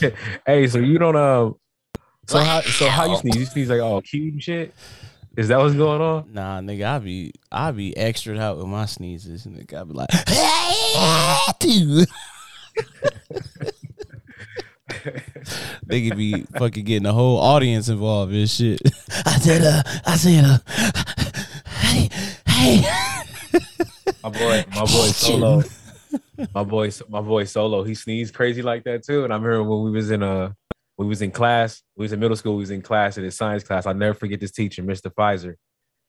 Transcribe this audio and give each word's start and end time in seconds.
hey, 0.46 0.66
so 0.66 0.78
you 0.78 0.98
don't 0.98 1.16
uh 1.16 1.50
so 2.26 2.38
how 2.38 2.60
so 2.60 2.88
how 2.88 3.10
you 3.10 3.16
sneeze? 3.16 3.36
You 3.36 3.46
sneeze 3.46 3.70
like 3.70 3.80
oh 3.80 4.00
cute 4.02 4.34
and 4.34 4.42
shit? 4.42 4.74
Is 5.36 5.48
that 5.48 5.58
what's 5.58 5.74
going 5.74 6.00
on? 6.00 6.32
Nah, 6.32 6.60
nigga, 6.60 6.86
I 6.86 6.98
be 6.98 7.32
I 7.50 7.70
be 7.70 7.96
extra 7.96 8.38
out 8.38 8.58
with 8.58 8.66
my 8.66 8.86
sneezes, 8.86 9.46
and 9.46 9.56
nigga. 9.56 9.80
I 9.80 9.84
be 9.84 9.92
like, 9.94 10.10
dude, 11.58 12.08
nigga 15.86 16.16
be 16.16 16.42
fucking 16.58 16.84
getting 16.84 17.04
the 17.04 17.12
whole 17.12 17.38
audience 17.38 17.88
involved 17.88 18.32
in 18.32 18.46
shit. 18.46 18.80
I 19.26 19.38
said, 19.38 19.62
uh, 19.62 19.82
I 20.04 20.16
said, 20.16 20.44
uh, 20.44 20.58
hey, 21.80 22.10
hey. 22.46 22.82
My 24.22 24.28
boy, 24.30 24.64
my 24.70 24.80
boy 24.80 25.08
Solo, 25.08 25.62
my 26.54 26.64
boy, 26.64 26.90
my 27.08 27.20
boy 27.20 27.44
Solo, 27.44 27.82
he 27.84 27.94
sneezed 27.94 28.34
crazy 28.34 28.62
like 28.62 28.84
that 28.84 29.04
too. 29.04 29.24
And 29.24 29.32
I 29.32 29.36
remember 29.36 29.62
when 29.64 29.82
we 29.84 29.90
was 29.90 30.10
in 30.10 30.22
a, 30.22 30.54
we 30.96 31.06
was 31.06 31.22
in 31.22 31.30
class, 31.30 31.82
we 31.96 32.04
was 32.04 32.12
in 32.12 32.20
middle 32.20 32.36
school, 32.36 32.54
we 32.56 32.60
was 32.60 32.70
in 32.70 32.82
class 32.82 33.16
in 33.18 33.24
his 33.24 33.36
science 33.36 33.64
class. 33.64 33.86
I'll 33.86 33.94
never 33.94 34.14
forget 34.14 34.40
this 34.40 34.50
teacher, 34.52 34.82
Mr. 34.82 35.12
Pfizer. 35.12 35.54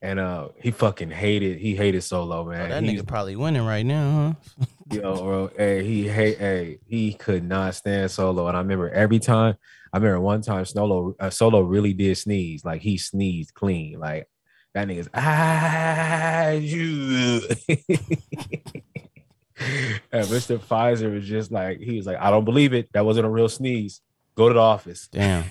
And 0.04 0.20
uh 0.20 0.50
he 0.60 0.72
fucking 0.72 1.12
hated, 1.12 1.60
he 1.60 1.76
hated 1.76 2.02
Solo, 2.02 2.44
man. 2.46 2.66
Oh, 2.66 2.70
that 2.70 2.84
He's- 2.84 3.02
nigga 3.02 3.08
probably 3.08 3.36
winning 3.36 3.64
right 3.66 3.86
now, 3.86 4.36
huh? 4.60 4.66
Yo, 4.92 5.16
bro, 5.24 5.52
hey, 5.56 5.84
he 5.86 6.08
hate, 6.08 6.38
hey, 6.40 6.80
he 6.88 7.14
could 7.14 7.44
not 7.44 7.76
stand 7.76 8.10
Solo, 8.12 8.48
and 8.48 8.58
I 8.58 8.62
remember 8.62 8.90
every 8.90 9.20
time. 9.20 9.56
I 9.94 9.98
remember 9.98 10.22
one 10.22 10.42
time 10.42 10.64
Solo, 10.66 11.16
uh, 11.20 11.30
Solo 11.30 11.60
really 11.62 11.94
did 11.94 12.18
sneeze, 12.18 12.64
like 12.66 12.82
he 12.82 12.98
sneezed 12.98 13.54
clean, 13.54 14.00
like 14.00 14.28
that 14.74 14.88
nigga's 14.88 15.10
ah 15.14 16.50
you. 16.52 17.42
and 20.12 20.26
Mr. 20.28 20.58
Pfizer 20.60 21.14
was 21.14 21.26
just 21.28 21.52
like, 21.52 21.80
he 21.80 21.98
was 21.98 22.06
like, 22.06 22.18
I 22.18 22.30
don't 22.30 22.46
believe 22.46 22.74
it. 22.74 22.90
That 22.94 23.06
wasn't 23.06 23.26
a 23.26 23.30
real 23.30 23.50
sneeze. 23.50 24.02
Go 24.36 24.48
to 24.48 24.54
the 24.54 24.60
office. 24.60 25.08
Damn. 25.12 25.44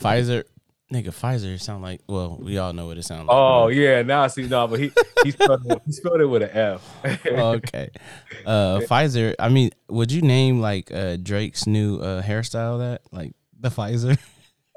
Pfizer, 0.00 0.44
nigga, 0.92 1.08
Pfizer 1.08 1.60
sound 1.60 1.82
like. 1.82 2.00
Well, 2.06 2.38
we 2.40 2.58
all 2.58 2.72
know 2.72 2.86
what 2.86 2.98
it 2.98 3.04
sounds 3.04 3.26
like. 3.26 3.36
Oh 3.36 3.68
yeah, 3.68 4.02
now 4.02 4.22
I 4.22 4.26
see. 4.28 4.46
No, 4.46 4.66
but 4.68 4.78
he 4.78 4.92
he 5.24 5.30
spelled 5.32 5.66
it, 5.70 5.82
he 5.86 5.92
spelled 5.92 6.20
it 6.20 6.26
with 6.26 6.42
an 6.42 6.50
F. 6.52 7.04
okay. 7.26 7.90
Uh, 8.44 8.80
Pfizer. 8.80 9.34
I 9.38 9.48
mean, 9.48 9.70
would 9.88 10.12
you 10.12 10.22
name 10.22 10.60
like 10.60 10.92
uh 10.92 11.16
Drake's 11.16 11.66
new 11.66 11.98
uh 11.98 12.22
hairstyle 12.22 12.78
that 12.78 13.02
like 13.10 13.32
the 13.58 13.70
Pfizer? 13.70 14.18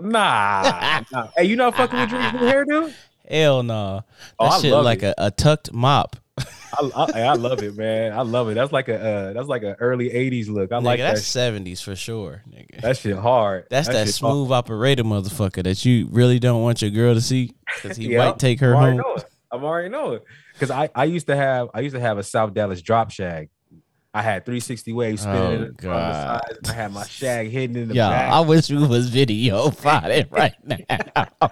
nah, 0.02 1.04
nah. 1.11 1.28
Hey, 1.36 1.45
you 1.45 1.56
not 1.56 1.76
fucking 1.76 2.00
with 2.00 2.09
Drake's 2.09 2.34
new 2.34 2.39
hairdo? 2.39 2.94
Hell 3.30 3.64
no. 3.64 4.04
Oh, 4.39 4.45
That 4.45 4.54
I 4.54 4.61
shit 4.61 4.73
like 4.73 5.04
a, 5.04 5.14
a 5.17 5.32
tucked 5.32 5.73
mop. 5.73 6.16
I, 6.78 7.08
I, 7.14 7.22
I 7.22 7.34
love 7.34 7.62
it, 7.64 7.76
man. 7.76 8.14
I 8.14 8.22
love 8.22 8.50
it. 8.50 8.56
That's 8.56 8.72
like 8.72 8.88
a 8.90 9.00
uh, 9.00 9.34
that's 9.34 9.48
like 9.48 9.64
an 9.64 9.76
early 9.80 10.09
'80s 10.09 10.48
look. 10.50 10.72
I 10.72 10.76
nigga, 10.80 10.84
like 10.84 11.00
that. 11.00 11.08
that's 11.14 11.22
Shit. 11.22 11.32
seventies 11.32 11.82
for 11.82 11.95
sure, 11.95 12.44
nigga. 12.50 12.82
That 12.82 12.98
shit 12.98 13.17
hard. 13.17 13.66
That's 13.70 13.88
that, 13.88 13.95
hard. 13.95 14.09
smooth 14.09 14.52
operator 14.52 15.04
motherfucker 15.04 15.64
that 15.64 15.86
you 15.86 16.08
really 16.12 16.40
don't 16.40 16.62
want 16.62 16.82
your 16.82 16.92
girl 16.92 17.14
to 17.14 17.22
see 17.22 17.54
because 17.82 17.98
he 17.98 18.08
Yeah, 18.09 18.17
might 18.30 18.40
take 18.40 18.59
her 18.59 18.76
I'm 18.76 18.82
already 18.84 18.98
home. 19.00 19.20
I'm 19.52 19.64
already 19.64 19.90
knowing 19.90 20.20
because 20.54 20.72
I 20.72 20.90
I 20.94 21.06
used 21.06 21.28
to 21.28 21.36
have 21.36 21.70
I 21.73 21.80
used 21.82 21.95
to 21.95 22.02
have 22.02 22.17
a 22.17 22.23
South 22.23 22.54
Dallas 22.54 22.82
drop 22.82 23.12
shag. 23.12 23.50
I 24.14 24.22
had 24.22 24.45
360 24.45 24.94
waves 24.94 25.22
spinning 25.23 25.42
Oh, 25.44 25.52
in 25.52 25.62
on 25.62 25.67
the 25.67 25.73
God. 25.73 26.42
sides. 26.48 26.70
I 26.70 26.73
had 26.73 26.94
my 26.94 27.06
shag 27.06 27.50
hidden 27.50 27.76
in 27.76 27.88
the 27.89 27.95
Yeah, 27.95 28.10
back. 28.10 28.32
I 28.32 28.39
wish 28.39 28.70
we 28.70 28.78
was 28.88 29.10
video 29.10 29.67
it 29.84 30.28
right 30.32 30.54
now. 30.66 30.78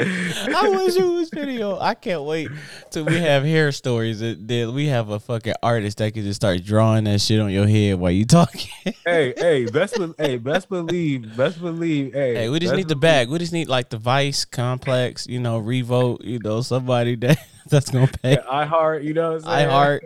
I 0.56 0.68
wish 0.70 0.96
it 0.96 1.04
was 1.04 1.28
video. 1.28 1.78
I 1.78 1.94
can't 1.94 2.22
wait 2.22 2.48
till 2.90 3.04
we 3.04 3.18
have 3.18 3.44
hair 3.44 3.70
stories. 3.70 4.20
that, 4.20 4.48
then 4.48 4.74
we 4.74 4.86
have 4.86 5.10
a 5.10 5.20
fucking 5.20 5.54
artist 5.62 5.98
that 5.98 6.14
can 6.14 6.22
just 6.22 6.36
start 6.40 6.64
drawing 6.64 7.04
that 7.04 7.20
shit 7.20 7.38
on 7.38 7.50
your 7.50 7.66
head 7.66 7.98
while 7.98 8.10
you 8.10 8.24
talking. 8.24 8.70
hey, 9.04 9.34
hey, 9.36 9.66
best 9.66 9.98
be- 9.98 10.14
hey, 10.16 10.38
best 10.38 10.68
believe, 10.68 11.36
best 11.36 11.60
believe, 11.60 12.14
hey. 12.14 12.34
hey, 12.34 12.48
we 12.48 12.58
just 12.58 12.74
need 12.74 12.88
the 12.88 12.96
believe- 12.96 13.00
bag. 13.00 13.28
We 13.28 13.38
just 13.38 13.52
need 13.52 13.68
like 13.68 13.90
the 13.90 13.98
Vice 13.98 14.44
Complex, 14.44 15.26
you 15.26 15.38
know, 15.38 15.58
Revolt, 15.58 16.24
you 16.24 16.38
know, 16.38 16.62
somebody 16.62 17.16
that 17.16 17.38
that's 17.68 17.90
gonna 17.90 18.06
pay. 18.06 18.32
Yeah, 18.32 18.44
I 18.50 18.64
heart, 18.64 19.02
you 19.02 19.12
know 19.12 19.34
what 19.34 19.46
I'm 19.46 19.68
I 19.68 19.70
heart 19.70 20.04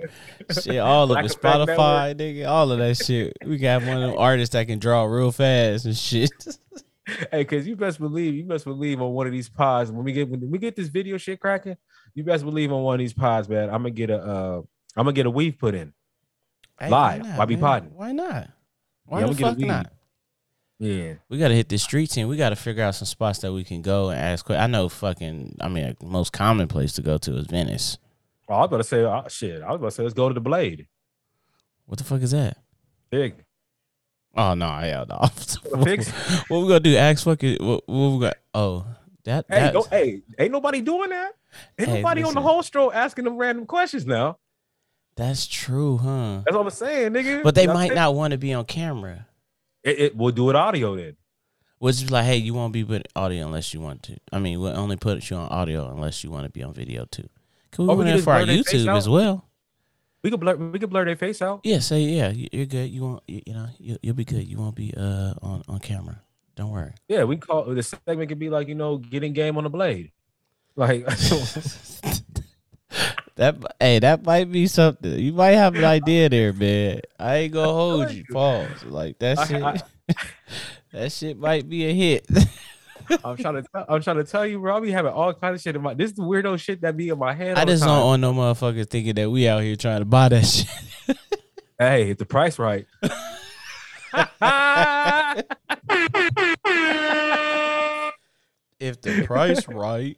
shit, 0.51 0.79
all 0.79 1.13
of 1.13 1.25
it. 1.25 1.31
Spotify, 1.31 2.15
nigga, 2.15 2.49
all 2.49 2.73
of 2.73 2.79
that 2.79 2.97
shit. 2.97 3.37
We 3.47 3.59
got 3.59 3.83
one 3.83 4.03
of 4.03 4.11
them 4.11 4.19
artists 4.19 4.55
that 4.55 4.67
can 4.67 4.79
draw 4.81 5.05
real 5.05 5.31
fast 5.31 5.85
and 5.85 5.97
shit. 5.97 6.33
Hey, 7.31 7.43
because 7.43 7.67
you 7.67 7.77
best 7.77 8.01
believe, 8.01 8.35
you 8.35 8.45
best 8.45 8.65
believe 8.65 9.03
on 9.03 9.13
one 9.13 9.27
of 9.27 9.33
these 9.33 9.49
pods 9.49 9.91
when 9.91 10.05
we 10.05 10.13
get 10.13 10.29
when 10.29 10.51
we 10.51 10.59
get 10.59 10.75
this 10.75 10.89
video 10.89 11.19
shit 11.19 11.39
cracking, 11.39 11.77
you 12.15 12.25
best 12.25 12.45
believe 12.45 12.73
on 12.73 12.83
one 12.83 12.95
of 12.95 12.99
these 12.99 13.13
pods, 13.13 13.49
man. 13.49 13.65
I'm 13.65 13.83
gonna 13.83 13.91
get 13.91 14.09
a 14.11 14.19
uh, 14.19 14.63
I'm 14.97 15.05
gonna 15.05 15.13
get 15.13 15.27
a 15.27 15.31
weave 15.31 15.59
put 15.59 15.75
in. 15.75 15.93
Hey, 16.79 16.89
Live, 16.89 17.21
why 17.21 17.29
not, 17.29 17.39
while 17.39 17.47
we 17.47 17.57
man? 17.57 17.63
podding. 17.63 17.91
Why 17.95 18.13
not? 18.13 18.51
Why 19.05 19.21
Yeah, 19.21 19.27
the 19.27 19.31
I'ma 19.31 19.39
get 19.39 19.47
a 19.47 19.51
fuck 19.51 19.59
not? 19.59 19.93
Yeah, 20.79 21.15
We 21.29 21.39
gotta 21.39 21.55
hit 21.55 21.69
the 21.69 21.79
streets 21.79 22.17
and 22.17 22.29
we 22.29 22.37
gotta 22.37 22.57
figure 22.57 22.83
out 22.83 22.95
some 22.95 23.07
spots 23.07 23.39
that 23.41 23.53
we 23.53 23.65
can 23.65 23.81
go 23.81 24.09
and 24.09 24.19
ask. 24.19 24.51
I 24.51 24.67
know, 24.67 24.89
fucking. 24.89 25.57
I 25.61 25.69
mean, 25.69 25.95
the 26.01 26.07
most 26.07 26.33
common 26.33 26.69
place 26.69 26.95
to 26.95 27.03
go 27.03 27.17
to 27.19 27.37
is 27.37 27.47
Venice. 27.47 27.99
oh, 28.49 28.55
I 28.55 28.59
was 28.61 28.67
about 28.67 28.77
to 28.79 28.85
say, 28.85 29.01
oh, 29.03 29.25
shit. 29.29 29.63
I 29.63 29.69
was 29.69 29.77
about 29.77 29.87
to 29.87 29.91
say, 29.93 30.03
let's 30.03 30.15
go 30.15 30.29
to 30.29 30.35
the 30.35 30.41
Blade. 30.41 30.89
What 31.87 31.99
the 31.99 32.05
fuck 32.05 32.23
is 32.23 32.33
that? 32.33 32.59
Big. 33.11 33.44
Oh 34.37 34.55
no, 34.55 34.71
hell 34.71 35.07
no. 35.09 35.27
fix? 35.85 36.11
what 36.49 36.61
we 36.61 36.69
gonna 36.69 36.81
do? 36.81 36.97
Ask 36.97 37.25
fucking. 37.25 37.59
What, 37.61 37.89
what 37.89 38.09
we 38.11 38.21
got? 38.21 38.37
Oh, 38.53 38.85
that. 39.25 39.47
Hey, 39.49 39.55
that's- 39.61 39.73
go, 39.73 39.83
hey, 39.91 40.23
ain't 40.39 40.53
nobody 40.53 40.81
doing 40.81 41.11
that. 41.11 41.33
Ain't 41.79 41.89
Hey, 41.89 42.03
nobody 42.03 42.23
on 42.25 42.35
the 42.35 42.41
whole 42.41 42.63
stroll 42.63 42.93
asking 42.93 43.25
them 43.25 43.37
random 43.37 43.67
questions 43.67 44.07
now. 44.07 44.39
That's 45.17 45.47
true, 45.47 45.99
huh? 45.99 46.43
That's 46.45 46.57
what 46.57 46.65
I'm 46.65 46.71
saying, 46.71 47.13
nigga. 47.13 47.43
But 47.45 47.55
they 47.55 47.63
You 47.63 47.67
know 47.69 47.75
what 47.75 47.79
might 47.81 47.91
I'm 47.91 47.95
not 47.97 48.15
want 48.17 48.33
to 48.33 48.39
be 48.39 48.53
on 48.53 48.65
camera. 48.65 49.27
It, 49.85 49.99
it, 50.01 50.17
we'll 50.17 50.33
do 50.33 50.51
it 50.51 50.57
audio 50.57 50.97
then. 50.97 51.17
Which 51.79 51.97
is 51.97 52.11
like, 52.11 52.25
hey, 52.25 52.37
you 52.39 52.55
won't 52.55 52.73
be 52.73 52.85
put 52.85 53.07
audio 53.15 53.47
unless 53.47 53.75
you 53.75 53.81
want 53.81 54.03
to. 54.05 54.17
I 54.33 54.39
mean, 54.39 54.59
we'll 54.61 54.77
only 54.77 54.97
put 54.97 55.29
you 55.31 55.37
on 55.37 55.49
audio 55.49 55.91
unless 55.91 56.25
you 56.25 56.31
want 56.31 56.45
to 56.45 56.51
be 56.51 56.63
on 56.63 56.73
video 56.73 57.05
too. 57.05 57.29
Oh, 57.29 57.39
can 57.71 57.87
we 57.87 57.93
Or 57.93 57.97
we 57.97 58.03
run 58.05 58.11
can 58.13 58.17
that 58.17 58.25
for 58.25 58.33
our 58.33 58.39
blur 58.45 58.47
their 58.47 58.65
face 58.65 58.83
YouTube 58.83 58.97
as 58.97 59.09
well? 59.09 59.45
We 60.25 60.31
could 60.31 60.41
blur, 60.41 60.57
we 60.57 60.79
could 60.79 60.89
blur 60.89 61.05
their 61.05 61.17
face 61.17 61.43
out. 61.43 61.61
Yeah, 61.65 61.81
say 61.81 62.01
yeah, 62.01 62.31
you- 62.31 62.49
you're 62.51 62.65
good. 62.65 62.89
You 62.91 63.03
won't, 63.03 63.23
you, 63.29 63.43
you 63.47 63.53
know, 63.53 63.67
you, 63.79 63.99
you'll 64.03 64.15
be 64.17 64.25
good. 64.25 64.49
You 64.49 64.57
won't 64.57 64.75
be 64.75 64.93
uh 64.97 65.35
on 65.43 65.63
on 65.69 65.79
camera. 65.81 66.23
Don't 66.57 66.71
worry. 66.71 66.93
Yeah, 67.09 67.25
we 67.25 67.37
call 67.37 67.65
the 67.65 67.83
segment 67.83 68.31
could 68.31 68.39
be 68.39 68.49
like 68.49 68.67
you 68.67 68.75
know 68.75 68.97
getting 68.97 69.35
game 69.35 69.59
on 69.59 69.65
the 69.65 69.71
blade. 69.71 70.13
Like 70.77 71.05
That 73.37 73.57
hey, 73.81 73.99
that 73.99 74.25
might 74.25 74.51
be 74.51 74.67
something. 74.69 75.19
You 75.19 75.33
might 75.33 75.53
have 75.59 75.75
an 75.75 75.85
idea 75.85 76.29
there, 76.29 76.53
man. 76.53 77.01
I 77.19 77.37
ain't 77.37 77.53
gonna 77.53 77.73
hold 77.73 78.11
you. 78.13 78.25
Pause. 78.33 78.85
Like 78.85 79.19
that 79.19 79.47
shit. 79.49 80.17
That 80.93 81.11
shit 81.11 81.37
might 81.37 81.69
be 81.69 81.85
a 81.87 81.93
hit. 81.93 82.25
I'm 83.25 83.37
trying 83.37 83.55
to 83.55 83.63
tell, 83.63 83.85
I'm 83.89 84.03
trying 84.03 84.17
to 84.17 84.25
tell 84.25 84.47
you, 84.47 84.59
bro. 84.59 84.77
I 84.77 84.81
be 84.81 84.91
having 84.91 85.13
all 85.13 85.33
kinds 85.35 85.61
of 85.61 85.63
shit 85.63 85.77
in 85.77 85.83
my. 85.83 85.95
This 85.95 86.11
is 86.11 86.17
the 86.17 86.23
weirdo 86.23 86.59
shit 86.59 86.81
that 86.83 86.97
be 86.97 87.09
in 87.09 87.19
my 87.19 87.35
head. 87.35 87.57
I 87.57 87.65
just 87.65 87.83
don't 87.83 88.05
want 88.05 88.21
no 88.21 88.33
motherfuckers 88.33 88.89
thinking 88.89 89.15
that 89.15 89.31
we 89.31 89.49
out 89.49 89.63
here 89.63 89.77
trying 89.77 90.01
to 90.01 90.05
buy 90.05 90.29
that 90.29 90.45
shit. 90.45 90.69
Hey, 91.77 92.11
if 92.11 92.19
the 92.19 92.25
price 92.27 92.59
right. 92.59 92.87
If 98.81 99.01
the 99.01 99.25
price 99.25 99.67
right. 99.67 100.17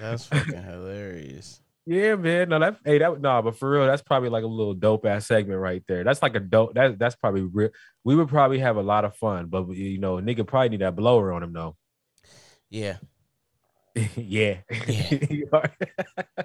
That's 0.00 0.26
fucking 0.26 0.62
hilarious. 0.62 1.60
Yeah, 1.88 2.16
man. 2.16 2.50
No, 2.50 2.58
that 2.58 2.76
hey, 2.84 2.98
that 2.98 3.18
nah, 3.22 3.40
but 3.40 3.56
for 3.56 3.70
real, 3.70 3.86
that's 3.86 4.02
probably 4.02 4.28
like 4.28 4.44
a 4.44 4.46
little 4.46 4.74
dope 4.74 5.06
ass 5.06 5.26
segment 5.26 5.58
right 5.58 5.82
there. 5.88 6.04
That's 6.04 6.20
like 6.20 6.34
a 6.34 6.40
dope. 6.40 6.74
That 6.74 6.98
that's 6.98 7.16
probably 7.16 7.40
real. 7.40 7.70
We 8.04 8.14
would 8.14 8.28
probably 8.28 8.58
have 8.58 8.76
a 8.76 8.82
lot 8.82 9.06
of 9.06 9.16
fun, 9.16 9.46
but 9.46 9.70
you 9.70 9.96
know, 9.96 10.16
nigga 10.16 10.46
probably 10.46 10.68
need 10.68 10.82
that 10.82 10.96
blower 10.96 11.32
on 11.32 11.42
him 11.42 11.54
though. 11.54 11.76
Yeah. 12.68 12.98
yeah. 14.16 14.58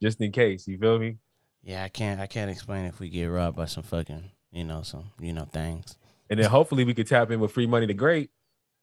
Just 0.00 0.20
in 0.20 0.30
case, 0.30 0.68
you 0.68 0.78
feel 0.78 1.00
me? 1.00 1.16
Yeah, 1.64 1.82
I 1.82 1.88
can't 1.88 2.20
I 2.20 2.28
can't 2.28 2.48
explain 2.48 2.84
if 2.84 3.00
we 3.00 3.08
get 3.08 3.26
robbed 3.26 3.56
by 3.56 3.64
some 3.64 3.82
fucking, 3.82 4.30
you 4.52 4.62
know, 4.62 4.82
some, 4.82 5.10
you 5.18 5.32
know, 5.32 5.46
things. 5.46 5.98
And 6.30 6.38
then 6.38 6.48
hopefully 6.48 6.84
we 6.84 6.94
could 6.94 7.08
tap 7.08 7.32
in 7.32 7.40
with 7.40 7.50
free 7.50 7.66
money 7.66 7.86
the 7.86 7.94
great. 7.94 8.30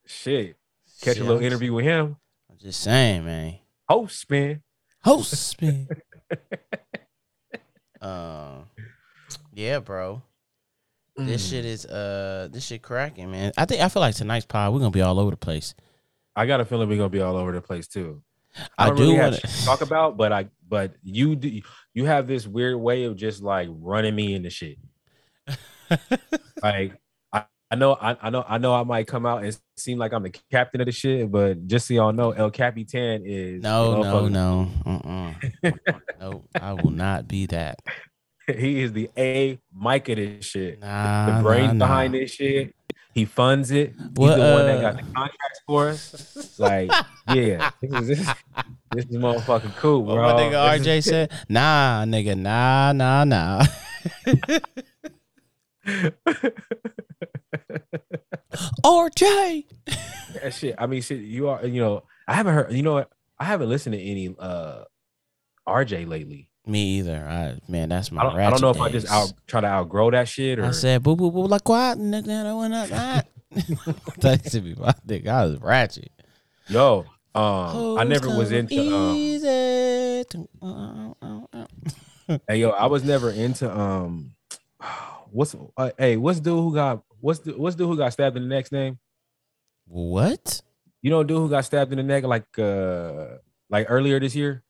Shit. 0.05 0.57
Catch 1.01 1.15
Shit, 1.15 1.23
a 1.23 1.25
little 1.25 1.41
interview 1.41 1.71
with 1.71 1.85
him. 1.85 2.17
I'm 2.51 2.57
just 2.57 2.81
saying, 2.81 3.23
man. 3.23 3.59
Host 3.87 4.19
spin. 4.19 4.61
Host 5.03 5.31
spin. 5.49 5.87
um 8.01 8.65
Yeah, 9.53 9.79
bro. 9.79 10.21
This 11.15 11.45
Mm. 11.45 11.49
shit 11.49 11.65
is 11.65 11.85
uh 11.85 12.47
this 12.51 12.65
shit 12.65 12.81
cracking, 12.81 13.29
man. 13.31 13.51
I 13.57 13.65
think 13.65 13.81
I 13.81 13.89
feel 13.89 14.01
like 14.01 14.15
tonight's 14.15 14.45
pod, 14.45 14.73
we're 14.73 14.79
gonna 14.79 14.91
be 14.91 15.01
all 15.01 15.19
over 15.19 15.31
the 15.31 15.37
place. 15.37 15.75
I 16.35 16.45
got 16.47 16.59
a 16.59 16.65
feeling 16.65 16.89
we're 16.89 16.97
gonna 16.97 17.09
be 17.09 17.21
all 17.21 17.35
over 17.37 17.51
the 17.51 17.61
place 17.61 17.87
too. 17.87 18.23
I, 18.77 18.87
don't 18.87 18.97
do 18.97 19.03
really 19.03 19.19
want 19.19 19.35
to 19.35 19.65
talk 19.65 19.81
about, 19.87 20.17
but 20.17 20.31
I 20.31 20.47
but 20.67 20.93
you 21.03 21.35
do 21.35 21.61
you 21.93 22.05
have 22.05 22.27
this 22.27 22.47
weird 22.47 22.77
way 22.77 23.03
of 23.03 23.15
just 23.15 23.43
like 23.43 23.67
running 23.71 24.15
me 24.15 24.33
into 24.33 24.49
shit. 24.49 24.77
like 26.63 26.99
I, 27.73 27.75
know 27.75 27.97
I, 27.99 28.15
I 28.21 28.29
know 28.29 28.45
I 28.47 28.57
know 28.59 28.75
I 28.75 28.83
might 28.83 29.07
come 29.07 29.25
out 29.25 29.43
and 29.43 29.57
seem 29.77 29.97
like 29.97 30.13
I'm 30.13 30.21
the 30.21 30.29
captain 30.51 30.79
of 30.79 30.85
the 30.85 30.91
shit, 30.91 31.31
but 31.31 31.65
just 31.65 31.87
so 31.87 31.95
y'all 31.95 32.13
know, 32.13 32.29
El 32.29 32.51
Capitan 32.51 33.23
is 33.25 33.63
No, 33.63 33.99
no, 34.03 34.27
no. 34.27 34.69
Uh-uh. 34.85 35.71
no, 36.21 36.43
I 36.53 36.73
will 36.73 36.91
not 36.91 37.27
be 37.27 37.47
that. 37.47 37.79
he 38.45 38.81
is 38.81 38.93
the 38.93 39.09
A 39.17 39.59
Mike 39.73 40.07
of 40.09 40.17
this 40.17 40.45
shit. 40.45 40.81
Nah, 40.81 41.37
the 41.37 41.41
brains 41.41 41.73
nah, 41.73 41.73
nah. 41.73 41.85
behind 41.87 42.13
this 42.13 42.29
shit. 42.29 42.75
He 43.15 43.25
funds 43.25 43.71
it. 43.71 43.93
He's 43.97 44.07
What, 44.13 44.35
the 44.35 44.41
one 44.53 44.65
that 44.67 44.77
uh, 44.77 44.81
got 44.81 44.97
the 44.97 45.03
contracts 45.11 45.61
for 45.65 45.89
us. 45.89 46.59
Like, 46.59 46.91
yeah, 47.29 47.71
this 47.81 47.91
is 47.91 48.07
this, 48.07 48.33
this 48.91 49.05
is 49.05 49.17
motherfucking 49.17 49.75
cool, 49.77 50.03
What 50.03 50.13
bro. 50.13 50.33
my 50.35 50.41
nigga 50.41 50.79
RJ 50.79 51.03
said, 51.03 51.31
nah, 51.49 52.03
nigga, 52.05 52.37
nah, 52.37 52.91
nah, 52.91 53.23
nah. 53.23 53.65
RJ. 58.85 59.65
that 60.41 60.53
shit. 60.53 60.75
I 60.77 60.87
mean, 60.87 61.01
shit. 61.01 61.19
You 61.19 61.49
are, 61.49 61.65
you 61.65 61.81
know, 61.81 62.03
I 62.27 62.33
haven't 62.35 62.53
heard. 62.53 62.71
You 62.71 62.83
know 62.83 62.93
what? 62.93 63.09
I 63.39 63.45
haven't 63.45 63.69
listened 63.69 63.93
to 63.93 64.01
any 64.01 64.33
uh 64.39 64.83
RJ 65.67 66.07
lately. 66.07 66.49
Me 66.65 66.99
either. 66.99 67.25
I 67.27 67.59
man, 67.67 67.89
that's 67.89 68.11
my 68.11 68.21
I 68.21 68.25
don't, 68.25 68.39
I 68.39 68.49
don't 68.49 68.61
know 68.61 68.69
if 68.69 68.79
I 68.79 68.89
just 68.89 69.09
out 69.11 69.33
try 69.47 69.61
to 69.61 69.67
outgrow 69.67 70.11
that 70.11 70.29
shit 70.29 70.59
or 70.59 70.65
I 70.65 70.71
said 70.71 71.03
boo 71.03 71.15
boo 71.15 71.31
boo 71.31 71.45
like 71.45 71.67
what? 71.67 71.97
nigga 71.97 72.25
that 72.43 72.55
went 72.55 72.73
up. 72.73 72.89
ah." 72.93 73.21
That 74.21 74.49
should 74.49 74.63
be 74.63 74.75
my 74.75 74.93
nigga. 75.05 75.27
I 75.27 75.45
was 75.45 75.59
ratchet. 75.59 76.11
yo. 76.67 77.05
Um, 77.35 77.97
I 77.97 78.03
never 78.03 78.27
was 78.29 78.51
into. 78.51 78.79
Um, 78.79 79.15
to- 80.29 80.49
uh, 80.61 81.13
uh, 81.21 81.65
uh. 82.29 82.37
hey, 82.47 82.57
yo, 82.57 82.69
I 82.69 82.85
was 82.85 83.03
never 83.03 83.31
into. 83.31 83.69
Um, 83.75 84.35
what's 85.33 85.55
uh, 85.77 85.91
hey, 85.97 86.17
what's 86.17 86.39
dude 86.39 86.53
who 86.53 86.73
got 86.73 87.03
what's 87.19 87.39
the, 87.39 87.53
what's 87.53 87.75
dude 87.75 87.87
who 87.87 87.97
got 87.97 88.13
stabbed 88.13 88.37
in 88.37 88.43
the 88.43 88.49
neck's 88.49 88.71
name? 88.71 88.99
What? 89.87 90.61
You 91.01 91.09
know, 91.09 91.23
dude 91.23 91.37
who 91.37 91.49
got 91.49 91.65
stabbed 91.65 91.91
in 91.91 91.97
the 91.97 92.03
neck 92.03 92.23
like 92.23 92.57
uh 92.57 93.37
like 93.69 93.87
earlier 93.89 94.19
this 94.19 94.35
year. 94.35 94.63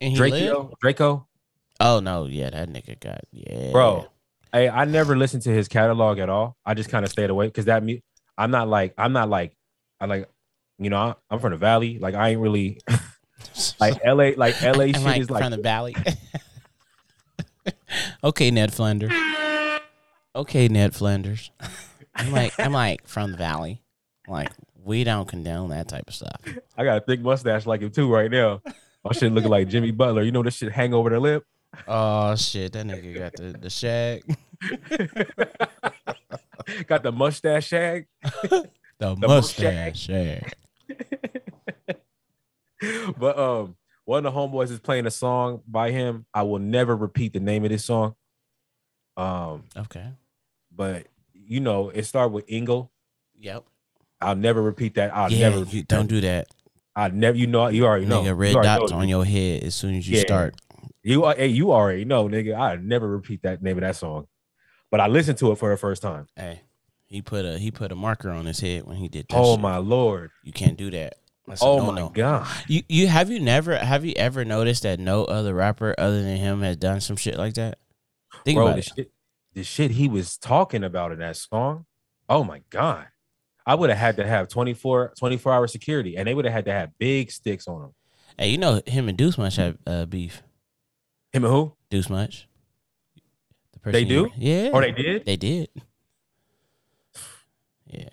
And 0.00 0.16
lived? 0.16 0.34
Drakeo. 0.34 0.72
Drakeo. 0.82 1.26
Oh 1.80 2.00
no, 2.00 2.26
yeah, 2.26 2.50
that 2.50 2.68
nigga 2.68 3.00
got 3.00 3.20
yeah, 3.32 3.72
bro. 3.72 4.06
Hey, 4.52 4.68
I 4.68 4.84
never 4.84 5.16
listened 5.16 5.42
to 5.44 5.50
his 5.50 5.66
catalog 5.66 6.18
at 6.18 6.28
all. 6.28 6.56
I 6.64 6.74
just 6.74 6.90
kind 6.90 7.04
of 7.04 7.10
stayed 7.10 7.30
away 7.30 7.46
because 7.46 7.64
that 7.64 7.82
me. 7.82 8.02
I'm 8.36 8.50
not 8.50 8.68
like 8.68 8.94
I'm 8.98 9.12
not 9.12 9.28
like 9.28 9.56
I 10.00 10.06
like 10.06 10.28
you 10.78 10.90
know 10.90 10.96
I, 10.98 11.14
I'm 11.30 11.40
from 11.40 11.52
the 11.52 11.56
valley. 11.56 11.98
Like 11.98 12.14
I 12.14 12.30
ain't 12.30 12.40
really 12.40 12.80
like 13.80 14.04
LA. 14.04 14.32
Like 14.36 14.60
LA 14.62 14.86
shit 14.86 15.02
like 15.02 15.20
is 15.20 15.30
like 15.30 15.42
from 15.42 15.50
the 15.52 15.62
valley. 15.62 15.96
okay, 18.24 18.50
Ned 18.50 18.72
Flanders. 18.72 19.12
Okay, 20.34 20.68
Ned 20.68 20.94
Flanders. 20.94 21.50
I'm 22.14 22.30
like 22.32 22.52
I'm 22.58 22.72
like 22.72 23.06
from 23.06 23.32
the 23.32 23.38
valley. 23.38 23.82
Like 24.28 24.50
we 24.84 25.04
don't 25.04 25.26
condone 25.28 25.70
that 25.70 25.88
type 25.88 26.04
of 26.08 26.14
stuff. 26.14 26.40
I 26.76 26.84
got 26.84 26.98
a 26.98 27.00
thick 27.00 27.20
mustache 27.20 27.66
like 27.66 27.80
him 27.80 27.90
too 27.90 28.12
right 28.12 28.30
now. 28.30 28.60
My 29.04 29.12
shit 29.12 29.32
looking 29.32 29.50
like 29.50 29.68
Jimmy 29.68 29.90
Butler. 29.90 30.22
You 30.22 30.32
know 30.32 30.42
this 30.42 30.56
shit 30.56 30.72
hang 30.72 30.94
over 30.94 31.10
the 31.10 31.18
lip. 31.20 31.44
Oh 31.88 32.36
shit, 32.36 32.72
that 32.72 32.86
nigga 32.86 33.18
got 33.18 33.32
the 33.34 33.56
the 33.58 33.70
shag, 33.70 34.22
got 36.86 37.02
the 37.02 37.10
mustache 37.12 37.66
shag. 37.66 38.06
the, 38.42 38.68
The 38.98 39.16
mustache 39.16 39.98
shag. 39.98 40.52
but 43.18 43.38
um, 43.38 43.74
one 44.04 44.24
of 44.26 44.32
the 44.32 44.38
homeboys 44.38 44.70
is 44.70 44.80
playing 44.80 45.06
a 45.06 45.10
song 45.10 45.62
by 45.66 45.90
him. 45.90 46.26
I 46.34 46.42
will 46.42 46.58
never 46.58 46.96
repeat 46.96 47.32
the 47.32 47.40
name 47.40 47.64
of 47.64 47.70
this 47.70 47.84
song. 47.84 48.14
Um, 49.16 49.64
Okay. 49.76 50.06
but 50.74 51.06
you 51.34 51.60
know, 51.60 51.90
it 51.90 52.04
started 52.04 52.32
with 52.32 52.44
Ingle. 52.48 52.90
Yep. 53.38 53.64
I'll 54.20 54.36
never 54.36 54.62
repeat 54.62 54.94
that. 54.94 55.14
I'll 55.14 55.30
yeah, 55.30 55.48
never 55.50 55.64
you 55.64 55.82
don't 55.82 56.02
that. 56.02 56.08
do 56.08 56.20
that. 56.22 56.48
I 56.94 57.08
never. 57.08 57.36
You 57.36 57.46
know. 57.46 57.66
You 57.68 57.86
already 57.86 58.06
know. 58.06 58.22
Nigga, 58.22 58.36
red 58.38 58.50
you 58.50 58.56
already 58.56 58.80
dots 58.80 58.92
know. 58.92 58.98
on 58.98 59.08
your 59.08 59.24
head 59.24 59.64
as 59.64 59.74
soon 59.74 59.96
as 59.96 60.08
you 60.08 60.16
Yeah. 60.18 60.22
start. 60.22 60.54
You. 61.02 61.24
are- 61.24 61.34
Hey, 61.34 61.48
you 61.48 61.72
already 61.72 62.04
know, 62.04 62.28
nigga. 62.28 62.56
I 62.56 62.76
never 62.76 63.08
repeat 63.08 63.42
that 63.42 63.62
name 63.62 63.76
of 63.78 63.80
that 63.82 63.96
song. 63.96 64.28
But 64.90 65.00
I 65.00 65.08
listened 65.08 65.38
to 65.38 65.50
it 65.52 65.56
for 65.58 65.70
the 65.70 65.76
first 65.76 66.02
time. 66.02 66.26
Hey, 66.36 66.60
he 67.06 67.20
put 67.22 67.44
a 67.44 67.58
he 67.58 67.70
put 67.70 67.90
a 67.92 67.96
marker 67.96 68.30
on 68.30 68.46
his 68.46 68.60
head 68.60 68.84
when 68.84 68.96
he 68.98 69.08
did 69.08 69.26
that. 69.28 69.36
Oh 69.36 69.54
shit. 69.54 69.60
my 69.60 69.78
lord. 69.78 70.30
You 70.44 70.52
can't 70.52 70.76
do 70.76 70.90
that. 70.92 71.14
That's 71.46 71.60
a 71.62 71.64
Oh 71.64 71.80
my 71.80 71.86
no-no. 71.94 72.08
god. 72.10 72.46
You 72.68 72.82
you 72.88 73.06
have 73.08 73.30
you 73.30 73.40
never 73.40 73.76
have 73.76 74.04
you 74.04 74.14
ever 74.16 74.44
noticed 74.44 74.84
that 74.84 75.00
no 75.00 75.24
other 75.24 75.52
rapper 75.54 75.94
other 75.98 76.22
than 76.22 76.36
him 76.36 76.62
has 76.62 76.76
done 76.76 77.00
some 77.00 77.16
shit 77.16 77.36
like 77.36 77.54
that? 77.54 77.78
Think 78.44 78.56
Bro, 78.56 78.66
about 78.66 78.74
the 78.74 78.78
it. 78.80 78.92
shit, 78.96 79.12
the 79.54 79.64
shit 79.64 79.90
he 79.92 80.08
was 80.08 80.36
talking 80.36 80.84
about 80.84 81.12
in 81.12 81.18
that 81.18 81.36
song. 81.36 81.86
Oh 82.28 82.44
my 82.44 82.62
god. 82.70 83.06
I 83.66 83.74
would 83.74 83.90
have 83.90 83.98
had 83.98 84.16
to 84.16 84.26
have 84.26 84.48
24, 84.48 85.14
24 85.16 85.52
hour 85.52 85.66
security, 85.68 86.16
and 86.16 86.26
they 86.26 86.34
would 86.34 86.44
have 86.44 86.54
had 86.54 86.64
to 86.64 86.72
have 86.72 86.98
big 86.98 87.30
sticks 87.30 87.68
on 87.68 87.80
them. 87.80 87.94
Hey, 88.38 88.48
you 88.48 88.58
know 88.58 88.80
him 88.86 89.08
and 89.08 89.16
Deuce 89.16 89.38
Much 89.38 89.56
have 89.56 89.78
uh, 89.86 90.04
beef. 90.06 90.42
Him 91.32 91.44
and 91.44 91.52
who? 91.52 91.74
Deuce 91.90 92.10
Much. 92.10 92.48
The 93.84 93.92
They 93.92 94.00
you- 94.00 94.06
do? 94.06 94.30
Yeah. 94.36 94.70
Or 94.72 94.80
they 94.80 94.90
did? 94.92 95.24
They 95.26 95.36
did. 95.36 95.68
Yeah. 97.86 98.08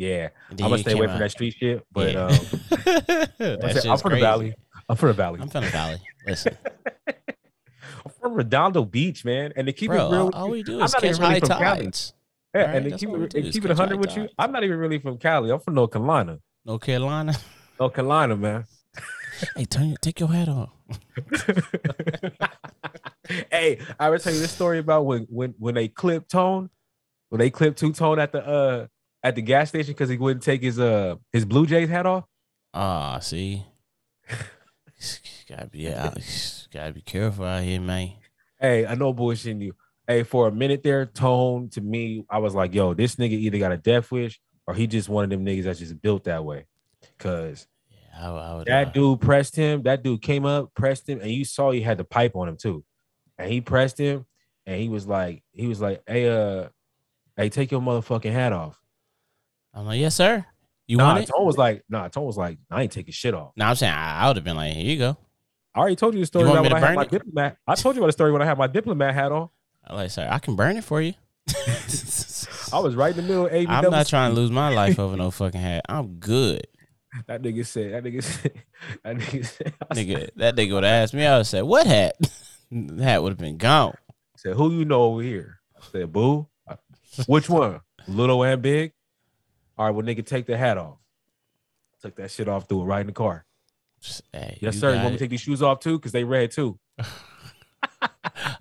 Yeah. 0.00 0.28
I'm 0.50 0.56
gonna 0.56 0.78
stay 0.78 0.92
away 0.92 1.00
came 1.02 1.10
from 1.10 1.18
that 1.18 1.30
street 1.30 1.54
shit. 1.58 1.84
But 1.92 2.12
Yeah. 2.14 2.24
um, 2.24 2.28
that 2.70 3.60
I'm 3.62 3.74
shit's 3.82 4.00
from 4.00 4.12
the 4.12 4.20
valley. 4.20 4.54
I'm 4.88 4.96
from 4.96 5.08
the 5.08 5.12
valley. 5.12 5.40
I'm 5.42 5.48
from 5.50 5.64
the 5.64 5.70
valley. 5.70 5.98
Listen, 6.26 6.56
I'm 7.06 8.10
from 8.18 8.32
Redondo 8.32 8.86
Beach, 8.86 9.26
man. 9.26 9.52
And 9.56 9.66
to 9.66 9.74
keep 9.74 9.90
bro, 9.90 10.06
it 10.08 10.10
real, 10.10 10.20
all, 10.22 10.30
all 10.34 10.50
we 10.50 10.62
do 10.62 10.78
I'm 10.78 10.86
is 10.86 10.94
catch 10.94 11.02
really 11.02 11.18
high 11.18 11.40
from 11.40 11.48
Cali. 11.50 11.84
tides. 11.84 12.14
Yeah, 12.54 12.60
Alright, 12.62 12.76
and 12.76 12.84
to 12.86 12.90
keep 12.98 13.08
it, 13.10 13.30
do 13.30 13.38
and 13.40 13.52
keep 13.52 13.64
it 13.64 13.68
100 13.68 13.94
high 13.94 14.00
with 14.00 14.16
you. 14.16 14.28
I'm 14.38 14.52
not 14.52 14.64
even 14.64 14.78
really 14.78 14.98
from 15.00 15.18
Cali. 15.18 15.50
I'm 15.50 15.60
from 15.60 15.74
North 15.74 15.92
Carolina. 15.92 16.38
North 16.64 16.80
Carolina. 16.80 17.34
North 17.78 17.92
Carolina, 17.92 18.36
man. 18.38 18.64
Hey, 19.54 19.66
turn 19.66 19.88
your, 19.88 19.98
take 19.98 20.18
your 20.18 20.30
hat 20.30 20.48
off. 20.48 20.70
hey, 23.52 23.78
I 23.98 24.06
ever 24.06 24.18
tell 24.18 24.32
you 24.32 24.40
this 24.40 24.50
story 24.50 24.78
about 24.78 25.04
when 25.04 25.26
when 25.28 25.54
when 25.58 25.74
they 25.74 25.88
clipped 25.88 26.30
Tone, 26.30 26.70
when 27.28 27.38
they 27.38 27.50
clipped 27.50 27.78
Two 27.78 27.92
Tone 27.92 28.18
at 28.18 28.32
the 28.32 28.46
uh 28.46 28.86
at 29.22 29.34
the 29.34 29.42
gas 29.42 29.68
station 29.68 29.92
because 29.92 30.08
he 30.08 30.16
wouldn't 30.16 30.42
take 30.42 30.62
his 30.62 30.78
uh 30.78 31.16
his 31.32 31.44
Blue 31.44 31.66
Jays 31.66 31.88
hat 31.88 32.06
off. 32.06 32.24
Ah, 32.72 33.18
see, 33.18 33.64
gotta 35.48 35.66
be 35.66 35.92
out, 35.92 36.18
gotta 36.72 36.92
be 36.92 37.00
careful 37.02 37.44
out 37.44 37.62
here, 37.62 37.80
man. 37.80 38.12
Hey, 38.60 38.86
I 38.86 38.94
know 38.94 39.12
bullshitting 39.14 39.62
you. 39.62 39.74
Hey, 40.06 40.22
for 40.22 40.48
a 40.48 40.52
minute 40.52 40.82
there, 40.82 41.06
Tone 41.06 41.68
to 41.70 41.80
me, 41.80 42.24
I 42.28 42.38
was 42.38 42.54
like, 42.54 42.74
yo, 42.74 42.94
this 42.94 43.16
nigga 43.16 43.32
either 43.32 43.58
got 43.58 43.72
a 43.72 43.76
death 43.76 44.10
wish 44.10 44.40
or 44.66 44.74
he 44.74 44.86
just 44.86 45.08
one 45.08 45.24
of 45.24 45.30
them 45.30 45.44
niggas 45.44 45.64
that's 45.64 45.78
just 45.78 46.00
built 46.02 46.24
that 46.24 46.44
way. 46.44 46.66
Cause 47.18 47.66
Yeah, 47.90 48.30
I, 48.30 48.30
I 48.30 48.54
would. 48.56 48.66
that 48.66 48.88
uh, 48.88 48.90
dude 48.90 49.20
pressed 49.20 49.56
him. 49.56 49.82
That 49.82 50.02
dude 50.02 50.22
came 50.22 50.44
up, 50.44 50.74
pressed 50.74 51.08
him, 51.08 51.20
and 51.20 51.30
you 51.30 51.44
saw 51.44 51.70
he 51.70 51.80
had 51.80 51.98
the 51.98 52.04
pipe 52.04 52.36
on 52.36 52.48
him 52.48 52.56
too. 52.56 52.84
And 53.38 53.50
he 53.50 53.60
pressed 53.60 53.98
him, 53.98 54.26
and 54.66 54.80
he 54.80 54.88
was 54.88 55.06
like, 55.06 55.42
he 55.52 55.66
was 55.66 55.80
like, 55.80 56.02
hey, 56.06 56.28
uh, 56.28 56.68
hey, 57.36 57.48
take 57.48 57.70
your 57.70 57.80
motherfucking 57.80 58.32
hat 58.32 58.52
off. 58.52 58.78
I'm 59.74 59.86
like, 59.86 60.00
yes, 60.00 60.14
sir. 60.14 60.44
You 60.86 60.96
nah, 60.96 61.14
want 61.14 61.18
it? 61.20 61.26
Tone 61.28 61.46
was 61.46 61.56
like, 61.56 61.84
nah, 61.88 62.08
Tone 62.08 62.24
was 62.24 62.36
like, 62.36 62.58
I 62.70 62.82
ain't 62.82 62.92
taking 62.92 63.12
shit 63.12 63.34
off. 63.34 63.52
No, 63.56 63.66
I'm 63.66 63.76
saying 63.76 63.92
I, 63.92 64.24
I 64.24 64.26
would 64.26 64.36
have 64.36 64.44
been 64.44 64.56
like, 64.56 64.72
here 64.72 64.84
you 64.84 64.98
go. 64.98 65.16
I 65.74 65.78
already 65.78 65.96
told 65.96 66.14
you 66.14 66.20
the 66.20 66.26
story 66.26 66.46
want 66.46 66.66
about 66.66 66.72
when 66.72 66.82
I 66.82 66.86
had 66.88 66.96
my 66.96 67.02
it? 67.02 67.10
diplomat. 67.10 67.56
I 67.66 67.74
told 67.76 67.94
you 67.94 68.00
about 68.02 68.08
the 68.08 68.12
story 68.12 68.32
when 68.32 68.42
I 68.42 68.44
had 68.44 68.58
my 68.58 68.66
diplomat 68.66 69.14
hat 69.14 69.30
on. 69.30 69.50
I'm 69.86 69.96
like, 69.96 70.10
sir, 70.10 70.28
I 70.28 70.40
can 70.40 70.56
burn 70.56 70.76
it 70.76 70.84
for 70.84 71.00
you. 71.00 71.14
I 72.72 72.78
was 72.80 72.96
right 72.96 73.10
in 73.10 73.16
the 73.16 73.22
middle 73.22 73.46
of 73.46 73.52
ABW. 73.52 73.68
I'm 73.68 73.90
not 73.90 74.06
trying 74.06 74.34
to 74.34 74.36
lose 74.36 74.50
my 74.50 74.68
life 74.70 74.98
over 74.98 75.16
no 75.16 75.30
fucking 75.30 75.60
hat. 75.60 75.84
I'm 75.88 76.14
good, 76.14 76.66
That 77.26 77.42
nigga 77.42 77.64
said, 77.66 77.92
that 77.92 78.04
nigga 78.04 78.22
said, 78.22 78.52
that 79.04 79.16
nigga 79.16 79.46
said, 79.46 79.74
I 79.90 79.94
nigga. 79.94 80.28
That 80.36 80.56
nigga 80.56 80.74
would 80.74 80.84
have 80.84 81.02
asked 81.04 81.14
me. 81.14 81.24
I 81.24 81.32
would 81.32 81.38
have 81.38 81.46
said, 81.46 81.62
what 81.62 81.86
hat? 81.86 82.16
the 82.70 83.02
hat 83.04 83.22
would 83.22 83.30
have 83.30 83.38
been 83.38 83.58
gone. 83.58 83.94
said, 84.36 84.54
who 84.54 84.72
you 84.72 84.84
know 84.84 85.02
over 85.04 85.22
here? 85.22 85.60
I 85.76 85.84
said, 85.84 86.12
boo. 86.12 86.48
Which 87.26 87.48
one? 87.48 87.80
Little 88.06 88.42
and 88.44 88.62
big? 88.62 88.92
All 89.80 89.86
right, 89.86 89.94
well, 89.94 90.04
nigga, 90.04 90.26
take 90.26 90.44
the 90.44 90.58
hat 90.58 90.76
off. 90.76 90.98
Took 92.02 92.16
that 92.16 92.30
shit 92.30 92.48
off, 92.48 92.68
threw 92.68 92.82
it 92.82 92.84
right 92.84 93.00
in 93.00 93.06
the 93.06 93.14
car. 93.14 93.46
Hey, 94.30 94.58
Yes, 94.60 94.74
you 94.74 94.80
sir. 94.80 94.90
You 94.94 94.96
want 95.00 95.12
me 95.12 95.16
to 95.16 95.24
take 95.24 95.30
these 95.30 95.40
shoes 95.40 95.62
off 95.62 95.80
too? 95.80 95.98
Because 95.98 96.12
they 96.12 96.22
red 96.22 96.50
too. 96.50 96.78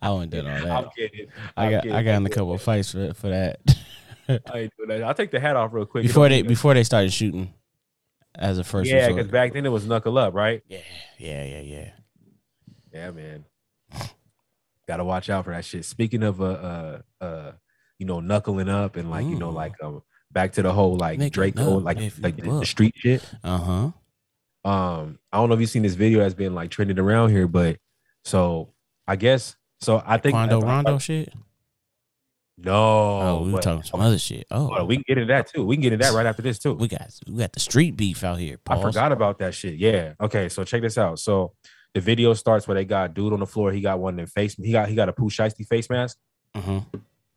I 0.01 0.11
wouldn't 0.11 0.31
done 0.31 0.45
all 0.47 0.53
I'm 0.77 0.83
that. 0.85 0.95
kidding. 0.95 1.27
I 1.57 1.65
I'm 1.65 1.71
got 1.71 1.83
kidding. 1.83 1.97
I 1.97 2.03
got 2.03 2.15
in 2.15 2.25
a 2.25 2.29
couple 2.29 2.53
of 2.53 2.61
fights 2.61 2.93
for 2.93 3.13
for 3.13 3.27
that 3.27 3.59
I 4.29 4.59
ain't 4.59 4.73
doing 4.77 4.87
that. 4.87 5.03
I'll 5.03 5.13
take 5.13 5.31
the 5.31 5.41
hat 5.41 5.57
off 5.57 5.73
real 5.73 5.85
quick. 5.85 6.03
before 6.03 6.29
they 6.29 6.41
before 6.41 6.73
they 6.73 6.83
started 6.85 7.11
shooting 7.11 7.53
as 8.35 8.57
a 8.57 8.63
first 8.63 8.89
Yeah, 8.89 9.09
because 9.09 9.27
back 9.27 9.51
then 9.51 9.65
it 9.65 9.69
was 9.69 9.85
knuckle 9.85 10.17
up, 10.17 10.33
right? 10.33 10.63
yeah, 10.69 10.79
yeah, 11.17 11.43
yeah, 11.43 11.59
yeah. 11.61 11.89
Yeah, 12.93 13.11
man. 13.11 13.43
Gotta 14.87 15.03
watch 15.03 15.29
out 15.29 15.43
for 15.43 15.51
that 15.51 15.65
shit. 15.65 15.83
Speaking 15.83 16.23
of 16.23 16.41
uh 16.41 16.45
uh 16.45 17.01
uh, 17.19 17.51
you 17.97 18.05
know, 18.05 18.21
knuckling 18.21 18.69
up 18.69 18.95
and 18.95 19.11
like, 19.11 19.25
you 19.25 19.35
know, 19.35 19.51
Mm. 19.51 19.55
like 19.55 19.73
um 19.83 20.01
back 20.31 20.53
to 20.53 20.61
the 20.61 20.71
whole 20.73 20.95
like 20.97 21.19
Nigga, 21.19 21.31
Drakeo, 21.53 21.55
no, 21.55 21.77
like 21.77 21.97
like 22.19 22.35
the, 22.35 22.59
the 22.59 22.65
street 22.65 22.93
shit. 22.97 23.23
Uh 23.43 23.57
huh. 23.57 23.91
Um, 24.69 25.19
I 25.31 25.37
don't 25.37 25.49
know 25.49 25.55
if 25.55 25.61
you've 25.61 25.69
seen 25.69 25.83
this 25.83 25.95
video 25.95 26.19
that's 26.19 26.33
been 26.33 26.53
like 26.53 26.69
trending 26.69 26.99
around 26.99 27.29
here, 27.31 27.47
but 27.47 27.77
so 28.25 28.73
I 29.07 29.15
guess 29.15 29.55
so 29.81 30.03
I 30.05 30.17
think 30.17 30.35
I- 30.35 30.47
Rondo 30.53 30.97
shit. 30.99 31.33
No, 32.61 32.73
Oh, 32.73 33.41
we 33.45 33.53
were 33.53 33.61
talking 33.61 33.83
some 33.83 34.01
other 34.01 34.19
shit. 34.19 34.45
Oh, 34.51 34.83
we 34.83 34.97
can 34.97 35.03
get 35.07 35.17
into 35.17 35.33
that 35.33 35.47
too. 35.47 35.65
We 35.65 35.77
can 35.77 35.81
get 35.83 35.93
into 35.93 36.03
that 36.05 36.13
right 36.13 36.25
after 36.25 36.41
this 36.41 36.59
too. 36.59 36.73
we 36.73 36.89
got 36.89 37.09
we 37.25 37.37
got 37.37 37.53
the 37.53 37.59
street 37.61 37.95
beef 37.95 38.21
out 38.25 38.37
here. 38.37 38.57
I 38.67 38.81
forgot 38.81 39.13
about 39.13 39.39
that 39.39 39.53
shit. 39.53 39.75
Yeah. 39.75 40.13
Okay. 40.19 40.49
So 40.49 40.65
check 40.65 40.81
this 40.81 40.97
out. 40.97 41.19
So 41.19 41.53
the 41.93 42.01
video 42.01 42.33
starts 42.33 42.67
where 42.67 42.75
they 42.75 42.83
got 42.83 43.13
dude 43.13 43.31
on 43.31 43.39
the 43.39 43.45
floor. 43.47 43.71
He 43.71 43.79
got 43.79 43.99
one 43.99 44.19
in 44.19 44.27
face. 44.27 44.55
He 44.55 44.73
got 44.73 44.89
he 44.89 44.95
got 44.95 45.07
a 45.07 45.13
Pooh 45.13 45.29
Shiesty 45.29 45.65
face 45.65 45.89
mask. 45.89 46.17
Uh-huh. 46.53 46.81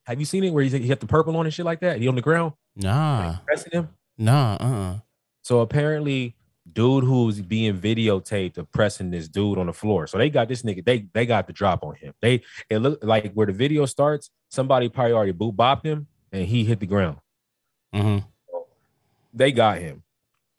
Have 0.05 0.19
you 0.19 0.27
seen 0.27 0.45
it 0.45 0.51
where 0.53 0.63
he's 0.63 0.73
he 0.73 0.89
got 0.89 1.01
the 1.01 1.07
purple 1.07 1.37
on 1.37 1.47
and 1.47 1.55
shit 1.55 1.65
like 1.65 1.81
that? 1.81 1.99
He 1.99 2.09
on 2.09 2.15
the 2.17 2.23
ground 2.23 2.53
Nah. 2.77 3.37
pressing 3.47 3.73
him. 3.73 3.89
Nah. 4.19 4.55
Uh. 4.55 4.99
So 5.43 5.61
apparently, 5.61 6.37
dude 6.73 7.05
who's 7.05 7.41
being 7.41 7.79
videotaped 7.79 8.59
of 8.59 8.71
pressing 8.73 9.11
this 9.11 9.29
dude 9.29 9.59
on 9.59 9.67
the 9.67 9.73
floor. 9.73 10.07
So 10.07 10.19
they 10.19 10.31
got 10.31 10.49
this 10.49 10.63
nigga. 10.63 10.85
They 10.85 11.07
they 11.13 11.27
got 11.27 11.47
the 11.47 11.53
drop 11.53 11.83
on 11.85 11.95
him. 11.95 12.15
They 12.21 12.43
it 12.69 12.79
looked 12.79 13.05
like 13.05 13.33
where 13.35 13.47
the 13.47 13.53
video 13.53 13.87
starts. 13.87 14.31
Somebody 14.51 14.89
probably 14.89 15.13
already 15.13 15.33
boot 15.33 15.57
bopped 15.57 15.85
him 15.85 16.07
and 16.33 16.47
he 16.47 16.65
hit 16.65 16.81
the 16.81 16.87
ground. 16.87 17.19
Uh. 17.93 18.21
They 19.35 19.53
got 19.53 19.79
him. 19.79 20.03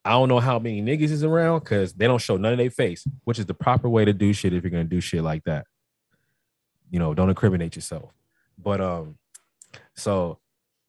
I 0.05 0.11
don't 0.11 0.27
know 0.27 0.39
how 0.39 0.59
many 0.59 0.81
niggas 0.81 1.11
is 1.11 1.23
around 1.23 1.59
because 1.59 1.93
they 1.93 2.07
don't 2.07 2.19
show 2.21 2.35
none 2.35 2.51
of 2.51 2.57
their 2.57 2.69
face, 2.71 3.05
which 3.23 3.39
is 3.39 3.45
the 3.45 3.53
proper 3.53 3.87
way 3.87 4.03
to 4.03 4.11
do 4.13 4.33
shit 4.33 4.53
if 4.53 4.63
you're 4.63 4.71
gonna 4.71 4.83
do 4.83 4.99
shit 4.99 5.23
like 5.23 5.43
that. 5.45 5.65
You 6.89 6.99
know, 6.99 7.13
don't 7.13 7.29
incriminate 7.29 7.75
yourself. 7.75 8.11
But 8.57 8.81
um, 8.81 9.17
so 9.95 10.39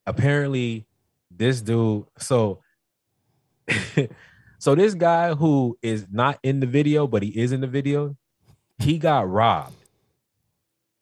apparently 0.06 0.86
this 1.30 1.60
dude, 1.60 2.04
so 2.18 2.60
so 4.58 4.74
this 4.74 4.94
guy 4.94 5.34
who 5.34 5.78
is 5.82 6.06
not 6.10 6.38
in 6.42 6.60
the 6.60 6.66
video, 6.66 7.06
but 7.06 7.22
he 7.22 7.28
is 7.30 7.52
in 7.52 7.60
the 7.60 7.66
video, 7.66 8.16
he 8.78 8.98
got 8.98 9.28
robbed 9.28 9.74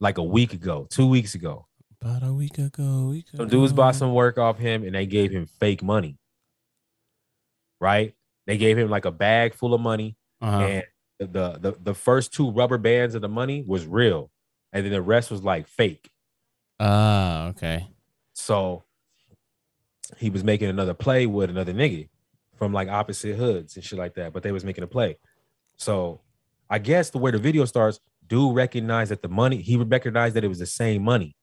like 0.00 0.18
a 0.18 0.23
week 0.23 0.52
ago, 0.52 0.87
two 0.90 1.06
weeks 1.09 1.35
ago. 1.35 1.66
About 2.00 2.23
a 2.25 2.32
week 2.32 2.59
ago. 2.59 3.09
Week 3.11 3.26
Some 3.30 3.47
ago. 3.47 3.50
dudes 3.50 3.73
bought 3.73 3.94
some 3.94 4.12
work 4.12 4.37
off 4.38 4.59
him 4.59 4.82
and 4.82 4.94
they 4.94 5.06
gave 5.06 5.30
him 5.30 5.47
fake 5.47 5.82
money. 5.82 6.18
Right? 7.80 8.14
They 8.47 8.56
gave 8.56 8.76
him 8.78 8.90
like 8.90 9.04
a 9.04 9.12
bag 9.12 9.54
full 9.54 9.73
of 9.75 9.80
money, 9.80 10.16
Uh-huh. 10.40 10.59
and 10.61 10.85
the, 11.18 11.59
the 11.61 11.76
the 11.80 11.94
first 11.94 12.32
two 12.32 12.50
rubber 12.50 12.78
bands 12.78 13.14
of 13.14 13.23
the 13.23 13.28
money 13.28 13.62
was 13.64 13.87
real, 13.87 14.30
and 14.73 14.85
then 14.85 14.92
the 14.92 15.02
rest 15.02 15.30
was 15.30 15.44
like 15.44 15.68
fake. 15.68 16.11
Ah. 16.80 17.49
okay. 17.50 17.87
So 18.42 18.82
he 20.16 20.28
was 20.28 20.42
making 20.42 20.68
another 20.68 20.94
play 20.94 21.26
with 21.26 21.49
another 21.49 21.72
nigga 21.72 22.08
from 22.56 22.72
like 22.72 22.88
opposite 22.88 23.37
hoods 23.37 23.76
and 23.76 23.84
shit 23.84 24.00
like 24.00 24.14
that, 24.14 24.32
but 24.32 24.42
they 24.42 24.50
was 24.50 24.64
making 24.64 24.82
a 24.82 24.88
play. 24.88 25.16
So 25.76 26.20
I 26.68 26.80
guess 26.80 27.11
the 27.11 27.18
way 27.18 27.30
the 27.30 27.38
video 27.38 27.64
starts, 27.66 28.00
dude 28.26 28.56
recognized 28.56 29.12
that 29.12 29.22
the 29.22 29.28
money, 29.28 29.58
he 29.58 29.76
recognized 29.76 30.34
that 30.34 30.42
it 30.42 30.49
was 30.49 30.58
the 30.58 30.66
same 30.66 31.04
money. 31.04 31.37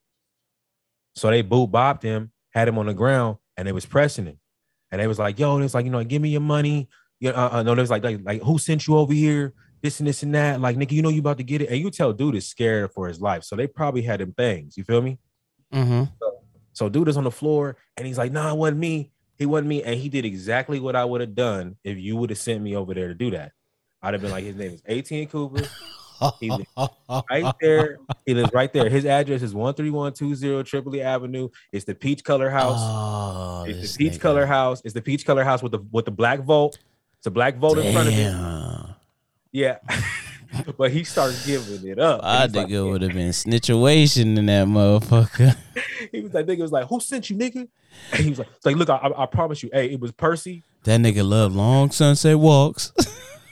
So 1.15 1.29
they 1.29 1.41
boot 1.41 1.71
bopped 1.71 2.03
him, 2.03 2.31
had 2.49 2.67
him 2.67 2.77
on 2.77 2.87
the 2.87 2.93
ground, 2.93 3.37
and 3.55 3.65
they 3.65 3.71
was 3.71 3.85
pressing 3.85 4.25
him. 4.25 4.39
And 4.91 4.99
they 4.99 5.07
was 5.07 5.19
like, 5.19 5.39
yo, 5.39 5.57
it's 5.59 5.73
like, 5.73 5.85
you 5.85 5.91
know, 5.91 6.03
give 6.03 6.21
me 6.21 6.29
your 6.29 6.41
money. 6.41 6.89
Yeah, 7.21 7.31
uh, 7.31 7.59
uh, 7.59 7.63
no, 7.63 7.75
they 7.75 7.81
was 7.81 7.89
like, 7.89 8.03
like, 8.03 8.19
like, 8.23 8.41
who 8.41 8.57
sent 8.57 8.87
you 8.87 8.97
over 8.97 9.13
here? 9.13 9.53
This 9.81 9.99
and 9.99 10.07
this 10.07 10.23
and 10.23 10.35
that. 10.35 10.59
Like, 10.59 10.75
nigga, 10.75 10.91
you 10.91 11.01
know 11.01 11.09
you 11.09 11.21
about 11.21 11.37
to 11.37 11.43
get 11.43 11.61
it. 11.61 11.69
And 11.69 11.79
you 11.79 11.91
tell 11.91 12.11
dude 12.11 12.35
is 12.35 12.47
scared 12.47 12.91
for 12.91 13.07
his 13.07 13.21
life. 13.21 13.45
So 13.45 13.55
they 13.55 13.67
probably 13.67 14.01
had 14.01 14.19
him 14.19 14.33
things. 14.33 14.75
You 14.75 14.83
feel 14.83 15.01
me? 15.01 15.17
Mm-hmm. 15.73 16.03
So 16.19 16.38
dude 16.73 17.07
is 17.07 17.17
on 17.17 17.23
the 17.23 17.31
floor 17.31 17.77
and 17.97 18.05
he's 18.05 18.17
like, 18.17 18.31
nah, 18.31 18.51
it 18.51 18.57
wasn't 18.57 18.79
me. 18.79 19.11
He 19.37 19.45
wasn't 19.45 19.69
me. 19.69 19.83
And 19.83 19.99
he 19.99 20.09
did 20.09 20.25
exactly 20.25 20.79
what 20.79 20.95
I 20.95 21.05
would 21.05 21.21
have 21.21 21.35
done 21.35 21.77
if 21.83 21.97
you 21.97 22.15
would 22.17 22.29
have 22.29 22.39
sent 22.39 22.61
me 22.61 22.75
over 22.75 22.93
there 22.93 23.07
to 23.07 23.13
do 23.13 23.31
that. 23.31 23.53
I'd 24.01 24.13
have 24.13 24.21
been 24.21 24.31
like, 24.31 24.43
his 24.43 24.55
name 24.55 24.71
is 24.71 24.83
18 24.85 25.27
Cooper. 25.27 25.67
He 26.39 26.49
lives 26.49 26.67
right 27.29 27.53
there. 27.61 27.97
He 28.25 28.33
lives 28.33 28.51
right 28.53 28.71
there. 28.71 28.89
His 28.89 29.05
address 29.05 29.41
is 29.41 29.51
13120 29.51 30.63
Tripoli 30.63 31.01
Avenue. 31.01 31.49
It's 31.71 31.85
the 31.85 31.95
peach 31.95 32.23
color 32.23 32.49
house. 32.49 32.79
Oh, 32.79 33.65
it's 33.67 33.93
the 33.93 33.97
peach 33.97 34.13
nigga. 34.17 34.21
color 34.21 34.45
house. 34.45 34.81
It's 34.83 34.93
the 34.93 35.01
peach 35.01 35.25
color 35.25 35.43
house 35.43 35.63
with 35.63 35.71
the 35.71 35.79
with 35.91 36.05
the 36.05 36.11
black 36.11 36.41
vault. 36.41 36.77
It's 37.17 37.27
a 37.27 37.31
black 37.31 37.57
vault 37.57 37.77
in 37.77 37.93
front 37.93 38.09
of 38.09 38.13
it. 38.13 38.95
Yeah. 39.51 39.77
but 40.77 40.91
he 40.91 41.03
started 41.03 41.37
giving 41.45 41.87
it 41.87 41.99
up. 41.99 42.21
I 42.23 42.47
think 42.47 42.69
it 42.69 42.81
would 42.81 43.01
have 43.01 43.13
been 43.13 43.29
snitchation 43.29 44.37
in 44.37 44.45
that 44.47 44.67
motherfucker. 44.67 45.55
he 46.11 46.21
was 46.21 46.33
like, 46.33 46.45
nigga 46.45 46.61
was 46.61 46.71
like, 46.71 46.87
who 46.87 46.99
sent 46.99 47.29
you, 47.29 47.35
nigga? 47.35 47.67
And 48.13 48.23
he 48.23 48.29
was 48.29 48.39
like, 48.39 48.47
like, 48.65 48.75
look, 48.75 48.89
I, 48.89 48.95
I 48.95 49.23
I 49.23 49.25
promise 49.25 49.63
you, 49.63 49.69
hey, 49.73 49.91
it 49.91 49.99
was 49.99 50.11
Percy. 50.11 50.63
That 50.83 50.99
nigga 51.01 51.27
love 51.27 51.55
long 51.55 51.91
sunset 51.91 52.39
walks. 52.39 52.93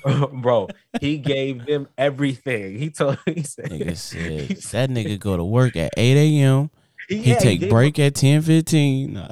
bro. 0.31 0.67
He 1.01 1.17
gave 1.17 1.65
them 1.65 1.87
everything. 1.97 2.77
He 2.77 2.89
told 2.89 3.17
he 3.25 3.43
said, 3.43 3.65
nigga 3.65 3.97
said 3.97 4.41
he 4.41 4.53
that 4.53 4.89
nigga 4.89 5.19
go 5.19 5.37
to 5.37 5.43
work 5.43 5.75
at 5.75 5.91
8 5.97 6.17
a.m. 6.17 6.69
He 7.07 7.17
yeah, 7.17 7.37
take 7.39 7.61
gave 7.61 7.69
break 7.69 7.97
at 7.99 8.15
10 8.15 8.41
15. 8.41 9.17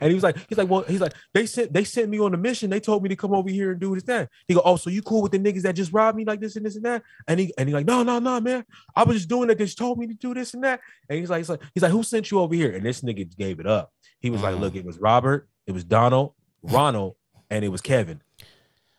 and 0.00 0.08
he 0.08 0.14
was 0.14 0.22
like, 0.22 0.36
he's 0.48 0.58
like, 0.58 0.68
well, 0.68 0.82
he's 0.82 1.00
like, 1.00 1.14
they 1.32 1.46
sent 1.46 1.72
they 1.72 1.84
sent 1.84 2.10
me 2.10 2.20
on 2.20 2.34
a 2.34 2.36
mission. 2.36 2.68
They 2.68 2.80
told 2.80 3.02
me 3.02 3.08
to 3.08 3.16
come 3.16 3.32
over 3.32 3.48
here 3.48 3.70
and 3.70 3.80
do 3.80 3.94
this 3.94 4.04
that. 4.04 4.28
He 4.46 4.54
go, 4.54 4.60
oh, 4.64 4.76
so 4.76 4.90
you 4.90 5.00
cool 5.00 5.22
with 5.22 5.32
the 5.32 5.38
niggas 5.38 5.62
that 5.62 5.74
just 5.74 5.92
robbed 5.92 6.18
me 6.18 6.24
like 6.26 6.40
this 6.40 6.56
and 6.56 6.66
this 6.66 6.76
and 6.76 6.84
that? 6.84 7.02
And 7.26 7.40
he 7.40 7.52
and 7.56 7.66
he 7.68 7.74
like, 7.74 7.86
no, 7.86 8.02
no, 8.02 8.18
no, 8.18 8.40
man. 8.40 8.64
I 8.94 9.04
was 9.04 9.16
just 9.16 9.28
doing 9.28 9.48
it. 9.48 9.56
They 9.56 9.64
just 9.64 9.78
told 9.78 9.98
me 9.98 10.06
to 10.06 10.14
do 10.14 10.34
this 10.34 10.52
and 10.52 10.64
that. 10.64 10.80
And 11.08 11.18
he's 11.18 11.30
like, 11.30 11.38
he's 11.38 11.48
like, 11.48 11.62
he's 11.72 11.82
like, 11.82 11.92
who 11.92 12.02
sent 12.02 12.30
you 12.30 12.40
over 12.40 12.54
here? 12.54 12.72
And 12.72 12.84
this 12.84 13.00
nigga 13.00 13.34
gave 13.36 13.58
it 13.58 13.66
up. 13.66 13.92
He 14.20 14.28
was 14.28 14.42
like, 14.42 14.54
Mhm. 14.56 14.60
look, 14.60 14.76
it 14.76 14.84
was 14.84 14.98
Robert, 14.98 15.48
it 15.66 15.72
was 15.72 15.84
Donald, 15.84 16.34
Ronald, 16.62 17.16
and 17.50 17.64
it 17.64 17.68
was 17.68 17.80
Kevin. 17.80 18.20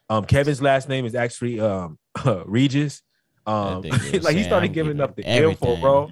Um, 0.10 0.26
Kevin's 0.26 0.62
last 0.62 0.90
name 0.90 1.06
is 1.06 1.14
actually 1.14 1.60
um 1.60 2.00
Regis. 2.46 3.04
Um, 3.46 3.82
That 3.84 3.92
nigga 3.92 4.14
was 4.14 4.24
like 4.24 4.36
he 4.36 4.44
started 4.44 4.74
giving 4.74 4.94
giving 4.94 5.02
up 5.02 5.16
the 5.16 5.24
info, 5.24 5.78
bro. 5.78 6.12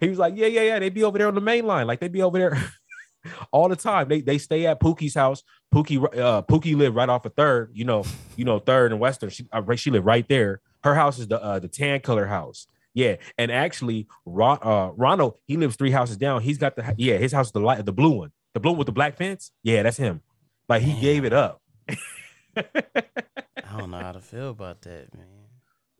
He 0.00 0.08
was 0.08 0.18
like, 0.18 0.34
yeah, 0.36 0.46
yeah, 0.46 0.62
yeah. 0.62 0.78
They 0.78 0.90
be 0.90 1.04
over 1.04 1.18
there 1.18 1.28
on 1.28 1.34
the 1.34 1.40
main 1.40 1.66
line, 1.66 1.86
like 1.86 2.00
they 2.00 2.08
be 2.08 2.22
over 2.22 2.38
there 2.38 2.62
all 3.52 3.68
the 3.68 3.76
time. 3.76 4.08
They 4.08 4.20
they 4.20 4.38
stay 4.38 4.66
at 4.66 4.80
Pookie's 4.80 5.14
house. 5.14 5.42
Pookie, 5.74 6.02
uh, 6.18 6.42
Pookie 6.42 6.76
lived 6.76 6.96
right 6.96 7.08
off 7.08 7.24
of 7.24 7.34
Third. 7.34 7.70
You 7.74 7.84
know, 7.84 8.04
you 8.36 8.44
know 8.44 8.58
Third 8.58 8.92
and 8.92 9.00
Western. 9.00 9.30
She 9.30 9.46
uh, 9.52 9.74
she 9.76 9.90
lived 9.90 10.06
right 10.06 10.26
there. 10.28 10.60
Her 10.82 10.94
house 10.94 11.18
is 11.18 11.28
the 11.28 11.42
uh, 11.42 11.58
the 11.58 11.68
tan 11.68 12.00
color 12.00 12.26
house. 12.26 12.66
Yeah, 12.92 13.16
and 13.38 13.52
actually, 13.52 14.08
Ron, 14.26 14.58
uh, 14.62 14.90
Ronald 14.96 15.34
he 15.46 15.56
lives 15.56 15.76
three 15.76 15.92
houses 15.92 16.16
down. 16.16 16.42
He's 16.42 16.58
got 16.58 16.76
the 16.76 16.94
yeah, 16.96 17.18
his 17.18 17.32
house 17.32 17.46
is 17.46 17.52
the 17.52 17.60
light, 17.60 17.84
the 17.84 17.92
blue 17.92 18.10
one, 18.10 18.32
the 18.54 18.60
blue 18.60 18.72
one 18.72 18.78
with 18.78 18.86
the 18.86 18.92
black 18.92 19.16
fence. 19.16 19.52
Yeah, 19.62 19.82
that's 19.82 19.96
him. 19.96 20.22
Like 20.68 20.82
he 20.82 21.00
gave 21.00 21.24
it 21.24 21.32
up. 21.32 21.60
I 22.56 23.78
don't 23.78 23.90
know 23.90 23.98
how 23.98 24.12
to 24.12 24.20
feel 24.20 24.50
about 24.50 24.82
that, 24.82 25.14
man. 25.14 25.39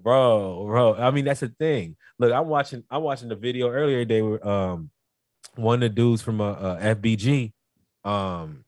Bro, 0.02 0.64
bro. 0.66 0.95
I 0.95 1.11
mean, 1.11 1.25
that's 1.25 1.40
the 1.40 1.49
thing. 1.49 1.97
Look, 2.19 2.33
I'm 2.33 2.49
watching. 2.49 2.85
I'm 2.90 3.02
watching 3.02 3.28
the 3.28 3.37
video 3.37 3.71
earlier. 3.71 4.04
They 4.04 4.23
were 4.23 4.47
um, 4.47 4.90
one 5.57 5.76
of 5.76 5.80
the 5.80 5.88
dudes 5.88 6.23
from 6.23 6.40
uh, 6.40 6.52
uh, 6.52 6.95
FBG, 6.95 7.52
um, 8.04 8.64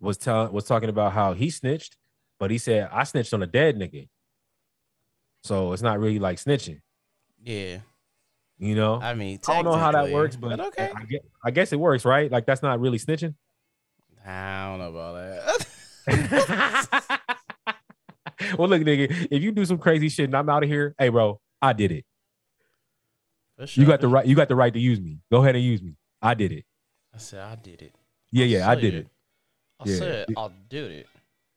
was 0.00 0.16
telling 0.16 0.52
was 0.52 0.64
talking 0.64 0.88
about 0.88 1.12
how 1.12 1.32
he 1.32 1.50
snitched, 1.50 1.96
but 2.38 2.50
he 2.50 2.58
said 2.58 2.88
I 2.92 3.04
snitched 3.04 3.32
on 3.34 3.42
a 3.42 3.46
dead 3.46 3.76
nigga. 3.78 4.08
So 5.44 5.72
it's 5.72 5.82
not 5.82 5.98
really 5.98 6.18
like 6.20 6.38
snitching, 6.38 6.80
Yeah. 7.42 7.78
you 8.58 8.76
know. 8.76 9.00
I 9.00 9.14
mean, 9.14 9.40
I 9.48 9.54
don't 9.54 9.64
know 9.64 9.72
how 9.72 9.90
that 9.90 10.10
works, 10.10 10.36
but 10.36 10.60
okay. 10.60 10.90
I, 10.94 11.04
guess, 11.04 11.20
I 11.44 11.50
guess 11.50 11.72
it 11.72 11.80
works, 11.80 12.04
right? 12.04 12.30
Like 12.30 12.46
that's 12.46 12.62
not 12.62 12.78
really 12.78 12.98
snitching. 12.98 13.34
I 14.24 14.68
don't 14.68 14.78
know 14.78 14.90
about 14.90 15.66
that. 16.06 17.20
well, 18.58 18.68
look, 18.68 18.82
nigga, 18.82 19.28
if 19.30 19.42
you 19.42 19.52
do 19.52 19.64
some 19.64 19.78
crazy 19.78 20.08
shit 20.08 20.26
and 20.26 20.36
I'm 20.36 20.48
out 20.48 20.62
of 20.62 20.68
here, 20.68 20.94
hey, 20.98 21.08
bro, 21.08 21.40
I 21.60 21.72
did 21.72 21.92
it. 21.92 22.04
Sure, 23.64 23.82
You 23.82 23.86
got 23.88 24.00
the 24.00 24.08
right. 24.08 24.26
You 24.26 24.34
got 24.34 24.48
the 24.48 24.56
right 24.56 24.72
to 24.72 24.80
use 24.80 25.00
me. 25.00 25.20
Go 25.30 25.42
ahead 25.42 25.54
and 25.54 25.64
use 25.64 25.82
me. 25.82 25.94
I 26.20 26.34
did 26.34 26.50
it. 26.52 26.64
I 27.14 27.18
said 27.18 27.40
I 27.40 27.54
did 27.54 27.82
it. 27.82 27.94
Yeah, 28.32 28.46
yeah, 28.46 28.68
I 28.68 28.74
did 28.74 28.92
said- 28.92 28.94
it. 28.94 29.08
I 29.78 29.88
Yeah. 29.88 29.96
said 29.96 30.26
I 30.36 30.48
did 30.68 30.90
it. 30.90 31.06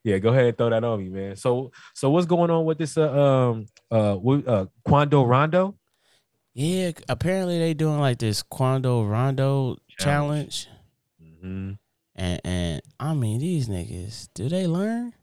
Yeah, 0.04 0.20
go 0.20 0.30
ahead 0.30 0.46
and 0.46 0.58
throw 0.58 0.70
that 0.70 0.84
on 0.84 1.00
me, 1.00 1.10
man. 1.10 1.36
So, 1.36 1.72
so 1.96 2.12
what's 2.12 2.27
going 2.27 2.51
on 2.51 2.63
with 2.65 2.77
this? 2.77 2.96
Uh, 2.96 3.10
um, 3.12 3.65
uh, 3.89 4.18
uh, 4.18 4.65
Quando 4.84 5.24
Rondo? 5.24 5.75
Yeah, 6.54 6.92
apparently 7.10 7.58
they 7.58 7.74
doing 7.74 8.00
like 8.00 8.20
this 8.20 8.44
Quando 8.44 9.04
Rondo 9.04 9.77
challenge. 9.98 10.68
Mm-hmm. 11.24 11.72
And 12.18 12.42
and 12.44 12.82
I 13.00 13.13
mean 13.15 13.39
these 13.39 13.68
niggas, 13.68 14.30
do 14.36 14.48
they 14.48 14.68
learn? 14.68 15.13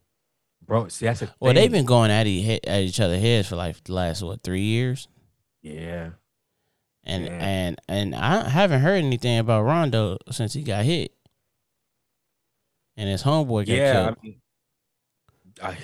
Bro, 0.67 0.89
see, 0.89 1.07
that's 1.07 1.23
a. 1.23 1.35
Well, 1.41 1.55
they've 1.55 1.71
been 1.71 1.85
going 1.85 2.11
at, 2.11 2.27
e- 2.27 2.61
at 2.67 2.81
each 2.83 3.01
other 3.01 3.19
heads 3.19 3.49
for 3.49 3.57
like 3.57 3.83
the 3.85 3.93
last 3.93 4.23
what 4.23 4.43
three 4.43 4.63
years, 4.63 5.09
yeah, 5.63 6.11
and 7.05 7.25
Yeah. 7.25 7.33
and 7.33 7.81
and 7.89 8.15
I 8.15 8.49
haven't 8.49 8.81
heard 8.81 9.03
anything 9.05 9.39
about 9.39 9.63
Rondo 9.65 10.19
since 10.31 10.53
he 10.55 10.63
got 10.63 10.85
hit, 10.85 11.13
and 12.97 13.09
his 13.09 13.23
homeboy 13.23 13.67
got 13.67 13.73
yeah. 13.75 13.93
killed. 14.05 14.17
I 14.21 14.25
mean, 14.27 14.41
I, 15.63 15.77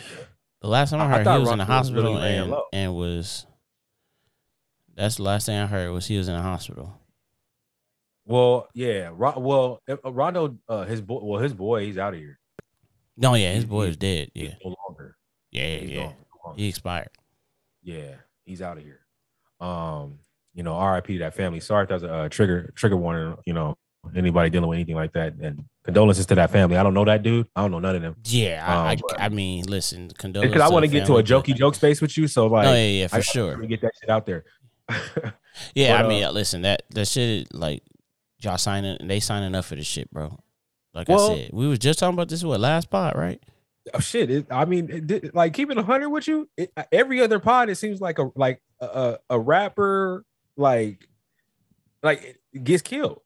The 0.60 0.68
last 0.68 0.90
time 0.90 1.00
I 1.00 1.04
I- 1.04 1.06
I 1.06 1.18
heard, 1.24 1.26
he 1.26 1.40
was 1.40 1.50
in 1.50 1.58
the 1.58 1.64
Rondo 1.66 1.78
was 1.78 1.92
really 1.92 2.12
hospital 2.14 2.18
and, 2.18 2.54
and 2.72 2.94
was. 2.94 3.46
That's 4.94 5.16
the 5.16 5.22
last 5.22 5.46
thing 5.46 5.58
I 5.58 5.66
heard 5.66 5.90
was 5.92 6.06
he 6.06 6.18
was 6.18 6.28
in 6.28 6.34
the 6.34 6.42
hospital. 6.42 6.92
well, 8.26 8.68
yeah. 8.74 9.10
Well, 9.10 9.80
uh, 9.88 10.12
Rondo, 10.12 10.56
uh, 10.68 10.84
his 10.84 11.00
boy, 11.00 11.20
well, 11.22 11.40
his 11.40 11.52
boy, 11.54 11.84
he's 11.86 11.98
out 11.98 12.14
of 12.14 12.20
here. 12.20 12.38
No, 13.20 13.34
yeah, 13.34 13.52
his 13.52 13.64
boy 13.64 13.86
is 13.88 13.96
dead. 13.96 14.30
He's 14.32 14.44
Yeah, 14.50 14.54
no 14.64 14.76
longer. 14.88 15.16
yeah, 15.50 15.76
He's 15.78 15.90
yeah. 15.90 15.96
no 16.04 16.14
longer. 16.44 16.60
He 16.62 16.68
expired. 16.68 17.08
Yeah, 17.82 18.14
he's 18.44 18.62
out 18.62 18.78
of 18.78 18.84
here. 18.84 19.00
Um, 19.60 20.20
you 20.54 20.62
know, 20.62 20.80
RIP 20.80 21.06
to 21.08 21.18
that 21.18 21.34
family. 21.34 21.60
Sorry 21.60 21.82
if 21.82 21.88
that's 21.88 22.02
a 22.04 22.12
uh, 22.14 22.28
trigger 22.28 22.72
trigger 22.76 22.96
warning. 22.96 23.36
You 23.44 23.54
know, 23.54 23.76
anybody 24.14 24.50
dealing 24.50 24.68
with 24.68 24.76
anything 24.76 24.94
like 24.94 25.12
that. 25.14 25.34
And 25.40 25.64
condolences 25.84 26.26
to 26.26 26.34
that 26.36 26.50
family. 26.50 26.76
I 26.76 26.82
don't 26.82 26.94
know 26.94 27.04
that 27.04 27.22
dude. 27.22 27.48
I 27.56 27.62
don't 27.62 27.70
know 27.72 27.78
none 27.80 27.96
of 27.96 28.02
them. 28.02 28.16
Yeah, 28.24 28.64
I, 28.66 28.92
Um, 28.94 29.00
I, 29.18 29.24
I 29.26 29.28
mean, 29.30 29.64
listen, 29.66 30.10
condolences. 30.16 30.52
Because 30.54 30.68
I 30.68 30.72
want 30.72 30.84
to 30.84 30.88
get 30.90 31.06
to 31.06 31.16
a 31.16 31.22
jokey 31.22 31.54
joke 31.56 31.74
space 31.74 32.00
with 32.00 32.16
you. 32.16 32.28
So 32.28 32.46
like, 32.46 32.66
Oh 32.68 32.72
yeah, 32.72 32.84
yeah, 32.86 33.06
for 33.08 33.16
I- 33.16 33.20
sure. 33.20 33.56
Get 33.66 33.80
that 33.82 33.92
shit 34.00 34.10
out 34.10 34.26
there. 34.26 34.44
Yeah, 35.74 35.96
But, 35.96 36.04
I 36.04 36.08
mean, 36.08 36.22
uh, 36.22 36.30
listen, 36.30 36.62
that 36.62 36.82
that 36.90 37.08
shit 37.08 37.52
like 37.52 37.82
y'all 38.38 38.58
signing, 38.58 38.96
they 39.08 39.18
signing 39.18 39.56
up 39.56 39.64
for 39.64 39.74
this 39.74 39.88
shit, 39.88 40.08
bro. 40.12 40.38
Like 40.94 41.08
Well- 41.08 41.32
I 41.32 41.36
said, 41.36 41.50
we 41.52 41.66
was 41.66 41.78
just 41.78 41.98
talking 41.98 42.14
about 42.14 42.28
this 42.28 42.42
what 42.44 42.60
last 42.60 42.90
pod, 42.90 43.16
right? 43.16 43.42
oh, 43.94 44.00
shit. 44.00 44.30
It, 44.30 44.46
I 44.50 44.64
mean, 44.66 44.90
it, 44.90 45.06
did- 45.06 45.34
like 45.34 45.54
keeping 45.54 45.78
a 45.78 45.82
hundred 45.82 46.10
with 46.10 46.28
you. 46.28 46.48
It, 46.56 46.72
every 46.92 47.20
other 47.22 47.38
pod, 47.38 47.70
it 47.70 47.76
seems 47.76 48.00
like 48.00 48.18
a 48.18 48.30
like 48.34 48.60
a, 48.80 48.86
a, 48.86 49.18
a 49.30 49.40
rapper 49.40 50.24
like 50.56 51.08
like 52.02 52.38
gets 52.62 52.82
killed. 52.82 53.22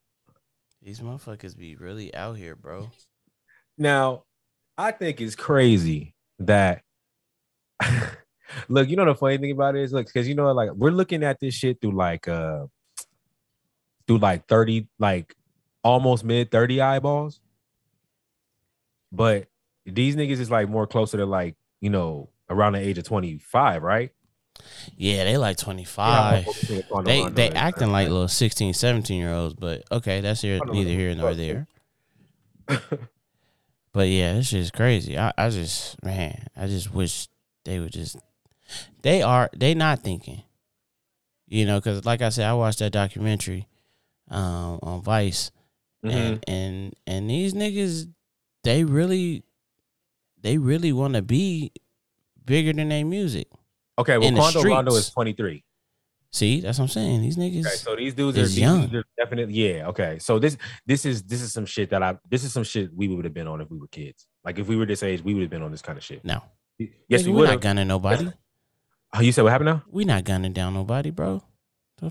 These 0.83 1.01
motherfuckers 1.01 1.57
be 1.57 1.77
really 1.77 2.15
out 2.15 2.37
here, 2.37 2.55
bro. 2.57 2.91
Now, 3.79 4.25
I 4.79 4.91
think 4.93 5.21
it's 5.21 5.35
crazy 5.37 6.15
that 6.41 6.83
look, 8.69 8.89
you 8.89 8.97
know 8.97 9.05
the 9.05 9.15
funny 9.15 9.39
thing 9.39 9.53
about 9.53 9.77
it 9.77 9.83
is 9.83 9.93
look, 9.93 10.07
because 10.07 10.29
you 10.29 10.35
know, 10.35 10.53
like 10.53 10.71
we're 10.73 10.91
looking 10.91 11.23
at 11.25 11.41
this 11.41 11.55
shit 11.55 11.81
through 11.81 11.93
like 11.97 12.29
uh 12.29 12.67
through 14.07 14.19
like 14.19 14.47
30, 14.49 14.89
like 14.99 15.35
almost 15.85 16.25
mid 16.25 16.51
30 16.51 16.81
eyeballs. 16.81 17.41
But 19.13 19.49
these 19.87 20.17
niggas 20.17 20.41
is 20.41 20.51
like 20.51 20.69
more 20.69 20.87
closer 20.87 21.19
to 21.19 21.27
like, 21.27 21.55
you 21.81 21.91
know, 21.91 22.31
around 22.49 22.73
the 22.73 22.81
age 22.81 22.99
of 22.99 23.05
25, 23.05 23.83
right? 23.83 24.11
Yeah, 24.97 25.25
they 25.25 25.37
like 25.39 25.57
25. 25.59 26.45
They 27.05 27.29
they 27.31 27.51
acting 27.51 27.91
like 27.93 28.09
little 28.09 28.29
16, 28.29 28.75
17 28.75 29.19
year 29.21 29.33
olds, 29.33 29.55
but 29.55 29.83
okay, 29.93 30.21
that's 30.21 30.41
here 30.43 30.61
neither 30.73 30.91
here 30.91 31.15
nor 31.15 31.35
there. 31.35 31.67
But 33.93 34.09
yeah, 34.09 34.33
this 34.33 34.49
shit 34.49 34.61
is 34.61 34.71
crazy. 34.71 35.19
I, 35.19 35.33
I 35.37 35.51
just 35.51 36.03
man, 36.03 36.47
I 36.57 36.67
just 36.67 36.95
wish 36.95 37.29
they 37.67 37.79
would 37.79 37.93
just 37.93 38.17
they 39.03 39.21
are 39.21 39.51
they 39.55 39.75
not 39.75 40.01
thinking. 40.01 40.43
You 41.47 41.67
know, 41.67 41.79
because 41.79 42.07
like 42.07 42.23
I 42.23 42.31
said, 42.31 42.47
I 42.49 42.55
watched 42.55 42.79
that 42.79 42.93
documentary 42.93 43.69
um 44.31 44.79
on 44.83 45.03
Vice 45.03 45.51
Mhm. 46.03 46.11
and 46.15 46.45
and 46.49 46.97
and 47.07 47.29
these 47.31 47.53
niggas 47.53 48.09
they 48.65 48.85
really 48.85 49.45
they 50.41 50.59
really 50.59 50.93
want 50.93 51.15
to 51.15 51.23
be 51.23 51.73
bigger 52.45 52.73
than 52.73 52.89
their 52.89 53.05
music. 53.05 53.49
Okay, 53.99 54.19
well, 54.19 54.33
Quando 54.33 54.63
Rondo 54.63 54.95
is 54.95 55.11
23. 55.11 55.65
See, 56.35 56.61
that's 56.61 56.79
what 56.79 56.85
I'm 56.85 56.89
saying. 56.89 57.21
These 57.21 57.37
niggas 57.37 57.67
Okay, 57.67 57.77
so 57.77 57.95
these 57.95 58.15
dudes 58.15 58.39
are, 58.39 58.43
these 58.43 58.59
young. 58.59 58.83
dudes 58.83 58.95
are 58.95 59.05
definitely 59.19 59.55
yeah. 59.55 59.89
Okay, 59.89 60.19
so 60.19 60.39
this 60.39 60.57
this 60.87 61.05
is 61.05 61.23
this 61.25 61.43
is 61.43 61.53
some 61.53 61.67
shit 61.67 61.91
that 61.91 62.03
I 62.03 62.17
this 62.29 62.43
is 62.43 62.53
some 62.53 62.65
shit 62.65 62.91
we 62.95 63.09
would 63.09 63.25
have 63.25 63.35
been 63.35 63.47
on 63.47 63.61
if 63.61 63.71
we 63.71 63.79
were 63.79 63.89
kids. 63.89 64.27
Like 64.43 64.59
if 64.59 64.67
we 64.67 64.77
were 64.77 64.87
this 64.87 65.03
age, 65.03 65.23
we 65.23 65.35
would 65.35 65.43
have 65.43 65.51
been 65.51 65.63
on 65.63 65.71
this 65.71 65.83
kind 65.83 65.99
of 65.99 66.05
shit. 66.05 66.25
no. 66.25 66.43
Yes, 67.07 67.23
Nigga, 67.23 67.27
we 67.27 67.33
we're 67.33 67.39
would 67.41 67.51
not 67.51 67.61
gunning 67.61 67.87
nobody. 67.87 68.29
Oh, 69.15 69.21
you 69.21 69.31
said 69.31 69.43
what 69.43 69.53
happened 69.53 69.67
now? 69.67 69.83
We 69.89 70.05
not 70.05 70.25
gunning 70.25 70.53
down 70.53 70.75
nobody, 70.75 71.11
bro. 71.11 71.43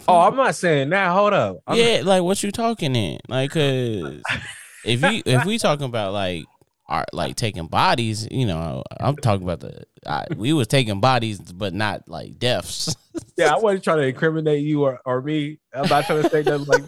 Oh. 0.08 0.22
I'm 0.22 0.36
not 0.36 0.56
saying 0.56 0.90
that. 0.92 1.12
Hold 1.12 1.34
up. 1.34 1.58
I'm 1.68 1.78
yeah, 1.78 2.02
like 2.06 2.24
what 2.24 2.42
you 2.44 2.52
talking 2.52 2.96
in? 2.96 3.20
Like, 3.28 3.52
cause 3.52 4.22
if 4.86 5.02
you 5.02 5.22
if 5.26 5.46
we 5.46 5.58
talking 5.58 5.86
about 5.86 6.14
like 6.14 6.46
art, 6.88 7.14
like 7.14 7.36
taking 7.36 7.68
bodies, 7.68 8.28
you 8.30 8.46
know, 8.46 8.84
I'm 9.00 9.16
talking 9.16 9.44
about 9.44 9.62
the 9.62 9.84
I, 10.06 10.26
we 10.36 10.54
was 10.54 10.68
taking 10.68 11.00
bodies, 11.00 11.40
but 11.40 11.74
not 11.74 12.08
like 12.08 12.38
deaths. 12.40 12.96
yeah, 13.38 13.54
I 13.54 13.58
wasn't 13.58 13.84
trying 13.84 14.00
to 14.00 14.08
incriminate 14.08 14.64
you 14.64 14.84
or, 14.84 15.00
or 15.06 15.22
me. 15.22 15.60
I'm 15.74 15.88
not 15.88 16.06
trying 16.06 16.24
to 16.24 16.30
say 16.30 16.44
nothing 16.44 16.66
like 16.68 16.84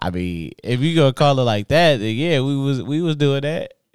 I 0.00 0.10
mean, 0.10 0.52
if 0.62 0.80
you 0.80 0.94
gonna 0.94 1.12
call 1.12 1.38
it 1.38 1.44
like 1.44 1.68
that, 1.68 1.98
then 1.98 2.14
yeah, 2.14 2.40
we 2.40 2.56
was 2.56 2.82
we 2.82 3.00
was 3.00 3.16
doing 3.16 3.42
that. 3.42 3.72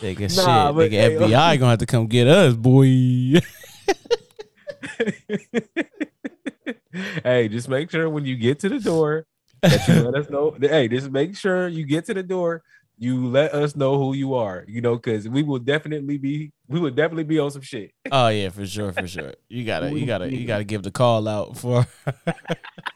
Nigga, 0.00 0.36
Nah, 0.36 0.66
shit, 0.68 0.76
but, 0.76 0.90
nigga, 0.90 0.90
hey, 0.90 1.16
FBI 1.16 1.58
gonna 1.58 1.70
have 1.70 1.78
to 1.78 1.86
come 1.86 2.06
get 2.08 2.28
us, 2.28 2.54
boy. 2.54 2.84
hey, 7.22 7.48
just 7.48 7.68
make 7.68 7.90
sure 7.90 8.08
when 8.08 8.24
you 8.24 8.36
get 8.36 8.60
to 8.60 8.68
the 8.68 8.78
door 8.78 9.26
that 9.62 9.86
you 9.88 10.02
let 10.02 10.14
us 10.14 10.30
know. 10.30 10.56
Hey, 10.60 10.88
just 10.88 11.10
make 11.10 11.36
sure 11.36 11.68
you 11.68 11.84
get 11.84 12.06
to 12.06 12.14
the 12.14 12.22
door. 12.22 12.62
You 12.96 13.26
let 13.26 13.52
us 13.52 13.74
know 13.74 13.98
who 13.98 14.14
you 14.14 14.34
are, 14.34 14.64
you 14.68 14.80
know, 14.80 14.94
because 14.94 15.28
we 15.28 15.42
will 15.42 15.58
definitely 15.58 16.16
be, 16.16 16.52
we 16.68 16.78
will 16.78 16.92
definitely 16.92 17.24
be 17.24 17.40
on 17.40 17.50
some 17.50 17.62
shit. 17.62 17.90
Oh 18.12 18.28
yeah, 18.28 18.50
for 18.50 18.64
sure, 18.64 18.92
for 18.92 19.08
sure. 19.08 19.34
You 19.48 19.64
gotta, 19.64 19.90
you 19.92 20.06
gotta, 20.06 20.32
you 20.32 20.46
gotta 20.46 20.62
give 20.64 20.84
the 20.84 20.92
call 20.92 21.26
out 21.26 21.56
for. 21.56 21.86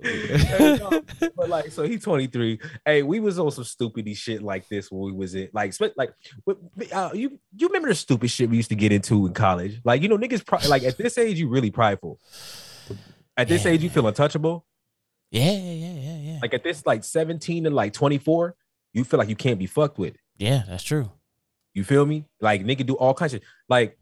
But 0.00 1.48
like, 1.48 1.70
so 1.70 1.82
he 1.84 1.98
23. 1.98 2.60
Hey, 2.84 3.02
we 3.02 3.20
was 3.20 3.38
on 3.38 3.50
some 3.50 3.64
stupid 3.64 4.08
shit 4.16 4.42
like 4.42 4.68
this 4.68 4.90
when 4.90 5.02
we 5.02 5.12
was 5.12 5.34
in, 5.34 5.48
like, 5.52 5.74
like, 5.96 6.10
uh, 6.92 7.10
you 7.14 7.38
you 7.56 7.66
remember 7.68 7.88
the 7.88 7.94
stupid 7.94 8.30
shit 8.30 8.48
we 8.50 8.56
used 8.56 8.68
to 8.70 8.76
get 8.76 8.92
into 8.92 9.26
in 9.26 9.34
college? 9.34 9.80
Like, 9.84 10.02
you 10.02 10.08
know, 10.08 10.18
niggas, 10.18 10.44
pri- 10.46 10.66
like 10.68 10.82
at 10.84 10.96
this 10.98 11.18
age, 11.18 11.38
you 11.38 11.48
really 11.48 11.70
prideful. 11.70 12.18
At 13.36 13.48
this 13.48 13.64
Yeah. 13.64 13.72
age, 13.72 13.82
you 13.82 13.90
feel 13.90 14.06
untouchable. 14.06 14.64
yeah, 15.30 15.52
yeah, 15.52 15.72
yeah, 15.72 16.16
yeah. 16.32 16.38
Like 16.42 16.54
at 16.54 16.64
this, 16.64 16.84
like 16.86 17.04
17 17.04 17.66
and 17.66 17.74
like 17.74 17.92
24, 17.92 18.54
you 18.94 19.04
feel 19.04 19.18
like 19.18 19.28
you 19.28 19.36
can't 19.36 19.58
be 19.58 19.66
fucked 19.66 19.98
with. 19.98 20.16
yeah, 20.38 20.62
that's 20.68 20.82
true. 20.84 21.10
You 21.74 21.84
feel 21.84 22.04
me? 22.06 22.24
Like 22.40 22.64
nigga 22.64 22.84
do 22.84 22.94
all 22.94 23.14
kinds 23.14 23.34
of 23.34 23.42
like, 23.68 23.96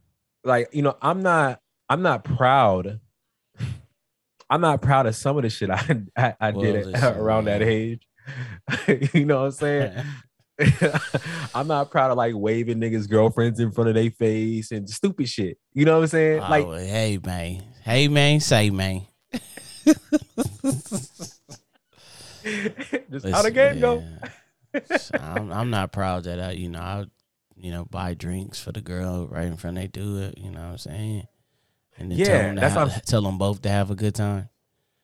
like 0.45 0.69
you 0.73 0.83
know, 0.83 0.97
I'm 1.03 1.23
not, 1.23 1.61
I'm 1.89 2.01
not 2.03 2.25
proud. 2.25 3.01
I'm 4.49 4.61
not 4.61 4.83
proud 4.83 5.07
of 5.07 5.17
some 5.17 5.37
of 5.37 5.43
the 5.43 5.51
shit 5.51 5.71
I 5.71 6.03
I, 6.17 6.35
I 6.41 6.51
did 6.53 6.95
at- 6.95 7.17
around 7.19 7.47
that 7.47 7.63
age. 7.63 8.07
you 9.13 9.25
know 9.25 9.41
what 9.41 9.47
I'm 9.47 9.53
saying? 9.53 10.05
I'm 11.55 11.67
not 11.69 11.91
proud 11.91 12.11
of 12.11 12.17
like 12.17 12.35
waving 12.35 12.79
niggas' 12.79 13.09
girlfriends 13.09 13.61
in 13.61 13.73
front 13.73 13.89
of 13.89 13.95
their 13.95 14.11
face 14.11 14.71
and 14.73 14.89
stupid 14.89 15.29
shit. 15.29 15.59
You 15.75 15.85
know 15.85 15.97
what 15.97 16.03
I'm 16.03 16.09
saying? 16.09 16.41
Oh, 16.41 16.49
like, 16.49 16.67
hey 16.67 17.19
man, 17.25 17.63
hey 17.85 18.09
man, 18.09 18.41
say 18.41 18.71
man. 18.71 19.03
just 23.11 23.29
how 23.29 23.43
the 23.43 23.51
game 23.53 23.81
go. 23.81 24.03
yeah. 24.03 24.97
So 24.97 25.19
I'm, 25.19 25.53
I'm 25.53 25.71
not 25.71 25.93
proud 25.93 26.25
that 26.25 26.41
I, 26.41 26.51
you 26.53 26.69
know, 26.69 26.81
I, 26.81 27.05
you 27.57 27.71
know, 27.71 27.85
buy 27.85 28.15
drinks 28.15 28.61
for 28.61 28.73
the 28.73 28.81
girl 28.81 29.27
right 29.27 29.47
in 29.47 29.57
front 29.57 29.77
they 29.77 29.87
do 29.87 30.19
it. 30.19 30.39
You 30.39 30.51
know 30.51 30.61
what 30.61 30.73
I'm 30.73 30.79
saying? 30.79 31.27
And 31.99 32.11
then 32.11 32.19
Yeah, 32.19 32.25
tell 32.27 32.39
them, 32.43 32.55
that's 32.57 32.75
what 32.77 32.89
have- 32.93 33.05
tell 33.07 33.23
them 33.23 33.39
both 33.39 33.63
to 33.63 33.69
have 33.69 33.91
a 33.91 33.95
good 33.95 34.15
time. 34.15 34.49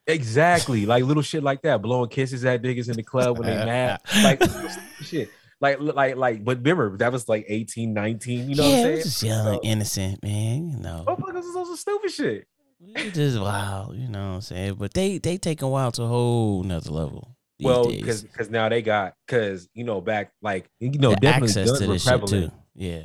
Exactly, 0.07 0.85
like 0.85 1.05
little 1.05 1.23
shit 1.23 1.43
like 1.45 1.63
that, 1.63 1.81
blowing 1.81 2.09
kisses 2.09 2.45
at 2.45 2.61
niggas 2.63 2.89
in 2.91 2.97
the 2.97 3.03
club 3.05 3.39
when 3.39 3.47
they 3.49 3.55
mad, 3.65 4.01
like 4.25 4.43
shit, 5.01 5.31
like 5.61 5.79
like 5.81 6.17
like. 6.17 6.45
But 6.45 6.59
remember, 6.59 6.97
that 6.99 7.13
was 7.13 7.29
like 7.29 7.45
18, 7.49 7.95
19. 7.95 8.51
You 8.51 8.57
know 8.57 8.63
yeah, 8.65 8.69
what 8.69 8.75
I'm 8.75 8.83
was 8.83 8.83
saying? 8.93 9.03
just 9.05 9.23
young, 9.23 9.45
So- 9.55 9.61
innocent, 9.63 10.23
man. 10.25 10.71
You 10.73 10.79
know, 10.79 11.05
Motherfuckers 11.07 11.39
is 11.49 11.57
on 11.57 11.67
some 11.67 11.77
stupid 11.77 12.11
shit. 12.11 12.47
we 12.81 13.11
just 13.13 13.41
wild. 13.41 13.95
You 13.97 14.09
know 14.09 14.29
what 14.31 14.35
I'm 14.35 14.41
saying? 14.41 14.75
But 14.75 14.93
they 14.93 15.19
they 15.19 15.39
taking 15.39 15.69
wild 15.69 15.95
to 15.95 16.03
a 16.03 16.09
whole 16.09 16.65
nother 16.65 16.91
level. 16.91 17.37
Well, 17.61 17.89
because 17.89 18.23
because 18.23 18.51
now 18.51 18.69
they 18.69 18.83
got 18.83 19.15
because 19.25 19.69
you 19.73 19.85
know 19.85 20.01
back 20.01 20.33
like 20.43 20.69
you 20.81 20.91
know 20.99 21.11
the 21.11 21.17
definitely 21.17 21.49
access 21.51 21.69
guns 21.69 21.79
to 21.79 21.87
were 21.87 21.93
this 21.93 22.03
shit 22.03 22.11
prevalent. 22.11 22.51
too. 22.53 22.59
Yeah, 22.75 23.03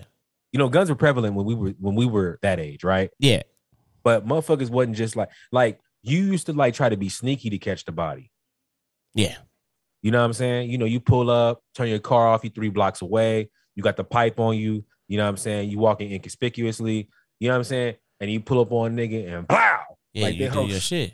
You 0.52 0.58
know, 0.58 0.68
guns 0.70 0.90
were 0.90 0.96
prevalent 0.96 1.36
when 1.36 1.46
we 1.46 1.54
were 1.54 1.70
when 1.80 1.94
we 1.94 2.08
were 2.08 2.40
that 2.42 2.60
age, 2.60 2.84
right? 2.84 3.12
yeah, 3.20 3.44
But 4.08 4.26
motherfuckers 4.26 4.70
wasn't 4.70 4.96
just 4.96 5.18
like 5.18 5.30
like 5.52 5.80
you 6.02 6.20
used 6.24 6.46
to 6.46 6.54
like 6.54 6.74
try 6.74 6.88
to 6.88 6.96
be 6.96 7.10
sneaky 7.10 7.50
to 7.50 7.58
catch 7.58 7.84
the 7.84 7.92
body. 7.92 8.32
yeah. 9.14 9.36
You 10.04 10.12
know 10.12 10.20
what 10.20 10.26
I'm 10.26 10.34
saying? 10.34 10.70
You 10.70 10.78
know, 10.78 10.86
you 10.86 11.00
pull 11.02 11.30
up, 11.30 11.62
turn 11.76 11.90
your 11.90 12.00
car 12.00 12.28
off, 12.28 12.44
you 12.46 12.50
three 12.52 12.70
blocks 12.70 13.02
away, 13.02 13.50
you 13.76 13.84
got 13.84 13.98
the 13.98 14.04
pipe 14.06 14.40
on 14.40 14.56
you, 14.56 14.86
you 15.10 15.18
know 15.18 15.24
what 15.24 15.30
I'm 15.32 15.38
saying? 15.38 15.70
You 15.72 15.80
walking 15.80 16.12
inconspicuously, 16.14 17.10
you 17.40 17.48
know 17.50 17.56
what 17.56 17.58
I'm 17.58 17.64
saying? 17.66 17.96
And 18.22 18.32
you 18.32 18.40
pull 18.40 18.62
up 18.62 18.72
on 18.72 18.98
a 18.98 19.02
nigga 19.02 19.34
and 19.38 19.50
pow, 19.50 19.82
Yeah, 20.14 20.26
Like, 20.26 20.36
you 20.36 20.48
they 20.48 20.54
do 20.56 20.68
your 20.68 20.80
shit. 20.80 21.14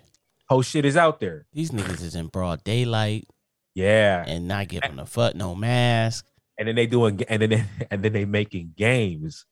whole 0.50 0.62
shit 0.62 0.86
is 0.86 0.98
out 0.98 1.20
there. 1.22 1.48
These 1.54 1.72
niggas 1.72 2.04
is 2.04 2.14
in 2.14 2.28
broad 2.28 2.64
daylight 2.64 3.26
Yeah. 3.74 4.24
and 4.28 4.48
not 4.48 4.68
giving 4.68 5.00
a 5.00 5.06
fuck, 5.08 5.34
no 5.34 5.56
mask. 5.56 6.28
And 6.60 6.68
then 6.68 6.76
they 6.76 6.86
doing 6.86 7.24
and 7.30 7.42
then 7.42 7.50
they, 7.50 7.66
and 7.90 8.04
then 8.04 8.14
they 8.14 8.26
making 8.26 8.74
games. 8.78 9.46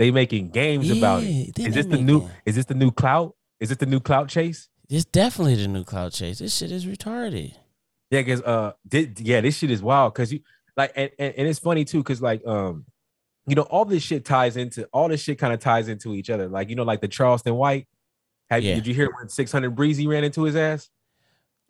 They 0.00 0.10
making 0.10 0.48
games 0.48 0.90
about 0.90 1.22
it. 1.24 1.52
Yeah, 1.58 1.68
Is 1.68 1.74
this 1.74 1.84
the 1.84 1.98
new 2.00 2.26
is 2.46 2.56
this 2.56 2.64
the 2.64 2.74
new 2.74 2.90
clout? 2.90 3.36
Is 3.60 3.68
this 3.68 3.76
the 3.76 3.84
new 3.84 4.00
clout 4.00 4.30
chase? 4.30 4.70
It's 4.88 5.04
definitely 5.04 5.56
the 5.56 5.68
new 5.68 5.84
cloud 5.84 6.12
chase. 6.14 6.38
This 6.38 6.56
shit 6.56 6.72
is 6.72 6.86
retarded. 6.86 7.52
Yeah, 8.10 8.22
because 8.22 8.40
uh, 8.40 8.72
thi- 8.90 9.12
yeah, 9.18 9.42
this 9.42 9.58
shit 9.58 9.70
is 9.70 9.82
wild. 9.82 10.14
Cause 10.14 10.32
you 10.32 10.40
like, 10.74 10.92
and, 10.96 11.10
and, 11.18 11.34
and 11.36 11.46
it's 11.46 11.58
funny 11.58 11.84
too, 11.84 12.02
cause 12.02 12.22
like, 12.22 12.40
um, 12.46 12.86
you 13.46 13.54
know, 13.54 13.60
all 13.64 13.84
this 13.84 14.02
shit 14.02 14.24
ties 14.24 14.56
into 14.56 14.86
all 14.86 15.06
this 15.08 15.20
shit 15.20 15.38
kind 15.38 15.52
of 15.52 15.60
ties 15.60 15.86
into 15.88 16.14
each 16.14 16.30
other. 16.30 16.48
Like, 16.48 16.70
you 16.70 16.76
know, 16.76 16.84
like 16.84 17.02
the 17.02 17.08
Charleston 17.08 17.54
White. 17.56 17.86
Have 18.48 18.62
Yeah. 18.62 18.76
did 18.76 18.86
you 18.86 18.94
hear 18.94 19.10
when 19.18 19.28
600 19.28 19.68
Breezy 19.76 20.06
ran 20.06 20.24
into 20.24 20.44
his 20.44 20.56
ass? 20.56 20.88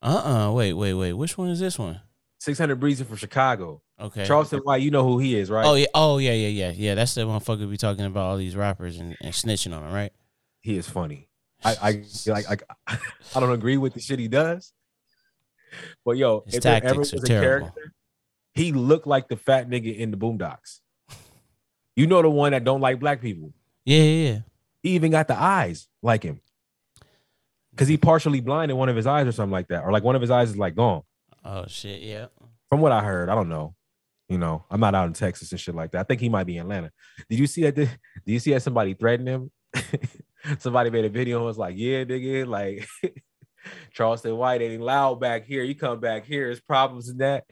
Uh 0.01 0.47
uh 0.49 0.53
Wait, 0.53 0.75
wait, 0.75 0.95
wait. 0.95 1.15
Which 1.15 1.37
one 1.37 1.49
is 1.49 1.59
this 1.59 1.81
one? 1.81 2.01
600 2.41 2.77
Breezy 2.81 3.05
from 3.05 3.17
Chicago. 3.17 3.83
Okay. 4.01 4.25
Charleston 4.25 4.61
White, 4.61 4.81
you 4.81 4.91
know 4.91 5.07
who 5.07 5.19
he 5.19 5.37
is, 5.37 5.51
right? 5.51 5.67
Oh 5.67 5.75
yeah. 5.75 5.87
Oh 5.95 6.17
yeah. 6.19 6.33
Yeah. 6.33 6.49
Yeah. 6.49 6.73
Yeah. 6.75 6.95
That's 6.95 7.15
the 7.15 7.23
motherfucker 7.23 7.69
we 7.69 7.77
talking 7.77 8.07
about 8.07 8.25
all 8.25 8.37
these 8.39 8.57
rappers 8.57 8.99
and, 8.99 9.15
and 9.21 9.33
snitching 9.33 9.77
on 9.77 9.83
them, 9.83 9.93
right? 9.93 10.13
He 10.61 10.77
is 10.77 10.89
funny. 10.89 11.29
I, 11.63 11.77
I 11.83 12.31
like 12.31 12.49
like 12.49 12.63
I 12.87 13.41
don't 13.41 13.53
agree 13.53 13.77
with 13.77 13.93
the 13.93 14.01
shit 14.01 14.19
he 14.19 14.29
does. 14.29 14.73
But 16.05 16.17
yo, 16.17 16.43
His 16.47 16.57
if 16.57 16.63
there 16.63 16.77
ever 16.77 16.87
tactics 16.87 17.13
was 17.13 17.23
are 17.23 17.25
a 17.25 17.29
terrible. 17.29 17.67
character, 17.67 17.95
he 18.55 18.73
looked 18.73 19.07
like 19.07 19.29
the 19.29 19.37
fat 19.37 19.69
nigga 19.69 19.97
in 19.97 20.11
the 20.11 20.17
Boondocks. 20.17 20.81
You 21.95 22.07
know 22.07 22.23
the 22.23 22.31
one 22.31 22.53
that 22.53 22.65
don't 22.65 22.81
like 22.81 22.99
black 22.99 23.21
people. 23.21 23.53
Yeah, 23.85 24.03
yeah, 24.03 24.31
yeah. 24.31 24.39
He 24.83 24.91
even 24.91 25.11
got 25.11 25.29
the 25.29 25.39
eyes 25.39 25.89
like 26.03 26.23
him. 26.23 26.41
Cause 27.77 27.89
he 27.89 27.97
partially 27.97 28.41
blind 28.41 28.71
in 28.71 28.77
one 28.77 28.89
of 28.89 28.97
his 28.97 29.07
eyes 29.07 29.27
or 29.27 29.33
something 29.33 29.53
like 29.53 29.69
that, 29.69 29.85
or 29.85 29.93
like 29.93 30.03
one 30.03 30.17
of 30.17 30.21
his 30.21 30.31
eyes 30.31 30.51
is 30.51 30.57
like 30.57 30.75
gone. 30.75 31.03
Oh 31.45 31.65
shit, 31.67 32.03
yeah. 32.03 32.27
From 32.69 32.81
what 32.81 32.93
I 32.93 33.03
heard, 33.03 33.29
I 33.29 33.35
don't 33.35 33.49
know. 33.49 33.75
You 34.29 34.39
know, 34.39 34.65
I'm 34.71 34.81
not 34.81 34.95
out 34.95 35.09
in 35.09 35.13
Texas 35.13 35.51
and 35.51 35.61
shit 35.61 35.75
like 35.75 35.91
that. 35.93 36.01
I 36.01 36.03
think 36.05 36.21
he 36.21 36.29
might 36.29 36.45
be 36.45 36.57
in 36.57 36.63
Atlanta. 36.63 36.93
Did 37.29 37.39
you 37.39 37.47
see 37.47 37.63
that? 37.63 37.75
Did 37.75 37.91
you 38.27 38.39
see 38.39 38.53
that 38.53 38.63
somebody 38.63 38.95
threatened 38.95 39.29
him? 39.29 39.51
somebody 40.59 40.91
made 40.91 41.05
a 41.05 41.09
video 41.09 41.39
and 41.39 41.47
was 41.47 41.59
like, 41.59 41.75
"Yeah, 41.77 42.05
nigga, 42.05 42.47
like 42.47 42.87
Charleston 43.93 44.37
White 44.37 44.63
ain't 44.63 44.83
loud 44.83 45.21
back 45.21 45.47
here. 45.47 45.65
You 45.65 45.75
come 45.75 45.99
back 45.99 46.25
here, 46.27 46.47
there's 46.47 46.61
problems 46.61 47.09
in 47.09 47.19
that." 47.19 47.45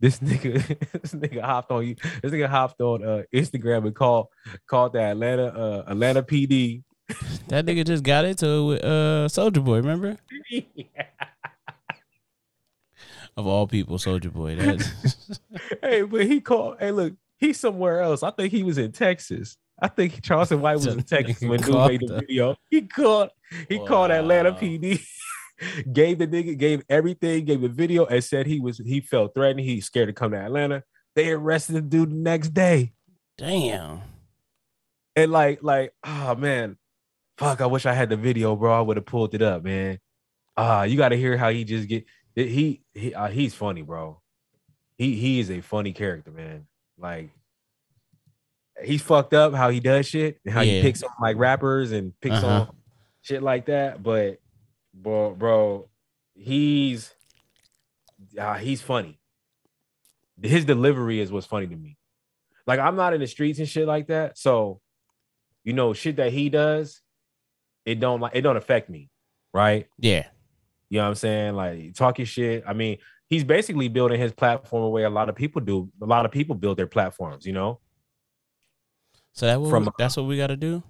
This 0.00 0.18
nigga, 0.18 0.66
this 1.02 1.12
nigga 1.12 1.42
hopped 1.42 1.70
on 1.70 1.86
you. 1.86 1.96
This 2.22 2.32
nigga 2.32 2.48
hopped 2.48 2.80
on 2.80 3.04
uh, 3.04 3.22
Instagram 3.34 3.86
and 3.86 3.94
called 3.94 4.28
called 4.66 4.94
the 4.94 5.00
Atlanta 5.00 5.46
uh, 5.46 5.84
Atlanta 5.86 6.22
PD. 6.22 6.82
That 7.48 7.66
nigga 7.66 7.84
just 7.84 8.02
got 8.02 8.24
into 8.24 8.46
it 8.46 8.66
with 8.66 8.84
uh 8.84 9.28
Soulja 9.28 9.62
Boy, 9.62 9.76
remember? 9.76 10.16
Of 13.36 13.46
all 13.46 13.66
people, 13.66 13.98
Soulja 13.98 14.32
Boy. 14.32 14.56
That 14.56 15.38
hey, 15.82 16.02
but 16.02 16.26
he 16.26 16.40
called. 16.40 16.76
Hey, 16.78 16.92
look, 16.92 17.14
he's 17.38 17.58
somewhere 17.58 18.00
else. 18.00 18.22
I 18.22 18.30
think 18.30 18.52
he 18.52 18.62
was 18.62 18.78
in 18.78 18.92
Texas. 18.92 19.56
I 19.80 19.88
think 19.88 20.22
Charleston 20.22 20.60
White 20.60 20.76
was 20.76 20.86
in 20.86 21.02
Texas 21.04 21.40
when 21.40 21.60
dude 21.60 21.72
Called 21.72 21.90
made 21.90 22.00
the 22.00 22.20
video. 22.20 22.56
He 22.70 22.82
called. 22.82 23.30
He 23.68 23.78
called 23.78 24.10
Atlanta 24.10 24.52
PD. 24.52 25.04
gave 25.92 26.18
the 26.18 26.26
nigga, 26.26 26.56
gave 26.56 26.82
everything, 26.88 27.44
gave 27.44 27.60
the 27.60 27.68
video, 27.68 28.06
and 28.06 28.22
said 28.22 28.46
he 28.46 28.60
was 28.60 28.78
he 28.78 29.00
felt 29.00 29.34
threatened. 29.34 29.60
He's 29.60 29.86
scared 29.86 30.08
to 30.08 30.12
come 30.12 30.30
to 30.32 30.38
Atlanta. 30.38 30.84
They 31.14 31.30
arrested 31.30 31.74
the 31.74 31.80
dude 31.80 32.10
the 32.10 32.16
next 32.16 32.54
day. 32.54 32.92
damn. 33.38 34.00
And 35.16 35.30
like, 35.30 35.62
like, 35.62 35.92
oh 36.04 36.34
man, 36.34 36.76
fuck! 37.38 37.60
I 37.60 37.66
wish 37.66 37.86
I 37.86 37.92
had 37.92 38.08
the 38.08 38.16
video, 38.16 38.56
bro. 38.56 38.76
I 38.76 38.80
would 38.80 38.96
have 38.96 39.06
pulled 39.06 39.34
it 39.34 39.42
up, 39.42 39.62
man. 39.62 40.00
Ah, 40.56 40.82
you 40.84 40.96
got 40.96 41.10
to 41.10 41.16
hear 41.16 41.36
how 41.36 41.50
he 41.50 41.64
just 41.64 41.88
get. 41.88 42.04
He 42.34 42.82
he 42.94 43.14
uh, 43.14 43.28
he's 43.28 43.54
funny, 43.54 43.82
bro. 43.82 44.20
He 44.98 45.14
he 45.16 45.40
is 45.40 45.50
a 45.50 45.60
funny 45.60 45.92
character, 45.92 46.30
man. 46.30 46.66
Like 46.98 47.30
he's 48.82 49.02
fucked 49.02 49.34
up 49.34 49.54
how 49.54 49.70
he 49.70 49.80
does 49.80 50.06
shit 50.06 50.38
and 50.44 50.52
how 50.52 50.62
he 50.62 50.76
Yeah. 50.76 50.82
picks 50.82 51.02
on 51.02 51.10
like 51.20 51.36
rappers 51.36 51.92
and 51.92 52.12
picks 52.20 52.36
Uh-huh. 52.36 52.46
on 52.62 52.76
shit 53.22 53.42
like 53.42 53.66
that. 53.66 54.02
But 54.02 54.38
bro, 54.92 55.34
bro, 55.34 55.88
he's 56.34 57.14
uh, 58.38 58.54
he's 58.54 58.82
funny. 58.82 59.20
His 60.42 60.64
delivery 60.64 61.20
is 61.20 61.30
what's 61.30 61.46
funny 61.46 61.68
to 61.68 61.76
me. 61.76 61.96
Like 62.66 62.80
I'm 62.80 62.96
not 62.96 63.14
in 63.14 63.20
the 63.20 63.26
streets 63.28 63.58
and 63.60 63.68
shit 63.68 63.86
like 63.86 64.08
that, 64.08 64.36
so 64.38 64.80
you 65.62 65.72
know 65.72 65.92
shit 65.92 66.16
that 66.16 66.32
he 66.32 66.48
does, 66.48 67.00
it 67.84 68.00
don't 68.00 68.20
like 68.20 68.34
it 68.34 68.40
don't 68.42 68.56
affect 68.56 68.90
me, 68.90 69.10
right? 69.52 69.86
Yeah. 69.98 70.26
You 70.94 71.00
know 71.00 71.06
what 71.06 71.08
I'm 71.08 71.14
saying? 71.16 71.54
Like 71.56 71.94
talking 71.94 72.24
shit. 72.24 72.62
I 72.68 72.72
mean, 72.72 72.98
he's 73.28 73.42
basically 73.42 73.88
building 73.88 74.20
his 74.20 74.32
platform 74.32 74.84
the 74.84 74.88
way 74.90 75.02
a 75.02 75.10
lot 75.10 75.28
of 75.28 75.34
people 75.34 75.60
do. 75.60 75.90
A 76.00 76.06
lot 76.06 76.24
of 76.24 76.30
people 76.30 76.54
build 76.54 76.76
their 76.76 76.86
platforms, 76.86 77.44
you 77.44 77.52
know. 77.52 77.80
So 79.32 79.46
that 79.46 79.60
what 79.60 79.70
From- 79.70 79.84
we- 79.86 79.90
that's 79.98 80.16
what 80.16 80.26
we 80.26 80.36
gotta 80.36 80.56
do? 80.56 80.84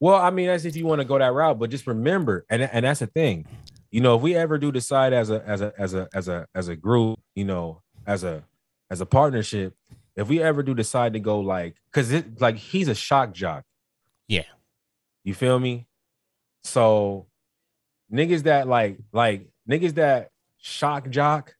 Well, 0.00 0.16
I 0.16 0.30
mean, 0.30 0.48
that's 0.48 0.64
if 0.64 0.74
you 0.74 0.86
want 0.86 1.02
to 1.02 1.04
go 1.04 1.20
that 1.20 1.32
route, 1.32 1.56
but 1.56 1.70
just 1.70 1.86
remember, 1.86 2.44
and 2.50 2.62
and 2.62 2.84
that's 2.84 2.98
the 2.98 3.06
thing, 3.06 3.46
you 3.92 4.00
know, 4.00 4.16
if 4.16 4.22
we 4.22 4.34
ever 4.34 4.58
do 4.58 4.72
decide 4.72 5.12
as 5.12 5.30
a 5.30 5.40
as 5.46 5.60
a 5.60 5.72
as 5.78 5.94
a 5.94 6.08
as 6.12 6.26
a 6.26 6.48
as 6.56 6.66
a 6.66 6.74
group, 6.74 7.20
you 7.36 7.44
know, 7.44 7.82
as 8.08 8.24
a 8.24 8.42
as 8.90 9.00
a 9.00 9.06
partnership, 9.06 9.76
if 10.16 10.26
we 10.26 10.42
ever 10.42 10.64
do 10.64 10.74
decide 10.74 11.12
to 11.12 11.20
go 11.20 11.38
like, 11.38 11.76
because 11.92 12.10
it 12.10 12.40
like 12.40 12.56
he's 12.56 12.88
a 12.88 12.94
shock 12.96 13.32
jock. 13.32 13.62
Yeah. 14.26 14.42
You 15.22 15.32
feel 15.32 15.60
me? 15.60 15.86
So 16.64 17.28
niggas 18.12 18.44
that 18.44 18.68
like 18.68 18.98
like 19.12 19.48
niggas 19.68 19.94
that 19.94 20.30
shock 20.58 21.08
jock, 21.10 21.54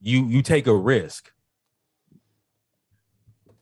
you 0.00 0.26
you 0.26 0.42
take 0.42 0.66
a 0.66 0.74
risk. 0.74 1.30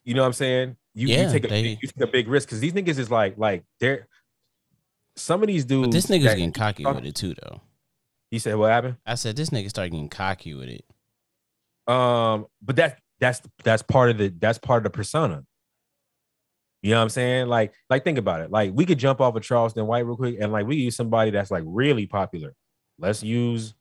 You 0.05 0.15
know 0.15 0.23
what 0.23 0.27
I'm 0.29 0.33
saying? 0.33 0.77
You, 0.95 1.09
Yeah, 1.09 1.27
you 1.27 1.33
take 1.33 1.45
a 1.45 1.49
they- 1.49 1.79
you 1.81 1.89
take 1.89 2.01
a 2.01 2.07
big 2.07 2.29
risk 2.29 2.49
because 2.49 2.61
these 2.61 2.73
niggas 2.73 2.99
is 2.99 3.11
like 3.11 3.39
like 3.39 3.65
they're 3.81 4.09
some 5.17 5.43
of 5.43 5.47
these 5.47 5.65
dudes. 5.65 5.89
But 5.89 5.93
this 5.93 6.07
nigga's 6.07 6.25
that- 6.25 6.37
getting 6.37 6.53
cocky 6.53 6.85
with 6.85 7.05
it 7.05 7.15
too 7.15 7.35
though. 7.43 7.61
He 8.31 8.39
said 8.39 8.57
what 8.57 8.71
happened? 8.71 8.97
I 9.07 9.15
said 9.15 9.37
this 9.37 9.51
nigga 9.51 9.69
started 9.69 9.91
getting 9.91 10.09
cocky 10.09 10.55
with 10.55 10.69
it. 10.69 10.85
Um, 11.87 12.47
but 12.63 12.77
that 12.77 12.99
that's 13.21 13.41
that's 13.63 13.83
part 13.83 14.11
of 14.11 14.19
the 14.19 14.29
that's 14.29 14.59
part 14.59 14.79
of 14.79 14.85
the 14.85 14.91
persona. 14.91 15.45
You 16.83 16.91
know 16.91 16.97
what 16.97 17.05
I'm 17.05 17.09
saying? 17.11 17.47
Like, 17.47 17.73
like 17.89 18.03
think 18.03 18.19
about 18.19 18.41
it. 18.41 18.51
Like, 18.51 18.73
we 18.75 18.85
could 18.85 18.99
jump 18.99 19.21
off 19.21 19.37
of 19.37 19.43
Charleston 19.43 19.87
White 19.87 20.05
real 20.05 20.17
quick, 20.17 20.37
and 20.41 20.53
like 20.53 20.67
we 20.67 20.77
use 20.77 20.97
somebody 20.97 21.31
that's 21.31 21.51
like 21.51 21.63
really 21.65 22.07
popular. 22.07 22.55
Let's 22.99 23.23
use 23.23 23.75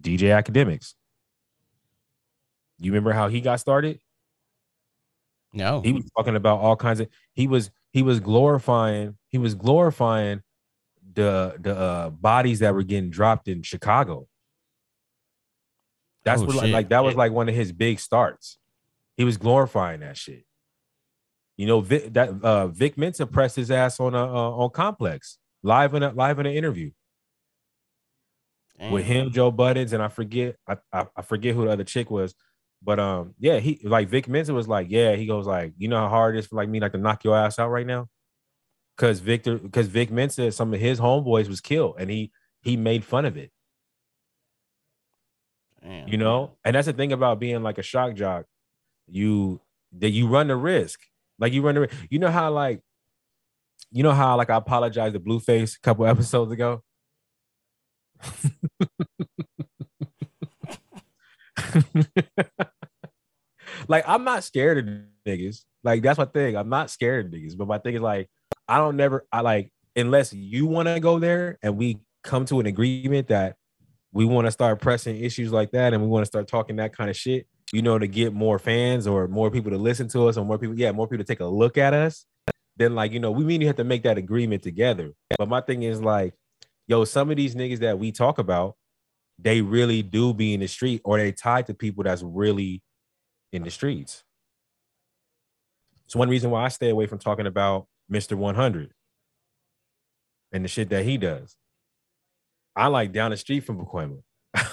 DJ 0.00 0.28
Akademiks. 0.42 0.94
You 2.78 2.92
remember 2.92 3.12
how 3.12 3.28
he 3.28 3.40
got 3.40 3.60
started? 3.60 4.00
No. 5.52 5.82
He 5.82 5.92
was 5.92 6.04
talking 6.16 6.34
about 6.34 6.60
all 6.60 6.76
kinds 6.76 7.00
of. 7.00 7.08
He 7.34 7.46
was 7.46 7.70
he 7.92 8.02
was 8.02 8.20
glorifying 8.20 9.16
he 9.28 9.38
was 9.38 9.54
glorifying 9.54 10.42
the 11.14 11.56
the 11.60 11.76
uh, 11.76 12.10
bodies 12.10 12.60
that 12.60 12.74
were 12.74 12.82
getting 12.82 13.10
dropped 13.10 13.48
in 13.48 13.62
Chicago. 13.62 14.26
That's 16.24 16.40
Oh, 16.40 16.46
what 16.46 16.56
like, 16.56 16.72
like 16.72 16.88
that 16.88 17.04
was 17.04 17.16
like 17.16 17.32
one 17.32 17.48
of 17.48 17.54
his 17.54 17.72
big 17.72 18.00
starts. 18.00 18.58
He 19.16 19.24
was 19.24 19.36
glorifying 19.36 20.00
that 20.00 20.16
shit. 20.16 20.44
You 21.62 21.68
know, 21.68 21.80
Vic, 21.80 22.12
that 22.14 22.42
uh, 22.42 22.66
Vic 22.66 22.98
Mensa 22.98 23.24
pressed 23.24 23.54
his 23.54 23.70
ass 23.70 24.00
on 24.00 24.16
a 24.16 24.24
uh, 24.24 24.50
on 24.50 24.70
Complex 24.70 25.38
live 25.62 25.94
in 25.94 26.02
a 26.02 26.10
live 26.10 26.40
in 26.40 26.46
an 26.46 26.54
interview. 26.54 26.90
With 28.90 29.04
him, 29.04 29.30
Joe 29.30 29.52
Buttons, 29.52 29.92
and 29.92 30.02
I 30.02 30.08
forget 30.08 30.56
I, 30.66 30.78
I 30.92 31.06
I 31.14 31.22
forget 31.22 31.54
who 31.54 31.66
the 31.66 31.70
other 31.70 31.84
chick 31.84 32.10
was, 32.10 32.34
but 32.82 32.98
um 32.98 33.36
yeah 33.38 33.60
he 33.60 33.80
like 33.84 34.08
Vic 34.08 34.26
Mensa 34.26 34.52
was 34.52 34.66
like 34.66 34.88
yeah 34.90 35.14
he 35.14 35.24
goes 35.24 35.46
like 35.46 35.72
you 35.78 35.86
know 35.86 36.00
how 36.00 36.08
hard 36.08 36.34
it 36.34 36.40
is 36.40 36.46
for 36.48 36.56
like 36.56 36.68
me 36.68 36.80
like 36.80 36.90
to 36.90 36.98
knock 36.98 37.22
your 37.22 37.36
ass 37.36 37.60
out 37.60 37.68
right 37.68 37.86
now, 37.86 38.08
because 38.96 39.20
Victor 39.20 39.56
because 39.56 39.86
Vic 39.86 40.10
Mensa 40.10 40.50
some 40.50 40.74
of 40.74 40.80
his 40.80 40.98
homeboys 40.98 41.46
was 41.46 41.60
killed 41.60 41.94
and 41.96 42.10
he 42.10 42.32
he 42.62 42.76
made 42.76 43.04
fun 43.04 43.24
of 43.24 43.36
it. 43.36 43.52
Damn. 45.80 46.08
you 46.08 46.16
know? 46.16 46.56
And 46.64 46.74
that's 46.74 46.86
the 46.86 46.92
thing 46.92 47.12
about 47.12 47.38
being 47.38 47.62
like 47.62 47.78
a 47.78 47.82
shock 47.82 48.16
jock. 48.16 48.46
You 49.06 49.60
that 49.92 50.10
you 50.10 50.26
run 50.26 50.48
the 50.48 50.56
risk 50.56 50.98
like 51.38 51.52
you 51.52 51.62
run 51.62 51.78
ri- 51.78 51.88
you 52.10 52.18
know 52.18 52.30
how 52.30 52.50
like 52.50 52.80
you 53.90 54.02
know 54.02 54.12
how 54.12 54.36
like 54.36 54.50
I 54.50 54.56
apologized 54.56 55.14
to 55.14 55.20
Blueface 55.20 55.76
a 55.76 55.80
couple 55.80 56.06
episodes 56.14 56.52
ago? 56.52 56.82
Like 63.88 64.04
I'm 64.06 64.24
not 64.24 64.44
scared 64.44 64.78
of 64.78 64.94
niggas. 65.26 65.64
Like 65.84 66.02
that's 66.02 66.18
my 66.18 66.24
thing. 66.24 66.56
I'm 66.56 66.68
not 66.68 66.90
scared 66.90 67.26
of 67.26 67.32
niggas. 67.32 67.56
But 67.56 67.68
my 67.68 67.78
thing 67.78 67.94
is 67.94 68.00
like 68.00 68.28
I 68.68 68.78
don't 68.78 68.96
never 68.96 69.26
I 69.32 69.40
like 69.40 69.72
unless 69.96 70.32
you 70.32 70.66
want 70.66 70.88
to 70.88 71.00
go 71.00 71.18
there 71.18 71.58
and 71.62 71.76
we 71.76 72.00
come 72.24 72.44
to 72.46 72.60
an 72.60 72.66
agreement 72.66 73.28
that 73.28 73.56
we 74.12 74.24
want 74.24 74.46
to 74.46 74.50
start 74.50 74.80
pressing 74.80 75.16
issues 75.22 75.52
like 75.52 75.72
that 75.72 75.92
and 75.92 76.02
we 76.02 76.08
want 76.08 76.22
to 76.22 76.26
start 76.26 76.48
talking 76.48 76.76
that 76.76 76.94
kind 76.96 77.10
of 77.10 77.16
shit, 77.16 77.46
you 77.72 77.80
know, 77.82 77.98
to 77.98 78.06
get 78.06 78.34
more 78.34 78.58
fans 78.58 79.06
or 79.06 79.26
more 79.26 79.50
people 79.50 79.70
to 79.70 79.78
listen 79.78 80.06
to 80.08 80.28
us 80.28 80.36
or 80.36 80.44
more 80.44 80.58
people, 80.58 80.78
yeah, 80.78 80.92
more 80.92 81.08
people 81.08 81.24
to 81.24 81.28
take 81.28 81.40
a 81.40 81.46
look 81.46 81.78
at 81.78 81.94
us, 81.94 82.26
then 82.76 82.94
like, 82.94 83.12
you 83.12 83.18
know, 83.18 83.30
we 83.30 83.44
mean 83.44 83.60
you 83.60 83.66
have 83.66 83.76
to 83.76 83.84
make 83.84 84.02
that 84.02 84.18
agreement 84.18 84.62
together. 84.62 85.12
But 85.38 85.48
my 85.48 85.62
thing 85.62 85.82
is 85.82 86.00
like, 86.00 86.34
yo, 86.86 87.04
some 87.04 87.30
of 87.30 87.36
these 87.36 87.54
niggas 87.54 87.78
that 87.78 87.98
we 87.98 88.12
talk 88.12 88.38
about, 88.38 88.76
they 89.38 89.62
really 89.62 90.02
do 90.02 90.34
be 90.34 90.52
in 90.54 90.60
the 90.60 90.68
street 90.68 91.00
or 91.04 91.16
they 91.16 91.32
tied 91.32 91.66
to 91.66 91.74
people 91.74 92.04
that's 92.04 92.22
really 92.22 92.82
in 93.52 93.64
the 93.64 93.70
streets. 93.70 94.22
It's 96.04 96.14
one 96.14 96.28
reason 96.28 96.50
why 96.50 96.64
I 96.64 96.68
stay 96.68 96.90
away 96.90 97.06
from 97.06 97.18
talking 97.18 97.46
about 97.46 97.86
Mr. 98.10 98.34
100 98.34 98.92
and 100.52 100.64
the 100.64 100.68
shit 100.68 100.90
that 100.90 101.04
he 101.04 101.16
does. 101.16 101.56
I 102.76 102.88
like 102.88 103.12
down 103.12 103.30
the 103.30 103.36
street 103.38 103.60
from 103.60 103.78
Pacoima. 103.78 104.22
I 104.54 104.66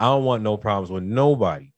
don't 0.00 0.24
want 0.24 0.42
no 0.42 0.56
problems 0.56 0.90
with 0.90 1.02
nobody. 1.02 1.71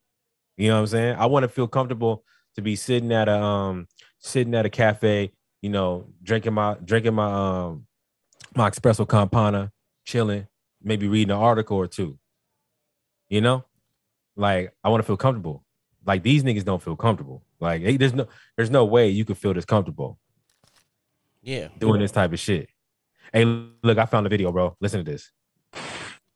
You 0.56 0.68
know 0.68 0.74
what 0.74 0.80
I'm 0.80 0.86
saying? 0.86 1.16
I 1.18 1.26
want 1.26 1.42
to 1.44 1.48
feel 1.48 1.66
comfortable 1.66 2.24
to 2.54 2.62
be 2.62 2.76
sitting 2.76 3.12
at 3.12 3.28
a 3.28 3.36
um 3.40 3.88
sitting 4.20 4.54
at 4.54 4.64
a 4.66 4.70
cafe, 4.70 5.32
you 5.62 5.70
know, 5.70 6.06
drinking 6.22 6.54
my 6.54 6.76
drinking 6.84 7.14
my 7.14 7.32
um 7.32 7.86
my 8.54 8.70
espresso 8.70 9.06
con 9.06 9.28
panna, 9.28 9.72
chilling, 10.04 10.46
maybe 10.82 11.08
reading 11.08 11.32
an 11.32 11.38
article 11.40 11.76
or 11.76 11.86
two. 11.88 12.18
You 13.28 13.40
know? 13.40 13.64
Like 14.36 14.72
I 14.84 14.88
want 14.90 15.02
to 15.02 15.06
feel 15.06 15.16
comfortable. 15.16 15.64
Like 16.06 16.22
these 16.22 16.44
niggas 16.44 16.64
don't 16.64 16.82
feel 16.82 16.96
comfortable. 16.96 17.42
Like 17.60 17.82
hey, 17.82 17.96
there's 17.96 18.14
no 18.14 18.28
there's 18.56 18.70
no 18.70 18.84
way 18.84 19.08
you 19.08 19.24
could 19.24 19.38
feel 19.38 19.54
this 19.54 19.64
comfortable 19.64 20.18
Yeah. 21.42 21.68
doing 21.78 22.00
this 22.00 22.12
type 22.12 22.32
of 22.32 22.38
shit. 22.38 22.68
Hey, 23.32 23.44
look, 23.44 23.98
I 23.98 24.06
found 24.06 24.26
the 24.26 24.30
video, 24.30 24.52
bro. 24.52 24.76
Listen 24.80 25.04
to 25.04 25.10
this. 25.10 25.32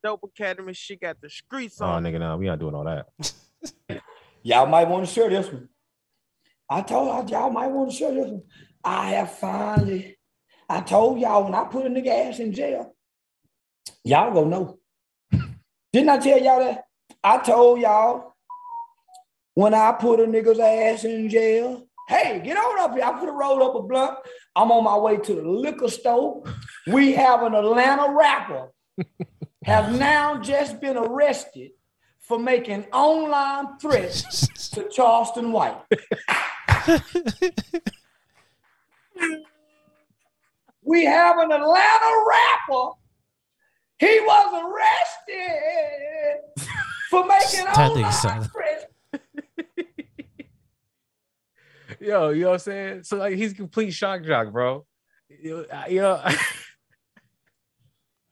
Dope 0.02 0.22
Academy, 0.24 0.72
she 0.72 0.96
got 0.96 1.20
the 1.20 1.28
streets 1.30 1.80
on. 1.80 1.88
Oh, 1.88 1.92
on. 1.92 2.02
nigga, 2.04 2.18
no, 2.18 2.36
we 2.36 2.46
not 2.46 2.58
doing 2.58 2.74
all 2.74 2.84
that. 2.84 3.06
Y'all 4.42 4.66
might 4.66 4.88
want 4.88 5.06
to 5.06 5.12
share 5.12 5.28
this 5.28 5.46
one. 5.46 5.68
I 6.70 6.82
told 6.82 7.08
y'all, 7.08 7.30
y'all 7.30 7.50
might 7.50 7.68
want 7.68 7.90
to 7.90 7.96
share 7.96 8.14
this 8.14 8.30
one. 8.30 8.42
I 8.84 9.10
have 9.10 9.32
finally, 9.32 10.18
I 10.68 10.80
told 10.80 11.18
y'all 11.18 11.44
when 11.44 11.54
I 11.54 11.64
put 11.64 11.86
a 11.86 11.88
nigga 11.88 12.28
ass 12.28 12.38
in 12.38 12.52
jail, 12.52 12.94
y'all 14.04 14.32
gonna 14.32 14.48
know. 14.50 14.78
Didn't 15.92 16.10
I 16.10 16.18
tell 16.18 16.40
y'all 16.40 16.60
that? 16.60 16.84
I 17.24 17.38
told 17.38 17.80
y'all 17.80 18.34
when 19.54 19.74
I 19.74 19.92
put 19.92 20.20
a 20.20 20.24
nigga's 20.24 20.58
ass 20.58 21.04
in 21.04 21.28
jail, 21.28 21.86
hey, 22.08 22.40
get 22.44 22.56
on 22.56 22.78
up 22.78 22.94
here. 22.94 23.04
I 23.04 23.18
put 23.18 23.28
a 23.28 23.32
roll 23.32 23.62
up 23.62 23.74
a 23.74 23.82
blunt. 23.82 24.18
I'm 24.54 24.70
on 24.70 24.84
my 24.84 24.96
way 24.96 25.16
to 25.16 25.34
the 25.34 25.42
liquor 25.42 25.88
store. 25.88 26.44
We 26.86 27.12
have 27.12 27.42
an 27.42 27.54
Atlanta 27.54 28.14
rapper 28.14 28.68
have 29.64 29.98
now 29.98 30.38
just 30.38 30.80
been 30.80 30.96
arrested 30.96 31.70
for 32.28 32.38
making 32.38 32.84
online 32.92 33.78
threats 33.78 34.46
to 34.74 34.86
Charleston 34.90 35.50
White. 35.50 35.78
we 40.82 41.04
have 41.06 41.38
an 41.38 41.50
Atlanta 41.52 42.24
rapper. 42.28 42.90
He 43.98 44.20
was 44.20 44.62
arrested 44.62 46.40
for 47.10 47.24
making 47.26 47.64
That 47.74 47.74
nigga 47.74 47.96
online 47.96 48.12
sound- 48.12 48.50
threats. 48.52 48.84
Yo, 52.00 52.28
you 52.30 52.42
know 52.42 52.48
what 52.48 52.52
I'm 52.54 52.58
saying? 52.60 53.02
So 53.04 53.16
like 53.16 53.34
he's 53.34 53.54
complete 53.54 53.90
shock 53.90 54.22
jock, 54.22 54.52
bro. 54.52 54.86
Yo, 55.42 55.64
I- 55.72 55.88
yo, 55.88 56.22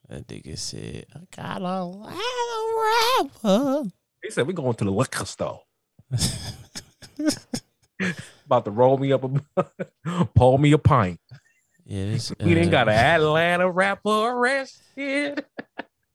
That 0.08 0.26
nigga 0.28 0.56
said, 0.56 1.06
I 1.14 1.20
got 1.34 1.62
a 1.62 1.82
lot 1.84 2.12
of 2.12 3.28
rapper. 3.42 3.90
he 4.22 4.30
said 4.30 4.46
we 4.46 4.52
going 4.54 4.74
to 4.74 4.84
the 4.84 4.90
liquor 4.92 5.24
store. 5.24 5.62
About 8.46 8.64
to 8.66 8.70
roll 8.70 8.98
me 8.98 9.12
up 9.12 9.24
a 9.24 10.24
pull 10.34 10.58
me 10.58 10.70
a 10.72 10.78
pint. 10.78 11.18
Yeah, 11.84 12.06
this, 12.06 12.32
We 12.40 12.54
didn't 12.54 12.68
uh, 12.68 12.84
got 12.84 12.88
an 12.88 12.94
Atlanta 12.94 13.68
rapper 13.70 14.10
arrested. 14.10 15.44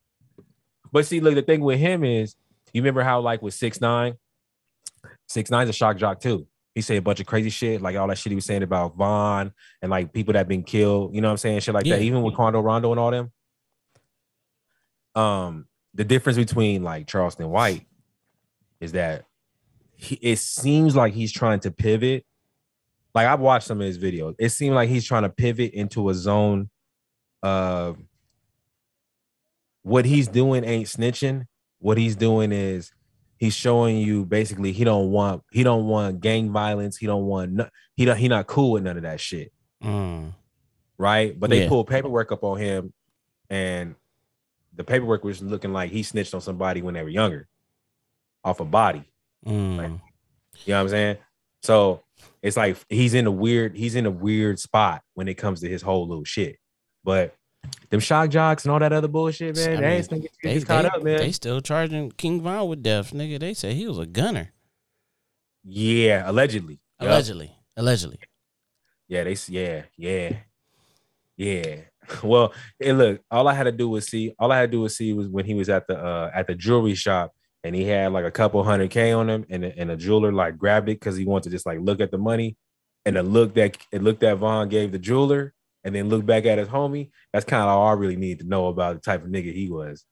but 0.91 1.05
see, 1.05 1.19
look, 1.19 1.35
the 1.35 1.41
thing 1.41 1.61
with 1.61 1.79
him 1.79 2.03
is, 2.03 2.35
you 2.73 2.81
remember 2.81 3.03
how 3.03 3.19
like 3.19 3.41
with 3.41 3.53
six 3.53 3.81
nine, 3.81 4.15
six 5.27 5.49
nine's 5.49 5.69
a 5.69 5.73
shock 5.73 5.97
jock 5.97 6.19
too. 6.21 6.47
He 6.75 6.81
said 6.81 6.95
a 6.97 7.01
bunch 7.01 7.19
of 7.19 7.25
crazy 7.25 7.49
shit, 7.49 7.81
like 7.81 7.97
all 7.97 8.07
that 8.07 8.17
shit 8.17 8.31
he 8.31 8.35
was 8.35 8.45
saying 8.45 8.63
about 8.63 8.95
Von 8.95 9.51
and 9.81 9.91
like 9.91 10.13
people 10.13 10.33
that 10.33 10.47
been 10.47 10.63
killed. 10.63 11.13
You 11.13 11.19
know 11.19 11.27
what 11.27 11.31
I'm 11.33 11.37
saying? 11.37 11.59
Shit 11.59 11.73
like 11.73 11.85
Yeah. 11.85 11.97
that. 11.97 12.01
Even 12.03 12.21
with 12.21 12.35
Quando 12.35 12.61
Rondo 12.61 12.91
and 12.91 12.99
all 12.99 13.11
them. 13.11 13.31
Um, 15.15 15.67
the 15.93 16.03
difference 16.03 16.37
between 16.37 16.83
like 16.83 17.07
Charleston 17.07 17.49
White 17.49 17.85
is 18.79 18.93
that 18.93 19.25
he, 19.95 20.15
it 20.15 20.39
seems 20.39 20.95
like 20.95 21.13
he's 21.13 21.31
trying 21.31 21.59
to 21.61 21.71
pivot. 21.71 22.25
Like 23.13 23.27
I've 23.27 23.41
watched 23.41 23.67
some 23.67 23.81
of 23.81 23.85
his 23.87 23.97
videos. 23.99 24.35
It 24.39 24.49
seemed 24.49 24.75
like 24.75 24.89
he's 24.89 25.05
trying 25.05 25.23
to 25.23 25.29
pivot 25.29 25.73
into 25.73 26.09
a 26.09 26.13
zone 26.13 26.69
of 27.43 27.97
what 29.83 30.05
he's 30.05 30.27
doing 30.27 30.63
ain't 30.63 30.87
snitching. 30.87 31.45
What 31.79 31.97
he's 31.97 32.15
doing 32.15 32.51
is 32.51 32.91
he's 33.37 33.55
showing 33.55 33.97
you 33.97 34.25
basically 34.25 34.71
he 34.71 34.83
don't 34.83 35.09
want 35.11 35.41
he 35.51 35.63
don't 35.63 35.87
want 35.87 36.21
gang 36.21 36.51
violence. 36.51 36.97
He 36.97 37.07
don't 37.07 37.25
want 37.25 37.51
no, 37.51 37.67
he 37.95 38.05
don't 38.05 38.17
he 38.17 38.27
not 38.27 38.47
cool 38.47 38.71
with 38.71 38.83
none 38.83 38.97
of 38.97 39.03
that 39.03 39.19
shit, 39.19 39.51
mm, 39.83 40.33
right? 40.97 41.37
But 41.37 41.49
they 41.49 41.63
Yeah. 41.63 41.67
pulled 41.69 41.87
paperwork 41.87 42.31
up 42.31 42.43
on 42.43 42.59
him, 42.59 42.93
and 43.49 43.95
the 44.73 44.83
paperwork 44.83 45.23
was 45.23 45.41
looking 45.41 45.73
like 45.73 45.91
he 45.91 46.03
snitched 46.03 46.33
on 46.33 46.41
somebody 46.41 46.81
when 46.81 46.93
they 46.93 47.03
were 47.03 47.09
younger, 47.09 47.47
off 48.43 48.59
a 48.59 48.65
body. 48.65 49.03
mm. 49.45 49.99
You 50.65 50.73
know 50.73 50.77
what 50.77 50.81
I'm 50.81 50.89
saying? 50.89 51.17
So 51.63 52.03
it's 52.41 52.57
like 52.57 52.77
he's 52.89 53.13
in 53.13 53.25
a 53.27 53.31
weird, 53.31 53.75
he's 53.75 53.95
in 53.95 54.05
a 54.05 54.11
weird 54.11 54.59
spot 54.59 55.01
when 55.15 55.27
it 55.27 55.35
comes 55.35 55.61
to 55.61 55.69
his 55.69 55.81
whole 55.81 56.07
little 56.07 56.23
shit. 56.23 56.57
But 57.03 57.35
them 57.89 57.99
shock 57.99 58.29
jocks 58.29 58.65
and 58.65 58.71
all 58.71 58.79
that 58.79 58.93
other 58.93 59.07
bullshit, 59.07 59.55
man, 59.55 59.69
I 59.69 59.75
they 59.75 59.81
mean, 59.81 60.07
ain't 60.11 60.21
get 60.23 60.31
They, 60.43 60.61
caught 60.61 60.83
they- 60.83 60.89
up, 60.89 61.03
man. 61.03 61.17
they 61.17 61.31
still 61.31 61.61
charging 61.61 62.11
King 62.11 62.41
Von 62.41 62.67
with 62.67 62.81
death, 62.83 63.11
nigga. 63.11 63.39
They 63.39 63.53
say 63.53 63.73
he 63.73 63.87
was 63.87 63.97
a 63.99 64.05
gunner. 64.05 64.51
yeah, 65.63 66.29
allegedly. 66.29 66.79
Allegedly. 66.99 67.51
Allegedly. 67.77 68.19
Yeah, 69.07 69.23
they 69.23 69.35
yeah, 69.47 69.83
yeah, 69.97 70.37
yeah. 71.37 71.75
Well, 72.23 72.53
hey, 72.79 72.93
look, 72.93 73.21
all 73.29 73.47
I 73.47 73.53
had 73.53 73.63
to 73.63 73.71
do 73.71 73.87
was 73.87 74.07
see, 74.07 74.33
all 74.39 74.51
I 74.51 74.57
had 74.57 74.71
to 74.71 74.77
do 74.77 74.81
was 74.81 74.97
see 74.97 75.13
was 75.13 75.27
when 75.27 75.45
he 75.45 75.53
was 75.53 75.69
at 75.69 75.87
the 75.87 75.97
uh 75.97 76.31
at 76.33 76.47
the 76.47 76.55
jewelry 76.55 76.95
shop 76.95 77.31
and 77.63 77.75
he 77.75 77.83
had 77.83 78.11
like 78.11 78.25
a 78.25 78.31
couple 78.31 78.63
hundred 78.63 78.89
K 78.89 79.11
on 79.11 79.29
him, 79.29 79.45
and, 79.49 79.63
and 79.63 79.89
the 79.89 79.95
jeweler 79.95 80.31
like 80.31 80.57
grabbed 80.57 80.89
it 80.89 80.99
because 80.99 81.15
he 81.15 81.25
wanted 81.25 81.43
to 81.43 81.49
just 81.51 81.65
like 81.65 81.79
look 81.79 82.01
at 82.01 82.11
the 82.11 82.17
money. 82.17 82.57
And 83.05 83.15
the 83.15 83.23
look 83.23 83.55
that 83.55 83.77
it 83.91 84.03
looked 84.03 84.21
that 84.21 84.37
Von 84.37 84.69
gave 84.69 84.91
the 84.91 84.99
jeweler 84.99 85.53
and 85.83 85.95
then 85.95 86.09
look 86.09 86.25
back 86.25 86.45
at 86.45 86.59
his 86.59 86.67
homie. 86.67 87.09
That's 87.33 87.45
kind 87.45 87.63
of 87.63 87.69
all 87.69 87.87
I 87.87 87.93
really 87.93 88.15
need 88.15 88.39
to 88.39 88.47
know 88.47 88.67
about 88.67 88.95
the 88.95 89.01
type 89.01 89.23
of 89.23 89.29
nigga 89.29 89.53
he 89.53 89.69
was. 89.69 90.05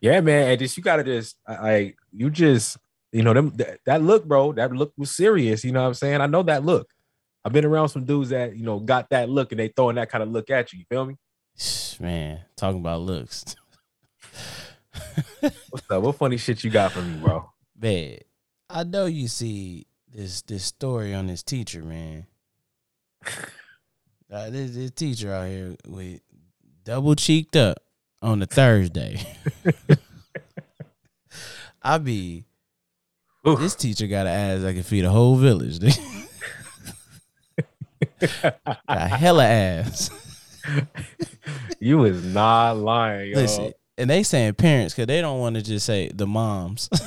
Yeah, 0.00 0.20
man. 0.20 0.50
And 0.50 0.58
just 0.58 0.76
you 0.76 0.82
gotta 0.82 1.04
just 1.04 1.36
like 1.48 1.96
you 2.12 2.30
just 2.30 2.76
you 3.12 3.22
know 3.22 3.34
them 3.34 3.56
that 3.86 4.02
look, 4.02 4.26
bro. 4.26 4.52
That 4.52 4.72
look 4.72 4.92
was 4.96 5.14
serious. 5.14 5.64
You 5.64 5.72
know 5.72 5.82
what 5.82 5.88
I'm 5.88 5.94
saying? 5.94 6.20
I 6.20 6.26
know 6.26 6.42
that 6.44 6.64
look. 6.64 6.88
I've 7.48 7.54
been 7.54 7.64
around 7.64 7.88
some 7.88 8.04
dudes 8.04 8.28
that 8.28 8.58
you 8.58 8.62
know 8.62 8.78
got 8.78 9.08
that 9.08 9.30
look 9.30 9.52
and 9.52 9.58
they 9.58 9.68
throwing 9.68 9.96
that 9.96 10.10
kind 10.10 10.22
of 10.22 10.28
look 10.28 10.50
at 10.50 10.70
you. 10.70 10.80
You 10.80 10.84
feel 10.90 11.06
me? 11.06 11.16
Man, 11.98 12.40
talking 12.58 12.80
about 12.80 13.00
looks. 13.00 13.56
What's 15.40 15.90
up? 15.90 16.02
What 16.02 16.16
funny 16.16 16.36
shit 16.36 16.62
you 16.62 16.68
got 16.68 16.92
for 16.92 17.00
me, 17.00 17.16
bro? 17.16 17.50
Man, 17.80 18.18
I 18.68 18.84
know 18.84 19.06
you 19.06 19.28
see 19.28 19.86
this 20.12 20.42
this 20.42 20.62
story 20.62 21.14
on 21.14 21.26
this 21.26 21.42
teacher, 21.42 21.82
man. 21.82 22.26
Uh, 24.30 24.50
this, 24.50 24.72
this 24.72 24.90
teacher 24.90 25.32
out 25.32 25.48
here 25.48 25.74
with 25.86 26.20
double 26.84 27.14
cheeked 27.14 27.56
up 27.56 27.78
on 28.20 28.42
a 28.42 28.44
Thursday. 28.44 29.18
I 31.82 31.96
be 31.96 32.44
Oof. 33.46 33.58
this 33.58 33.74
teacher 33.74 34.06
got 34.06 34.26
an 34.26 34.34
ass 34.34 34.60
that 34.60 34.74
can 34.74 34.82
feed 34.82 35.06
a 35.06 35.10
whole 35.10 35.36
village. 35.36 35.78
Got 38.20 39.10
hella 39.10 39.44
ass. 39.44 40.10
you 41.80 42.04
is 42.04 42.24
not 42.24 42.76
lying, 42.76 43.30
yo. 43.30 43.38
Listen, 43.38 43.72
and 43.96 44.10
they 44.10 44.22
saying 44.22 44.54
parents 44.54 44.94
because 44.94 45.06
they 45.06 45.20
don't 45.20 45.40
want 45.40 45.56
to 45.56 45.62
just 45.62 45.86
say 45.86 46.10
the 46.14 46.26
moms. 46.26 46.88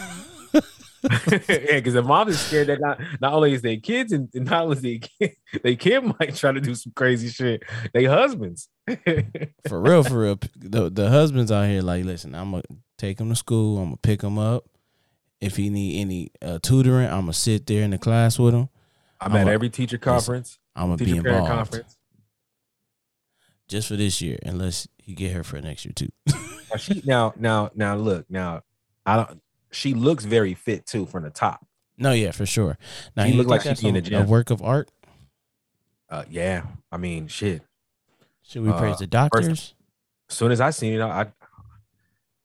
yeah, 1.04 1.76
because 1.76 1.93
the 1.93 2.04
mom 2.04 2.30
is 2.30 2.39
scared 2.39 2.67
that 2.67 2.80
not 2.80 3.00
not 3.19 3.34
only 3.34 3.54
is 3.54 3.62
their 3.62 3.78
kids 3.78 4.12
and 4.12 4.30
not 4.34 4.63
only 4.63 4.76
is 4.76 4.82
their 4.82 4.97
kid, 5.00 5.36
they 5.63 5.76
kid 5.76 6.04
might 6.19 6.36
try 6.36 6.52
to 6.52 6.62
do 6.62 6.76
some 6.76 6.93
crazy 6.95 7.30
shit. 7.30 7.63
They 7.93 8.06
husbands. 8.06 8.69
for 9.67 9.82
real, 9.82 10.04
for 10.04 10.19
real. 10.19 10.39
The 10.58 10.89
the 10.89 11.10
husbands 11.10 11.52
out 11.52 11.67
here 11.67 11.82
like, 11.82 12.06
listen, 12.06 12.36
I'm 12.36 12.52
gonna 12.52 12.63
take 12.97 13.19
him 13.19 13.30
to 13.30 13.36
school. 13.36 13.78
I'm 13.80 13.86
gonna 13.86 13.97
pick 13.97 14.21
him 14.21 14.38
up. 14.38 14.65
If 15.39 15.56
he 15.56 15.69
need 15.71 16.00
any 16.02 16.32
uh, 16.41 16.60
tutoring, 16.62 17.08
I'm 17.08 17.21
gonna 17.21 17.34
sit 17.34 17.65
there 17.65 17.82
in 17.84 17.91
the 17.91 17.97
class 17.97 18.38
with 18.38 18.54
him. 18.54 18.69
I'm, 19.19 19.32
I'm 19.32 19.38
at 19.38 19.47
a- 19.47 19.52
every 19.52 19.69
teacher 19.69 19.97
conference, 19.97 20.60
I'm 20.76 20.88
gonna 20.88 20.98
be 20.98 21.18
involved 21.18 21.48
conference. 21.48 21.98
just 23.68 23.88
for 23.88 23.96
this 23.96 24.22
year, 24.22 24.38
unless 24.46 24.88
he 24.98 25.14
get 25.14 25.34
her 25.34 25.44
for 25.44 25.60
next 25.62 25.86
year 25.86 25.94
too. 25.94 26.10
Now, 26.28 26.78
she, 26.78 27.02
now, 27.06 27.34
now, 27.38 27.72
now, 27.76 27.96
look, 27.96 28.30
now, 28.30 28.62
I 29.06 29.18
don't. 29.18 29.42
She 29.72 29.94
looks 29.94 30.24
very 30.26 30.54
fit 30.54 30.86
too 30.86 31.06
from 31.06 31.24
the 31.24 31.30
top. 31.30 31.66
no, 31.98 32.12
yeah, 32.14 32.32
for 32.32 32.46
sure. 32.46 32.78
Now 33.16 33.26
She 33.26 33.32
you 33.32 33.38
look 33.38 33.48
like 33.48 33.62
she 33.62 33.70
that's 33.70 33.82
be 33.82 33.88
in 33.90 33.96
a, 33.98 34.02
the 34.02 34.22
a 34.22 34.26
work 34.26 34.50
of 34.50 34.62
art. 34.62 34.90
Uh, 36.10 36.24
yeah, 36.30 36.64
I 36.92 36.98
mean, 36.98 37.28
shit. 37.28 37.62
Should 38.44 38.64
we 38.64 38.70
Uh, 38.70 38.78
praise 38.80 38.98
the 38.98 39.08
doctors? 39.08 39.76
As 40.30 40.36
soon 40.36 40.52
as 40.52 40.60
I 40.62 40.70
seen 40.72 40.94
it, 40.94 41.02
I, 41.02 41.28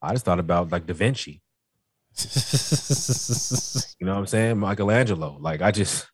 I 0.01 0.11
just 0.13 0.23
thought 0.25 0.39
about 0.39 0.71
like 0.71 0.85
Da 0.85 0.93
Vinci. 0.93 1.41
You 3.99 4.05
know 4.05 4.13
what 4.13 4.19
I'm 4.19 4.27
saying? 4.27 4.57
Michelangelo. 4.57 5.37
Like 5.39 5.61
I 5.61 5.71
just, 5.71 6.07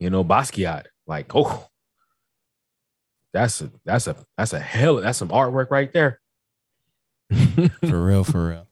you 0.00 0.10
know, 0.10 0.24
Basquiat. 0.24 0.84
Like, 1.06 1.34
oh, 1.34 1.68
that's 3.32 3.60
a 3.60 3.70
that's 3.84 4.06
a 4.06 4.16
that's 4.36 4.52
a 4.52 4.58
hell 4.58 4.96
that's 4.96 5.18
some 5.18 5.28
artwork 5.28 5.70
right 5.70 5.92
there. 5.92 6.20
for 7.86 8.06
real, 8.06 8.24
for 8.24 8.48
real. 8.48 8.66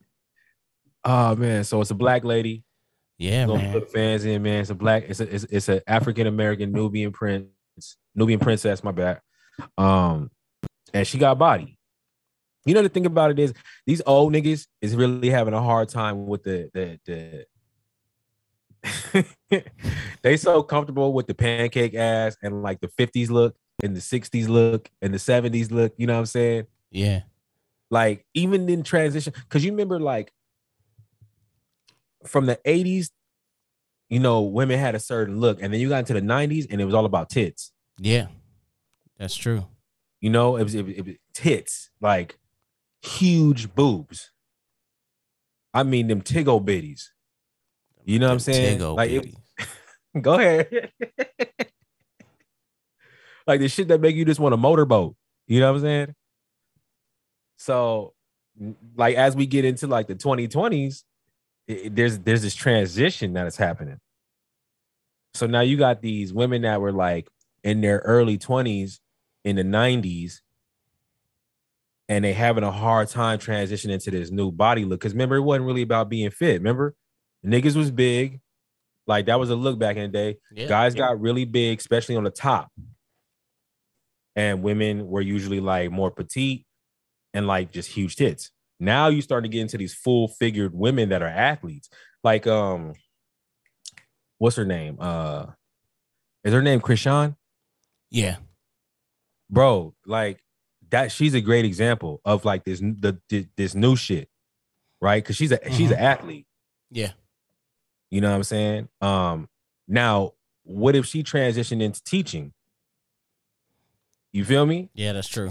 oh 1.04 1.36
man, 1.36 1.64
so 1.64 1.80
it's 1.80 1.90
a 1.90 1.94
black 1.94 2.24
lady. 2.24 2.64
Yeah, 3.18 3.46
man. 3.46 3.72
put 3.72 3.92
fans 3.92 4.24
in, 4.24 4.42
man. 4.42 4.60
It's 4.60 4.70
a 4.70 4.74
black. 4.74 5.04
It's 5.08 5.20
a 5.20 5.34
it's, 5.34 5.44
it's 5.44 5.68
an 5.68 5.80
African 5.86 6.26
American 6.26 6.72
Nubian 6.72 7.12
prince, 7.12 7.48
Nubian 8.14 8.40
princess. 8.40 8.82
My 8.82 8.92
bad. 8.92 9.20
Um, 9.78 10.30
and 10.92 11.06
she 11.06 11.18
got 11.18 11.38
body. 11.38 11.78
You 12.64 12.74
know 12.74 12.82
the 12.82 12.88
thing 12.88 13.06
about 13.06 13.30
it 13.30 13.38
is 13.38 13.52
these 13.86 14.02
old 14.06 14.32
niggas 14.32 14.66
is 14.80 14.96
really 14.96 15.30
having 15.30 15.54
a 15.54 15.62
hard 15.62 15.88
time 15.90 16.26
with 16.26 16.42
the 16.42 16.70
the 16.72 16.98
the. 17.04 17.46
they 20.24 20.38
so 20.38 20.62
comfortable 20.62 21.12
with 21.12 21.26
the 21.26 21.34
pancake 21.34 21.94
ass 21.94 22.34
and 22.42 22.62
like 22.62 22.80
the 22.80 22.88
50s 22.88 23.28
look 23.28 23.54
and 23.82 23.94
the 23.94 24.00
60s 24.00 24.48
look 24.48 24.90
and 25.02 25.12
the 25.12 25.18
70s 25.18 25.70
look, 25.70 25.92
you 25.98 26.06
know 26.06 26.14
what 26.14 26.20
I'm 26.20 26.26
saying? 26.26 26.66
Yeah. 26.90 27.20
Like 27.90 28.24
even 28.32 28.66
in 28.70 28.82
transition, 28.82 29.34
because 29.36 29.66
you 29.66 29.70
remember 29.70 30.00
like 30.00 30.32
from 32.24 32.46
the 32.46 32.58
80s, 32.64 33.10
you 34.08 34.18
know, 34.18 34.40
women 34.40 34.78
had 34.78 34.94
a 34.94 34.98
certain 34.98 35.40
look, 35.40 35.60
and 35.60 35.70
then 35.70 35.78
you 35.78 35.90
got 35.90 35.98
into 35.98 36.14
the 36.14 36.22
90s 36.22 36.68
and 36.70 36.80
it 36.80 36.86
was 36.86 36.94
all 36.94 37.04
about 37.04 37.28
tits. 37.28 37.72
Yeah. 37.98 38.28
That's 39.18 39.36
true. 39.36 39.66
You 40.22 40.30
know, 40.30 40.56
it 40.56 40.64
was, 40.64 40.74
it 40.74 40.86
was, 40.86 40.94
it 40.96 41.20
tits, 41.34 41.90
like 42.00 42.38
huge 43.02 43.74
boobs. 43.74 44.30
I 45.74 45.82
mean, 45.82 46.06
them 46.06 46.22
tiggle 46.22 46.64
bitties. 46.64 47.08
You 48.06 48.18
know 48.20 48.28
what 48.28 48.32
I'm 48.34 48.40
saying? 48.40 48.78
Tiggo 48.78 48.96
Like, 48.96 49.10
it-. 49.10 49.34
Go 50.20 50.34
ahead. 50.34 50.90
like 53.46 53.60
the 53.60 53.68
shit 53.68 53.88
that 53.88 54.00
make 54.00 54.16
you 54.16 54.24
just 54.24 54.40
want 54.40 54.54
a 54.54 54.58
motorboat. 54.58 55.16
You 55.46 55.60
know 55.60 55.70
what 55.72 55.78
I'm 55.78 55.82
saying? 55.84 56.14
So, 57.56 58.14
like 58.96 59.16
as 59.16 59.34
we 59.36 59.46
get 59.46 59.64
into 59.64 59.86
like 59.86 60.06
the 60.06 60.14
2020s, 60.14 61.04
i- 61.68 61.82
i- 61.86 61.88
there's 61.90 62.18
there's 62.20 62.42
this 62.42 62.54
transition 62.54 63.32
that 63.34 63.46
is 63.46 63.56
happening. 63.56 63.98
So 65.34 65.46
now 65.46 65.60
you 65.60 65.76
got 65.76 66.00
these 66.00 66.32
women 66.32 66.62
that 66.62 66.80
were 66.80 66.92
like 66.92 67.28
in 67.64 67.80
their 67.80 67.98
early 67.98 68.38
20s 68.38 69.00
in 69.44 69.56
the 69.56 69.64
90s 69.64 70.42
and 72.08 72.24
they 72.24 72.32
having 72.32 72.64
a 72.64 72.70
hard 72.70 73.08
time 73.08 73.38
transitioning 73.38 73.92
into 73.92 74.10
this 74.10 74.30
new 74.30 74.52
body 74.52 74.84
look. 74.84 75.00
Cause 75.00 75.12
remember, 75.12 75.36
it 75.36 75.42
wasn't 75.42 75.66
really 75.66 75.82
about 75.82 76.08
being 76.08 76.30
fit. 76.30 76.54
Remember, 76.60 76.94
niggas 77.44 77.76
was 77.76 77.90
big. 77.90 78.40
Like 79.06 79.26
that 79.26 79.38
was 79.38 79.50
a 79.50 79.56
look 79.56 79.78
back 79.78 79.96
in 79.96 80.02
the 80.02 80.08
day. 80.08 80.36
Yeah. 80.52 80.66
Guys 80.66 80.94
got 80.94 81.20
really 81.20 81.44
big, 81.44 81.78
especially 81.78 82.16
on 82.16 82.24
the 82.24 82.30
top. 82.30 82.70
And 84.36 84.62
women 84.62 85.06
were 85.06 85.20
usually 85.20 85.60
like 85.60 85.90
more 85.90 86.10
petite 86.10 86.66
and 87.32 87.46
like 87.46 87.70
just 87.70 87.90
huge 87.90 88.16
tits. 88.16 88.50
Now 88.80 89.08
you 89.08 89.22
start 89.22 89.44
to 89.44 89.48
get 89.48 89.60
into 89.60 89.78
these 89.78 89.94
full 89.94 90.28
figured 90.28 90.74
women 90.74 91.10
that 91.10 91.22
are 91.22 91.28
athletes. 91.28 91.88
Like 92.22 92.46
um 92.46 92.94
what's 94.38 94.56
her 94.56 94.64
name? 94.64 94.96
Uh 94.98 95.46
is 96.42 96.52
her 96.52 96.62
name 96.62 96.80
Krishan? 96.80 97.36
Yeah. 98.10 98.36
Bro, 99.50 99.94
like 100.06 100.40
that 100.90 101.12
she's 101.12 101.34
a 101.34 101.40
great 101.40 101.64
example 101.64 102.20
of 102.24 102.44
like 102.44 102.64
this 102.64 102.80
the, 102.80 103.18
the 103.28 103.46
this 103.56 103.74
new 103.74 103.96
shit. 103.96 104.28
Right? 105.00 105.24
Cuz 105.24 105.36
she's 105.36 105.52
a 105.52 105.60
she's 105.70 105.90
an 105.90 105.98
athlete. 105.98 106.46
Yeah. 106.90 107.12
You 108.14 108.20
know 108.20 108.30
what 108.30 108.36
I'm 108.36 108.44
saying? 108.44 108.88
Um, 109.00 109.48
now, 109.88 110.34
what 110.62 110.94
if 110.94 111.04
she 111.04 111.24
transitioned 111.24 111.82
into 111.82 112.00
teaching? 112.04 112.52
You 114.32 114.44
feel 114.44 114.64
me? 114.66 114.88
Yeah, 114.94 115.14
that's 115.14 115.26
true. 115.26 115.50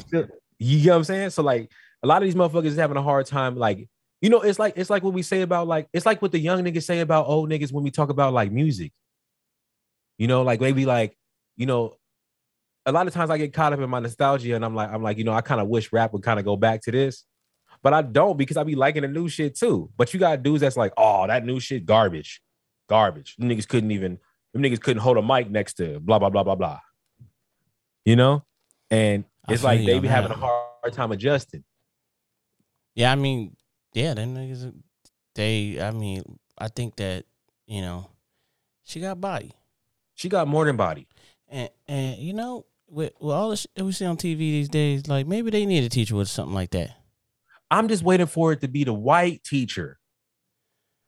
You 0.60 0.86
know 0.86 0.92
what 0.92 0.98
I'm 1.00 1.04
saying? 1.04 1.30
So 1.32 1.44
like 1.44 1.70
a 2.04 2.08
lot 2.08 2.24
of 2.24 2.26
these 2.26 2.36
motherfuckers 2.36 2.68
is 2.68 2.78
having 2.78 2.96
a 2.96 3.02
hard 3.02 3.26
time, 3.26 3.58
like, 3.58 3.90
you 4.22 4.30
know, 4.30 4.40
it's 4.40 4.60
like 4.60 4.76
it's 4.78 4.90
like 4.90 5.04
what 5.04 5.12
we 5.12 5.24
say 5.24 5.42
about 5.42 5.68
like 5.68 5.90
it's 5.92 6.06
like 6.06 6.22
what 6.22 6.32
the 6.32 6.40
young 6.40 6.64
niggas 6.64 6.84
say 6.84 7.02
about 7.02 7.28
old 7.28 7.50
niggas 7.50 7.74
when 7.74 7.84
we 7.84 7.92
talk 7.92 8.08
about 8.08 8.32
like 8.32 8.50
music. 8.50 8.94
You 10.18 10.28
know, 10.28 10.44
like 10.44 10.62
maybe 10.62 10.86
like, 10.86 11.18
you 11.58 11.66
know, 11.66 11.98
a 12.86 12.94
lot 12.94 13.08
of 13.08 13.14
times 13.14 13.30
I 13.30 13.38
get 13.38 13.52
caught 13.52 13.74
up 13.74 13.82
in 13.82 13.90
my 13.90 14.00
nostalgia 14.00 14.56
and 14.56 14.64
I'm 14.64 14.74
like, 14.74 14.90
I'm 14.90 15.04
like, 15.04 15.18
you 15.18 15.26
know, 15.26 15.34
I 15.34 15.42
kind 15.42 15.60
of 15.60 15.68
wish 15.68 15.92
rap 15.92 16.14
would 16.14 16.24
kind 16.24 16.40
of 16.40 16.46
go 16.46 16.56
back 16.56 16.80
to 16.84 16.92
this. 16.92 17.26
But 17.82 17.94
I 17.94 18.04
don't 18.04 18.38
because 18.38 18.56
I 18.56 18.64
be 18.64 18.76
liking 18.76 19.02
the 19.02 19.10
new 19.10 19.28
shit 19.28 19.58
too. 19.58 19.90
But 19.98 20.14
you 20.14 20.20
got 20.22 20.44
dudes 20.44 20.62
that's 20.62 20.78
like, 20.78 20.94
oh, 20.96 21.28
that 21.28 21.46
new 21.46 21.60
shit 21.60 21.86
garbage. 21.86 22.42
Garbage. 22.90 23.36
Them 23.38 23.50
niggas 23.50 23.68
couldn't 23.68 23.92
even, 23.92 24.20
them 24.54 24.62
niggas 24.64 24.82
couldn't 24.82 25.02
hold 25.02 25.18
a 25.18 25.22
mic 25.22 25.50
next 25.50 25.74
to 25.76 26.00
blah, 26.00 26.20
blah, 26.20 26.30
blah, 26.30 26.44
blah, 26.44 26.56
blah. 26.56 26.80
You 28.06 28.16
know? 28.16 28.44
And 28.92 29.26
it's 29.50 29.64
like 29.64 29.86
they 29.86 30.00
be 30.00 30.08
having 30.08 30.32
a 30.32 30.36
hard 30.36 30.94
time 30.94 31.12
adjusting. 31.12 31.64
Yeah, 32.96 33.12
I 33.12 33.16
mean, 33.16 33.56
yeah, 33.94 34.14
them 34.14 34.36
niggas, 34.36 34.74
they, 35.36 35.82
I 35.82 35.92
mean, 35.92 36.24
I 36.58 36.68
think 36.68 36.96
that, 36.98 37.26
you 37.66 37.82
know, 37.82 38.10
she 38.84 39.00
got 39.00 39.20
body. 39.20 39.54
She 40.14 40.30
got 40.30 40.48
more 40.48 40.66
than 40.66 40.78
body. 40.78 41.08
And, 41.50 41.70
and 41.88 42.18
you 42.18 42.34
know, 42.34 42.66
with, 42.88 43.14
with 43.20 43.34
all 43.34 43.50
the 43.50 43.58
shit 43.58 43.72
that 43.76 43.84
we 43.84 43.92
see 43.92 44.06
on 44.06 44.18
TV 44.18 44.38
these 44.38 44.70
days, 44.70 45.08
like 45.08 45.26
maybe 45.26 45.50
they 45.50 45.66
need 45.66 45.84
a 45.84 45.90
teacher 45.90 46.16
with 46.16 46.28
something 46.28 46.54
like 46.54 46.72
that. 46.72 46.92
I'm 47.72 47.88
just 47.88 48.04
waiting 48.04 48.28
for 48.28 48.52
it 48.52 48.62
to 48.62 48.68
be 48.68 48.84
the 48.84 48.94
white 48.94 49.44
teacher 49.44 50.00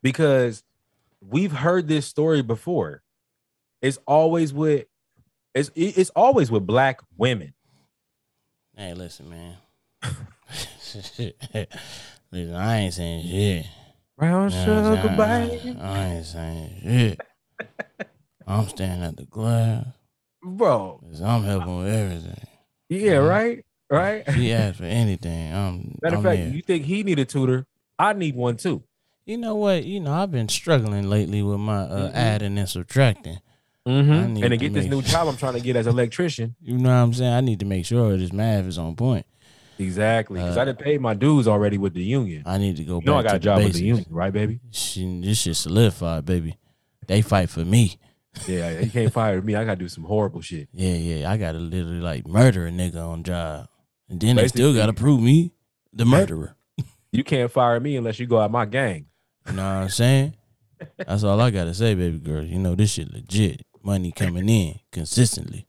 because 0.01 0.63
we've 1.29 1.51
heard 1.51 1.87
this 1.87 2.05
story 2.05 2.41
before. 2.41 3.03
It's 3.81 3.99
always 4.05 4.53
with 4.53 4.85
it's 5.53 5.71
it's 5.75 6.09
always 6.11 6.51
with 6.51 6.65
black 6.65 6.99
women. 7.17 7.53
Hey, 8.75 8.93
listen, 8.93 9.29
man. 9.29 9.55
listen, 10.93 12.55
I 12.55 12.77
ain't 12.77 12.93
saying 12.93 13.27
shit. 13.27 13.65
Brown 14.17 14.49
You 14.49 14.65
know 14.65 14.91
I'm 14.91 15.01
sugar, 15.01 15.15
baby. 15.15 15.79
I 15.79 16.05
ain't 16.05 16.25
saying 16.25 16.71
shit. 16.83 17.21
I'm 18.47 18.67
standing 18.67 19.03
at 19.03 19.17
the 19.17 19.25
glass. 19.25 19.85
Bro. 20.43 21.01
I'm 21.23 21.43
helping 21.43 21.77
with 21.79 21.93
everything. 21.93 22.47
Yeah, 22.89 23.15
right? 23.15 23.65
Right? 23.89 24.23
She 24.33 24.51
asked 24.53 24.77
for 24.77 24.83
anything. 24.85 25.53
I'm, 25.53 25.97
Matter 26.01 26.17
of 26.17 26.23
fact, 26.23 26.37
there. 26.37 26.49
you 26.49 26.61
think 26.61 26.85
he 26.85 27.03
need 27.03 27.19
a 27.19 27.25
tutor? 27.25 27.65
I 27.97 28.13
need 28.13 28.35
one 28.35 28.57
too. 28.57 28.83
You 29.25 29.37
know 29.37 29.55
what? 29.55 29.85
You 29.85 29.99
know, 29.99 30.13
I've 30.13 30.31
been 30.31 30.49
struggling 30.49 31.09
lately 31.09 31.41
with 31.41 31.59
my 31.59 31.81
uh, 31.81 32.09
Mhm. 32.09 32.13
adding 32.13 32.57
and 32.57 32.69
subtracting. 32.69 33.39
Mm-hmm. 33.87 34.11
And 34.11 34.37
to 34.37 34.49
to 34.49 34.57
get 34.57 34.73
this 34.73 34.85
new 34.85 35.01
job 35.01 35.27
I'm 35.27 35.37
trying 35.37 35.53
to 35.53 35.59
get 35.59 35.75
as 35.75 35.87
electrician. 35.87 36.55
You 36.61 36.77
know 36.77 36.89
what 36.89 36.95
I'm 36.95 37.13
saying? 37.13 37.33
I 37.33 37.41
need 37.41 37.59
to 37.59 37.65
make 37.65 37.85
sure 37.85 38.17
this 38.17 38.33
math 38.33 38.65
is 38.65 38.77
on 38.77 38.95
point. 38.95 39.25
Exactly. 39.77 40.39
Because 40.39 40.57
Uh, 40.57 40.61
I 40.61 40.65
didn't 40.65 40.79
pay 40.79 40.97
my 40.97 41.13
dues 41.13 41.47
already 41.47 41.77
with 41.77 41.93
the 41.93 42.03
union. 42.03 42.43
I 42.45 42.57
need 42.57 42.77
to 42.77 42.83
go 42.83 42.99
You 42.99 43.05
know 43.05 43.17
I 43.17 43.23
got 43.23 43.29
to 43.31 43.35
a 43.35 43.39
job 43.39 43.59
the 43.59 43.65
with 43.65 43.73
the 43.73 43.83
union, 43.83 44.05
right, 44.09 44.31
baby? 44.33 44.59
Shit, 44.71 45.21
this 45.23 45.39
shit 45.41 45.55
solidified, 45.55 46.25
baby. 46.25 46.57
They 47.07 47.21
fight 47.21 47.49
for 47.49 47.65
me. 47.65 47.97
Yeah, 48.47 48.79
you 48.79 48.89
can't 48.89 49.13
fire 49.13 49.41
me. 49.41 49.55
I 49.55 49.63
gotta 49.65 49.77
do 49.79 49.87
some 49.89 50.03
horrible 50.03 50.41
shit. 50.41 50.67
Yeah, 50.73 50.93
yeah. 50.95 51.31
I 51.31 51.37
gotta 51.37 51.59
literally 51.59 51.99
like 52.01 52.27
murder 52.27 52.67
a 52.67 52.71
nigga 52.71 53.05
on 53.07 53.23
job, 53.23 53.67
and 54.09 54.19
then 54.19 54.35
they 54.37 54.47
still 54.47 54.73
gotta 54.73 54.93
prove 54.93 55.21
me 55.21 55.53
the 55.93 56.05
murderer. 56.05 56.55
You 57.11 57.23
can't 57.23 57.51
fire 57.51 57.79
me 57.79 57.95
unless 57.97 58.19
you 58.19 58.25
go 58.25 58.39
out 58.39 58.51
my 58.51 58.65
gang. 58.65 59.05
You 59.47 59.53
know 59.53 59.63
what 59.63 59.83
I'm 59.83 59.89
saying? 59.89 60.35
That's 60.97 61.23
all 61.23 61.39
I 61.39 61.51
gotta 61.51 61.73
say, 61.73 61.95
baby 61.95 62.19
girl. 62.19 62.43
You 62.43 62.59
know 62.59 62.75
this 62.75 62.91
shit 62.91 63.11
legit. 63.11 63.61
Money 63.83 64.11
coming 64.11 64.49
in 64.49 64.79
consistently. 64.91 65.67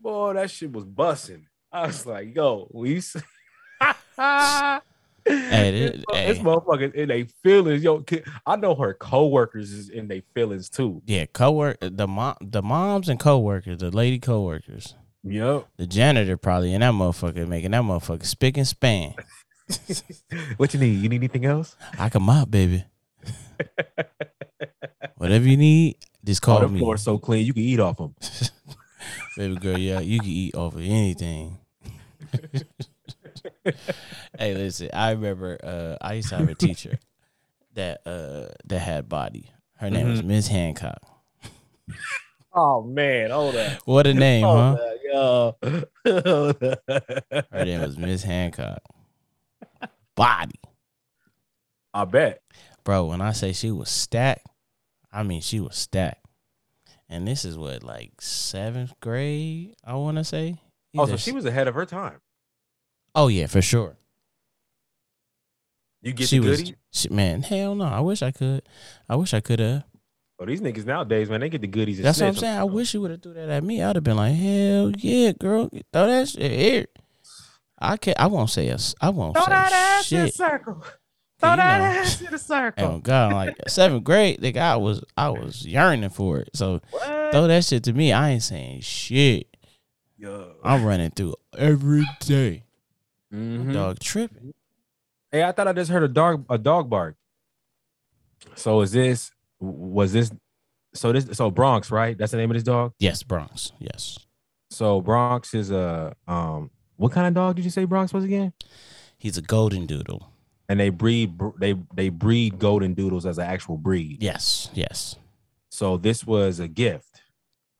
Boy, 0.00 0.34
that 0.34 0.50
shit 0.50 0.72
was 0.72 0.84
busting. 0.84 1.46
I 1.72 1.86
was 1.88 2.06
like, 2.06 2.34
yo, 2.34 2.68
we. 2.72 3.02
Hey, 5.28 5.70
this, 5.72 6.04
hey. 6.12 6.26
this 6.32 6.38
motherfucker 6.38 6.94
in 6.94 7.08
they 7.08 7.24
feelings, 7.42 7.82
yo. 7.82 8.04
I 8.46 8.54
know 8.54 8.76
her 8.76 8.94
coworkers 8.94 9.72
is 9.72 9.88
in 9.88 10.06
their 10.06 10.22
feelings 10.34 10.70
too. 10.70 11.02
Yeah, 11.04 11.26
coworker 11.26 11.90
the 11.90 12.06
mom, 12.06 12.36
the 12.40 12.62
moms 12.62 13.08
and 13.08 13.18
coworkers, 13.18 13.78
the 13.78 13.90
lady 13.90 14.20
coworkers, 14.20 14.94
Yep. 15.24 15.66
the 15.78 15.86
janitor 15.88 16.36
probably 16.36 16.72
in 16.74 16.80
that 16.80 16.92
motherfucker 16.92 17.48
making 17.48 17.72
that 17.72 17.82
motherfucker 17.82 18.24
spick 18.24 18.56
and 18.56 18.68
span. 18.68 19.14
what 20.58 20.72
you 20.72 20.78
need? 20.78 21.00
You 21.02 21.08
need 21.08 21.16
anything 21.16 21.44
else? 21.44 21.74
I 21.98 22.08
can 22.08 22.22
mop, 22.22 22.48
baby. 22.48 22.84
Whatever 25.16 25.46
you 25.48 25.56
need, 25.56 25.96
just 26.24 26.42
Oh, 26.44 26.46
call 26.46 26.60
the 26.60 26.68
me, 26.68 26.78
floor 26.78 26.96
so 26.96 27.18
clean, 27.18 27.46
you 27.46 27.52
can 27.54 27.62
eat 27.62 27.80
off 27.80 27.96
them. 27.96 28.14
baby 29.36 29.56
girl. 29.56 29.78
Yeah, 29.78 30.00
you 30.00 30.20
can 30.20 30.28
eat 30.28 30.54
off 30.54 30.74
of 30.74 30.80
anything. 30.80 31.58
hey, 34.38 34.54
listen, 34.54 34.90
I 34.92 35.12
remember 35.12 35.58
uh, 35.62 35.96
I 36.04 36.14
used 36.14 36.28
to 36.30 36.36
have 36.36 36.48
a 36.48 36.54
teacher 36.54 36.98
that 37.74 38.00
uh, 38.06 38.48
that 38.66 38.78
had 38.80 39.08
body. 39.08 39.50
Her 39.78 39.90
name 39.90 40.10
was 40.10 40.22
Miss 40.22 40.48
Hancock. 40.48 41.00
Oh 42.52 42.82
man, 42.82 43.30
hold 43.30 43.54
up. 43.56 43.82
What 43.84 44.06
a 44.06 44.14
name, 44.14 44.46
huh? 44.46 44.76
Hold 44.76 44.80
up, 44.80 45.56
yo. 46.04 47.42
Her 47.52 47.64
name 47.64 47.82
was 47.82 47.98
Miss 47.98 48.22
Hancock. 48.22 48.80
Body. 50.14 50.58
I 51.92 52.04
bet. 52.06 52.42
Bro, 52.86 53.06
when 53.06 53.20
I 53.20 53.32
say 53.32 53.52
she 53.52 53.72
was 53.72 53.90
stacked, 53.90 54.46
I 55.12 55.24
mean 55.24 55.40
she 55.40 55.58
was 55.58 55.76
stacked. 55.76 56.24
And 57.08 57.26
this 57.26 57.44
is 57.44 57.58
what, 57.58 57.82
like 57.82 58.20
seventh 58.20 58.94
grade, 59.00 59.74
I 59.84 59.94
wanna 59.94 60.22
say. 60.22 60.60
Oh, 60.96 61.06
so 61.06 61.16
she 61.16 61.32
was 61.32 61.44
ahead 61.44 61.66
of 61.66 61.74
her 61.74 61.84
time. 61.84 62.20
Oh 63.12 63.26
yeah, 63.26 63.48
for 63.48 63.60
sure. 63.60 63.96
You 66.00 66.12
get 66.12 66.28
she 66.28 66.38
the 66.38 66.48
was 66.48 66.60
goodie. 66.62 66.76
she, 66.92 67.08
man, 67.08 67.42
hell 67.42 67.74
no. 67.74 67.86
I 67.86 67.98
wish 67.98 68.22
I 68.22 68.30
could. 68.30 68.62
I 69.08 69.16
wish 69.16 69.34
I 69.34 69.40
could 69.40 69.58
have. 69.58 69.82
Oh, 70.38 70.46
these 70.46 70.60
niggas 70.60 70.86
nowadays, 70.86 71.28
man, 71.28 71.40
they 71.40 71.48
get 71.48 71.62
the 71.62 71.66
goodies. 71.66 71.98
and 71.98 72.06
That's 72.06 72.20
what 72.20 72.28
I'm 72.28 72.36
saying. 72.36 72.56
I 72.58 72.64
wish 72.64 72.94
you 72.94 73.00
would 73.00 73.10
have 73.10 73.20
threw 73.22 73.34
that 73.34 73.48
at 73.48 73.64
me. 73.64 73.82
I'd 73.82 73.96
have 73.96 74.04
been 74.04 74.16
like, 74.16 74.36
hell 74.36 74.92
yeah, 74.96 75.32
girl. 75.32 75.68
Throw 75.92 76.06
that 76.06 76.28
shit 76.28 76.52
here. 76.52 76.86
I 77.80 77.96
can't 77.96 78.20
I 78.20 78.28
won't 78.28 78.50
say 78.50 78.70
us. 78.70 78.94
I 79.00 79.08
won't 79.08 79.34
Throw 79.34 79.44
say 79.44 79.50
that 79.50 79.72
ass 79.72 80.12
in 80.12 80.20
a 80.20 80.76
shit. 81.40 81.48
circle. 81.48 81.50
You 81.50 81.56
Throw 81.56 81.56
that 81.56 81.78
know. 81.78 82.00
ass 82.00 82.20
in 82.22 82.34
a 82.34 82.38
circle. 82.38 82.84
Oh 82.86 82.98
God, 82.98 83.32
like 83.32 83.56
seventh 83.68 84.04
grade, 84.04 84.40
nigga, 84.40 84.58
I 84.58 84.76
was 84.76 85.02
I 85.16 85.28
was 85.30 85.66
yearning 85.66 86.10
for 86.10 86.38
it. 86.38 86.50
So 86.54 86.80
What? 86.90 87.32
throw 87.32 87.46
that 87.46 87.64
shit 87.64 87.82
to 87.84 87.92
me. 87.92 88.12
I 88.12 88.30
ain't 88.30 88.42
saying 88.42 88.80
shit. 88.80 89.48
Yo. 90.18 90.54
I'm 90.64 90.84
running 90.84 91.10
through 91.10 91.34
every 91.56 92.04
day. 92.20 92.62
Mhm. 93.32 93.72
Dog 93.72 93.98
tripping. 93.98 94.54
Hey, 95.30 95.42
I 95.44 95.52
thought 95.52 95.68
I 95.68 95.72
just 95.72 95.90
heard 95.90 96.02
a 96.04 96.08
dog 96.08 96.46
a 96.48 96.56
dog 96.58 96.88
bark. 96.88 97.16
So 98.54 98.80
is 98.80 98.92
this 98.92 99.30
was 99.60 100.12
this 100.12 100.30
so 100.94 101.12
this 101.12 101.26
so 101.36 101.50
Bronx, 101.50 101.90
right? 101.90 102.16
That's 102.16 102.32
the 102.32 102.38
name 102.38 102.50
of 102.50 102.54
this 102.54 102.62
dog? 102.62 102.92
Yes, 102.98 103.22
Bronx. 103.22 103.72
Yes. 103.78 104.18
So 104.70 105.00
Bronx 105.00 105.52
is 105.54 105.70
a 105.70 106.14
um 106.26 106.70
what 106.96 107.12
kind 107.12 107.26
of 107.26 107.34
dog 107.34 107.56
did 107.56 107.64
you 107.64 107.70
say 107.70 107.84
Bronx 107.84 108.14
was 108.14 108.24
again? 108.24 108.52
He's 109.18 109.36
a 109.36 109.42
golden 109.42 109.84
doodle. 109.86 110.30
And 110.68 110.80
they 110.80 110.88
breed 110.90 111.38
they 111.58 111.74
they 111.94 112.08
breed 112.08 112.58
golden 112.58 112.94
doodles 112.94 113.24
as 113.26 113.38
an 113.38 113.46
actual 113.46 113.76
breed. 113.76 114.22
Yes. 114.22 114.70
Yes. 114.74 115.16
So 115.70 115.96
this 115.96 116.26
was 116.26 116.58
a 116.58 116.68
gift. 116.68 117.22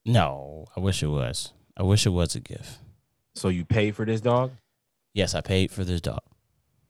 No, 0.05 0.67
I 0.77 0.81
wish 0.81 1.03
it 1.03 1.09
was. 1.09 1.53
I 1.77 1.83
wish 1.83 2.07
it 2.07 2.11
was 2.11 2.35
a 2.37 2.41
gift. 2.41 2.79
So 3.35 3.49
you 3.49 3.65
paid 3.65 3.97
for 3.97 4.05
this 4.05 4.21
dog? 4.21 4.53
Yes, 5.15 5.35
I 5.35 5.41
paid 5.41 5.71
for 5.71 5.83
this 5.83 6.01
dog. 6.01 6.21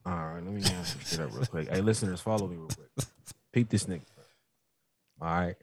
All 0.05 0.13
right, 0.13 0.43
let 0.43 0.53
me 0.53 0.61
get 0.61 0.85
some 0.85 1.01
shit 1.03 1.19
up 1.19 1.33
real 1.33 1.45
quick. 1.45 1.69
Hey, 1.69 1.81
listeners, 1.81 2.21
follow 2.21 2.47
me 2.47 2.55
real 2.55 2.67
quick. 2.67 3.07
Peep 3.51 3.69
this 3.69 3.85
nigga. 3.85 4.01
All 5.21 5.27
right. 5.27 5.55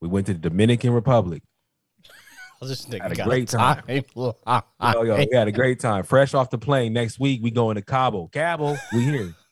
We 0.00 0.08
went 0.08 0.26
to 0.26 0.34
the 0.34 0.38
Dominican 0.38 0.92
Republic. 0.92 1.42
This 2.68 2.84
Had 2.84 3.12
a 3.12 3.22
great 3.24 3.48
time. 3.48 3.82
Yo, 3.88 4.36
Ah, 4.46 4.64
yo, 4.94 5.16
we 5.16 5.28
had 5.32 5.48
a 5.48 5.52
great 5.52 5.80
time. 5.80 6.04
Fresh 6.04 6.34
off 6.34 6.50
the 6.50 6.58
plane. 6.58 6.92
Next 6.92 7.18
week, 7.18 7.40
we 7.42 7.50
going 7.50 7.76
to 7.76 7.82
Cabo. 7.82 8.28
Cabo, 8.28 8.76
we 8.92 9.04
here. 9.04 9.34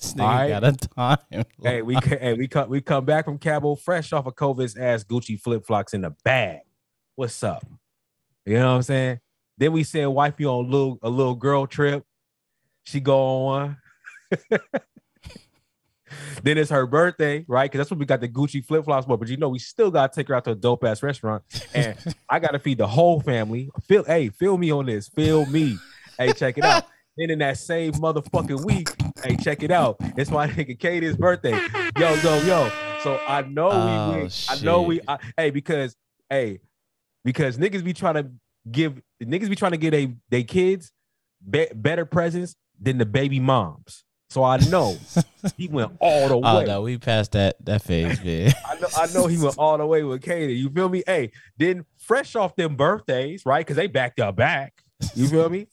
This 0.00 0.14
nigga 0.14 0.24
right. 0.24 0.48
got 0.48 0.64
a 0.64 0.72
time. 0.72 1.44
hey, 1.62 1.82
we 1.82 1.94
hey, 1.96 2.32
we 2.32 2.48
come 2.48 2.70
we 2.70 2.80
come 2.80 3.04
back 3.04 3.26
from 3.26 3.36
Cabo 3.36 3.74
fresh 3.74 4.14
off 4.14 4.24
of 4.24 4.34
COVID's 4.34 4.74
ass 4.74 5.04
Gucci 5.04 5.38
flip 5.38 5.66
flops 5.66 5.92
in 5.92 6.00
the 6.00 6.14
bag. 6.24 6.60
What's 7.16 7.42
up? 7.44 7.66
You 8.46 8.54
know 8.54 8.70
what 8.70 8.76
I'm 8.76 8.82
saying? 8.82 9.20
Then 9.58 9.72
we 9.72 9.84
send 9.84 10.14
wifey 10.14 10.46
on 10.46 10.64
a 10.64 10.68
little 10.68 10.98
a 11.02 11.10
little 11.10 11.34
girl 11.34 11.66
trip. 11.66 12.02
She 12.84 13.00
go 13.00 13.46
on. 13.48 13.76
then 16.42 16.58
it's 16.58 16.70
her 16.70 16.86
birthday, 16.86 17.44
right? 17.48 17.70
Because 17.70 17.78
that's 17.78 17.90
when 17.90 17.98
we 17.98 18.06
got 18.06 18.20
the 18.20 18.28
Gucci 18.28 18.64
flip 18.64 18.84
flops 18.84 19.06
for. 19.06 19.16
But 19.16 19.28
you 19.28 19.36
know, 19.36 19.48
we 19.48 19.58
still 19.58 19.90
gotta 19.90 20.12
take 20.14 20.28
her 20.28 20.34
out 20.34 20.44
to 20.44 20.52
a 20.52 20.54
dope 20.54 20.84
ass 20.84 21.02
restaurant, 21.02 21.42
and 21.74 21.96
I 22.28 22.38
gotta 22.38 22.58
feed 22.58 22.78
the 22.78 22.86
whole 22.86 23.20
family. 23.20 23.70
Feel, 23.86 24.04
hey, 24.04 24.28
feel 24.28 24.56
me 24.58 24.70
on 24.70 24.86
this. 24.86 25.08
Feel 25.08 25.46
me. 25.46 25.78
Hey, 26.18 26.32
check 26.32 26.58
it 26.58 26.64
out. 26.64 26.84
Then 27.16 27.28
in 27.30 27.40
that 27.40 27.58
same 27.58 27.92
motherfucking 27.94 28.64
week, 28.64 28.88
hey, 29.22 29.36
check 29.36 29.64
it 29.64 29.72
out. 29.72 29.96
It's 30.16 30.30
my 30.30 30.46
nigga 30.46 30.78
Katie's 30.78 31.16
birthday. 31.16 31.50
Yo, 31.98 32.14
yo, 32.14 32.40
yo. 32.44 32.70
So 33.02 33.18
I 33.26 33.42
know 33.42 33.68
Oh, 33.70 34.22
we. 34.22 34.30
I 34.48 34.60
know 34.62 34.82
we. 34.82 35.00
I, 35.08 35.18
hey, 35.36 35.50
because 35.50 35.96
hey, 36.30 36.60
because 37.24 37.58
niggas 37.58 37.82
be 37.84 37.92
trying 37.92 38.14
to 38.14 38.30
give 38.70 39.02
niggas 39.22 39.50
be 39.50 39.56
trying 39.56 39.72
to 39.72 39.76
get 39.76 39.92
a 39.92 40.14
they 40.30 40.44
kids 40.44 40.92
be, 41.50 41.66
better 41.74 42.06
presents 42.06 42.54
than 42.80 42.96
the 42.96 43.06
baby 43.06 43.40
moms. 43.40 44.04
So 44.30 44.44
I 44.44 44.58
know 44.58 44.96
he 45.56 45.66
went 45.66 45.92
all 46.00 46.28
the 46.28 46.36
way. 46.38 46.42
Oh 46.50 46.58
way. 46.60 46.64
no, 46.64 46.82
we 46.82 46.98
passed 46.98 47.32
that 47.32 47.56
that 47.66 47.82
phase, 47.82 48.22
man. 48.24 48.52
I 48.66 48.74
know, 48.80 48.88
I 48.96 49.06
know 49.12 49.26
he 49.26 49.36
went 49.38 49.58
all 49.58 49.76
the 49.76 49.86
way 49.86 50.02
with 50.04 50.22
Katie. 50.22 50.54
You 50.54 50.70
feel 50.70 50.88
me? 50.88 51.02
Hey, 51.06 51.32
then 51.58 51.84
fresh 51.98 52.36
off 52.36 52.54
them 52.56 52.76
birthdays, 52.76 53.44
right? 53.44 53.60
Because 53.60 53.76
they 53.76 53.88
back 53.88 54.16
to 54.16 54.32
back. 54.32 54.82
You 55.14 55.28
feel 55.28 55.48
me? 55.48 55.66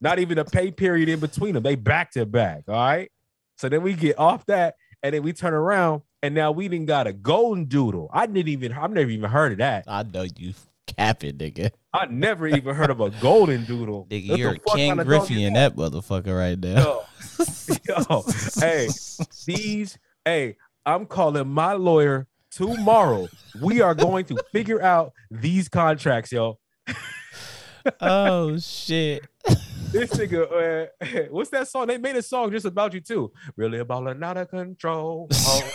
Not 0.00 0.18
even 0.18 0.38
a 0.38 0.44
pay 0.44 0.70
period 0.70 1.08
in 1.08 1.20
between 1.20 1.54
them. 1.54 1.62
They 1.62 1.74
back 1.74 2.12
to 2.12 2.24
back. 2.24 2.64
All 2.68 2.74
right. 2.74 3.10
So 3.58 3.68
then 3.68 3.82
we 3.82 3.94
get 3.94 4.18
off 4.18 4.46
that, 4.46 4.76
and 5.02 5.14
then 5.14 5.22
we 5.22 5.32
turn 5.32 5.54
around, 5.54 6.02
and 6.22 6.34
now 6.34 6.52
we 6.52 6.68
didn't 6.68 6.86
got 6.86 7.06
a 7.06 7.12
golden 7.12 7.64
doodle. 7.64 8.10
I 8.12 8.26
didn't 8.26 8.48
even. 8.48 8.72
I've 8.72 8.92
never 8.92 9.10
even 9.10 9.30
heard 9.30 9.52
of 9.52 9.58
that. 9.58 9.84
I 9.88 10.02
know 10.04 10.26
you 10.36 10.54
capping, 10.86 11.38
nigga. 11.38 11.70
I 11.92 12.06
never 12.06 12.46
even 12.46 12.74
heard 12.74 12.90
of 12.90 13.00
a 13.00 13.10
golden 13.10 13.64
doodle. 13.64 14.06
Nigga, 14.10 14.30
What 14.30 14.38
you're 14.38 14.52
the 14.54 14.60
King 14.74 14.96
Griffey 14.96 15.44
in 15.44 15.54
that 15.54 15.76
motherfucker 15.76 16.36
right 16.36 16.58
now. 16.58 17.02
Yo, 17.84 18.04
yo, 18.08 18.24
hey, 18.60 18.88
these, 19.46 19.98
hey, 20.24 20.56
I'm 20.84 21.06
calling 21.06 21.48
my 21.48 21.72
lawyer 21.72 22.26
tomorrow. 22.50 23.28
We 23.60 23.80
are 23.80 23.94
going 23.94 24.24
to 24.26 24.42
figure 24.52 24.82
out 24.82 25.12
these 25.30 25.68
contracts, 25.68 26.32
yo. 26.32 26.58
oh 28.00 28.58
shit. 28.58 29.26
This 29.92 30.10
nigga, 30.14 30.90
uh, 31.02 31.22
what's 31.30 31.50
that 31.50 31.68
song? 31.68 31.86
They 31.86 31.98
made 31.98 32.16
a 32.16 32.22
song 32.22 32.50
just 32.50 32.66
about 32.66 32.92
you 32.92 33.00
too. 33.00 33.32
Really 33.56 33.78
about 33.78 34.06
it, 34.08 34.22
out 34.22 34.36
of 34.36 34.48
control. 34.48 35.28
Oh. 35.32 35.70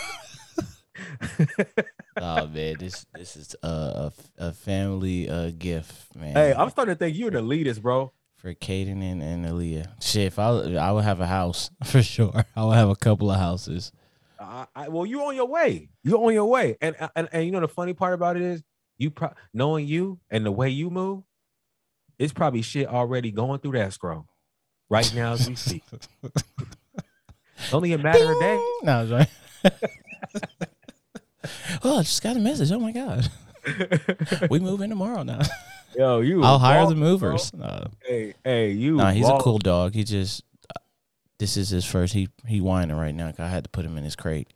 Oh 2.16 2.46
man, 2.46 2.76
this 2.78 3.06
this 3.14 3.36
is 3.36 3.56
a 3.62 3.66
a, 3.68 4.12
a 4.38 4.52
family 4.52 5.28
uh 5.28 5.50
gift, 5.56 6.14
man. 6.14 6.34
hey, 6.34 6.54
I'm 6.54 6.70
starting 6.70 6.94
to 6.94 6.98
think 6.98 7.16
you're 7.16 7.30
the 7.30 7.40
elitist, 7.40 7.80
bro. 7.82 8.12
for 8.36 8.52
Caden 8.54 9.02
and, 9.02 9.22
and 9.22 9.46
Aaliyah. 9.46 10.02
Shit, 10.02 10.26
if 10.26 10.38
I 10.38 10.48
I 10.76 10.92
would 10.92 11.04
have 11.04 11.20
a 11.20 11.26
house 11.26 11.70
for 11.84 12.02
sure. 12.02 12.44
I 12.56 12.64
would 12.64 12.76
have 12.76 12.88
a 12.90 12.96
couple 12.96 13.30
of 13.30 13.38
houses. 13.38 13.92
I, 14.38 14.66
I, 14.74 14.88
well, 14.88 15.06
you're 15.06 15.22
on 15.22 15.36
your 15.36 15.46
way. 15.46 15.88
You're 16.02 16.18
on 16.18 16.34
your 16.34 16.46
way. 16.46 16.76
And, 16.80 16.96
and 17.14 17.28
and 17.32 17.44
you 17.46 17.52
know 17.52 17.60
the 17.60 17.68
funny 17.68 17.92
part 17.94 18.12
about 18.14 18.36
it 18.36 18.42
is 18.42 18.62
you 18.98 19.10
pro- 19.10 19.32
knowing 19.54 19.86
you 19.86 20.18
and 20.30 20.44
the 20.44 20.50
way 20.52 20.68
you 20.68 20.90
move, 20.90 21.22
it's 22.18 22.32
probably 22.32 22.62
shit 22.62 22.88
already 22.88 23.30
going 23.30 23.60
through 23.60 23.72
that 23.72 23.92
scroll 23.92 24.26
right 24.90 25.10
now 25.14 25.32
as 25.32 25.48
we 25.48 25.54
speak. 25.54 25.84
Only 27.72 27.92
a 27.92 27.98
matter 27.98 28.32
of 28.32 28.40
days. 28.40 28.60
No, 28.82 29.06
right. 29.64 29.72
oh, 31.84 31.98
I 31.98 32.02
just 32.02 32.22
got 32.22 32.36
a 32.36 32.40
message. 32.40 32.70
Oh 32.72 32.78
my 32.80 32.92
god, 32.92 33.28
we 34.50 34.58
move 34.58 34.80
in 34.80 34.90
tomorrow 34.90 35.22
now. 35.22 35.40
Yo, 35.96 36.20
you. 36.20 36.42
I'll 36.42 36.58
hire 36.58 36.86
the 36.86 36.94
movers. 36.94 37.52
Hey, 38.06 38.34
hey, 38.44 38.70
you. 38.70 38.96
nah, 38.96 39.10
he's 39.10 39.28
a 39.28 39.38
cool 39.38 39.58
dog. 39.58 39.94
He 39.94 40.04
just 40.04 40.42
uh, 40.74 40.80
this 41.38 41.56
is 41.56 41.68
his 41.68 41.84
first. 41.84 42.14
He 42.14 42.28
he 42.46 42.60
whining 42.60 42.96
right 42.96 43.14
now. 43.14 43.30
'cause 43.30 43.40
I 43.40 43.48
had 43.48 43.64
to 43.64 43.70
put 43.70 43.84
him 43.84 43.98
in 43.98 44.04
his 44.04 44.16
crate. 44.16 44.48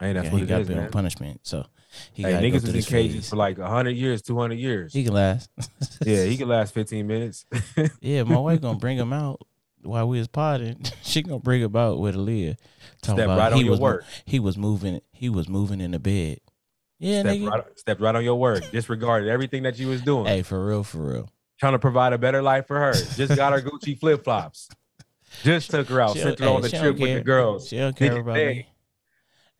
Hey, 0.00 0.12
that's 0.14 0.26
Yeah, 0.26 0.32
what 0.32 0.40
he 0.40 0.46
got 0.46 0.62
is, 0.62 0.70
on 0.70 0.90
punishment. 0.90 1.40
So 1.44 1.66
he 2.12 2.22
Hey, 2.24 2.32
niggas 2.32 2.52
was 2.62 2.64
in 2.64 2.72
cages 2.82 3.14
phase. 3.16 3.28
for 3.30 3.36
like 3.36 3.58
hundred 3.58 3.96
years, 3.96 4.22
two 4.22 4.36
hundred 4.38 4.58
years. 4.58 4.92
He 4.92 5.04
can 5.04 5.12
last. 5.14 5.48
yeah, 6.04 6.24
he 6.24 6.36
can 6.36 6.48
last 6.48 6.74
fifteen 6.74 7.06
minutes. 7.06 7.44
Yeah, 8.00 8.22
my 8.24 8.38
wife 8.38 8.60
gonna 8.60 8.78
bring 8.78 8.96
him 8.98 9.12
out 9.12 9.40
while 9.82 10.08
we 10.08 10.18
was 10.18 10.28
potting. 10.28 10.82
she 11.02 11.22
gonna 11.22 11.38
bring 11.40 11.62
him 11.62 11.74
out 11.76 11.98
with 11.98 12.14
Aaliyah. 12.16 12.56
Talking 13.02 13.16
Step 13.16 13.24
about 13.26 13.38
right 13.38 13.52
on 13.52 13.58
he 13.58 13.64
your 13.64 13.70
was 13.72 13.80
word. 13.80 14.04
he 14.24 14.38
was 14.40 14.56
moving. 14.58 15.00
He 15.12 15.28
was 15.28 15.48
moving 15.48 15.80
in 15.80 15.90
the 15.92 15.98
bed. 15.98 16.38
Yeah, 16.98 17.20
Step 17.20 17.36
nigga. 17.36 17.50
right, 17.50 17.78
stepped 17.78 18.00
right 18.00 18.14
on 18.14 18.22
your 18.24 18.38
word. 18.38 18.66
Disregarded 18.72 19.28
everything 19.30 19.62
that 19.62 19.78
you 19.78 19.88
was 19.88 20.02
doing. 20.02 20.26
Hey, 20.26 20.42
for 20.42 20.64
real, 20.66 20.84
for 20.84 20.98
real. 21.12 21.30
Trying 21.58 21.72
to 21.72 21.78
provide 21.78 22.12
a 22.12 22.18
better 22.18 22.42
life 22.42 22.66
for 22.66 22.78
her. 22.78 22.92
Just 22.92 23.36
got 23.36 23.52
her 23.52 23.60
Gucci 23.60 23.98
flip 23.98 24.24
flops. 24.24 24.68
Just 25.42 25.70
took 25.70 25.88
her 25.88 26.00
out. 26.00 26.14
She 26.14 26.20
Sent 26.20 26.38
her 26.38 26.44
don't- 26.46 26.56
on 26.56 26.62
the 26.62 26.68
trip 26.70 26.98
with 26.98 27.14
the 27.14 27.22
girls. 27.22 27.68
She 27.68 27.76
don't 27.78 27.96
care 27.96 28.18
about 28.18 28.36
hey. 28.36 28.46
me. 28.48 28.66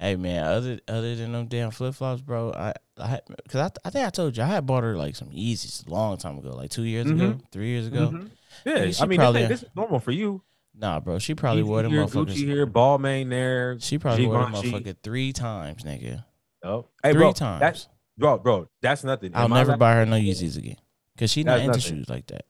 Hey 0.03 0.17
man, 0.17 0.45
other 0.45 0.81
other 0.89 1.15
than 1.15 1.33
them 1.33 1.47
damn 1.47 1.71
flip 1.71 1.95
flops, 1.95 2.23
bro, 2.23 2.55
I 2.55 2.73
I 2.97 3.21
cause 3.51 3.71
I, 3.85 3.87
I 3.87 3.91
think 3.91 4.07
I 4.07 4.09
told 4.09 4.35
you 4.35 4.43
I 4.43 4.47
had 4.47 4.65
bought 4.65 4.83
her 4.83 4.97
like 4.97 5.15
some 5.15 5.29
Yeezys 5.29 5.87
a 5.87 5.91
long 5.91 6.17
time 6.17 6.39
ago, 6.39 6.53
like 6.57 6.71
two 6.71 6.85
years 6.85 7.11
ago, 7.11 7.39
three 7.53 7.69
years 7.69 7.87
ago. 7.89 8.09
Mhm. 8.11 8.31
Yeah, 8.65 8.91
she 8.91 9.03
I 9.03 9.07
mean, 9.07 9.19
probably- 9.19 9.43
this, 9.43 9.61
this 9.61 9.63
is 9.65 9.77
normal 9.77 10.01
for 10.01 10.13
you. 10.13 10.43
Nah, 10.75 11.01
bro, 11.01 11.19
she 11.19 11.35
probably 11.35 11.63
wore 11.63 11.83
them 11.83 11.91
here, 11.93 12.05
motherfuckers. 12.05 12.29
Gucci 12.29 12.47
here, 12.47 12.67
Balmain 12.67 13.29
there. 13.29 13.79
She 13.81 13.99
probably 13.99 14.27
wore 14.27 14.45
them 14.45 14.53
motherfucker 14.53 14.97
three 15.03 15.33
times, 15.33 15.83
nigga. 15.83 16.25
Oh. 16.65 16.87
Hey, 17.03 17.13
three 17.13 17.21
bro, 17.21 17.33
times. 17.33 17.61
That's, 17.61 17.89
bro, 18.17 18.39
bro, 18.39 18.69
that's 18.81 19.05
nothing. 19.05 19.33
In 19.33 19.37
I'll 19.37 19.49
never 19.49 19.77
buy 19.77 19.95
her 19.95 20.07
no 20.07 20.17
Yeezys 20.17 20.57
again, 20.57 20.77
cause 21.19 21.31
she 21.31 21.43
not 21.43 21.59
into 21.59 21.69
nothing. 21.73 21.81
shoes 21.81 22.09
like 22.09 22.27
that. 22.29 22.45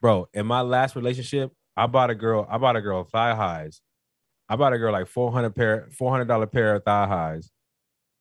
bro. 0.00 0.28
In 0.32 0.46
my 0.46 0.60
last 0.60 0.96
relationship, 0.96 1.52
I 1.76 1.86
bought 1.86 2.10
a 2.10 2.14
girl. 2.14 2.46
I 2.48 2.58
bought 2.58 2.76
a 2.76 2.80
girl 2.80 3.04
thigh 3.04 3.34
highs. 3.34 3.82
I 4.48 4.56
bought 4.56 4.72
a 4.72 4.78
girl 4.78 4.92
like 4.92 5.08
four 5.08 5.30
hundred 5.32 5.54
pair, 5.54 5.88
four 5.92 6.10
hundred 6.10 6.26
dollar 6.28 6.46
pair 6.46 6.76
of 6.76 6.84
thigh 6.84 7.06
highs. 7.06 7.50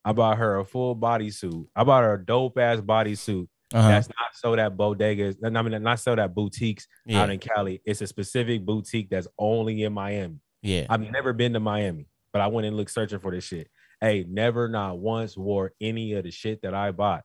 I 0.03 0.13
bought 0.13 0.37
her 0.37 0.57
a 0.59 0.65
full 0.65 0.95
bodysuit. 0.95 1.67
I 1.75 1.83
bought 1.83 2.03
her 2.03 2.13
a 2.13 2.25
dope 2.25 2.57
ass 2.57 2.79
bodysuit. 2.79 3.47
Uh-huh. 3.73 3.87
That's 3.89 4.07
not 4.07 4.33
sold 4.33 4.59
at 4.59 4.77
bodegas. 4.77 5.35
I 5.43 5.49
mean, 5.61 5.83
not 5.83 5.99
sold 5.99 6.19
at 6.19 6.33
boutiques 6.33 6.87
yeah, 7.05 7.21
out 7.21 7.29
in 7.29 7.39
Cali. 7.39 7.81
It's 7.85 8.01
a 8.01 8.07
specific 8.07 8.65
boutique 8.65 9.09
that's 9.09 9.27
only 9.37 9.83
in 9.83 9.93
Miami. 9.93 10.39
yeah. 10.61 10.85
I've 10.89 11.01
never 11.01 11.33
been 11.33 11.53
to 11.53 11.59
Miami, 11.59 12.07
but 12.31 12.41
I 12.41 12.47
went 12.47 12.65
and 12.67 12.77
looked 12.77 12.91
searching 12.91 13.19
for 13.19 13.31
this 13.31 13.43
shit. 13.43 13.67
Hey, 13.99 14.25
never, 14.29 14.69
not 14.69 14.99
once 14.99 15.35
wore 15.35 15.73
any 15.81 16.13
of 16.13 16.23
the 16.23 16.31
shit 16.31 16.61
that 16.61 16.73
I 16.73 16.91
bought. 16.91 17.23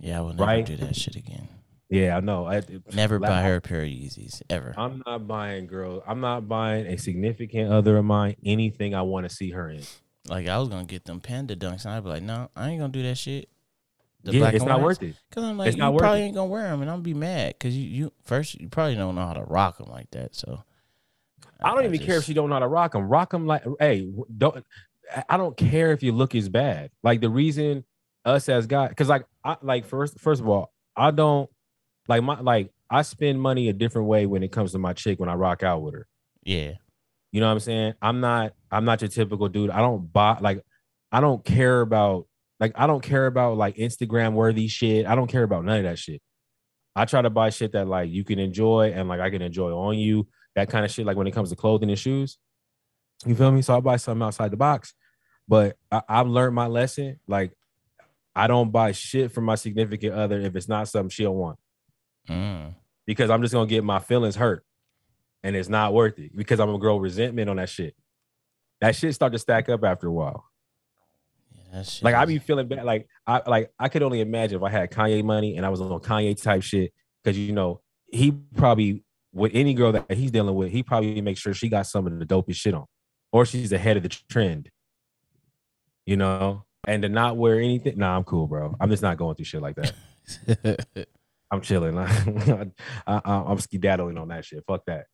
Yeah, 0.00 0.18
I 0.18 0.20
will 0.20 0.28
never 0.30 0.42
Right? 0.44 0.66
do 0.66 0.76
that 0.76 0.96
shit 0.96 1.16
again. 1.16 1.48
Yeah, 1.88 2.16
I 2.16 2.20
know. 2.20 2.46
I, 2.46 2.62
Never 2.94 3.20
la- 3.20 3.28
buy 3.28 3.42
her 3.42 3.56
a 3.56 3.60
pair 3.60 3.82
of 3.82 3.86
Yeezys 3.88 4.40
ever. 4.50 4.74
I'm 4.78 5.02
not 5.06 5.28
buying, 5.28 5.66
girl. 5.66 6.02
I'm 6.06 6.20
not 6.20 6.48
buying 6.48 6.86
a 6.86 6.96
significant 6.96 7.70
other 7.70 7.98
of 7.98 8.04
mine 8.06 8.36
anything 8.44 8.94
I 8.94 9.02
want 9.02 9.28
to 9.28 9.34
see 9.34 9.50
her 9.50 9.68
in. 9.70 9.82
Like 10.26 10.48
I 10.48 10.58
was 10.58 10.68
gonna 10.70 10.84
get 10.86 11.04
them 11.04 11.20
panda 11.20 11.54
dunks, 11.54 11.84
and 11.84 11.94
I'd 11.94 12.02
be 12.02 12.08
like, 12.08 12.22
no, 12.22 12.48
I 12.56 12.70
ain't 12.70 12.80
gonna 12.80 12.92
do 12.92 13.02
that 13.02 13.18
shit. 13.18 13.48
The 14.24 14.32
yeah, 14.32 14.38
black 14.40 14.54
it's 14.54 14.62
and 14.62 14.68
not 14.68 14.80
whites. 14.80 15.00
worth 15.00 15.10
it. 15.10 15.16
Cause 15.32 15.44
I'm 15.44 15.56
like, 15.58 15.68
It's 15.68 15.76
you 15.76 15.82
not 15.82 15.92
worth 15.94 16.00
probably 16.02 16.20
it. 16.22 16.24
ain't 16.26 16.34
gonna 16.34 16.50
wear 16.50 16.62
them, 16.64 16.80
and 16.82 16.90
I'm 16.90 16.96
gonna 16.96 17.02
be 17.02 17.14
mad. 17.14 17.58
Cause 17.58 17.74
you, 17.74 17.88
you 17.88 18.12
first, 18.24 18.60
you 18.60 18.68
probably 18.68 18.94
don't 18.94 19.14
know 19.14 19.26
how 19.26 19.32
to 19.34 19.42
rock 19.42 19.78
them 19.78 19.90
like 19.90 20.10
that. 20.12 20.34
So 20.36 20.62
I 21.62 21.74
don't 21.74 21.84
even 21.84 21.98
care 21.98 22.10
if 22.10 22.18
just- 22.18 22.26
she 22.26 22.34
don't 22.34 22.48
know 22.48 22.54
how 22.56 22.60
to 22.60 22.68
rock 22.68 22.92
them. 22.92 23.08
Rock 23.08 23.30
them 23.30 23.46
like, 23.46 23.64
hey, 23.80 24.10
don't. 24.36 24.56
I- 25.14 25.24
I 25.28 25.36
don't 25.36 25.56
care 25.56 25.92
if 25.92 26.02
your 26.02 26.14
look 26.14 26.34
is 26.34 26.48
bad. 26.48 26.90
Like 27.02 27.20
the 27.20 27.28
reason 27.28 27.84
us 28.24 28.48
as 28.48 28.66
guys, 28.66 28.88
because 28.90 29.08
like, 29.08 29.26
I 29.44 29.56
like 29.60 29.84
first, 29.84 30.18
first 30.20 30.40
of 30.40 30.48
all, 30.48 30.72
I 30.96 31.10
don't 31.10 31.50
like 32.08 32.22
my 32.22 32.40
like 32.40 32.70
I 32.88 33.02
spend 33.02 33.40
money 33.42 33.68
a 33.68 33.72
different 33.72 34.08
way 34.08 34.24
when 34.26 34.42
it 34.42 34.52
comes 34.52 34.72
to 34.72 34.78
my 34.78 34.92
chick 34.94 35.18
when 35.20 35.28
I 35.28 35.34
rock 35.34 35.62
out 35.62 35.82
with 35.82 35.94
her. 35.94 36.06
Yeah. 36.44 36.72
You 37.32 37.40
know 37.40 37.46
what 37.46 37.52
I'm 37.54 37.60
saying? 37.60 37.94
I'm 38.00 38.20
not 38.20 38.52
I'm 38.70 38.84
not 38.84 39.02
your 39.02 39.08
typical 39.08 39.48
dude. 39.48 39.70
I 39.70 39.78
don't 39.80 40.10
buy 40.12 40.38
like 40.40 40.64
I 41.10 41.20
don't 41.20 41.44
care 41.44 41.80
about 41.82 42.26
like 42.62 42.72
I 42.76 42.86
don't 42.86 43.02
care 43.02 43.26
about 43.26 43.56
like 43.56 43.74
Instagram 43.76 44.34
worthy 44.34 44.68
shit. 44.68 45.04
I 45.04 45.16
don't 45.16 45.26
care 45.26 45.42
about 45.42 45.64
none 45.64 45.78
of 45.78 45.82
that 45.82 45.98
shit. 45.98 46.22
I 46.94 47.06
try 47.06 47.20
to 47.20 47.28
buy 47.28 47.50
shit 47.50 47.72
that 47.72 47.88
like 47.88 48.08
you 48.10 48.22
can 48.22 48.38
enjoy 48.38 48.92
and 48.94 49.08
like 49.08 49.18
I 49.18 49.30
can 49.30 49.42
enjoy 49.42 49.72
on 49.76 49.98
you. 49.98 50.28
That 50.54 50.70
kind 50.70 50.84
of 50.84 50.92
shit. 50.92 51.04
Like 51.04 51.16
when 51.16 51.26
it 51.26 51.32
comes 51.32 51.50
to 51.50 51.56
clothing 51.56 51.90
and 51.90 51.98
shoes. 51.98 52.38
You 53.26 53.34
feel 53.34 53.50
me? 53.50 53.62
So 53.62 53.76
I 53.76 53.80
buy 53.80 53.96
something 53.96 54.22
outside 54.22 54.52
the 54.52 54.56
box. 54.56 54.94
But 55.48 55.76
I, 55.90 56.02
I've 56.08 56.28
learned 56.28 56.54
my 56.54 56.68
lesson. 56.68 57.18
Like 57.26 57.52
I 58.36 58.46
don't 58.46 58.70
buy 58.70 58.92
shit 58.92 59.32
from 59.32 59.42
my 59.44 59.56
significant 59.56 60.14
other 60.14 60.38
if 60.40 60.54
it's 60.54 60.68
not 60.68 60.86
something 60.88 61.10
she'll 61.10 61.34
want 61.34 61.58
Mm. 62.28 62.76
because 63.06 63.28
I'm 63.28 63.42
just 63.42 63.52
gonna 63.52 63.66
get 63.66 63.82
my 63.82 63.98
feelings 63.98 64.36
hurt, 64.36 64.64
and 65.42 65.56
it's 65.56 65.68
not 65.68 65.92
worth 65.92 66.16
it 66.20 66.36
because 66.36 66.60
I'm 66.60 66.68
gonna 66.68 66.78
grow 66.78 66.96
resentment 66.98 67.50
on 67.50 67.56
that 67.56 67.68
shit. 67.70 67.96
That 68.80 68.94
shit 68.94 69.12
start 69.14 69.32
to 69.32 69.40
stack 69.40 69.68
up 69.68 69.82
after 69.82 70.06
a 70.06 70.12
while. 70.12 70.44
Like 72.02 72.14
I 72.14 72.24
be 72.26 72.38
feeling 72.38 72.68
bad. 72.68 72.84
Like 72.84 73.06
I 73.26 73.42
like 73.46 73.70
I 73.78 73.88
could 73.88 74.02
only 74.02 74.20
imagine 74.20 74.58
if 74.58 74.62
I 74.62 74.70
had 74.70 74.90
Kanye 74.90 75.24
money 75.24 75.56
and 75.56 75.64
I 75.64 75.70
was 75.70 75.80
on 75.80 75.88
Kanye 76.00 76.40
type 76.40 76.62
shit 76.62 76.92
because 77.22 77.38
you 77.38 77.52
know 77.52 77.80
he 78.06 78.32
probably 78.56 79.04
with 79.32 79.52
any 79.54 79.72
girl 79.72 79.92
that 79.92 80.12
he's 80.12 80.30
dealing 80.30 80.54
with, 80.54 80.70
he 80.70 80.82
probably 80.82 81.20
makes 81.22 81.40
sure 81.40 81.54
she 81.54 81.68
got 81.68 81.86
some 81.86 82.06
of 82.06 82.18
the 82.18 82.26
dopest 82.26 82.56
shit 82.56 82.74
on, 82.74 82.84
or 83.32 83.46
she's 83.46 83.72
ahead 83.72 83.96
of 83.96 84.02
the 84.02 84.10
trend. 84.28 84.68
You 86.04 86.16
know, 86.16 86.64
and 86.86 87.02
to 87.02 87.08
not 87.08 87.36
wear 87.36 87.58
anything. 87.58 87.96
Nah, 87.96 88.16
I'm 88.16 88.24
cool, 88.24 88.46
bro. 88.46 88.76
I'm 88.80 88.90
just 88.90 89.02
not 89.02 89.16
going 89.16 89.36
through 89.36 89.44
shit 89.46 89.62
like 89.62 89.76
that. 89.76 91.06
I'm 91.50 91.60
chilling. 91.60 91.96
I, 91.98 92.66
I, 93.06 93.20
I'm 93.24 93.58
skedaddling 93.58 94.18
on 94.18 94.28
that 94.28 94.44
shit. 94.44 94.64
Fuck 94.66 94.84
that. 94.86 95.06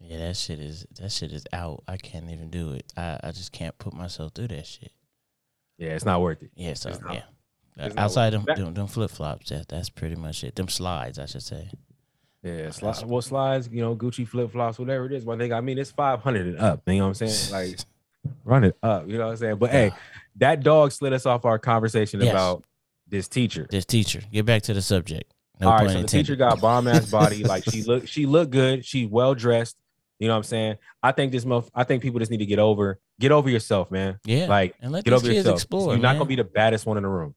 yeah, 0.00 0.18
that 0.18 0.36
shit 0.36 0.58
is 0.58 0.86
that 0.98 1.12
shit 1.12 1.32
is 1.32 1.44
out. 1.52 1.82
I 1.86 1.98
can't 1.98 2.30
even 2.30 2.50
do 2.50 2.72
it. 2.72 2.90
I, 2.96 3.18
I 3.24 3.32
just 3.32 3.52
can't 3.52 3.76
put 3.78 3.92
myself 3.92 4.32
through 4.34 4.48
that 4.48 4.66
shit. 4.66 4.92
Yeah, 5.78 5.90
it's 5.90 6.04
not 6.04 6.20
worth 6.20 6.42
it. 6.42 6.50
Yeah, 6.54 6.74
so 6.74 6.90
not- 6.90 7.14
yeah. 7.14 7.22
Uh, 7.78 7.88
Outside 7.96 8.30
them, 8.34 8.44
them, 8.44 8.74
them 8.74 8.86
flip 8.86 9.10
flops, 9.10 9.48
that, 9.48 9.66
that's 9.68 9.88
pretty 9.88 10.14
much 10.14 10.44
it. 10.44 10.54
Them 10.56 10.68
slides, 10.68 11.18
I 11.18 11.24
should 11.24 11.42
say. 11.42 11.70
Yeah, 12.42 12.66
sli- 12.66 13.04
well, 13.06 13.22
slides, 13.22 13.68
you 13.72 13.80
know, 13.80 13.96
Gucci 13.96 14.28
flip 14.28 14.52
flops, 14.52 14.78
whatever 14.78 15.06
it 15.06 15.12
is. 15.12 15.24
One 15.24 15.38
thing, 15.38 15.52
I 15.54 15.60
mean, 15.62 15.78
it's 15.78 15.90
500 15.90 16.46
and 16.48 16.58
up. 16.58 16.82
You 16.86 16.96
know 16.98 17.08
what 17.08 17.20
I'm 17.22 17.28
saying? 17.28 17.50
Like, 17.68 17.78
run 18.44 18.64
it 18.64 18.76
up. 18.82 19.08
You 19.08 19.16
know 19.16 19.24
what 19.26 19.30
I'm 19.32 19.36
saying? 19.38 19.56
But 19.56 19.70
hey, 19.70 19.92
that 20.36 20.62
dog 20.62 20.92
slid 20.92 21.12
us 21.12 21.24
off 21.24 21.44
our 21.44 21.58
conversation 21.58 22.20
Yes. 22.20 22.32
about 22.32 22.64
this 23.08 23.26
teacher. 23.28 23.66
this 23.70 23.84
teacher. 23.86 24.20
Get 24.32 24.44
back 24.44 24.62
to 24.62 24.74
the 24.74 24.82
subject. 24.82 25.32
No 25.60 25.68
All 25.68 25.78
right, 25.78 25.90
so 25.90 26.02
the 26.02 26.08
teacher 26.08 26.36
got 26.36 26.60
bomb 26.60 26.88
ass 26.88 27.10
body. 27.10 27.42
Like 27.44 27.64
she 27.64 27.82
looked, 27.86 28.08
she 28.08 28.26
looked 28.26 28.50
good. 28.50 28.84
She 28.84 29.06
well 29.06 29.34
dressed. 29.34 29.76
You 30.22 30.28
know 30.28 30.34
what 30.34 30.38
I'm 30.38 30.42
saying? 30.44 30.76
I 31.02 31.10
think 31.10 31.32
this 31.32 31.44
month, 31.44 31.68
I 31.74 31.82
think 31.82 32.00
people 32.00 32.20
just 32.20 32.30
need 32.30 32.36
to 32.38 32.46
get 32.46 32.60
over, 32.60 33.00
get 33.18 33.32
over 33.32 33.50
yourself, 33.50 33.90
man. 33.90 34.20
yeah, 34.24 34.46
Like, 34.46 34.76
and 34.80 34.92
let 34.92 35.02
get 35.04 35.12
over 35.14 35.24
kids 35.26 35.38
yourself. 35.38 35.56
explore. 35.56 35.90
You're 35.94 36.00
not 36.00 36.12
gonna 36.12 36.26
be 36.26 36.36
the 36.36 36.44
baddest 36.44 36.86
one 36.86 36.96
in 36.96 37.02
the 37.02 37.08
room. 37.08 37.34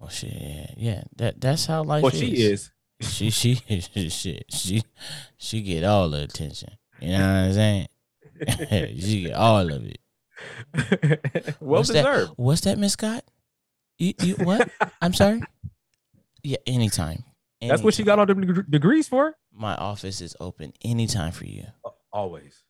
Oh 0.00 0.08
shit, 0.08 0.72
yeah. 0.78 1.02
That 1.16 1.38
that's 1.38 1.66
how 1.66 1.82
life 1.82 2.02
Well, 2.02 2.12
is. 2.14 2.18
she 2.18 2.26
is. 2.42 2.70
She 3.02 3.28
she 3.28 3.54
shit. 4.08 4.46
She 4.50 4.82
she 5.36 5.60
get 5.60 5.84
all 5.84 6.08
the 6.08 6.22
attention. 6.22 6.70
You 6.98 7.08
know 7.12 7.18
what 7.18 7.24
I'm 7.26 7.52
saying? 7.52 7.88
she 9.00 9.22
get 9.24 9.34
all 9.34 9.70
of 9.70 9.84
it. 9.84 9.98
well 11.60 11.80
What's 11.80 11.88
that? 11.88 11.94
deserved. 12.04 12.32
What's 12.36 12.60
that, 12.62 12.78
Miss 12.78 12.94
Scott? 12.94 13.22
You, 13.98 14.14
you 14.22 14.34
what? 14.36 14.70
I'm 15.02 15.12
sorry. 15.12 15.42
Yeah, 16.42 16.56
anytime. 16.66 17.24
That's 17.60 17.82
what 17.82 17.92
she 17.92 18.02
got 18.04 18.18
all 18.18 18.24
the 18.26 18.64
degrees 18.70 19.08
for. 19.08 19.34
My 19.52 19.74
office 19.74 20.20
is 20.20 20.36
open 20.40 20.72
anytime 20.82 21.32
for 21.32 21.44
you. 21.44 21.64
Oh, 21.84 21.94
Always. 22.12 22.62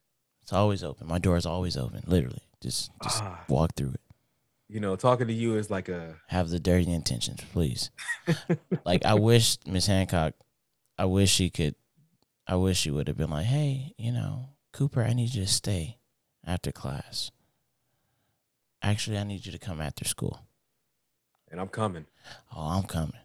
It's 0.43 0.53
always 0.53 0.83
open. 0.83 1.07
My 1.07 1.19
door 1.19 1.37
is 1.37 1.47
always 1.47 1.77
open. 1.77 2.03
Literally, 2.07 2.43
just 2.61 2.91
just 3.03 3.23
Ah. 3.23 3.45
walk 3.49 3.75
through 3.77 3.91
it. 3.93 4.01
You 4.69 4.81
know, 4.81 4.97
talking 4.97 5.27
to 5.27 5.33
you 5.33 5.57
is 5.57 5.71
like 5.71 5.89
a 5.89 6.17
Have 6.29 6.49
the 6.51 6.59
dirty 6.61 6.93
intentions, 6.93 7.41
please. 7.53 7.91
like 8.85 9.05
I 9.05 9.15
wish 9.15 9.57
Miss 9.67 9.87
Hancock, 9.87 10.35
I 10.99 11.05
wish 11.07 11.31
she 11.31 11.51
could. 11.51 11.75
I 12.47 12.57
wish 12.57 12.79
she 12.79 12.91
would 12.91 13.09
have 13.09 13.17
been 13.17 13.31
like, 13.31 13.47
hey, 13.47 13.95
you 13.99 14.11
know, 14.13 14.51
Cooper, 14.73 15.03
I 15.03 15.13
need 15.13 15.35
you 15.35 15.43
to 15.45 15.49
stay 15.51 15.99
after 16.47 16.73
class. 16.73 17.31
Actually, 18.83 19.19
I 19.19 19.25
need 19.25 19.45
you 19.45 19.53
to 19.53 19.59
come 19.59 19.81
after 19.81 20.05
school. 20.05 20.41
and 21.51 21.61
I'm 21.61 21.69
coming. 21.69 22.07
Oh, 22.55 22.61
I'm 22.77 22.85
coming. 22.85 23.21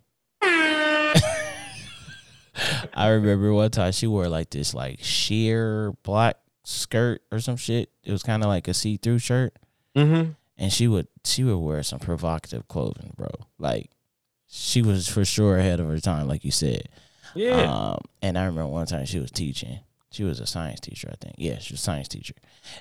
I 2.94 3.10
remember 3.10 3.54
one 3.54 3.72
time 3.72 3.92
she 3.92 4.08
wore 4.08 4.28
like 4.28 4.50
this 4.50 4.74
like 4.74 5.00
sheer 5.02 5.94
black 6.04 6.38
skirt 6.64 7.22
or 7.32 7.40
some 7.40 7.58
shit. 7.58 7.90
It 8.04 8.12
was 8.12 8.24
kind 8.24 8.44
of 8.44 8.50
like 8.50 8.68
a 8.68 8.74
see-through 8.74 9.20
shirt, 9.20 9.54
Mm-hmm. 9.96 10.32
and 10.58 10.74
she 10.74 10.88
would 10.88 11.08
she 11.24 11.44
would 11.44 11.58
wear 11.58 11.84
some 11.84 12.00
provocative 12.00 12.68
clothing, 12.68 13.14
bro. 13.18 13.30
Like 13.60 13.90
she 14.48 14.82
was 14.82 15.08
for 15.08 15.26
sure 15.26 15.58
ahead 15.58 15.80
of 15.80 15.88
her 15.88 16.00
time, 16.00 16.28
like 16.28 16.44
you 16.46 16.52
said. 16.52 16.90
Yeah. 17.36 17.62
Um, 17.62 18.00
and 18.22 18.38
I 18.38 18.46
remember 18.46 18.68
one 18.68 18.86
time 18.86 19.06
she 19.06 19.20
was 19.20 19.32
teaching. 19.32 19.80
She 20.12 20.24
was 20.24 20.40
a 20.40 20.46
science 20.46 20.80
teacher, 20.80 21.10
I 21.12 21.16
think. 21.20 21.36
Yeah, 21.40 21.58
she 21.58 21.74
was 21.74 21.80
a 21.80 21.84
science 21.84 22.08
teacher. 22.08 22.36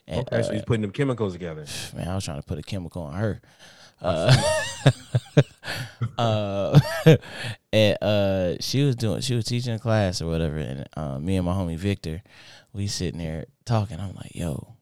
And, 0.07 0.20
okay, 0.20 0.43
so 0.43 0.51
uh, 0.51 0.53
he's 0.53 0.64
putting 0.66 0.83
them 0.83 0.91
chemicals 0.91 1.33
together. 1.33 1.64
man, 1.97 2.09
I 2.09 2.14
was 2.14 2.25
trying 2.27 2.39
to 2.41 2.47
put 2.47 2.59
a 2.59 2.62
chemical 2.62 3.03
on 3.05 3.14
her. 3.14 3.41
Uh, 4.03 4.37
uh, 6.19 6.79
and 7.73 7.99
uh, 8.03 8.55
she 8.61 8.83
was 8.85 8.97
doing, 8.97 9.21
she 9.21 9.35
was 9.35 9.45
teaching 9.45 9.75
a 9.75 9.79
class 9.79 10.21
or 10.21 10.27
whatever, 10.29 10.57
and 10.59 10.89
uh, 10.97 11.19
me 11.19 11.37
and 11.37 11.47
my 11.47 11.53
homie 11.53 11.77
Victor, 11.77 12.23
we 12.73 12.87
sitting 12.87 13.19
there 13.19 13.47
talking. 13.65 14.01
I'm 14.01 14.15
like, 14.15 14.35
yo, 14.35 14.75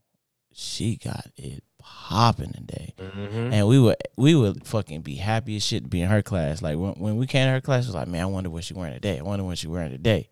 she 0.53 0.97
got 0.97 1.27
it 1.37 1.63
popping 1.79 2.53
today, 2.53 2.95
Mm-hmm. 2.99 3.53
and 3.53 3.67
we 3.67 3.79
would 3.79 3.97
we 4.17 4.35
would 4.35 4.67
fucking 4.67 5.01
be 5.03 5.15
happy 5.17 5.57
as 5.57 5.65
shit 5.65 5.83
to 5.85 5.89
be 5.89 6.03
in 6.03 6.09
her 6.09 6.23
class. 6.23 6.63
Like 6.63 6.77
when 6.79 6.93
when 6.95 7.17
we 7.17 7.27
came 7.27 7.47
to 7.47 7.53
her 7.53 7.61
class, 7.61 7.85
it 7.85 7.89
was 7.89 7.95
like, 7.95 8.09
man, 8.09 8.23
I 8.23 8.27
wonder 8.27 8.51
what 8.51 8.65
she 8.65 8.75
wearing 8.75 8.95
today. 8.95 9.19
I 9.19 9.23
wonder 9.23 9.45
what 9.45 9.59
she 9.59 9.67
wearing 9.69 9.91
today. 9.91 10.29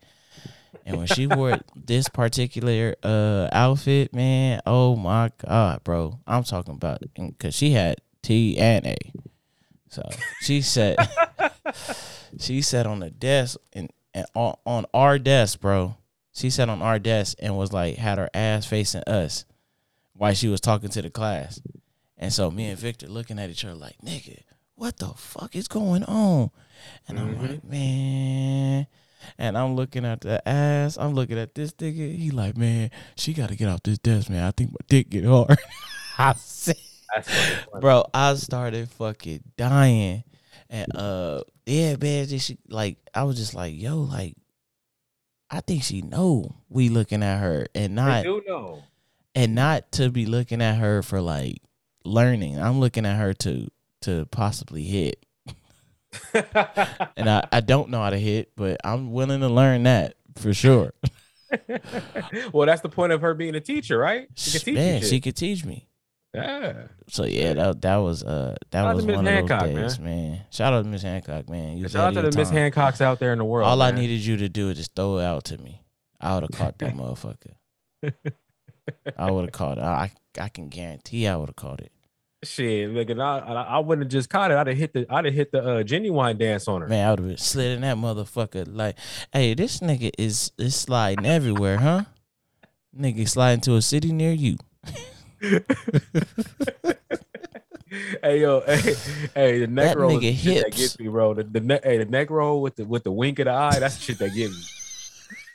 And 0.85 0.97
when 0.97 1.07
she 1.07 1.27
wore 1.27 1.59
this 1.75 2.09
particular 2.09 2.95
uh 3.03 3.49
outfit, 3.51 4.13
man, 4.13 4.61
oh 4.65 4.95
my 4.95 5.31
god, 5.45 5.83
bro, 5.83 6.19
I'm 6.27 6.43
talking 6.43 6.73
about 6.75 7.01
because 7.15 7.55
she 7.55 7.71
had 7.71 7.97
T 8.21 8.57
and 8.57 8.85
A, 8.85 8.97
so 9.89 10.01
she 10.41 10.61
said, 10.61 10.97
she 12.39 12.61
sat 12.61 12.85
on 12.85 12.99
the 12.99 13.09
desk 13.09 13.57
and, 13.73 13.89
and 14.13 14.25
on, 14.35 14.55
on 14.65 14.85
our 14.93 15.17
desk, 15.19 15.59
bro. 15.61 15.95
She 16.33 16.49
sat 16.49 16.69
on 16.69 16.81
our 16.81 16.99
desk 16.99 17.37
and 17.41 17.57
was 17.57 17.73
like 17.73 17.95
had 17.97 18.17
her 18.17 18.29
ass 18.33 18.65
facing 18.65 19.03
us 19.07 19.45
while 20.13 20.33
she 20.33 20.47
was 20.47 20.61
talking 20.61 20.89
to 20.89 21.01
the 21.01 21.09
class. 21.09 21.59
And 22.17 22.31
so 22.31 22.51
me 22.51 22.65
and 22.67 22.77
Victor 22.79 23.07
looking 23.07 23.39
at 23.39 23.49
each 23.49 23.65
other 23.65 23.73
like, 23.75 23.97
nigga, 24.05 24.41
what 24.75 24.97
the 24.97 25.07
fuck 25.15 25.55
is 25.55 25.67
going 25.67 26.03
on? 26.03 26.51
And 27.07 27.19
I'm 27.19 27.35
Mhm. 27.35 27.49
like, 27.49 27.63
man. 27.63 28.87
And 29.37 29.57
I'm 29.57 29.75
looking 29.75 30.05
at 30.05 30.21
the 30.21 30.47
ass. 30.47 30.97
I'm 30.97 31.13
looking 31.13 31.37
at 31.37 31.55
this 31.55 31.71
nigga. 31.73 32.15
He 32.15 32.31
like, 32.31 32.55
man, 32.55 32.89
she 33.15 33.33
got 33.33 33.49
to 33.49 33.55
get 33.55 33.67
off 33.67 33.83
this 33.83 33.97
desk, 33.97 34.29
man. 34.29 34.43
I 34.43 34.51
think 34.51 34.71
my 34.71 34.77
dick 34.87 35.09
get 35.09 35.25
hard. 35.25 35.57
I 36.17 36.33
said, 36.33 36.75
That's 36.77 36.77
fucking 36.77 36.77
funny. 36.77 36.88
Bro, 37.79 38.05
I 38.13 38.35
started 38.35 38.89
fucking 38.89 39.43
dying. 39.57 40.23
And 40.69 40.95
uh, 40.95 41.43
yeah, 41.65 41.95
man, 41.95 42.27
just 42.27 42.47
she 42.47 42.57
like 42.67 42.97
I 43.13 43.23
was 43.23 43.37
just 43.37 43.53
like, 43.53 43.73
yo, 43.75 43.97
like, 43.97 44.35
I 45.49 45.61
think 45.61 45.83
she 45.83 46.01
know 46.01 46.55
we 46.69 46.89
looking 46.89 47.23
at 47.23 47.39
her 47.39 47.67
and 47.73 47.95
not 47.95 48.23
do 48.23 48.43
know. 48.47 48.83
and 49.33 49.55
not 49.55 49.91
to 49.93 50.09
be 50.11 50.25
looking 50.25 50.61
at 50.61 50.77
her 50.77 51.01
for 51.01 51.21
like 51.21 51.61
learning. 52.05 52.59
I'm 52.59 52.79
looking 52.79 53.05
at 53.05 53.17
her 53.17 53.33
to 53.33 53.69
to 54.01 54.25
possibly 54.27 54.83
hit. 54.83 55.25
And 57.15 57.29
I, 57.29 57.47
I 57.51 57.59
don't 57.61 57.89
know 57.89 58.01
how 58.01 58.09
to 58.09 58.19
hit, 58.19 58.51
but 58.55 58.77
I'm 58.83 59.11
willing 59.11 59.41
to 59.41 59.49
learn 59.49 59.83
that 59.83 60.15
for 60.35 60.53
sure. 60.53 60.93
well, 62.51 62.67
that's 62.67 62.81
the 62.81 62.89
point 62.89 63.11
of 63.11 63.21
her 63.21 63.33
being 63.33 63.55
a 63.55 63.59
teacher, 63.59 63.97
right? 63.97 64.27
She 64.35 64.51
can 64.51 64.61
teach 64.61 64.75
Man, 64.75 65.01
she 65.01 65.19
could 65.19 65.35
teach 65.35 65.65
me. 65.65 65.88
Yeah. 66.33 66.87
So 67.07 67.25
yeah, 67.25 67.53
that 67.53 67.81
that 67.81 67.95
was 67.97 68.23
uh 68.23 68.55
that 68.71 68.83
Shout 68.83 68.95
was 68.95 69.05
one 69.05 69.25
Hancock, 69.25 69.63
of 69.63 69.73
those 69.73 69.97
days, 69.97 69.99
man. 69.99 70.41
Shout 70.51 70.73
out 70.73 70.83
to 70.83 70.87
Miss 70.87 71.01
Hancock, 71.01 71.49
man. 71.49 71.77
You 71.77 71.89
Shout 71.89 72.15
out 72.15 72.21
to 72.21 72.29
the 72.29 72.37
Miss. 72.37 72.51
Hancocks 72.51 73.01
out 73.01 73.19
there 73.19 73.31
in 73.33 73.39
the 73.39 73.45
world. 73.45 73.67
All 73.67 73.81
I 73.81 73.91
needed 73.91 74.23
you 74.23 74.37
to 74.37 74.49
do 74.49 74.69
is 74.69 74.77
just 74.77 74.95
throw 74.95 75.17
it 75.17 75.23
out 75.23 75.45
to 75.45 75.57
me. 75.57 75.81
I 76.21 76.35
would 76.35 76.43
have 76.43 76.51
caught 76.51 76.77
that 76.79 76.93
motherfucker. 76.95 77.53
I 79.17 79.31
would 79.31 79.45
have 79.45 79.51
caught 79.51 79.77
it. 79.79 79.83
I 79.83 80.11
I 80.39 80.49
can 80.49 80.69
guarantee 80.69 81.27
I 81.27 81.35
would 81.35 81.49
have 81.49 81.55
caught 81.55 81.81
it. 81.81 81.91
Shit, 82.41 82.91
look, 82.91 83.09
and 83.09 83.21
I, 83.21 83.39
I, 83.39 83.53
I 83.63 83.79
wouldn't 83.79 84.05
have 84.05 84.11
just 84.11 84.29
caught 84.29 84.51
it. 84.51 84.55
I'd 84.55 84.67
have 84.67 84.77
hit 84.77 84.93
the, 84.93 85.05
I'd 85.09 85.25
have 85.25 85.33
hit 85.33 85.51
the 85.51 85.59
uh, 85.61 85.83
Ginuwine 85.83 86.37
dance 86.37 86.69
on 86.69 86.79
her. 86.81 86.87
Man, 86.87 87.05
I 87.05 87.11
would 87.11 87.31
have 87.31 87.39
slid 87.39 87.71
in 87.71 87.81
that 87.81 87.97
motherfucker 87.97 88.65
like, 88.65 88.95
hey, 89.33 89.55
this 89.55 89.79
nigga 89.81 90.11
is 90.17 90.51
is 90.57 90.75
sliding 90.75 91.25
everywhere, 91.25 91.77
huh? 91.79 92.03
Nigga 92.97 93.27
sliding 93.27 93.61
to 93.61 93.75
a 93.75 93.81
city 93.81 94.13
near 94.13 94.31
you. 94.31 94.57
hey 98.21 98.41
yo, 98.41 98.61
hey, 98.61 98.95
hey, 99.33 99.59
the 99.59 99.67
neck 99.67 99.85
That 99.85 99.97
roll 99.97 100.11
nigga 100.11 100.21
the 100.21 100.35
shit 100.35 100.63
that 100.65 100.75
gets 100.75 100.99
me, 100.99 101.07
bro. 101.07 101.33
The, 101.33 101.43
the 101.43 101.61
neck, 101.61 101.81
hey, 101.83 101.97
the 101.97 102.05
neck 102.05 102.29
roll 102.29 102.61
with 102.61 102.75
the 102.75 102.85
with 102.85 103.03
the 103.03 103.11
wink 103.11 103.39
of 103.39 103.45
the 103.45 103.51
eye, 103.51 103.79
that's 103.79 103.95
the 103.97 104.01
shit 104.01 104.19
that 104.19 104.33
get 104.33 104.51
me. 104.51 104.57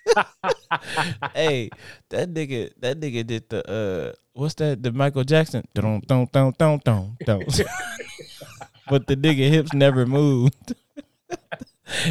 hey, 1.34 1.70
that 2.10 2.32
nigga, 2.32 2.72
that 2.80 2.98
nigga 2.98 3.26
did 3.26 3.48
the 3.50 3.70
uh, 3.70 4.12
what's 4.32 4.54
that? 4.54 4.82
The 4.82 4.92
Michael 4.92 5.24
Jackson, 5.24 5.66
dun 5.74 6.00
dun 6.06 6.28
dun 6.32 6.54
dun 6.56 6.80
dun 6.82 7.16
dun. 7.24 7.40
but 8.88 9.06
the 9.06 9.16
nigga 9.16 9.50
hips 9.50 9.74
never 9.74 10.06
moved. 10.06 10.74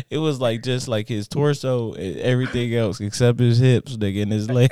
it 0.10 0.20
was 0.20 0.40
like 0.40 0.62
just 0.62 0.88
like 0.88 1.08
his 1.08 1.28
torso 1.28 1.94
and 1.94 2.18
everything 2.20 2.76
else 2.76 3.00
except 3.02 3.40
his 3.40 3.58
hips, 3.58 3.98
nigga, 3.98 4.22
and 4.22 4.32
his 4.32 4.50
leg. 4.50 4.72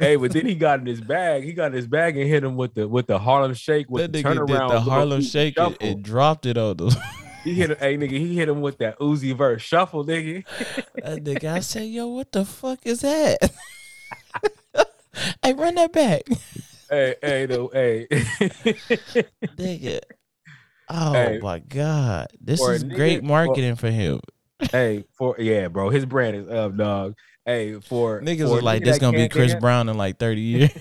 Hey, 0.00 0.16
but 0.16 0.32
then 0.32 0.46
he 0.46 0.54
got 0.56 0.80
in 0.80 0.86
his 0.86 1.00
bag. 1.00 1.44
He 1.44 1.52
got 1.52 1.66
in 1.66 1.72
his 1.74 1.86
bag 1.86 2.16
and 2.16 2.28
hit 2.28 2.42
him 2.42 2.56
with 2.56 2.74
the 2.74 2.88
with 2.88 3.06
the 3.06 3.18
Harlem 3.18 3.54
Shake 3.54 3.88
with 3.90 4.10
That 4.10 4.12
the 4.12 4.22
turnaround. 4.24 4.70
the 4.70 4.80
Harlem 4.80 5.20
Shake 5.22 5.56
and, 5.58 5.76
and 5.80 6.02
dropped 6.02 6.46
it 6.46 6.56
on 6.58 6.78
them. 6.78 6.90
He 7.44 7.54
hit 7.54 7.70
him, 7.70 7.76
hey 7.80 7.96
nigga, 7.96 8.10
he 8.10 8.36
hit 8.36 8.50
him 8.50 8.60
with 8.60 8.76
that 8.78 8.98
Uzi 8.98 9.34
Vert 9.34 9.62
shuffle, 9.62 10.04
nigga. 10.04 10.44
that 10.96 11.24
nigga, 11.24 11.50
I 11.52 11.60
said, 11.60 11.88
yo, 11.88 12.06
what 12.08 12.30
the 12.32 12.44
fuck 12.44 12.80
is 12.84 13.00
that? 13.00 13.38
hey, 15.42 15.54
run 15.54 15.74
that 15.76 15.90
back, 15.90 16.22
hey, 16.90 17.14
hey, 17.22 17.46
no, 17.48 17.68
hey. 17.72 18.06
nigga. 19.56 20.00
Oh 20.90 21.12
Hey. 21.14 21.38
my 21.42 21.60
god, 21.60 22.26
this 22.40 22.60
For 22.60 22.74
is 22.74 22.84
nigga- 22.84 22.94
great 22.96 23.20
for- 23.20 23.26
marketing 23.26 23.76
for 23.76 23.90
him. 23.90 24.20
hey, 24.70 25.04
for 25.16 25.34
yeah, 25.38 25.68
bro, 25.68 25.88
his 25.88 26.04
brand 26.04 26.36
is 26.36 26.46
up, 26.48 26.76
dog. 26.76 27.14
Hey, 27.46 27.80
for 27.80 28.20
Niggas 28.20 28.48
for 28.48 28.54
was 28.56 28.62
like, 28.62 28.84
this 28.84 28.98
gonna 28.98 29.16
be 29.16 29.28
Chris 29.28 29.52
dance- 29.52 29.60
Brown 29.60 29.88
in 29.88 29.96
like 29.96 30.18
30 30.18 30.40
years. 30.40 30.70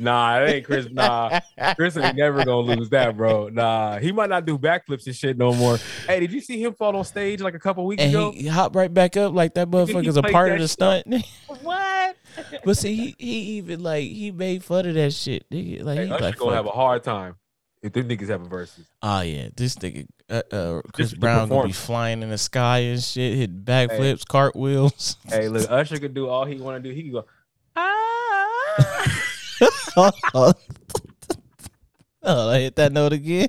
Nah, 0.00 0.40
it 0.40 0.50
ain't 0.50 0.64
Chris. 0.64 0.88
Nah, 0.90 1.40
Chris 1.76 1.98
ain't 1.98 2.16
never 2.16 2.44
gonna 2.46 2.60
lose 2.60 2.88
that, 2.90 3.14
bro. 3.14 3.48
Nah, 3.48 3.98
he 3.98 4.10
might 4.10 4.30
not 4.30 4.46
do 4.46 4.56
backflips 4.56 5.06
and 5.06 5.14
shit 5.14 5.36
no 5.36 5.52
more. 5.52 5.78
Hey, 6.06 6.20
did 6.20 6.32
you 6.32 6.40
see 6.40 6.62
him 6.62 6.72
fall 6.72 6.96
on 6.96 7.04
stage 7.04 7.42
like 7.42 7.54
a 7.54 7.58
couple 7.58 7.84
weeks 7.84 8.02
and 8.02 8.10
ago? 8.10 8.30
he, 8.30 8.46
hopped 8.46 8.74
right 8.74 8.92
back 8.92 9.18
up 9.18 9.34
like 9.34 9.52
that 9.54 9.68
motherfucker's 9.68 10.16
a 10.16 10.22
part 10.22 10.52
of 10.52 10.60
the 10.60 10.68
stunt. 10.68 11.06
what? 11.62 12.16
but 12.64 12.76
see, 12.78 12.94
he, 12.94 13.14
he 13.18 13.40
even 13.58 13.82
like 13.82 14.08
he 14.08 14.30
made 14.30 14.64
fun 14.64 14.86
of 14.86 14.94
that 14.94 15.12
shit. 15.12 15.48
Nigga. 15.50 15.82
Like 15.82 15.98
Hey, 15.98 16.06
he 16.06 16.12
Usher 16.12 16.24
like, 16.24 16.36
gonna 16.36 16.56
have 16.56 16.66
a 16.66 16.70
hard 16.70 17.04
time 17.04 17.34
if 17.84 17.92
them 17.92 18.08
niggas 18.08 18.28
having 18.28 18.48
verses. 18.48 18.86
oh 19.02 19.20
yeah, 19.20 19.48
this 19.54 19.76
nigga 19.76 20.06
uh, 20.30 20.42
uh, 20.50 20.80
Chris 20.94 21.10
the 21.10 21.18
Brown 21.18 21.50
gonna 21.50 21.66
be 21.66 21.72
flying 21.72 22.22
in 22.22 22.30
the 22.30 22.38
sky 22.38 22.78
and 22.78 23.02
shit, 23.02 23.36
hitting 23.36 23.60
backflips, 23.62 24.26
cartwheels. 24.26 25.18
Hey, 25.28 25.48
look, 25.48 25.70
Usher 25.70 25.98
could 25.98 26.14
do 26.14 26.28
all 26.28 26.46
he 26.46 26.56
want 26.56 26.82
to 26.82 26.88
do. 26.88 26.94
He 26.94 27.02
can 27.02 27.12
go. 27.12 27.26
Ah. 27.76 29.20
oh. 30.34 30.54
I 32.50 32.60
hit 32.60 32.76
that 32.76 32.92
note 32.92 33.12
again. 33.12 33.48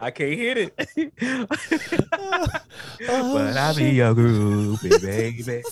I 0.00 0.10
can't 0.10 0.38
hit 0.38 0.72
it. 0.76 1.12
Oh, 3.06 3.34
but 3.34 3.56
I 3.56 3.74
be 3.74 3.90
your 3.90 4.14
groupie, 4.14 5.02
baby. 5.02 5.62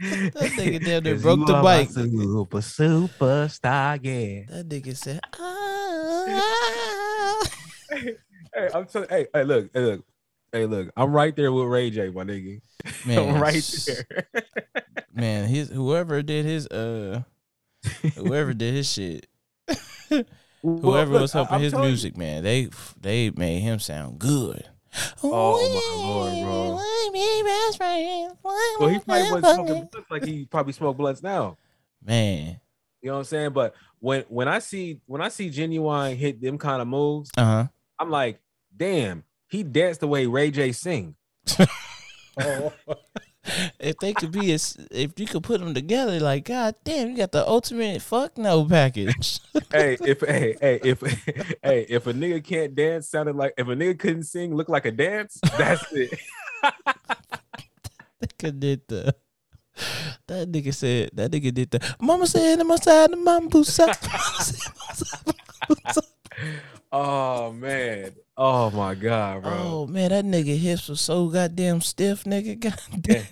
That 0.00 0.52
nigga 0.56 0.84
damn 0.84 1.02
near 1.04 1.16
broke 1.16 1.46
the 1.46 1.62
mic. 1.62 1.90
Super, 1.90 2.58
superstar, 2.58 3.98
yeah. 4.02 4.44
That 4.48 4.68
nigga 4.68 4.96
said, 4.96 5.20
ah. 5.38 6.85
Hey, 7.90 8.70
I'm 8.72 8.86
telling. 8.86 9.08
Hey, 9.08 9.26
hey, 9.34 9.44
look, 9.44 9.70
hey, 9.74 9.80
look, 9.80 10.04
hey, 10.52 10.66
look. 10.66 10.90
I'm 10.96 11.12
right 11.12 11.34
there 11.34 11.52
with 11.52 11.66
Ray 11.66 11.90
J, 11.90 12.10
my 12.10 12.24
nigga. 12.24 12.60
Man, 13.06 13.34
I'm 13.34 13.40
right 13.42 13.64
there. 13.86 14.28
Man, 15.14 15.48
his 15.48 15.68
whoever 15.70 16.22
did 16.22 16.44
his 16.44 16.66
uh 16.68 17.22
whoever 18.16 18.52
did 18.54 18.74
his 18.74 18.90
shit, 18.92 19.26
whoever 20.08 20.22
Well, 20.62 21.06
was 21.22 21.34
look, 21.34 21.34
I- 21.34 21.38
helping 21.38 21.60
his 21.60 21.72
telling 21.72 21.84
you, 21.84 21.90
music, 21.90 22.16
man, 22.16 22.42
they 22.44 22.68
they 23.00 23.30
made 23.30 23.60
him 23.60 23.78
sound 23.78 24.18
good. 24.18 24.68
Oh, 25.22 25.68
my 25.68 26.08
lord, 26.08 26.40
bro. 26.40 26.62
bro. 26.68 26.78
Well, 28.78 28.88
he 28.88 28.98
probably 28.98 29.30
wasn't 29.30 29.54
smoking 29.54 29.74
blunts 29.92 30.10
like 30.10 30.24
he 30.24 30.44
probably 30.46 30.72
smoked 30.72 30.98
blunts 30.98 31.22
now. 31.22 31.56
Man, 32.04 32.60
You 33.02 33.08
know 33.08 33.14
what 33.14 33.18
I'm 33.20 33.24
saying? 33.24 33.50
But 33.50 33.74
when 33.98 34.24
when 34.28 34.48
I 34.48 34.58
see 34.60 35.00
when 35.06 35.20
I 35.20 35.28
see 35.28 35.50
Ginuwine 35.50 36.16
hit 36.16 36.40
them 36.40 36.56
kind 36.58 36.80
of 36.82 36.88
moves, 36.88 37.30
uh 37.36 37.44
huh. 37.44 37.66
I'm 37.98 38.10
like, 38.10 38.40
damn, 38.76 39.24
he 39.48 39.62
danced 39.62 40.00
the 40.00 40.08
way 40.08 40.26
Ray 40.26 40.50
J 40.50 40.72
sing. 40.72 41.16
If 43.78 43.98
they 43.98 44.12
could 44.12 44.32
be, 44.32 44.52
as, 44.52 44.76
if 44.90 45.18
you 45.18 45.26
could 45.26 45.42
put 45.42 45.60
them 45.60 45.74
together, 45.74 46.18
like 46.20 46.46
God 46.46 46.74
damn, 46.84 47.10
you 47.10 47.16
got 47.16 47.32
the 47.32 47.46
ultimate 47.46 48.02
fuck 48.02 48.36
no 48.36 48.64
package. 48.64 49.40
hey, 49.72 49.96
if 50.00 50.20
hey, 50.20 50.56
hey, 50.60 50.80
if 50.82 51.00
hey, 51.62 51.86
if 51.88 52.06
a 52.06 52.12
nigga 52.12 52.42
can't 52.42 52.74
dance, 52.74 53.08
sounded 53.08 53.36
like 53.36 53.54
if 53.56 53.68
a 53.68 53.76
nigga 53.76 53.98
couldn't 53.98 54.24
sing, 54.24 54.54
look 54.54 54.68
like 54.68 54.86
a 54.86 54.90
dance, 54.90 55.38
that's 55.56 55.84
it. 55.92 56.18
That 56.62 58.38
nigga 58.38 58.60
did 58.60 58.82
the. 58.88 59.14
That 60.26 60.50
nigga 60.50 60.74
said. 60.74 61.10
That 61.12 61.30
nigga 61.30 61.54
did 61.54 61.70
the. 61.70 61.94
Mama 62.00 62.26
said, 62.26 62.58
"I'm 62.58 62.70
outside 62.70 63.12
the 63.12 63.16
mambo 63.16 63.62
oh 66.96 67.52
man. 67.52 68.12
Oh 68.36 68.70
my 68.70 68.94
god, 68.94 69.42
bro. 69.42 69.52
Oh 69.52 69.86
man, 69.86 70.10
that 70.10 70.24
nigga 70.24 70.56
hips 70.56 70.88
was 70.88 71.00
so 71.00 71.28
goddamn 71.28 71.80
stiff, 71.80 72.24
nigga. 72.24 72.58
Goddamn. 72.90 73.26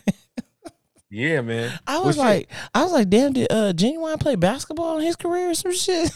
Yeah, 1.15 1.43
man. 1.43 1.79
I 1.87 2.01
was 2.01 2.17
shit. 2.17 2.25
like, 2.25 2.49
I 2.75 2.83
was 2.83 2.91
like, 2.91 3.09
damn, 3.09 3.33
did 3.33 3.47
uh 3.53 3.73
Ginuwine 3.73 4.19
play 4.19 4.35
basketball 4.35 4.99
in 4.99 5.05
his 5.05 5.15
career 5.15 5.51
or 5.51 5.55
some 5.55 5.73
shit? 5.73 6.11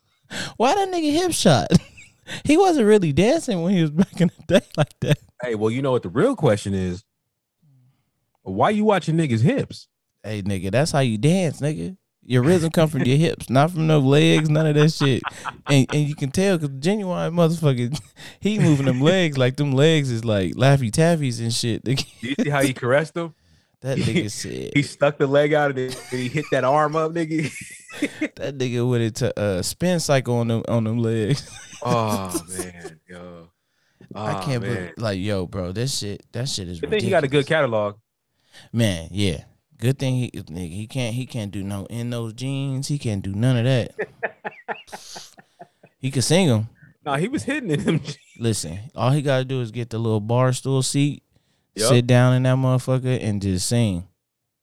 Why 0.56 0.74
that 0.74 0.88
nigga 0.88 1.12
hip 1.12 1.32
shot? 1.32 1.66
he 2.44 2.56
wasn't 2.56 2.86
really 2.86 3.12
dancing 3.12 3.62
when 3.62 3.74
he 3.74 3.82
was 3.82 3.90
back 3.90 4.18
in 4.22 4.30
the 4.34 4.60
day 4.60 4.66
like 4.78 4.98
that. 5.00 5.18
Hey, 5.42 5.54
well, 5.54 5.70
you 5.70 5.82
know 5.82 5.92
what 5.92 6.02
the 6.02 6.08
real 6.08 6.34
question 6.34 6.72
is? 6.72 7.04
Why 8.40 8.70
you 8.70 8.86
watching 8.86 9.16
niggas 9.16 9.42
hips? 9.42 9.86
Hey 10.22 10.40
nigga, 10.40 10.70
that's 10.70 10.92
how 10.92 11.00
you 11.00 11.18
dance, 11.18 11.60
nigga. 11.60 11.97
Your 12.30 12.42
rhythm 12.42 12.70
come 12.70 12.90
from 12.90 13.04
your 13.04 13.16
hips, 13.26 13.48
not 13.48 13.70
from 13.70 13.86
no 13.86 14.00
legs, 14.00 14.50
none 14.50 14.66
of 14.66 14.74
that 14.74 14.92
shit. 14.92 15.22
And 15.66 15.86
and 15.94 16.06
you 16.06 16.14
can 16.14 16.30
tell 16.30 16.58
because 16.58 16.76
Ginuwine 16.76 17.32
motherfucker, 17.32 17.98
he 18.40 18.58
moving 18.58 18.84
them 18.84 19.00
legs 19.00 19.38
like 19.38 19.56
them 19.56 19.72
legs 19.72 20.10
is 20.10 20.26
like 20.26 20.52
laffy 20.52 20.90
taffies 20.90 21.40
and 21.40 21.52
shit. 21.52 21.82
Do 21.84 21.96
you 22.20 22.34
see 22.38 22.50
how 22.50 22.60
he 22.62 22.74
caressed 22.74 23.14
them? 23.14 23.34
That 23.80 23.96
nigga 23.96 24.30
said 24.30 24.72
He 24.74 24.82
stuck 24.82 25.16
the 25.18 25.26
leg 25.26 25.54
out 25.54 25.70
and 25.70 25.78
then 25.78 25.98
and 26.10 26.20
he 26.20 26.28
hit 26.28 26.44
that 26.50 26.64
arm 26.64 26.96
up, 26.96 27.12
nigga. 27.12 27.50
that 28.36 28.58
nigga 28.58 28.88
went 28.90 29.04
into 29.04 29.32
a 29.40 29.62
spin 29.62 29.98
cycle 30.00 30.34
on 30.36 30.48
them 30.48 30.62
on 30.68 30.84
them 30.84 30.98
legs. 30.98 31.48
oh 31.82 32.38
man, 32.58 33.00
yo. 33.08 33.48
I 34.14 34.34
Oh, 34.34 34.44
can't 34.44 34.62
man. 34.62 34.74
believe 34.74 34.92
like 34.98 35.18
yo, 35.18 35.46
bro, 35.46 35.72
this 35.72 35.96
shit 35.98 36.26
that 36.32 36.48
shit 36.48 36.68
is 36.68 36.80
Good 36.80 36.90
thing 36.90 36.96
ridiculous. 36.96 37.04
he 37.04 37.10
got 37.10 37.24
a 37.24 37.28
good 37.28 37.46
catalog. 37.46 37.96
man, 38.72 39.08
yeah. 39.12 39.44
Good 39.78 39.98
thing 39.98 40.14
he 40.16 40.30
nigga, 40.32 40.70
he 40.72 40.86
can't 40.86 41.14
he 41.14 41.24
can't 41.26 41.52
do 41.52 41.62
no 41.62 41.86
in 41.86 42.10
those 42.10 42.32
jeans. 42.32 42.88
He 42.88 42.98
can't 42.98 43.22
do 43.22 43.32
none 43.32 43.56
of 43.58 43.64
that. 43.64 43.94
he 45.98 46.10
could 46.10 46.24
sing 46.24 46.48
them. 46.48 46.68
Nah, 47.04 47.16
he 47.16 47.28
was 47.28 47.44
hitting 47.44 47.70
in 47.70 47.84
them. 47.84 48.00
Listen, 48.38 48.78
all 48.94 49.10
he 49.10 49.22
gotta 49.22 49.44
do 49.44 49.60
is 49.60 49.70
get 49.70 49.90
the 49.90 49.98
little 49.98 50.20
bar 50.20 50.52
stool 50.52 50.82
seat, 50.82 51.22
Yup. 51.74 51.88
sit 51.88 52.06
down 52.06 52.34
in 52.34 52.42
that 52.42 52.56
motherfucker, 52.56 53.22
and 53.22 53.40
just 53.40 53.68
sing. 53.68 54.06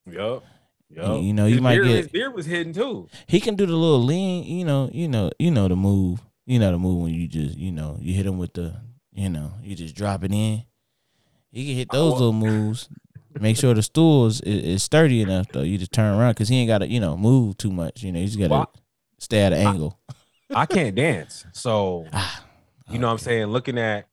Yup. 0.05 0.43
You- 0.89 1.20
you 1.20 1.34
know, 1.34 1.45
you 1.45 1.55
his 1.55 1.61
might 1.61 1.76
beard, 1.76 1.88
get- 1.88 1.95
his 1.97 2.07
beard 2.07 2.34
was 2.34 2.45
hidden 2.45 2.72
too. 2.72 3.09
He 3.28 3.39
can 3.41 3.55
do 3.55 3.66
the 3.66 3.76
little 3.76 4.01
lean, 4.03 4.43
you 4.45 4.63
know, 4.63 4.89
you 4.93 5.07
know, 5.09 5.30
you 5.39 5.51
know 5.51 5.68
the 5.68 5.76
move. 5.76 6.22
You 6.45 6.59
know 6.59 6.72
the 6.72 6.78
move 6.78 7.01
when 7.03 7.13
you 7.13 7.28
just, 7.28 7.57
you 7.57 7.72
know, 7.72 7.97
you 7.99 8.13
hit 8.13 8.26
him 8.26 8.38
with 8.38 8.53
the, 8.53 8.76
you 9.11 9.30
know, 9.30 9.51
you 9.63 9.76
just 9.76 9.95
drop 9.95 10.24
it 10.24 10.32
in. 10.32 10.63
He 11.51 11.66
can 11.66 11.76
hit 11.76 11.88
oh, 11.91 11.97
those 11.97 12.11
Oh. 12.13 12.16
little 12.18 12.34
moves. 12.34 12.88
Make 13.40 13.58
sure 13.58 13.74
the 13.74 13.84
stool 13.84 14.28
is, 14.28 14.42
is, 14.42 14.84
sturdy 14.84 15.22
enough 15.22 15.48
though. 15.52 15.62
You 15.62 15.78
just 15.78 15.92
turn 15.92 16.18
around 16.18 16.32
because 16.32 16.48
he 16.50 16.58
ain't 16.58 16.68
got 16.70 16.80
to, 16.80 16.88
you 16.88 17.00
know, 17.00 17.18
move 17.18 17.58
too 17.58 17.72
much. 17.72 18.02
You 18.04 18.12
know, 18.12 18.20
he's 18.20 18.36
got 18.36 18.46
to 18.46 18.50
Well, 18.50 18.74
stay 19.20 19.42
at 19.42 19.54
an 19.54 19.68
angle. 19.68 20.00
I 20.54 20.66
can't 20.66 20.96
dance, 20.96 21.46
so 21.54 22.06
Ah, 22.14 22.46
you 22.90 23.00
know 23.00 23.08
what 23.08 23.14
I'm 23.14 23.20
saying. 23.20 23.48
Looking 23.48 23.78
at, 23.78 24.08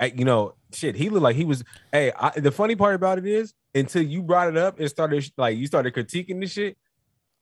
at, 0.00 0.18
you 0.18 0.24
know, 0.24 0.54
shit, 0.74 0.94
he 0.96 1.08
looked 1.08 1.22
like 1.22 1.36
he 1.36 1.44
was. 1.44 1.64
Hey, 1.92 2.12
I, 2.18 2.30
the 2.38 2.50
funny 2.50 2.76
part 2.76 2.94
about 2.94 3.18
it 3.18 3.26
is, 3.26 3.54
until 3.74 4.02
you 4.02 4.22
brought 4.22 4.48
it 4.48 4.56
up 4.56 4.78
and 4.80 4.88
started 4.90 5.30
like 5.36 5.56
you 5.56 5.66
started 5.66 5.94
critiquing 5.94 6.40
the 6.40 6.46
shit, 6.46 6.76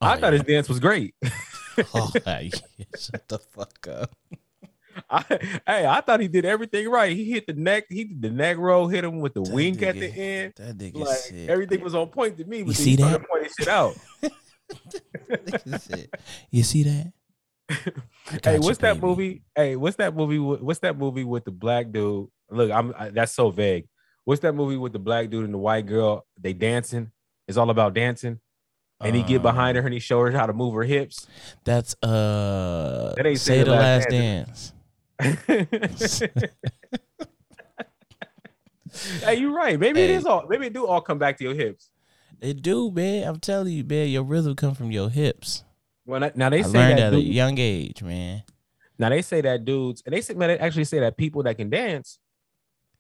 I 0.01 0.17
Oh, 0.17 0.21
thought 0.21 0.33
his 0.35 0.43
dance 0.43 0.69
was 0.69 0.81
great. 0.81 1.15
Oh, 1.93 2.09
yeah, 2.27 2.41
shut 2.97 3.27
the 3.27 3.39
fuck 3.39 3.89
up. 3.89 4.15
I, 5.11 5.25
hey, 5.67 5.87
I 5.87 6.01
thought 6.01 6.21
he 6.21 6.29
did 6.29 6.45
everything 6.45 6.89
right. 6.89 7.15
He 7.17 7.31
hit 7.31 7.47
the 7.47 7.53
neck, 7.55 7.85
he 7.89 8.05
did 8.05 8.23
the 8.23 8.31
neck 8.31 8.57
roll, 8.59 8.89
hit 8.89 9.05
him 9.05 9.21
with 9.21 9.35
the 9.35 9.43
That 9.43 9.55
wink 9.55 9.83
at 9.83 9.95
the 9.95 10.07
end. 10.09 10.53
That 10.57 10.79
nigga 10.79 10.97
Like 10.97 11.17
said. 11.19 11.51
everything 11.51 11.81
was 11.83 11.95
on 11.95 12.09
point 12.09 12.39
to 12.39 12.45
me, 12.45 12.63
but 12.63 12.69
You 12.69 12.75
see 12.75 12.91
he 12.91 12.97
that? 12.97 13.23
pointing 13.29 13.51
shit 13.59 13.69
out. 13.69 13.97
you 16.51 16.63
see 16.63 16.83
that? 16.85 17.13
Hey, 18.43 18.55
you, 18.55 18.61
what's 18.61 18.79
that 18.79 18.95
baby." 18.95 19.07
movie? 19.07 19.43
Hey, 19.55 19.77
what's 19.77 19.97
that 19.97 20.15
movie? 20.15 20.39
What's 20.39 20.81
that 20.81 20.99
movie 20.99 21.25
with 21.25 21.45
the 21.45 21.51
black 21.51 21.91
dude? 21.93 22.29
Look, 22.51 22.71
I'm 22.71 22.95
I, 22.99 23.09
that's 23.11 23.33
so 23.33 23.51
vague. 23.51 23.87
What's 24.25 24.41
that 24.43 24.55
movie 24.55 24.77
with 24.77 24.93
the 24.93 24.99
black 24.99 25.31
dude 25.31 25.45
and 25.45 25.55
the 25.55 25.59
white 25.59 25.87
girl? 25.87 26.27
They 26.41 26.53
dancing. 26.53 27.11
It's 27.49 27.59
all 27.59 27.71
about 27.71 27.95
dancing. 27.95 28.41
And 29.01 29.15
he 29.15 29.23
get 29.23 29.43
behind 29.43 29.77
Uh, 29.77 29.83
her 29.83 29.87
and 29.87 29.93
he 29.93 30.01
show 30.01 30.21
her 30.21 30.31
how 30.31 30.47
to 30.47 30.53
move 30.55 30.73
her 30.75 30.85
hips. 30.85 31.27
That's 31.65 31.95
uh 32.03 33.13
That 33.17 33.27
ain't 33.27 33.41
say 33.41 33.63
the 33.63 33.73
last 33.73 34.09
dance. 34.09 34.73
Hey, 35.21 35.67
you're 39.37 39.55
right. 39.55 39.79
Maybe 39.79 40.03
it 40.03 40.11
Hey. 40.11 40.15
is 40.17 40.27
all. 40.27 40.47
Maybe 40.49 40.67
it 40.67 40.73
do 40.73 40.87
all 40.87 41.01
come 41.01 41.19
back 41.19 41.39
to 41.39 41.45
your 41.45 41.55
hips. 41.55 41.91
It 42.41 42.63
do, 42.63 42.91
man. 42.91 43.27
I'm 43.27 43.41
telling 43.41 43.73
you, 43.73 43.85
man. 43.85 44.09
Your 44.09 44.23
rhythm 44.23 44.55
come 44.57 44.75
from 44.75 44.91
your 44.91 45.09
hips. 45.11 45.65
I, 46.11 46.33
now 46.35 46.51
they 46.51 46.59
I 46.59 46.63
say 46.63 46.79
learned 46.79 46.99
that 46.99 47.07
at 47.07 47.15
a 47.15 47.21
young 47.21 47.59
age, 47.59 48.03
man. 48.03 48.43
Now 48.99 49.09
they 49.09 49.23
say 49.23 49.41
that 49.41 49.65
dudes, 49.65 50.03
and 50.05 50.15
they 50.15 50.21
say 50.21 50.35
man, 50.35 50.49
they 50.49 50.59
actually 50.59 50.85
say 50.85 51.01
that 51.01 51.17
people 51.17 51.43
that 51.45 51.57
can 51.57 51.71
dance, 51.71 52.19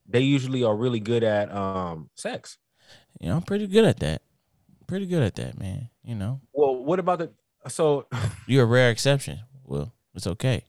they 0.08 0.20
usually 0.20 0.64
are 0.64 0.74
really 0.74 1.00
good 1.00 1.22
at 1.22 1.54
um 1.54 2.08
sex. 2.16 2.58
You 3.20 3.28
know, 3.28 3.36
I'm 3.36 3.42
pretty 3.42 3.66
good 3.66 3.84
at 3.84 4.00
that. 4.00 4.22
Pretty 4.86 5.06
good 5.06 5.22
at 5.22 5.34
that, 5.36 5.58
man. 5.58 5.88
You 6.04 6.14
know, 6.14 6.40
Well, 6.52 6.76
what 6.76 6.98
about 6.98 7.18
the 7.18 7.30
so? 7.68 8.06
you're 8.46 8.64
a 8.64 8.66
rare 8.66 8.90
exception. 8.90 9.40
Well, 9.64 9.92
it's 10.14 10.26
okay. 10.26 10.64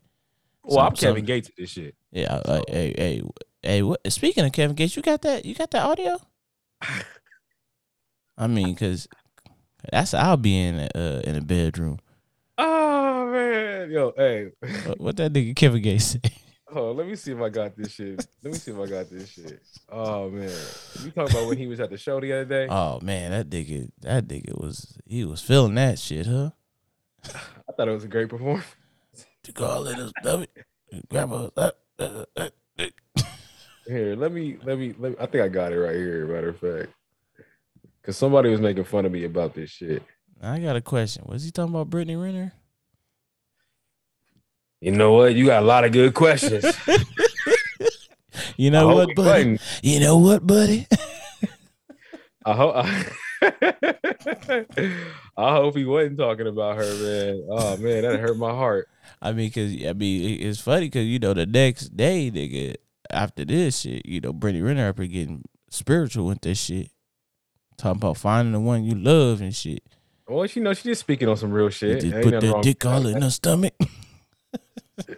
Well, 0.66 0.80
I'm 0.80 0.89
Some- 0.89 0.95
some- 0.97 1.09
Kevin 1.09 1.26
Gates 1.26 1.49
at 1.49 1.55
this 1.57 1.70
shit. 1.70 1.95
Yeah. 2.11 2.41
I- 2.45 2.51
I- 2.53 2.63
hey, 2.68 2.93
hey, 2.97 3.22
hey. 3.61 3.82
What? 3.84 3.99
Speaking 4.11 4.45
of 4.45 4.51
Kevin 4.51 4.76
Gates, 4.76 4.95
you 4.95 5.01
got 5.01 5.22
that? 5.24 5.45
You 5.45 5.53
got 5.55 5.72
that 5.72 5.84
audio? 5.86 6.18
I 8.38 8.47
mean, 8.47 8.76
cause 8.76 9.07
that's 9.91 10.13
I'll 10.13 10.38
be 10.38 10.57
in 10.59 10.76
uh 10.80 11.22
in 11.26 11.36
a 11.36 11.41
bedroom. 11.41 11.99
Oh 12.57 13.32
man, 13.32 13.89
yo, 13.91 14.13
hey, 14.18 14.51
What, 14.86 14.99
what 14.99 15.18
that 15.18 15.34
nigga 15.34 15.55
Kevin 15.55 15.82
Gates 15.82 16.05
say? 16.05 16.22
oh, 16.74 16.91
let 16.91 17.07
me 17.07 17.16
see 17.16 17.32
if 17.32 17.39
I 17.39 17.49
got 17.49 17.76
this 17.78 17.91
shit. 17.93 18.26
Let 18.43 18.53
me 18.53 18.57
see 18.59 18.72
if 18.72 18.78
I 18.80 18.86
got 18.88 19.09
this 19.09 19.30
shit. 19.30 19.61
Oh 19.89 20.30
man, 20.30 20.49
you 21.03 21.11
talking 21.11 21.36
about 21.36 21.47
when 21.47 21.57
he 21.57 21.68
was 21.68 21.80
at 21.80 21.89
the 21.89 21.97
show 21.97 22.20
the 22.20 22.34
other 22.34 22.45
day? 22.45 22.68
Oh 22.70 22.99
man, 23.01 23.32
that 23.32 23.49
nigga, 23.49 23.89
that 24.01 24.28
nigga 24.28 24.59
was 24.59 24.97
he 25.05 25.24
was 25.26 25.41
feeling 25.41 25.76
that 25.76 25.99
shit, 25.99 26.26
huh? 26.26 26.49
I 27.26 27.72
thought 27.78 27.88
it 27.88 27.91
was 27.91 28.03
a 28.03 28.09
great 28.09 28.30
performance. 28.30 28.66
To 29.45 29.53
call 29.53 29.87
it 29.87 29.97
a 29.99 30.11
stomach, 30.21 30.49
grab 31.09 31.31
a. 31.31 31.51
Uh, 31.55 31.71
uh, 31.99 32.25
uh. 32.35 32.49
Here, 33.87 34.15
let 34.15 34.31
me, 34.31 34.57
let 34.63 34.79
me, 34.79 34.95
let 34.97 35.11
me. 35.11 35.17
I 35.19 35.27
think 35.27 35.43
I 35.43 35.47
got 35.47 35.71
it 35.71 35.79
right 35.79 35.95
here. 35.95 36.25
Matter 36.25 36.49
of 36.49 36.59
fact, 36.59 36.91
because 38.01 38.17
somebody 38.17 38.49
was 38.49 38.59
making 38.59 38.85
fun 38.85 39.05
of 39.05 39.11
me 39.11 39.23
about 39.23 39.53
this 39.53 39.69
shit. 39.69 40.01
I 40.41 40.59
got 40.59 40.75
a 40.75 40.81
question. 40.81 41.25
Was 41.27 41.43
he 41.43 41.51
talking 41.51 41.73
about 41.73 41.91
Brittany 41.91 42.15
Renner? 42.15 42.53
You 44.81 44.91
know 44.91 45.13
what? 45.13 45.35
You 45.35 45.45
got 45.45 45.63
a 45.63 45.65
lot 45.65 45.85
of 45.85 45.91
good 45.91 46.13
questions. 46.13 46.65
You 48.57 48.71
know 48.71 48.87
what, 48.87 49.15
buddy? 49.15 49.51
wasn't. 49.51 49.61
You 49.81 49.99
know 49.99 50.17
what, 50.17 50.45
buddy? 50.45 50.87
I 52.45 52.53
hope. 52.53 52.75
I 55.37 55.55
hope 55.55 55.75
he 55.75 55.83
wasn't 55.85 56.17
talking 56.17 56.47
about 56.47 56.77
her, 56.77 56.83
man. 56.83 57.47
Oh 57.49 57.77
man, 57.77 58.03
that 58.03 58.19
hurt 58.19 58.37
my 58.37 58.51
heart. 58.51 58.87
I 59.26 59.32
mean, 59.32 59.49
cause 59.49 59.76
I 59.84 59.93
mean, 59.93 60.39
it's 60.39 60.61
funny 60.61 60.86
because 60.86 61.07
you 61.07 61.17
know 61.17 61.34
the 61.34 61.47
next 61.47 61.97
day, 61.97 62.30
nigga, 62.30 62.76
after 63.09 63.43
this 63.43 63.80
shit, 63.80 64.05
you 64.05 64.21
know, 64.21 64.32
Brittany 64.32 64.61
Renner 64.61 64.88
up 64.89 64.97
getting 64.97 65.43
spiritual 65.71 66.28
with 66.28 66.41
this 66.41 66.59
shit, 66.59 66.91
talking 67.76 67.97
about 67.97 68.17
finding 68.17 68.53
the 68.53 68.59
one 68.59 68.84
you 68.84 68.93
love 68.93 69.41
and 69.41 69.55
shit. 69.55 69.82
Well, 70.28 70.45
she 70.45 70.59
know 70.59 70.76
she 70.76 70.89
just 70.89 71.01
speaking 71.01 71.28
on 71.28 71.38
some 71.38 71.51
real 71.51 71.69
shit. 71.69 72.01
Just 72.01 72.13
Ain't 72.13 72.23
put 72.23 72.39
the 72.39 72.59
dick 72.61 72.86
all 72.86 73.07
in 73.07 73.19
her 73.19 73.32
stomach. 73.32 73.73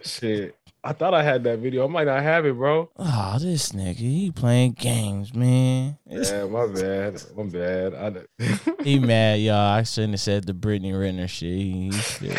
Shit. 0.02 0.56
I 0.88 0.92
thought 0.94 1.12
I 1.12 1.22
had 1.22 1.44
that 1.44 1.58
video. 1.58 1.84
I 1.84 1.88
might 1.90 2.06
not 2.06 2.22
have 2.22 2.46
it, 2.46 2.54
bro. 2.54 2.88
Oh, 2.96 3.36
this 3.38 3.72
nigga, 3.72 3.96
he 3.96 4.30
playing 4.30 4.72
games, 4.72 5.34
man. 5.34 5.98
Yeah, 6.06 6.46
my 6.46 6.66
bad. 6.66 7.22
My 7.36 7.42
bad. 7.42 7.94
I, 7.94 8.44
He 8.82 8.98
mad, 8.98 9.38
y'all. 9.40 9.54
I 9.74 9.82
shouldn't 9.82 10.14
have 10.14 10.20
said 10.20 10.46
the 10.46 10.54
Brittany 10.54 10.94
Renner 10.94 11.28
shit. 11.28 11.50
He, 11.50 11.90
he- 12.20 12.32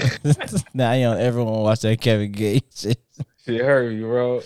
now 0.73 0.93
you 0.93 1.03
don't 1.03 1.19
ever 1.19 1.43
want 1.43 1.57
to 1.57 1.61
watch 1.61 1.79
that 1.81 2.01
Kevin 2.01 2.31
Gates 2.31 2.81
shit. 2.87 2.97
shit 3.45 3.61
hurt 3.61 3.91
you, 3.91 4.01
bro. 4.07 4.39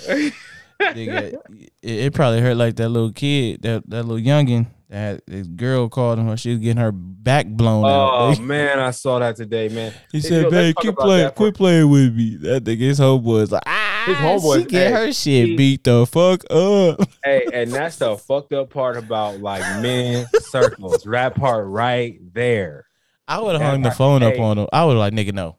Nigga, 0.82 1.36
it, 1.50 1.72
it 1.82 2.14
probably 2.14 2.42
hurt 2.42 2.58
like 2.58 2.76
that 2.76 2.90
little 2.90 3.14
kid, 3.14 3.62
that 3.62 3.90
that 3.90 4.04
little 4.04 4.22
youngin. 4.22 4.66
That 4.90 5.26
the 5.26 5.42
girl 5.42 5.90
called 5.90 6.20
him 6.20 6.28
when 6.28 6.38
she 6.38 6.52
was 6.52 6.60
getting 6.60 6.78
her 6.78 6.92
back 6.92 7.48
blown 7.48 7.84
out. 7.84 8.12
oh 8.14 8.40
man, 8.40 8.78
I 8.80 8.92
saw 8.92 9.18
that 9.18 9.36
today, 9.36 9.68
man. 9.68 9.92
He 10.12 10.20
Hey, 10.20 10.28
said, 10.28 10.52
"Babe, 10.52 10.76
keep 10.80 10.96
playing, 10.96 11.32
quit 11.32 11.56
playing 11.56 11.90
with 11.90 12.14
me." 12.16 12.36
That 12.36 12.64
nigga, 12.64 12.78
his 12.80 13.00
homeboy 13.00 13.42
is 13.42 13.52
like, 13.52 13.64
ah, 13.66 13.83
His 14.06 14.18
homeboy- 14.18 14.60
she 14.60 14.66
get 14.66 14.88
hey, 14.88 14.94
her 14.94 15.14
shit 15.14 15.48
he- 15.50 15.56
beat 15.56 15.84
the 15.84 16.06
fuck 16.06 16.44
up. 16.52 17.08
Hey, 17.24 17.46
and 17.54 17.72
that's 17.72 17.98
the 17.98 18.18
fucked 18.18 18.54
up 18.54 18.70
part 18.70 18.98
about 18.98 19.40
like 19.40 19.62
men 19.82 20.26
circles. 20.42 21.06
Rap 21.06 21.36
part 21.36 21.68
right 21.68 22.20
there. 22.34 22.86
I 23.28 23.40
would 23.40 23.54
have 23.54 23.62
hung 23.62 23.82
the 23.82 23.92
phone 23.92 24.22
up 24.24 24.38
on 24.40 24.58
him. 24.58 24.68
I 24.74 24.84
would 24.86 24.98
like, 24.98 25.14
nigga, 25.14 25.34
no, 25.34 25.58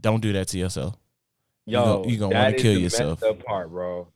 don't 0.00 0.20
do 0.20 0.32
that 0.34 0.48
to 0.48 0.58
yourself. 0.58 0.94
You 1.66 1.74
Yo, 1.78 2.04
you 2.06 2.18
gonna 2.18 2.34
that 2.34 2.44
wanna 2.52 2.56
kill 2.58 2.74
the 2.74 2.80
yourself. 2.80 3.20
messed 3.20 3.30
up 3.30 3.44
part, 3.44 3.70
bro. 3.70 4.08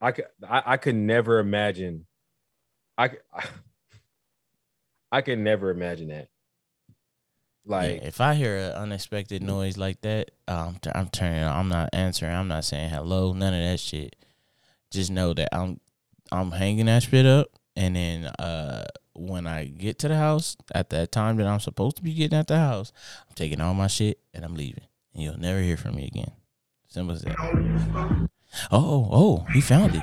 I 0.00 0.12
could, 0.12 0.26
I, 0.48 0.62
I 0.64 0.76
could 0.76 0.94
never 0.94 1.38
imagine. 1.38 2.06
I, 2.96 3.08
could- 3.08 3.20
I 5.12 5.20
could 5.22 5.38
never 5.38 5.70
imagine 5.70 6.08
that. 6.08 6.28
Like, 7.66 8.00
yeah, 8.00 8.08
if 8.08 8.20
I 8.20 8.34
hear 8.34 8.56
an 8.56 8.72
unexpected 8.72 9.42
noise 9.42 9.76
like 9.76 10.00
that, 10.02 10.30
um, 10.46 10.76
I'm 10.94 11.08
turning. 11.08 11.42
I'm 11.42 11.68
not 11.68 11.90
answering. 11.92 12.32
I'm 12.32 12.46
not 12.48 12.64
saying 12.64 12.90
hello. 12.90 13.32
None 13.32 13.52
of 13.52 13.60
that 13.60 13.80
shit. 13.80 14.14
Just 14.92 15.10
know 15.10 15.34
that 15.34 15.48
I'm 15.52 15.80
I'm 16.30 16.52
hanging 16.52 16.86
that 16.86 17.02
shit 17.02 17.26
up, 17.26 17.48
and 17.74 17.96
then 17.96 18.26
uh, 18.26 18.84
when 19.14 19.48
I 19.48 19.64
get 19.64 19.98
to 20.00 20.08
the 20.08 20.16
house 20.16 20.56
at 20.74 20.90
that 20.90 21.10
time 21.10 21.36
that 21.36 21.46
I'm 21.46 21.60
supposed 21.60 21.96
to 21.96 22.02
be 22.02 22.14
getting 22.14 22.38
at 22.38 22.46
the 22.46 22.58
house, 22.58 22.92
I'm 23.28 23.34
taking 23.34 23.60
all 23.60 23.74
my 23.74 23.88
shit 23.88 24.20
and 24.32 24.44
I'm 24.44 24.54
leaving, 24.54 24.84
and 25.12 25.24
you'll 25.24 25.38
never 25.38 25.60
hear 25.60 25.76
from 25.76 25.96
me 25.96 26.06
again. 26.06 26.32
Simple 26.86 27.16
as 27.16 27.22
that. 27.22 27.36
Oh, 27.40 28.28
oh, 28.70 29.08
oh, 29.12 29.46
he 29.52 29.60
found 29.60 29.96
it. 29.96 30.02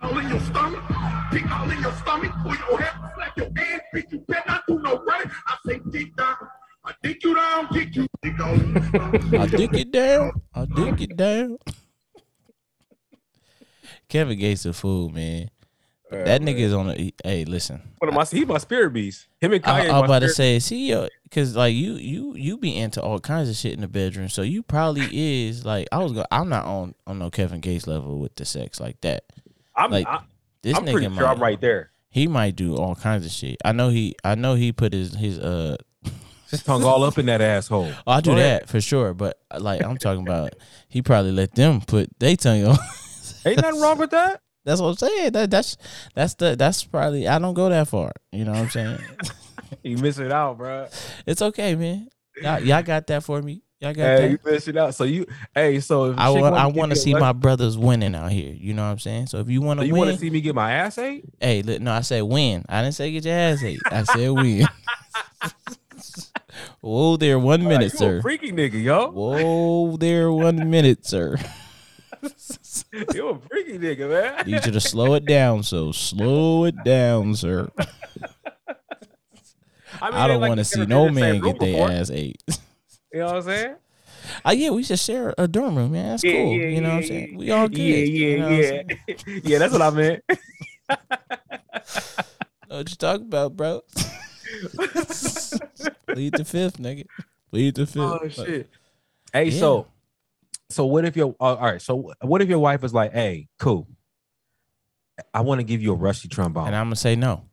Better 0.00 0.10
not 0.10 0.10
do 0.10 0.10
no 0.10 0.10
running. 0.10 0.10
I'm 0.10 0.10
all 0.10 0.18
in 0.18 0.28
your 0.28 0.40
stomach. 0.40 0.82
Dick 1.30 1.50
all 1.50 1.70
in 1.70 1.80
your 1.82 1.92
stomach. 1.92 2.32
Pull 2.42 2.54
your 2.54 2.80
head, 2.80 3.12
slap 3.14 3.36
your 3.36 3.46
ass, 3.56 3.80
bitch. 3.94 4.12
You 4.12 4.18
better 4.28 4.42
not 4.46 4.62
do 4.66 4.78
no 4.80 5.02
running. 5.04 5.30
I 5.46 5.56
say 5.66 5.80
dick 5.90 6.16
down. 6.16 6.36
I 6.84 6.92
dick 7.02 7.22
you 7.24 7.34
down, 7.34 7.68
dick 7.72 7.96
you. 7.96 8.06
Dick 8.22 8.40
all 8.40 8.54
in 8.54 8.72
your 8.74 8.82
stomach. 8.84 9.22
I 9.34 9.46
dick 9.46 9.74
it 9.74 9.90
down. 9.90 10.32
I 10.54 10.64
dick 10.66 11.00
it 11.00 11.16
down. 11.16 11.58
Kevin 14.08 14.38
Gates 14.38 14.64
a 14.64 14.72
fool, 14.72 15.10
man. 15.10 15.50
uh, 16.10 16.24
That 16.24 16.40
nigga 16.40 16.60
is 16.60 16.72
on 16.72 16.90
a. 16.90 17.12
Hey, 17.22 17.44
listen. 17.44 17.82
One 17.98 18.08
of 18.08 18.14
my, 18.14 18.24
he 18.24 18.44
my 18.44 18.58
spirit 18.58 18.90
beast. 18.92 19.26
Him 19.40 19.52
and 19.52 19.64
I, 19.66 19.82
Kanye. 19.82 19.90
I 19.90 19.92
my 19.92 20.00
was 20.00 20.08
about 20.08 20.18
to 20.20 20.28
say, 20.30 20.58
see, 20.60 20.88
yo, 20.90 21.08
because 21.24 21.56
like 21.56 21.74
you, 21.74 21.94
you, 21.94 22.34
you 22.36 22.56
be 22.56 22.76
into 22.76 23.02
all 23.02 23.18
kinds 23.18 23.50
of 23.50 23.56
shit 23.56 23.74
in 23.74 23.80
the 23.82 23.88
bedroom, 23.88 24.28
so 24.28 24.42
you 24.42 24.62
probably 24.62 25.08
is 25.12 25.64
like 25.66 25.88
I 25.92 25.98
was. 25.98 26.12
Go, 26.12 26.24
I'm 26.30 26.48
not 26.48 26.64
on 26.64 26.94
on 27.06 27.18
no 27.18 27.30
Kevin 27.30 27.60
Gates 27.60 27.86
level 27.86 28.18
with 28.18 28.34
the 28.36 28.44
sex 28.44 28.80
like 28.80 29.00
that. 29.02 29.24
I'm, 29.78 29.90
like, 29.90 30.06
I, 30.06 30.20
This 30.62 30.76
I'm 30.76 30.84
nigga 30.84 30.92
pretty 30.92 31.08
might, 31.08 31.18
sure 31.18 31.28
I'm 31.28 31.40
right 31.40 31.60
there. 31.60 31.90
He 32.10 32.26
might 32.26 32.56
do 32.56 32.76
all 32.76 32.94
kinds 32.94 33.24
of 33.26 33.32
shit. 33.32 33.56
I 33.64 33.72
know 33.72 33.90
he. 33.90 34.14
I 34.24 34.34
know 34.34 34.54
he 34.54 34.72
put 34.72 34.92
his 34.92 35.14
his 35.14 35.38
uh. 35.38 35.76
His 36.50 36.62
tongue 36.62 36.82
all 36.82 37.04
up 37.04 37.18
in 37.18 37.26
that 37.26 37.42
asshole. 37.42 37.92
Oh, 38.06 38.12
I 38.12 38.22
do 38.22 38.30
Go 38.30 38.36
ahead. 38.36 38.62
that 38.62 38.68
for 38.70 38.80
sure, 38.80 39.12
but 39.12 39.38
like 39.58 39.84
I'm 39.84 39.98
talking 39.98 40.22
about, 40.26 40.54
he 40.88 41.02
probably 41.02 41.32
let 41.32 41.54
them 41.54 41.82
put 41.82 42.08
they 42.18 42.36
tongue 42.36 42.64
on. 42.64 42.78
Ain't 43.44 43.60
nothing 43.60 43.80
wrong 43.80 43.98
with 43.98 44.10
that. 44.10 44.40
That's 44.64 44.80
what 44.80 44.88
I'm 44.88 44.96
saying. 44.96 45.32
That 45.32 45.50
that's 45.50 45.76
that's 46.14 46.34
the 46.34 46.56
that's 46.56 46.84
probably 46.84 47.28
I 47.28 47.38
don't 47.38 47.54
go 47.54 47.68
that 47.68 47.88
far. 47.88 48.12
You 48.32 48.44
know 48.46 48.52
what 48.52 48.60
I'm 48.60 48.70
saying? 48.70 48.98
You 49.82 49.98
miss 49.98 50.18
it 50.18 50.32
out, 50.32 50.56
bro. 50.56 50.88
it's 51.26 51.42
okay, 51.42 51.74
man. 51.74 52.08
Y'all, 52.40 52.58
y'all 52.60 52.82
got 52.82 53.06
that 53.08 53.22
for 53.22 53.42
me. 53.42 53.62
Y'all 53.80 53.94
got 53.94 54.02
Hey, 54.02 54.16
that. 54.22 54.30
you 54.30 54.38
miss 54.44 54.66
it 54.66 54.76
out. 54.76 54.94
So 54.94 55.04
you, 55.04 55.24
hey, 55.54 55.78
so 55.78 56.10
if 56.12 56.18
I 56.18 56.30
want 56.30 56.92
I 56.92 56.94
to 56.94 56.96
see 56.96 57.14
my 57.14 57.32
brothers 57.32 57.78
winning 57.78 58.14
out 58.16 58.32
here. 58.32 58.52
You 58.52 58.74
know 58.74 58.82
what 58.82 58.88
I'm 58.90 58.98
saying? 58.98 59.26
So 59.28 59.38
if 59.38 59.48
you 59.48 59.60
want 59.62 59.78
So 59.78 59.82
to 59.82 59.86
you 59.86 59.94
want 59.94 60.10
to 60.10 60.18
see 60.18 60.30
me 60.30 60.40
get 60.40 60.54
my 60.54 60.72
ass 60.72 60.98
ate? 60.98 61.24
hey, 61.40 61.62
look, 61.62 61.80
no, 61.80 61.92
I 61.92 62.00
said 62.00 62.22
win. 62.22 62.64
I 62.68 62.82
didn't 62.82 62.94
say 62.94 63.12
get 63.12 63.24
your 63.24 63.34
ass 63.34 63.62
ate. 63.62 63.80
I 63.90 64.02
said 64.02 64.30
win. 64.30 64.66
Whoa 66.80 67.16
there, 67.16 67.38
one 67.38 67.62
minute, 67.68 67.92
sir. 67.92 68.18
a 68.18 68.22
freaky 68.22 68.50
nigga, 68.50 68.82
yo. 68.82 69.10
Whoa 69.12 69.96
there, 69.96 70.32
one 70.32 70.68
minute, 70.70 71.06
sir. 71.06 71.36
You 73.14 73.28
a 73.28 73.38
freaky 73.38 73.78
nigga, 73.78 74.08
man. 74.08 74.46
Need 74.46 74.64
you 74.66 74.72
to 74.72 74.80
slow 74.80 75.14
it 75.14 75.24
down. 75.24 75.62
So 75.62 75.92
slow 75.92 76.64
it 76.64 76.82
down, 76.82 77.34
sir. 77.36 77.68
mean, 77.76 77.88
I 80.00 80.26
don't 80.26 80.40
like 80.40 80.48
want 80.48 80.58
to 80.58 80.64
see 80.64 80.84
no 80.86 81.04
been 81.04 81.08
in 81.08 81.14
the 81.14 81.20
man 81.20 81.40
get 81.42 81.60
their 81.60 81.90
ass 81.92 82.10
ate. 82.10 82.42
You 83.12 83.20
know 83.20 83.26
what 83.26 83.36
I'm 83.36 83.42
saying? 83.42 83.74
Oh 84.44 84.50
yeah, 84.52 84.70
we 84.70 84.82
should 84.82 84.98
share 84.98 85.34
a 85.38 85.46
dorm 85.48 85.76
room, 85.76 85.92
man. 85.92 86.10
That's 86.10 86.24
Yeah, 86.24 86.32
cool. 86.32 86.52
yeah, 86.58 86.66
you 86.68 86.80
know 86.80 86.88
what 86.90 86.96
I'm 86.96 87.02
saying? 87.04 87.36
We 87.36 87.50
all 87.50 87.68
good. 87.68 87.78
Yeah, 87.78 87.96
you 87.96 88.38
know 88.38 88.48
yeah, 88.50 88.82
yeah. 89.06 89.14
yeah, 89.44 89.58
that's 89.58 89.72
what 89.72 89.82
I 89.82 89.90
meant. 89.90 90.24
What 92.68 92.90
you 92.90 92.96
talking 92.96 93.26
about, 93.26 93.56
bro? 93.56 93.80
Lead 96.14 96.34
the 96.34 96.44
fifth, 96.46 96.76
nigga. 96.78 97.06
Lead 97.50 97.74
the 97.76 97.86
fifth. 97.86 97.96
oh 97.98 98.18
But- 98.22 98.32
shit. 98.32 98.68
Hey, 99.32 99.44
Yeah. 99.48 99.58
so, 99.58 99.86
so 100.68 100.84
what 100.84 101.04
if 101.06 101.16
your 101.16 101.34
uh, 101.40 101.54
all 101.54 101.56
right? 101.62 101.80
So 101.80 102.12
what 102.20 102.42
if 102.42 102.48
your 102.48 102.58
wife 102.58 102.84
is 102.84 102.92
like, 102.92 103.12
"Hey, 103.14 103.48
cool, 103.58 103.88
I 105.32 105.40
want 105.40 105.60
to 105.60 105.64
give 105.64 105.80
you 105.82 105.92
a 105.92 105.96
rusty 105.96 106.28
trombone." 106.28 106.66
And 106.66 106.76
I'm 106.76 106.86
gonna 106.86 106.96
say 106.96 107.16
no. 107.16 107.44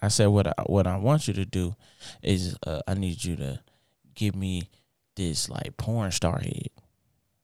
I 0.00 0.08
said 0.08 0.26
what 0.26 0.46
I 0.46 0.54
what 0.66 0.86
I 0.86 0.96
want 0.96 1.28
you 1.28 1.34
to 1.34 1.44
do 1.44 1.74
is 2.22 2.56
uh, 2.66 2.80
I 2.86 2.94
need 2.94 3.24
you 3.24 3.36
to 3.36 3.60
give 4.14 4.34
me 4.34 4.68
this 5.16 5.48
like 5.48 5.76
porn 5.76 6.10
star 6.10 6.38
head. 6.38 6.68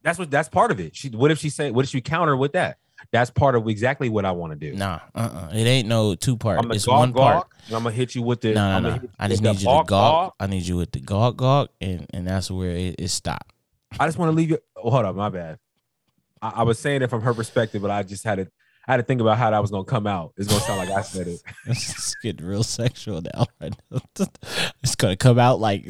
That's 0.03 0.19
what 0.19 0.31
that's 0.31 0.49
part 0.49 0.71
of 0.71 0.81
it. 0.81 0.95
She 0.95 1.09
what 1.09 1.31
if 1.31 1.39
she 1.39 1.51
say 1.51 1.71
what 1.71 1.85
if 1.85 1.91
she 1.91 2.01
counter 2.01 2.37
with 2.37 2.53
that? 2.53 2.79
That's 3.11 3.31
part 3.31 3.55
of 3.55 3.69
exactly 3.69 4.09
what 4.09 4.25
I 4.25 4.33
want 4.33 4.53
to 4.53 4.59
do. 4.59 4.77
Nah, 4.77 5.01
uh, 5.15 5.19
uh 5.19 5.51
it 5.53 5.67
ain't 5.67 5.89
no 5.89 6.15
two 6.15 6.37
part. 6.37 6.59
I'm 6.59 6.65
gonna 6.65 6.75
It's 6.75 6.85
gawk, 6.85 6.99
one 6.99 7.13
part. 7.13 7.47
I'm 7.67 7.83
gonna 7.83 7.91
hit 7.91 8.15
you 8.15 8.23
with 8.23 8.41
the. 8.41 8.55
No, 8.55 8.81
no, 8.81 8.91
no. 8.97 9.01
I 9.19 9.29
just 9.29 9.43
need 9.43 9.61
you 9.61 9.69
to 9.69 9.85
gawk. 9.87 10.35
I 10.39 10.47
need 10.47 10.63
you 10.63 10.77
with 10.77 10.93
the 10.93 11.01
gawk 11.01 11.37
gawk, 11.37 11.71
and 11.81 12.07
and 12.13 12.27
that's 12.27 12.51
where 12.51 12.71
it, 12.71 12.97
it 12.99 13.09
stopped. 13.09 13.53
I 13.99 14.07
just 14.07 14.19
want 14.19 14.31
to 14.31 14.37
leave 14.37 14.51
you. 14.51 14.59
Oh, 14.77 14.91
hold 14.91 15.05
up, 15.05 15.15
my 15.15 15.29
bad. 15.29 15.59
I, 16.41 16.51
I 16.57 16.63
was 16.63 16.79
saying 16.79 17.03
it 17.03 17.11
from 17.11 17.23
her 17.23 17.35
perspective, 17.35 17.83
but 17.83 17.91
I 17.91 18.03
just 18.03 18.25
had 18.25 18.37
to. 18.37 18.49
I 18.87 18.93
had 18.93 18.97
to 18.99 19.03
think 19.03 19.21
about 19.23 19.39
how 19.39 19.51
that 19.51 19.61
was 19.63 19.71
gonna 19.71 19.85
come 19.85 20.07
out. 20.07 20.35
It's 20.37 20.49
gonna 20.49 20.61
sound 20.61 20.79
like 20.79 20.91
I 20.91 21.01
said 21.01 21.27
it. 21.27 21.43
it's 21.67 22.15
getting 22.17 22.47
real 22.47 22.63
sexual 22.63 23.23
now. 23.23 23.47
Right 23.61 23.75
now. 23.91 24.01
it's 24.83 24.95
gonna 24.95 25.17
come 25.17 25.39
out 25.39 25.59
like 25.59 25.87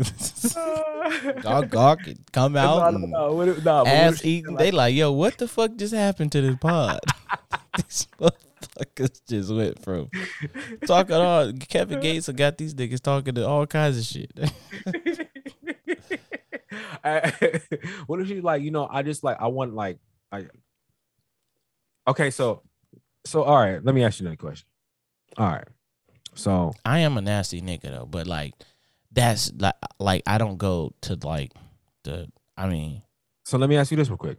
gawk 1.42 1.70
gawk, 1.70 2.06
and 2.06 2.20
come 2.32 2.56
out. 2.56 2.92
No, 2.92 2.98
no, 2.98 3.06
no, 3.06 3.28
but 3.28 3.34
what 3.34 3.48
if 3.48 3.66
ass 3.66 4.24
eating. 4.24 4.54
They 4.56 4.70
like, 4.70 4.94
yo, 4.94 5.10
what 5.10 5.38
the 5.38 5.48
fuck 5.48 5.74
just 5.76 5.92
happened 5.92 6.30
to 6.32 6.40
this 6.40 6.56
pod? 6.60 7.00
these 7.76 8.06
motherfuckers 8.20 9.20
just 9.28 9.52
went 9.52 9.82
from 9.82 10.08
talking 10.86 11.16
all 11.16 11.52
Kevin 11.52 12.00
Gates 12.00 12.28
and 12.28 12.38
got 12.38 12.58
these 12.58 12.74
niggas 12.74 13.00
talking 13.00 13.34
to 13.34 13.46
all 13.46 13.66
kinds 13.66 13.98
of 13.98 14.04
shit. 14.04 14.30
I- 17.02 17.60
what 18.06 18.20
if 18.20 18.28
she's 18.28 18.42
like, 18.42 18.62
you 18.62 18.70
know, 18.70 18.86
I 18.88 19.02
just 19.02 19.24
like 19.24 19.38
I 19.40 19.48
want 19.48 19.74
like 19.74 19.98
I 20.30 20.46
Okay, 22.06 22.30
so 22.30 22.62
so 23.24 23.42
all 23.42 23.58
right, 23.58 23.84
let 23.84 23.94
me 23.94 24.04
ask 24.04 24.20
you 24.20 24.26
another 24.26 24.36
question. 24.36 24.66
All 25.36 25.48
right. 25.48 25.68
So 26.34 26.74
I 26.84 27.00
am 27.00 27.16
a 27.16 27.20
nasty 27.20 27.60
nigga 27.60 27.82
though, 27.82 28.06
but 28.06 28.26
like 28.26 28.54
that's 29.12 29.52
like 29.58 29.74
like 29.98 30.22
I 30.26 30.38
don't 30.38 30.58
go 30.58 30.92
to 31.02 31.18
like 31.22 31.52
the 32.02 32.28
I 32.56 32.68
mean 32.68 33.02
so 33.44 33.58
let 33.58 33.68
me 33.68 33.76
ask 33.76 33.90
you 33.90 33.96
this 33.96 34.08
real 34.08 34.16
quick. 34.16 34.38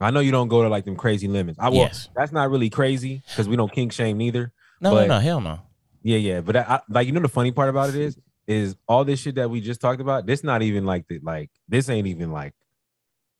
I 0.00 0.10
know 0.10 0.20
you 0.20 0.32
don't 0.32 0.48
go 0.48 0.62
to 0.62 0.68
like 0.68 0.84
them 0.84 0.96
crazy 0.96 1.28
limits. 1.28 1.58
I 1.58 1.68
will 1.68 1.76
yes. 1.76 2.08
that's 2.14 2.32
not 2.32 2.50
really 2.50 2.70
crazy 2.70 3.22
because 3.28 3.48
we 3.48 3.56
don't 3.56 3.72
kink 3.72 3.92
shame 3.92 4.18
neither. 4.18 4.52
No, 4.80 4.90
but- 4.92 5.08
no, 5.08 5.16
no, 5.16 5.20
hell 5.20 5.40
no. 5.40 5.60
Yeah, 6.02 6.18
yeah. 6.18 6.40
But 6.40 6.56
I, 6.56 6.60
I, 6.60 6.80
like 6.88 7.06
you 7.06 7.12
know 7.12 7.20
the 7.20 7.28
funny 7.28 7.50
part 7.50 7.68
about 7.68 7.88
it 7.88 7.96
is 7.96 8.16
is 8.46 8.76
all 8.86 9.04
this 9.04 9.20
shit 9.20 9.34
that 9.36 9.50
we 9.50 9.60
just 9.60 9.80
talked 9.80 10.00
about, 10.00 10.24
this 10.24 10.44
not 10.44 10.62
even 10.62 10.86
like 10.86 11.08
the 11.08 11.18
like 11.20 11.50
this 11.68 11.88
ain't 11.88 12.06
even 12.06 12.30
like 12.30 12.54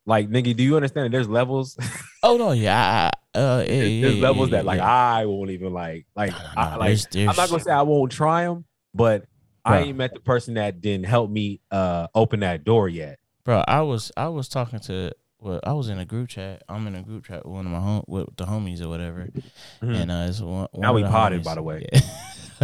like 0.04 0.28
nigga, 0.28 0.56
do 0.56 0.62
you 0.62 0.76
understand 0.76 1.06
that 1.06 1.12
there's 1.12 1.28
levels? 1.28 1.76
Oh 2.22 2.36
no, 2.38 2.50
yeah, 2.50 2.76
I, 2.76 3.10
uh, 3.36 3.64
yeah, 3.66 3.66
there's 4.00 4.14
yeah, 4.16 4.22
levels 4.22 4.50
yeah, 4.50 4.56
that 4.58 4.64
like. 4.64 4.80
I 4.80 5.26
won't 5.26 5.50
even 5.50 5.72
like 5.72 6.06
like 6.16 6.30
No, 6.32 6.38
no, 6.38 6.44
I, 6.56 6.76
like 6.76 6.88
there's, 6.88 7.06
there's, 7.06 7.28
I'm 7.28 7.36
not 7.36 7.50
gonna 7.50 7.62
say 7.62 7.70
I 7.72 7.82
won't 7.82 8.10
try 8.12 8.44
them, 8.44 8.64
but 8.94 9.24
I 9.64 9.80
ain't 9.80 9.96
met 9.98 10.14
the 10.14 10.20
person 10.20 10.54
that 10.54 10.80
didn't 10.80 11.06
help 11.06 11.30
me 11.30 11.60
uh 11.70 12.06
open 12.14 12.40
that 12.40 12.64
door 12.64 12.88
yet. 12.88 13.18
Bro, 13.44 13.64
I 13.68 13.82
was 13.82 14.10
I 14.16 14.28
was 14.28 14.48
talking 14.48 14.80
to 14.80 15.12
well, 15.38 15.60
I 15.64 15.74
was 15.74 15.88
in 15.88 15.98
a 15.98 16.04
group 16.04 16.28
chat. 16.30 16.62
I'm 16.68 16.86
in 16.86 16.94
a 16.94 17.02
group 17.02 17.26
chat 17.26 17.44
with 17.44 17.54
one 17.54 17.66
of 17.66 17.72
my 17.72 17.78
home 17.80 18.04
with 18.08 18.34
the 18.36 18.44
homies 18.46 18.80
or 18.82 18.88
whatever, 18.88 19.28
Mhm. 19.82 19.94
and 20.02 20.10
uh, 20.10 20.26
it's 20.28 20.40
one. 20.40 20.66
one 20.72 20.80
Now 20.80 20.92
we 20.94 21.02
potted, 21.02 21.42
homies- 21.42 21.44
by 21.44 21.54
the 21.54 21.62
way. 21.62 21.86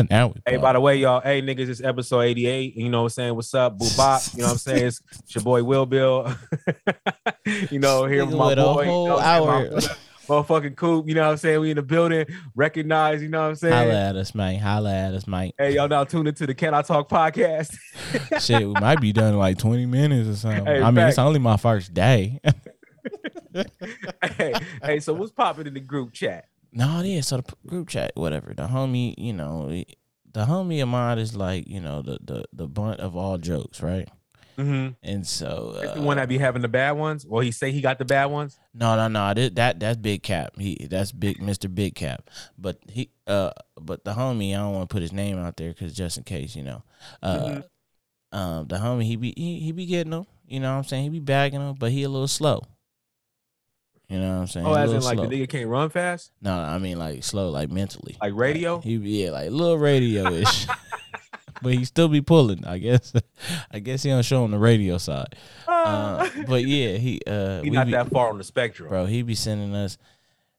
Now 0.08 0.28
we. 0.28 0.32
Hey, 0.46 0.52
potted. 0.52 0.62
by 0.62 0.72
the 0.72 0.80
way, 0.80 0.96
y'all, 0.96 1.20
hey 1.20 1.42
niggas, 1.42 1.68
it's 1.68 1.82
episode 1.82 2.20
88. 2.22 2.74
You 2.76 2.88
know 2.88 3.00
what 3.00 3.04
I'm 3.04 3.08
saying? 3.10 3.34
What's 3.34 3.52
up, 3.52 3.76
Boo 3.76 3.86
Bop? 3.94 4.22
You 4.32 4.38
know 4.40 4.46
what 4.46 4.52
I'm 4.52 4.58
saying? 4.58 4.86
It's, 4.86 5.02
it's 5.18 5.34
your 5.34 5.44
boy 5.44 5.62
Will 5.62 5.84
Bill. 5.84 6.34
you 7.70 7.78
know, 7.78 8.06
here 8.06 8.24
with 8.24 8.34
my 8.34 8.54
boy. 8.54 8.82
you 8.84 8.88
whole 8.88 9.06
know 9.08 9.14
what 9.16 9.24
I'm 9.24 9.42
hour. 9.42 9.80
Motherfucking 10.28 10.76
Coop, 10.76 11.08
you 11.08 11.14
know 11.14 11.22
what 11.22 11.32
I'm 11.32 11.36
saying? 11.36 11.60
We 11.60 11.70
in 11.70 11.76
the 11.76 11.82
building, 11.82 12.26
recognize, 12.54 13.22
you 13.22 13.28
know 13.28 13.42
what 13.42 13.48
I'm 13.48 13.54
saying? 13.56 13.74
Holla 13.74 14.08
at 14.10 14.16
us, 14.16 14.34
man. 14.34 14.58
Holla 14.58 14.94
at 14.94 15.14
us, 15.14 15.26
mate. 15.26 15.54
Hey, 15.58 15.74
y'all 15.74 15.88
now 15.88 16.04
tuned 16.04 16.28
into 16.28 16.46
the 16.46 16.54
Can 16.54 16.74
I 16.74 16.82
Talk 16.82 17.08
podcast. 17.08 17.76
Shit, 18.40 18.66
we 18.66 18.74
might 18.74 19.00
be 19.00 19.12
done 19.12 19.32
in 19.32 19.38
like 19.38 19.58
20 19.58 19.86
minutes 19.86 20.28
or 20.28 20.36
something. 20.36 20.66
Hey, 20.66 20.82
I 20.82 20.90
mean, 20.90 21.06
it's 21.08 21.18
only 21.18 21.40
my 21.40 21.56
first 21.56 21.92
day. 21.92 22.40
hey, 24.36 24.54
hey, 24.82 25.00
so 25.00 25.12
what's 25.12 25.32
popping 25.32 25.66
in 25.66 25.74
the 25.74 25.80
group 25.80 26.12
chat? 26.12 26.46
no, 26.72 27.00
it 27.00 27.06
is. 27.06 27.28
So 27.28 27.38
the 27.38 27.54
group 27.66 27.88
chat, 27.88 28.12
whatever. 28.14 28.54
The 28.54 28.66
homie, 28.66 29.14
you 29.18 29.32
know, 29.32 29.68
the 30.32 30.44
homie 30.46 30.82
of 30.82 30.88
mine 30.88 31.18
is 31.18 31.36
like, 31.36 31.68
you 31.68 31.80
know, 31.80 32.02
the 32.02 32.18
the 32.22 32.44
the 32.52 32.66
bunt 32.66 33.00
of 33.00 33.16
all 33.16 33.38
jokes, 33.38 33.82
right? 33.82 34.08
Mm-hmm. 34.64 34.88
And 35.02 35.26
so 35.26 35.74
uh, 35.76 35.94
the 35.94 36.02
one 36.02 36.16
that 36.18 36.28
be 36.28 36.38
having 36.38 36.62
the 36.62 36.68
bad 36.68 36.92
ones, 36.92 37.26
Well, 37.26 37.40
he 37.40 37.50
say 37.52 37.72
he 37.72 37.80
got 37.80 37.98
the 37.98 38.04
bad 38.04 38.26
ones. 38.26 38.58
No, 38.74 38.96
no, 38.96 39.08
no. 39.08 39.34
That, 39.34 39.54
that 39.56 39.80
that's 39.80 39.96
Big 39.98 40.22
Cap. 40.22 40.58
He 40.58 40.86
that's 40.90 41.12
Big 41.12 41.38
Mr. 41.38 41.72
Big 41.72 41.94
Cap. 41.94 42.28
But 42.58 42.78
he 42.88 43.10
uh 43.26 43.50
but 43.80 44.04
the 44.04 44.12
homie, 44.12 44.52
I 44.54 44.58
don't 44.58 44.74
want 44.74 44.88
to 44.88 44.92
put 44.92 45.02
his 45.02 45.12
name 45.12 45.38
out 45.38 45.56
there 45.56 45.68
because 45.72 45.94
just 45.94 46.16
in 46.18 46.24
case, 46.24 46.54
you 46.56 46.62
know. 46.64 46.82
Uh 47.22 47.38
Mhm. 47.38 47.64
um 48.32 48.66
the 48.68 48.76
homie 48.76 49.04
he 49.04 49.16
be 49.16 49.32
he, 49.36 49.60
he 49.60 49.72
be 49.72 49.86
getting 49.86 50.10
them, 50.12 50.26
you 50.46 50.60
know 50.60 50.70
what 50.72 50.78
I'm 50.78 50.84
saying? 50.84 51.04
He 51.04 51.08
be 51.10 51.20
bagging 51.20 51.60
them, 51.60 51.74
but 51.78 51.90
he 51.92 52.02
a 52.04 52.08
little 52.08 52.28
slow. 52.28 52.62
You 54.08 54.18
know 54.18 54.34
what 54.34 54.40
I'm 54.42 54.46
saying? 54.46 54.66
Oh, 54.66 54.74
as 54.74 54.92
in 54.92 55.00
like 55.00 55.16
slow. 55.16 55.26
the 55.26 55.36
nigga 55.36 55.48
can't 55.48 55.68
run 55.68 55.88
fast, 55.88 56.32
No, 56.42 56.52
I 56.52 56.76
mean 56.78 56.98
like 56.98 57.24
slow, 57.24 57.48
like 57.48 57.70
mentally. 57.70 58.16
like 58.20 58.34
radio. 58.34 58.78
He 58.80 58.98
be 58.98 59.24
yeah, 59.24 59.30
like 59.30 59.50
little 59.50 59.78
radio 59.78 60.30
ish. 60.32 60.66
but 61.62 61.74
he 61.74 61.84
still 61.84 62.08
be 62.08 62.20
pulling, 62.20 62.64
I 62.64 62.78
guess. 62.78 63.12
I 63.70 63.78
guess 63.78 64.02
he 64.02 64.10
don't 64.10 64.24
show 64.24 64.44
on 64.44 64.50
the 64.50 64.58
radio 64.58 64.98
side. 64.98 65.36
Uh, 65.66 66.28
but 66.46 66.64
yeah, 66.64 66.96
he 66.96 67.20
uh 67.26 67.60
he 67.64 67.70
not 67.70 67.86
be- 67.86 67.92
that 67.92 68.10
far 68.10 68.28
on 68.30 68.38
the 68.38 68.44
spectrum. 68.44 68.88
bro. 68.88 69.06
He 69.06 69.22
be 69.22 69.34
sending 69.34 69.74
us, 69.74 69.98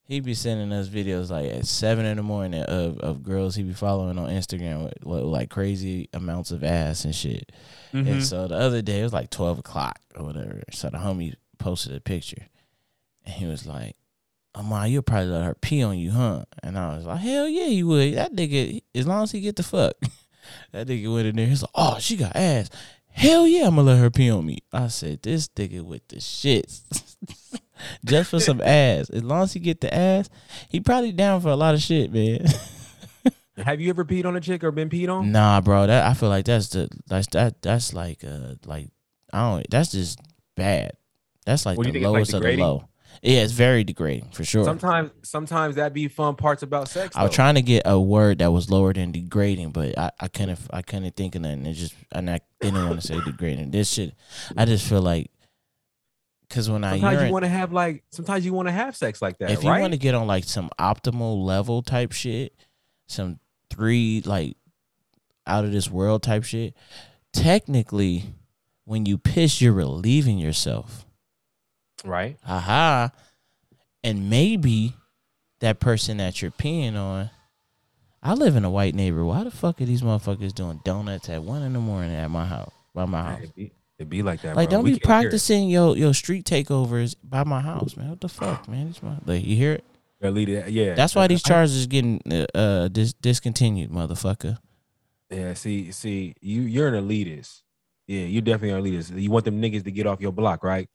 he 0.05 0.19
be 0.19 0.33
sending 0.33 0.71
us 0.73 0.87
videos 0.89 1.29
like 1.29 1.49
at 1.51 1.65
seven 1.65 2.05
in 2.05 2.17
the 2.17 2.23
morning 2.23 2.63
of 2.63 2.99
of 2.99 3.23
girls 3.23 3.55
he 3.55 3.63
be 3.63 3.73
following 3.73 4.17
on 4.17 4.29
Instagram 4.29 4.83
with, 4.85 5.03
with 5.05 5.23
like 5.23 5.49
crazy 5.49 6.09
amounts 6.13 6.51
of 6.51 6.63
ass 6.63 7.05
and 7.05 7.13
shit. 7.15 7.51
Mhm. 7.93 8.07
And 8.07 8.23
so 8.23 8.47
the 8.47 8.55
other 8.55 8.81
day 8.81 8.99
it 9.01 9.03
was 9.03 9.13
like 9.13 9.29
twelve 9.29 9.59
o'clock 9.59 9.99
or 10.15 10.25
whatever. 10.25 10.61
So 10.71 10.89
the 10.89 10.97
homie 10.97 11.35
posted 11.59 11.95
a 11.95 11.99
picture, 12.01 12.47
and 13.25 13.33
he 13.35 13.45
was 13.45 13.65
like. 13.65 13.95
Oh 14.55 14.61
my, 14.61 14.85
you'll 14.85 15.01
probably 15.01 15.29
let 15.31 15.45
her 15.45 15.55
pee 15.55 15.81
on 15.81 15.97
you, 15.97 16.11
huh? 16.11 16.45
And 16.61 16.77
I 16.77 16.95
was 16.95 17.07
like, 17.07 17.21
hell 17.21 17.49
yeah, 17.49 17.65
you 17.65 17.87
would. 17.87 18.13
That 18.13 18.35
nigga, 18.35 18.83
as 18.93 19.07
long 19.07 19.23
as 19.23 19.31
he 19.31 19.41
get 19.41 19.55
the 19.55 19.63
fuck. 19.63 19.95
that 20.71 20.87
nigga 20.87 21.13
went 21.13 21.27
in 21.27 21.35
there. 21.35 21.47
He's 21.47 21.61
like, 21.61 21.71
oh, 21.75 21.97
she 21.99 22.15
got 22.17 22.35
ass. 22.35 22.69
Hell 23.09 23.45
yeah, 23.47 23.67
I'm 23.67 23.75
gonna 23.75 23.83
let 23.91 23.99
her 23.99 24.09
pee 24.09 24.31
on 24.31 24.45
me. 24.45 24.59
I 24.71 24.87
said, 24.87 25.21
this 25.21 25.47
nigga 25.49 25.81
with 25.81 26.07
the 26.07 26.15
shits. 26.17 26.81
Just 28.05 28.31
for 28.31 28.39
some 28.39 28.61
ass. 28.61 29.09
As 29.09 29.23
long 29.23 29.43
as 29.43 29.53
he 29.53 29.59
get 29.59 29.81
the 29.81 29.93
ass, 29.93 30.29
he 30.69 30.79
probably 30.79 31.11
down 31.11 31.41
for 31.41 31.49
a 31.49 31.55
lot 31.55 31.75
of 31.75 31.81
shit, 31.81 32.11
man. 32.11 32.45
Have 33.57 33.79
you 33.79 33.89
ever 33.89 34.03
peed 34.03 34.25
on 34.25 34.35
a 34.35 34.41
chick 34.41 34.63
or 34.63 34.71
been 34.71 34.89
peed 34.89 35.09
on? 35.13 35.31
nah, 35.31 35.61
bro. 35.61 35.85
That 35.85 36.07
I 36.07 36.13
feel 36.15 36.29
like 36.29 36.45
that's 36.45 36.69
the 36.69 36.89
that's 37.07 37.27
that 37.27 37.61
that's 37.61 37.93
like 37.93 38.23
uh 38.23 38.55
like 38.65 38.89
I 39.31 39.51
don't 39.51 39.69
that's 39.69 39.91
just 39.91 40.19
bad. 40.55 40.93
That's 41.45 41.65
like 41.65 41.77
What 41.77 41.83
the 41.83 41.89
it's, 41.89 42.03
like, 42.03 42.03
lowest 42.03 42.33
of 42.33 42.41
the 42.41 42.57
low. 42.57 42.87
Yeah, 43.21 43.41
it's 43.41 43.53
very 43.53 43.83
degrading 43.83 44.29
for 44.31 44.43
sure. 44.43 44.65
Sometimes, 44.65 45.11
sometimes 45.23 45.75
that 45.75 45.93
be 45.93 46.07
fun 46.07 46.35
parts 46.35 46.63
about 46.63 46.87
sex. 46.89 47.15
I 47.15 47.23
was 47.23 47.31
though. 47.31 47.35
trying 47.35 47.55
to 47.55 47.61
get 47.61 47.83
a 47.85 47.99
word 47.99 48.39
that 48.39 48.51
was 48.51 48.69
lower 48.69 48.93
than 48.93 49.11
degrading, 49.11 49.71
but 49.71 49.97
I, 49.97 50.11
I 50.19 50.27
couldn't 50.27 50.59
I 50.71 50.81
couldn't 50.81 51.15
think 51.15 51.35
of 51.35 51.41
nothing. 51.41 51.65
It 51.65 51.73
just 51.73 51.95
and 52.11 52.29
I 52.29 52.39
didn't 52.59 52.85
want 52.87 53.01
to 53.01 53.07
say 53.07 53.19
degrading. 53.25 53.71
This 53.71 53.91
shit, 53.91 54.13
I 54.57 54.65
just 54.65 54.87
feel 54.87 55.01
like 55.01 55.31
because 56.53 56.69
when 56.69 56.83
I 56.83 56.91
Sometimes 56.99 57.23
you 57.23 57.33
want 57.33 57.45
to 57.45 57.49
have 57.49 57.73
like. 57.73 58.03
Sometimes 58.11 58.45
you 58.45 58.53
want 58.53 58.67
to 58.67 58.71
have 58.71 58.95
sex 58.95 59.21
like 59.21 59.39
that, 59.39 59.51
if 59.51 59.63
you 59.63 59.69
want 59.69 59.93
to 59.93 59.99
get 59.99 60.15
on 60.15 60.27
like 60.27 60.43
some 60.43 60.69
optimal 60.79 61.43
level 61.43 61.81
type 61.81 62.11
shit, 62.11 62.53
some 63.07 63.39
three 63.69 64.21
like 64.25 64.55
out 65.47 65.65
of 65.65 65.71
this 65.71 65.89
world 65.89 66.23
type 66.23 66.43
shit, 66.43 66.75
technically, 67.31 68.33
when 68.85 69.05
you 69.05 69.17
piss, 69.17 69.61
you're 69.61 69.73
relieving 69.73 70.37
yourself. 70.37 71.05
Right. 72.03 72.37
Aha. 72.47 73.11
And 74.03 74.29
maybe 74.29 74.93
that 75.59 75.79
person 75.79 76.17
that 76.17 76.41
you're 76.41 76.51
peeing 76.51 76.95
on. 76.97 77.29
I 78.21 78.33
live 78.33 78.55
in 78.55 78.63
a 78.65 78.69
white 78.69 78.95
neighborhood. 78.95 79.27
Why 79.27 79.43
the 79.43 79.51
fuck 79.51 79.81
are 79.81 79.85
these 79.85 80.01
motherfuckers 80.01 80.53
doing 80.53 80.79
donuts 80.85 81.29
at 81.29 81.43
one 81.43 81.61
in 81.61 81.73
the 81.73 81.79
morning 81.79 82.11
at 82.15 82.29
my 82.29 82.45
house? 82.45 82.71
By 82.93 83.05
my 83.05 83.21
house. 83.21 83.39
It 83.43 83.55
be, 83.55 83.71
it 83.99 84.09
be 84.09 84.21
like 84.23 84.41
that. 84.43 84.55
Like, 84.55 84.69
bro. 84.69 84.77
don't 84.77 84.83
We 84.85 84.93
be 84.93 84.99
can't 84.99 85.05
hear 85.05 85.19
it. 85.19 85.23
practicing 85.31 85.69
your 85.69 85.97
your 85.97 86.13
street 86.13 86.45
takeovers 86.45 87.15
by 87.23 87.43
my 87.43 87.59
house, 87.59 87.97
man. 87.97 88.09
What 88.09 88.21
the 88.21 88.29
fuck, 88.29 88.67
man? 88.69 88.87
These 88.87 89.03
mo- 89.03 89.17
Like, 89.25 89.43
you 89.45 89.55
hear 89.55 89.73
it? 89.73 89.83
Gotta 90.21 90.33
leave 90.35 90.47
it- 90.49 90.69
Yeah, 90.69 90.93
That's 90.93 91.15
why 91.15 91.27
these 91.27 91.43
charges 91.43 91.85
getting 91.87 92.21
uh, 92.31 92.45
uh 92.57 92.87
dis- 92.87 93.13
discontinued, 93.13 93.89
motherfucker. 93.91 94.57
Yeah, 95.29 95.53
see, 95.55 95.91
see, 95.91 96.35
you 96.39 96.61
you're 96.61 96.93
an 96.93 97.03
elitist. 97.07 97.62
Yeah, 98.07 98.25
you 98.25 98.41
definitely 98.41 98.71
are 98.71 98.77
an 98.77 98.83
elitist. 98.83 99.19
You 99.21 99.31
want 99.31 99.45
them 99.45 99.61
niggas 99.61 99.83
to 99.85 99.91
get 99.91 100.05
off 100.07 100.19
your 100.19 100.31
block, 100.33 100.63
right? 100.63 100.89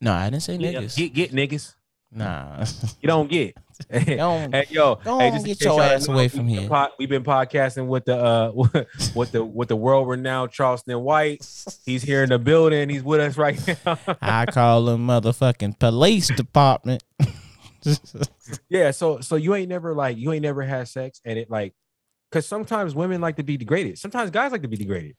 No, 0.00 0.12
I 0.12 0.30
didn't 0.30 0.42
say 0.42 0.56
Yeah, 0.56 0.80
niggas. 0.80 0.96
Get 0.96 1.12
get 1.14 1.32
niggas. 1.32 1.74
Nah. 2.12 2.64
You 3.00 3.08
don't 3.08 3.28
get. 3.28 3.56
Don't- 3.90 4.52
hey 4.54 4.66
yo, 4.70 5.00
don't 5.04 5.20
hey, 5.20 5.30
just 5.32 5.44
get 5.44 5.58
case 5.58 5.64
your 5.66 5.74
y'all 5.74 5.82
ass 5.82 6.06
know, 6.06 6.14
away 6.14 6.24
we 6.26 6.28
from 6.28 6.46
here. 6.46 6.68
pod- 6.68 6.92
we've 6.96 7.08
been 7.08 7.24
podcasting 7.24 7.88
with 7.88 8.04
the 8.04 8.16
uh 8.16 8.52
with 9.16 9.32
the 9.32 9.44
with 9.44 9.66
the 9.66 9.74
world 9.74 10.08
renowned 10.08 10.52
Charleston 10.52 11.00
White. 11.00 11.44
He's 11.84 12.04
here 12.04 12.22
in 12.22 12.28
the 12.28 12.38
building. 12.38 12.88
He's 12.88 13.02
with 13.02 13.18
us 13.18 13.36
right 13.36 13.58
now. 13.84 13.98
I 14.22 14.46
call 14.46 14.84
them 14.84 15.08
motherfucking 15.08 15.80
police 15.80 16.28
department. 16.28 17.02
yeah, 18.68 18.92
so 18.92 19.20
so 19.20 19.36
you 19.36 19.54
ain't 19.56 19.68
never 19.68 19.92
like 19.92 20.16
you 20.16 20.32
ain't 20.32 20.42
never 20.42 20.62
had 20.62 20.86
sex 20.88 21.20
and 21.24 21.38
it 21.38 21.50
like 21.50 21.74
because 22.30 22.46
sometimes 22.46 22.94
women 22.94 23.20
like 23.20 23.36
to 23.36 23.42
be 23.42 23.56
degraded. 23.56 23.98
Sometimes 23.98 24.30
guys 24.30 24.52
like 24.52 24.62
to 24.62 24.68
be 24.68 24.76
degraded. 24.76 25.16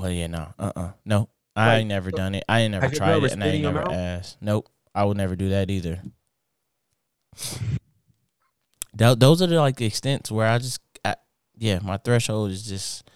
Well, 0.00 0.10
yeah, 0.10 0.26
no, 0.26 0.54
uh, 0.58 0.72
uh 0.74 0.90
no, 1.04 1.28
I 1.54 1.66
Like, 1.66 1.80
ain't 1.80 1.88
never 1.88 2.10
done 2.10 2.34
it. 2.34 2.44
I 2.48 2.60
ain't 2.60 2.72
never 2.72 2.84
Have 2.84 2.92
you 2.92 2.98
tried 2.98 3.16
ever 3.16 3.26
it, 3.26 3.32
and 3.32 3.44
I 3.44 3.48
ain't 3.48 3.62
never 3.62 3.90
asked. 3.90 4.38
Nope, 4.40 4.68
I 4.94 5.04
would 5.04 5.16
never 5.16 5.36
do 5.36 5.50
that 5.50 5.70
either. 5.70 6.02
Tho- 8.94 9.14
those 9.14 9.40
are 9.40 9.46
the 9.46 9.56
like 9.60 9.76
the 9.76 9.86
extents 9.86 10.30
where 10.30 10.46
I 10.46 10.58
just, 10.58 10.80
I, 11.04 11.16
yeah, 11.56 11.78
my 11.82 11.96
threshold 11.96 12.50
is 12.50 12.62
just, 12.62 13.08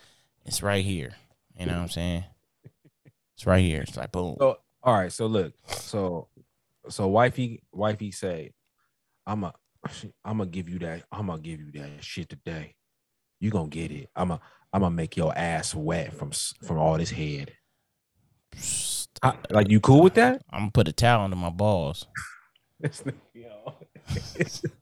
it's 0.44 0.62
right 0.62 0.84
here. 0.84 1.12
You 1.58 1.66
know 1.66 1.74
what 1.74 1.82
I'm 1.82 1.88
saying? 1.88 2.24
It's 3.34 3.46
right 3.46 3.62
here. 3.62 3.82
It's 3.82 3.96
like 3.96 4.12
boom. 4.12 4.36
So 4.38 4.58
all 4.82 4.94
right, 4.94 5.12
so 5.12 5.26
look, 5.26 5.52
so 5.66 6.28
so 6.88 7.08
wifey 7.08 7.62
wifey 7.72 8.10
say, 8.10 8.52
I'm 9.26 9.44
a 9.44 9.52
I'm 10.24 10.38
gonna 10.38 10.46
give 10.46 10.68
you 10.68 10.78
that, 10.80 11.04
I'm 11.12 11.26
gonna 11.26 11.40
give 11.40 11.60
you 11.60 11.72
that 11.72 12.02
shit 12.02 12.28
today. 12.28 12.76
You 13.40 13.50
gonna 13.50 13.68
get 13.68 13.90
it. 13.90 14.08
I'm 14.16 14.30
a 14.30 14.40
I'm 14.76 14.82
gonna 14.82 14.94
make 14.94 15.16
your 15.16 15.32
ass 15.34 15.74
wet 15.74 16.12
from 16.12 16.32
from 16.62 16.76
all 16.76 16.98
this 16.98 17.08
head. 17.08 17.50
I- 19.22 19.32
like 19.48 19.70
you 19.70 19.80
cool 19.80 20.02
with 20.02 20.12
that? 20.14 20.42
I'm 20.50 20.58
gonna 20.60 20.70
put 20.70 20.86
a 20.86 20.92
towel 20.92 21.24
under 21.24 21.34
my 21.34 21.48
balls. 21.48 22.06
Yo. 23.32 23.74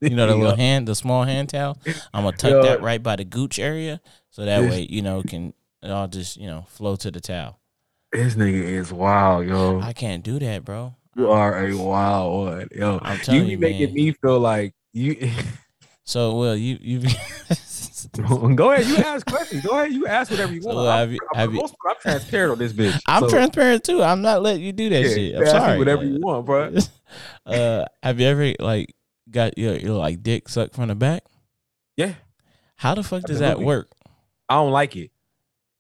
You 0.00 0.10
know 0.10 0.26
the 0.26 0.34
little 0.34 0.56
hand, 0.56 0.88
the 0.88 0.96
small 0.96 1.22
hand 1.22 1.50
towel. 1.50 1.78
I'm 2.12 2.24
gonna 2.24 2.36
tuck 2.36 2.50
Yo. 2.50 2.62
that 2.64 2.82
right 2.82 3.00
by 3.00 3.14
the 3.14 3.24
gooch 3.24 3.60
area, 3.60 4.00
so 4.30 4.44
that 4.44 4.62
way 4.68 4.80
you 4.90 5.00
know 5.00 5.20
it 5.20 5.28
can 5.28 5.54
it 5.80 5.92
all 5.92 6.08
just 6.08 6.38
you 6.38 6.48
know 6.48 6.64
flow 6.66 6.96
to 6.96 7.12
the 7.12 7.20
towel. 7.20 7.60
This 8.10 8.34
nigga 8.34 8.64
is 8.64 8.92
wild, 8.92 9.46
yo. 9.46 9.78
I 9.80 9.92
can't 9.92 10.24
do 10.24 10.40
that, 10.40 10.64
bro. 10.64 10.96
You 11.16 11.30
are 11.30 11.68
a 11.68 11.72
wild 11.76 12.46
one, 12.46 12.68
yo. 12.74 12.98
I'm 13.00 13.18
You 13.18 13.22
telling 13.22 13.44
be 13.44 13.50
you, 13.52 13.58
making 13.58 13.86
man. 13.86 13.94
me 13.94 14.12
feel 14.20 14.40
like 14.40 14.74
you. 14.92 15.30
So 16.06 16.36
well, 16.36 16.54
you 16.54 16.78
you. 16.82 17.08
Go 18.12 18.72
ahead, 18.72 18.86
you 18.86 18.96
ask 18.96 19.26
questions. 19.26 19.62
Go 19.64 19.78
ahead, 19.78 19.92
you 19.92 20.06
ask 20.06 20.30
whatever 20.30 20.52
you 20.52 20.60
want. 20.62 20.88
I'm, 20.88 21.12
you- 21.12 21.18
I'm, 21.34 21.52
you- 21.52 21.60
most 21.60 21.74
I'm 21.88 21.96
transparent 22.00 22.52
on 22.52 22.58
this 22.58 22.72
bitch. 22.72 23.00
I'm 23.06 23.22
so, 23.22 23.28
transparent 23.28 23.84
too. 23.84 24.02
I'm 24.02 24.22
not 24.22 24.42
letting 24.42 24.62
you 24.62 24.72
do 24.72 24.88
that 24.90 25.02
yeah, 25.02 25.08
shit. 25.08 25.36
I'm 25.36 25.42
ask 25.42 25.54
me 25.54 25.58
sorry. 25.58 25.78
Whatever 25.78 26.04
you 26.04 26.20
want, 26.20 26.46
bro. 26.46 26.74
uh, 27.46 27.84
have 28.02 28.20
you 28.20 28.26
ever 28.26 28.52
like 28.58 28.94
got 29.30 29.58
your, 29.58 29.76
your 29.76 29.94
like 29.94 30.22
dick 30.22 30.48
sucked 30.48 30.74
from 30.74 30.88
the 30.88 30.94
back? 30.94 31.22
Yeah, 31.96 32.14
How 32.76 32.94
the 32.94 33.02
fuck 33.04 33.22
does 33.22 33.38
that 33.38 33.60
work? 33.60 33.90
I 34.48 34.54
don't 34.54 34.72
like 34.72 34.96
it. 34.96 35.10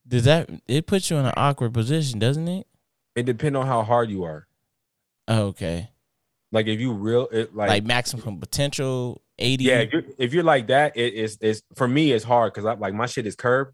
Does 0.06 0.24
that 0.24 0.48
it 0.68 0.86
puts 0.86 1.10
you 1.10 1.16
in 1.16 1.26
an 1.26 1.32
awkward 1.36 1.74
position, 1.74 2.18
doesn't 2.18 2.46
it? 2.46 2.66
It 3.16 3.24
depends 3.26 3.56
on 3.56 3.66
how 3.66 3.82
hard 3.82 4.10
you 4.10 4.24
are. 4.24 4.46
Oh, 5.26 5.46
okay. 5.46 5.90
Like 6.52 6.66
if 6.66 6.78
you 6.78 6.92
real, 6.92 7.28
it 7.32 7.54
like, 7.54 7.68
Like, 7.68 7.84
maximum 7.84 8.38
potential 8.38 9.22
eighty. 9.38 9.64
yeah. 9.64 9.80
If 9.80 9.92
you're, 9.92 10.02
if 10.18 10.32
you're 10.34 10.44
like 10.44 10.68
that, 10.68 10.92
it's 10.96 11.38
it's 11.40 11.62
for 11.74 11.86
me. 11.88 12.12
It's 12.12 12.24
hard 12.24 12.52
because 12.52 12.66
I 12.66 12.74
like 12.74 12.94
my 12.94 13.06
shit 13.06 13.26
is 13.26 13.36
curved. 13.36 13.72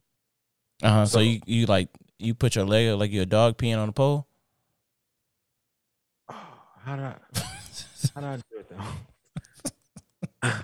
Uh 0.82 0.90
huh. 0.90 1.06
So, 1.06 1.18
so- 1.18 1.20
you 1.20 1.40
you 1.46 1.66
like 1.66 1.88
you 2.18 2.34
put 2.34 2.54
your 2.56 2.64
leg 2.64 2.96
like 2.98 3.10
you're 3.12 3.22
a 3.22 3.26
dog 3.26 3.56
peeing 3.58 3.78
on 3.78 3.88
a 3.88 3.92
pole. 3.92 4.26
How 6.28 6.96
do 6.96 7.02
I? 7.02 7.14
How 8.14 8.20
did 8.20 8.26
I 8.28 8.36
do 8.36 8.42
it 8.58 8.70
though? 10.42 10.50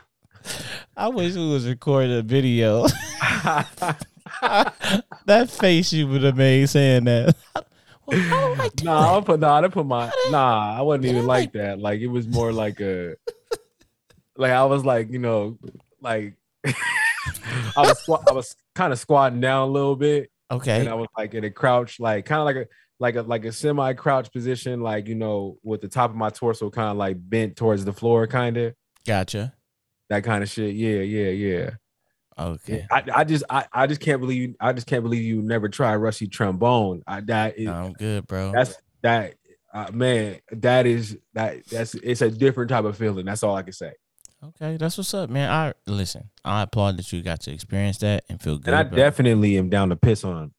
I 0.97 1.09
wish 1.09 1.35
we 1.35 1.47
was 1.51 1.69
recording 1.69 2.17
a 2.17 2.23
video. 2.23 2.87
that 5.27 5.51
face 5.51 5.93
you 5.93 6.09
would 6.09 6.23
have 6.23 6.37
made 6.37 6.69
saying 6.71 7.05
that. 7.05 7.37
well, 8.07 8.19
how 8.21 8.55
do 8.55 8.63
I 8.63 8.69
do 8.75 8.85
nah, 8.85 9.19
I 9.19 9.21
put 9.21 9.41
nah, 9.41 9.59
I 9.61 9.69
put 9.69 9.85
my 9.85 10.11
nah. 10.31 10.79
I 10.79 10.81
wasn't 10.83 11.07
even 11.07 11.27
like 11.27 11.47
like- 11.47 11.53
that. 11.53 11.79
Like 11.79 12.01
it 12.01 12.07
was 12.07 12.27
more 12.27 12.53
like 12.53 12.81
a, 12.81 13.17
like 14.39 14.53
I 14.53 14.65
was 14.65 14.85
like 14.85 15.11
you 15.11 15.19
know 15.19 15.59
like 16.01 16.35
I 16.65 16.75
was 17.83 17.99
squat, 18.01 18.25
I 18.29 18.33
was 18.33 18.55
kind 18.75 18.93
of 18.93 18.99
squatting 18.99 19.41
down 19.41 19.69
a 19.69 19.71
little 19.71 19.97
bit, 19.97 20.31
Okay. 20.51 20.81
and 20.81 20.89
I 20.89 20.95
was 20.95 21.09
like 21.17 21.35
in 21.35 21.45
a 21.45 21.51
crouch, 21.51 21.99
like 22.01 22.25
kind 22.25 22.41
of 22.41 22.45
like 22.47 22.57
a 22.57 22.67
like 22.99 23.17
a 23.17 23.23
like 23.23 23.45
a 23.45 23.53
semi 23.53 23.93
crouch 23.95 24.33
position, 24.33 24.81
like 24.81 25.07
you 25.09 25.15
know 25.15 25.59
with 25.63 25.81
the 25.81 25.89
top 25.89 26.11
of 26.11 26.17
my 26.17 26.31
torso 26.31 26.71
kind 26.71 26.91
of 26.91 26.97
like 26.97 27.17
bent 27.19 27.57
towards 27.57 27.85
the 27.85 27.93
floor, 27.93 28.27
kind 28.27 28.57
of 28.57 28.75
Gotcha. 29.07 29.55
that 30.09 30.25
kind 30.25 30.43
of 30.43 30.51
shit. 30.51 30.75
Yeah, 30.75 31.01
yeah, 31.01 31.31
yeah. 31.31 31.71
Okay. 32.39 32.87
I, 32.91 33.03
I 33.15 33.25
just 33.25 33.45
I, 33.49 33.67
I 33.73 33.87
just 33.87 34.01
can't 34.01 34.21
believe 34.21 34.55
I 34.61 34.73
just 34.73 34.87
can't 34.87 35.03
believe 35.03 35.23
you 35.23 35.43
never 35.43 35.69
tried 35.69 35.97
rusty 35.97 36.27
trombone. 36.27 37.03
I 37.07 37.21
that 37.23 37.59
is, 37.59 37.69
I'm 37.69 37.93
good, 37.95 38.27
bro. 38.27 38.53
that's 38.53 38.75
that 39.03 39.35
uh, 39.75 39.91
man 39.93 40.39
that 40.53 40.87
is 40.87 41.19
that 41.35 41.67
that's 41.67 41.95
it's 41.95 42.21
a 42.23 42.31
different 42.31 42.71
type 42.71 42.85
of 42.85 42.97
feeling. 42.97 43.25
That's 43.27 43.43
all 43.43 43.57
I 43.57 43.63
can 43.63 43.73
say. 43.73 43.93
Okay, 44.45 44.77
that's 44.77 44.99
what's 44.99 45.15
up, 45.15 45.31
man. 45.31 45.51
I 45.51 45.73
listen. 45.87 46.31
I 46.45 46.63
applaud 46.63 46.99
that 46.99 47.13
you 47.13 47.23
got 47.23 47.41
to 47.43 47.53
experience 47.53 47.99
that 47.99 48.25
and 48.29 48.41
feel 48.41 48.59
good. 48.59 48.69
And 48.69 48.77
I 48.77 48.81
about 48.83 48.93
it. 48.93 48.97
definitely 48.97 49.57
am 49.59 49.69
down 49.71 49.89
to 49.89 49.97
piss 49.97 50.25
on 50.25 50.53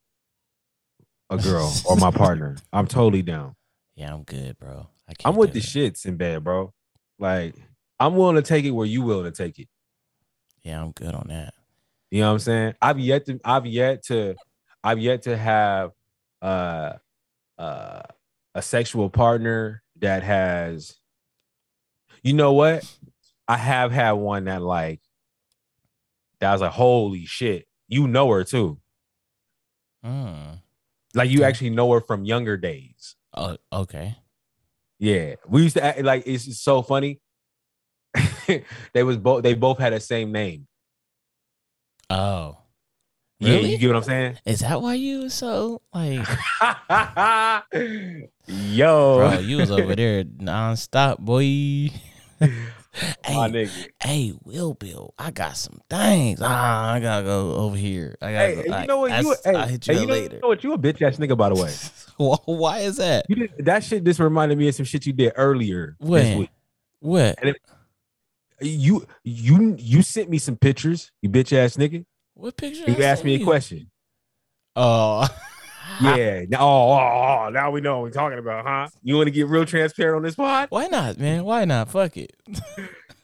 a 1.29 1.37
girl 1.37 1.71
or 1.85 1.95
my 1.95 2.11
partner. 2.11 2.57
I'm 2.73 2.87
totally 2.87 3.21
down. 3.21 3.55
Yeah, 3.95 4.13
I'm 4.13 4.23
good, 4.23 4.57
bro. 4.57 4.87
I 5.07 5.13
can't 5.13 5.27
I'm 5.27 5.35
with 5.35 5.53
the 5.53 5.59
that. 5.59 5.67
shits 5.67 6.05
in 6.05 6.17
bed, 6.17 6.43
bro. 6.43 6.73
Like 7.19 7.55
I'm 7.99 8.15
willing 8.15 8.35
to 8.35 8.41
take 8.41 8.65
it 8.65 8.71
where 8.71 8.85
you 8.87 9.03
willing 9.03 9.31
to 9.31 9.31
take 9.31 9.59
it. 9.59 9.67
Yeah, 10.63 10.81
I'm 10.81 10.91
good 10.91 11.13
on 11.13 11.27
that. 11.29 11.53
You 12.09 12.21
know 12.21 12.27
what 12.27 12.33
I'm 12.33 12.39
saying? 12.39 12.73
I've 12.81 12.99
yet 12.99 13.25
to 13.27 13.39
I've 13.45 13.65
yet 13.65 14.03
to 14.05 14.35
I've 14.83 14.99
yet 14.99 15.23
to 15.23 15.37
have 15.37 15.91
uh 16.41 16.93
uh 17.57 18.01
a 18.55 18.61
sexual 18.61 19.09
partner 19.09 19.83
that 19.99 20.23
has 20.23 20.97
you 22.23 22.33
know 22.33 22.53
what? 22.53 22.83
I 23.47 23.57
have 23.57 23.91
had 23.91 24.11
one 24.13 24.45
that 24.45 24.61
like 24.61 24.99
that 26.39 26.51
was 26.51 26.61
like 26.61 26.71
holy 26.71 27.25
shit. 27.25 27.67
You 27.87 28.07
know 28.07 28.29
her 28.31 28.43
too. 28.43 28.79
Mm. 30.05 30.61
Like 31.13 31.29
you 31.29 31.43
actually 31.43 31.69
know 31.71 31.91
her 31.93 32.01
from 32.01 32.25
younger 32.25 32.57
days. 32.57 33.15
Oh, 33.33 33.57
okay. 33.71 34.15
Yeah. 34.99 35.35
We 35.47 35.63
used 35.63 35.75
to 35.77 35.83
act 35.83 36.01
like 36.01 36.23
it's 36.25 36.59
so 36.59 36.81
funny. 36.81 37.21
they 38.93 39.03
was 39.03 39.17
both 39.17 39.43
they 39.43 39.53
both 39.53 39.77
had 39.79 39.93
the 39.93 39.99
same 39.99 40.31
name. 40.31 40.67
Oh, 42.09 42.57
Yeah, 43.39 43.57
you 43.59 43.77
get 43.77 43.87
what 43.87 43.97
I'm 43.97 44.03
saying? 44.03 44.37
is 44.45 44.61
that 44.61 44.81
why 44.81 44.93
you 44.95 45.29
so 45.29 45.81
like, 45.93 46.25
Yo, 48.47 49.17
bro? 49.17 49.39
You 49.39 49.57
was 49.57 49.71
over 49.71 49.95
there 49.95 50.23
nonstop, 50.23 51.19
boy. 51.19 51.91
hey, 53.25 53.35
nigga. 53.35 53.85
hey, 54.01 54.33
Will 54.43 54.73
Bill, 54.73 55.13
I 55.17 55.31
got 55.31 55.57
some 55.57 55.79
things. 55.89 56.39
Ah, 56.41 56.93
I 56.93 56.99
gotta 56.99 57.23
go 57.25 57.53
over 57.55 57.75
here. 57.77 58.15
I 58.21 58.31
gotta 58.33 58.47
Hey, 58.47 58.55
go. 58.55 58.61
and 58.61 58.73
I, 58.75 58.81
you 58.81 58.87
know 58.87 58.99
what? 58.99 59.11
You, 59.11 59.15
that's- 59.29 59.41
hey, 59.45 59.55
I'll 59.55 59.67
hit 59.67 59.87
you 59.87 59.93
hey, 59.93 60.01
you 60.01 60.07
know, 60.07 60.13
you 60.15 60.29
know 60.41 60.47
what? 60.49 60.63
You 60.63 60.73
a 60.73 60.77
bitch 60.77 61.01
ass 61.01 61.17
nigga, 61.17 61.37
by 61.37 61.49
the 61.49 61.55
way. 61.55 61.73
Why 62.45 62.79
is 62.79 62.97
that? 62.97 63.25
You 63.29 63.35
did, 63.35 63.51
that 63.59 63.83
shit 63.83 64.03
just 64.03 64.19
reminded 64.19 64.57
me 64.57 64.67
of 64.67 64.75
some 64.75 64.85
shit 64.85 65.05
you 65.05 65.13
did 65.13 65.33
earlier 65.35 65.95
this 65.99 66.35
week. 66.37 66.49
What? 66.99 67.37
You 68.59 69.05
you 69.23 69.75
you 69.77 70.01
sent 70.01 70.29
me 70.29 70.39
some 70.39 70.55
pictures, 70.57 71.11
you 71.21 71.29
bitch 71.29 71.53
ass 71.53 71.77
nigga. 71.77 72.05
What 72.33 72.57
picture? 72.57 72.89
You 72.89 72.95
I 72.97 73.03
asked 73.03 73.23
me 73.23 73.35
a 73.35 73.37
you? 73.37 73.45
question. 73.45 73.91
Oh, 74.75 75.27
Yeah. 76.01 76.45
Now- 76.49 76.59
Oh, 76.61 76.91
oh, 76.93 77.45
oh, 77.45 77.49
now 77.49 77.71
we 77.71 77.81
know 77.81 77.95
what 77.97 78.03
we're 78.03 78.09
talking 78.11 78.39
about, 78.39 78.65
huh? 78.65 78.87
You 79.03 79.15
want 79.15 79.27
to 79.27 79.31
get 79.31 79.47
real 79.47 79.65
transparent 79.65 80.17
on 80.17 80.23
this 80.23 80.35
pod? 80.35 80.67
Why 80.69 80.87
not, 80.87 81.17
man? 81.17 81.43
Why 81.43 81.65
not? 81.65 81.89
Fuck 81.89 82.17
it. 82.17 82.35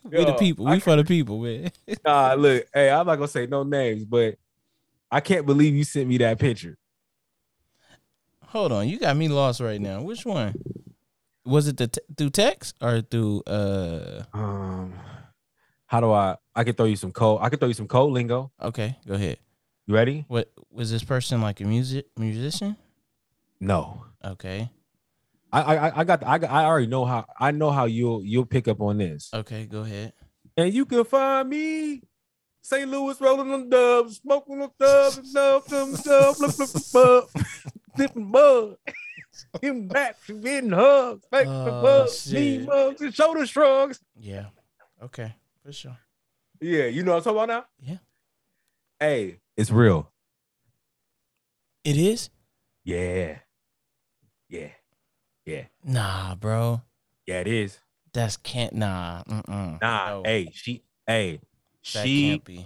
we 0.03 0.26
the 0.26 0.34
people. 0.34 0.66
We 0.66 0.80
for 0.80 0.95
the 0.95 1.03
people, 1.03 1.39
man. 1.39 1.72
Nah, 2.05 2.34
look, 2.34 2.66
hey, 2.74 2.89
I'm 2.89 3.05
not 3.05 3.16
gonna 3.16 3.28
say 3.28 3.45
no 3.47 3.64
names, 3.64 4.05
but 4.05 4.36
I 5.11 5.20
can't 5.20 5.45
believe 5.45 5.74
you 5.76 5.84
sent 5.84 6.07
me 6.07 6.18
that 6.20 6.39
picture. 6.39 6.78
Hold 8.47 8.72
on, 8.72 8.88
you 8.88 8.99
got 8.99 9.16
me 9.18 9.28
lost 9.30 9.59
right 9.61 9.82
now. 9.82 10.01
Which 10.01 10.26
one? 10.26 10.53
Was 11.45 11.68
it 11.68 11.78
the 11.78 11.88
t- 11.88 12.01
through 12.18 12.30
text 12.30 12.76
or 12.82 13.01
through 13.01 13.43
uh? 13.47 14.24
Um, 14.34 14.93
how 15.88 15.99
do 15.99 16.11
I? 16.11 16.38
I 16.55 16.64
can 16.64 16.74
throw 16.76 16.86
you 16.86 16.95
some 16.95 17.11
code. 17.11 17.39
I 17.41 17.49
can 17.49 17.59
throw 17.59 17.68
you 17.68 17.74
some 17.74 17.88
code 17.88 18.11
lingo. 18.14 18.51
Okay, 18.61 18.97
go 19.07 19.16
ahead. 19.16 19.38
You 19.86 19.95
ready? 19.95 20.25
What 20.27 20.51
was 20.71 20.91
this 20.91 21.03
person 21.03 21.41
like 21.41 21.59
a 21.59 21.65
music 21.65 22.05
musician? 22.17 22.77
No. 23.59 24.05
Okay, 24.23 24.71
I 25.51 25.61
I 25.75 25.99
I 25.99 26.03
got 26.05 26.21
the, 26.21 26.29
I 26.29 26.38
got 26.38 26.49
I 26.49 26.63
already 26.65 26.88
know 26.88 27.03
how 27.03 27.25
I 27.38 27.51
know 27.51 27.71
how 27.71 27.86
you'll 27.86 28.23
you'll 28.23 28.45
pick 28.45 28.69
up 28.69 28.79
on 28.79 28.97
this. 28.97 29.29
okay, 29.34 29.65
go 29.65 29.81
ahead. 29.81 30.13
And 30.55 30.73
you 30.73 30.86
can 30.86 31.03
find 31.03 31.49
me 31.49 32.01
St. 32.61 32.89
Louis 32.89 33.19
rolling 33.19 33.51
on 33.51 33.69
dubs, 33.69 34.17
smoking 34.17 34.61
on 34.61 34.69
dubs, 34.79 35.17
and 35.17 35.34
dubs, 35.34 35.67
dubs, 35.67 36.03
dubs, 36.03 36.38
flip, 36.38 36.51
flip, 36.51 36.84
flip, 37.34 37.45
dipping 37.97 38.31
bug. 38.31 38.77
Him 39.61 39.88
back 39.88 40.15
getting 40.41 40.71
hugs, 40.71 41.25
back 41.29 41.45
to 41.45 41.51
Oh, 41.51 41.81
bugs, 41.81 42.31
knee 42.31 42.59
mugs, 42.59 43.01
and 43.01 43.13
shoulder 43.13 43.45
shrugs. 43.45 43.99
Yeah. 44.17 44.45
Okay, 45.03 45.36
for 45.65 45.73
sure. 45.73 45.97
Yeah, 46.61 46.86
you 46.86 47.03
know 47.03 47.11
what 47.11 47.17
I'm 47.27 47.36
talking 47.36 47.43
about 47.43 47.49
now? 47.49 47.65
Yeah. 47.91 47.97
Hey, 48.99 49.39
it's 49.58 49.72
real. 49.72 50.12
It 51.84 51.97
is. 51.97 52.30
Yeah. 52.84 53.39
Yeah. 54.49 54.70
Yeah. 55.45 55.64
Nah, 55.84 56.36
bro. 56.36 56.82
Yeah, 57.26 57.41
it 57.41 57.47
is. 57.47 57.80
That's 58.14 58.38
can't. 58.38 58.74
Nah. 58.74 59.24
Mm-mm. 59.24 59.82
Nah, 59.82 60.10
No, 60.10 60.24
hey, 60.26 60.49
she, 60.54 60.84
hey, 61.08 61.39
that 61.93 62.06
she, 62.06 62.30
can't 62.30 62.43
be. 62.45 62.66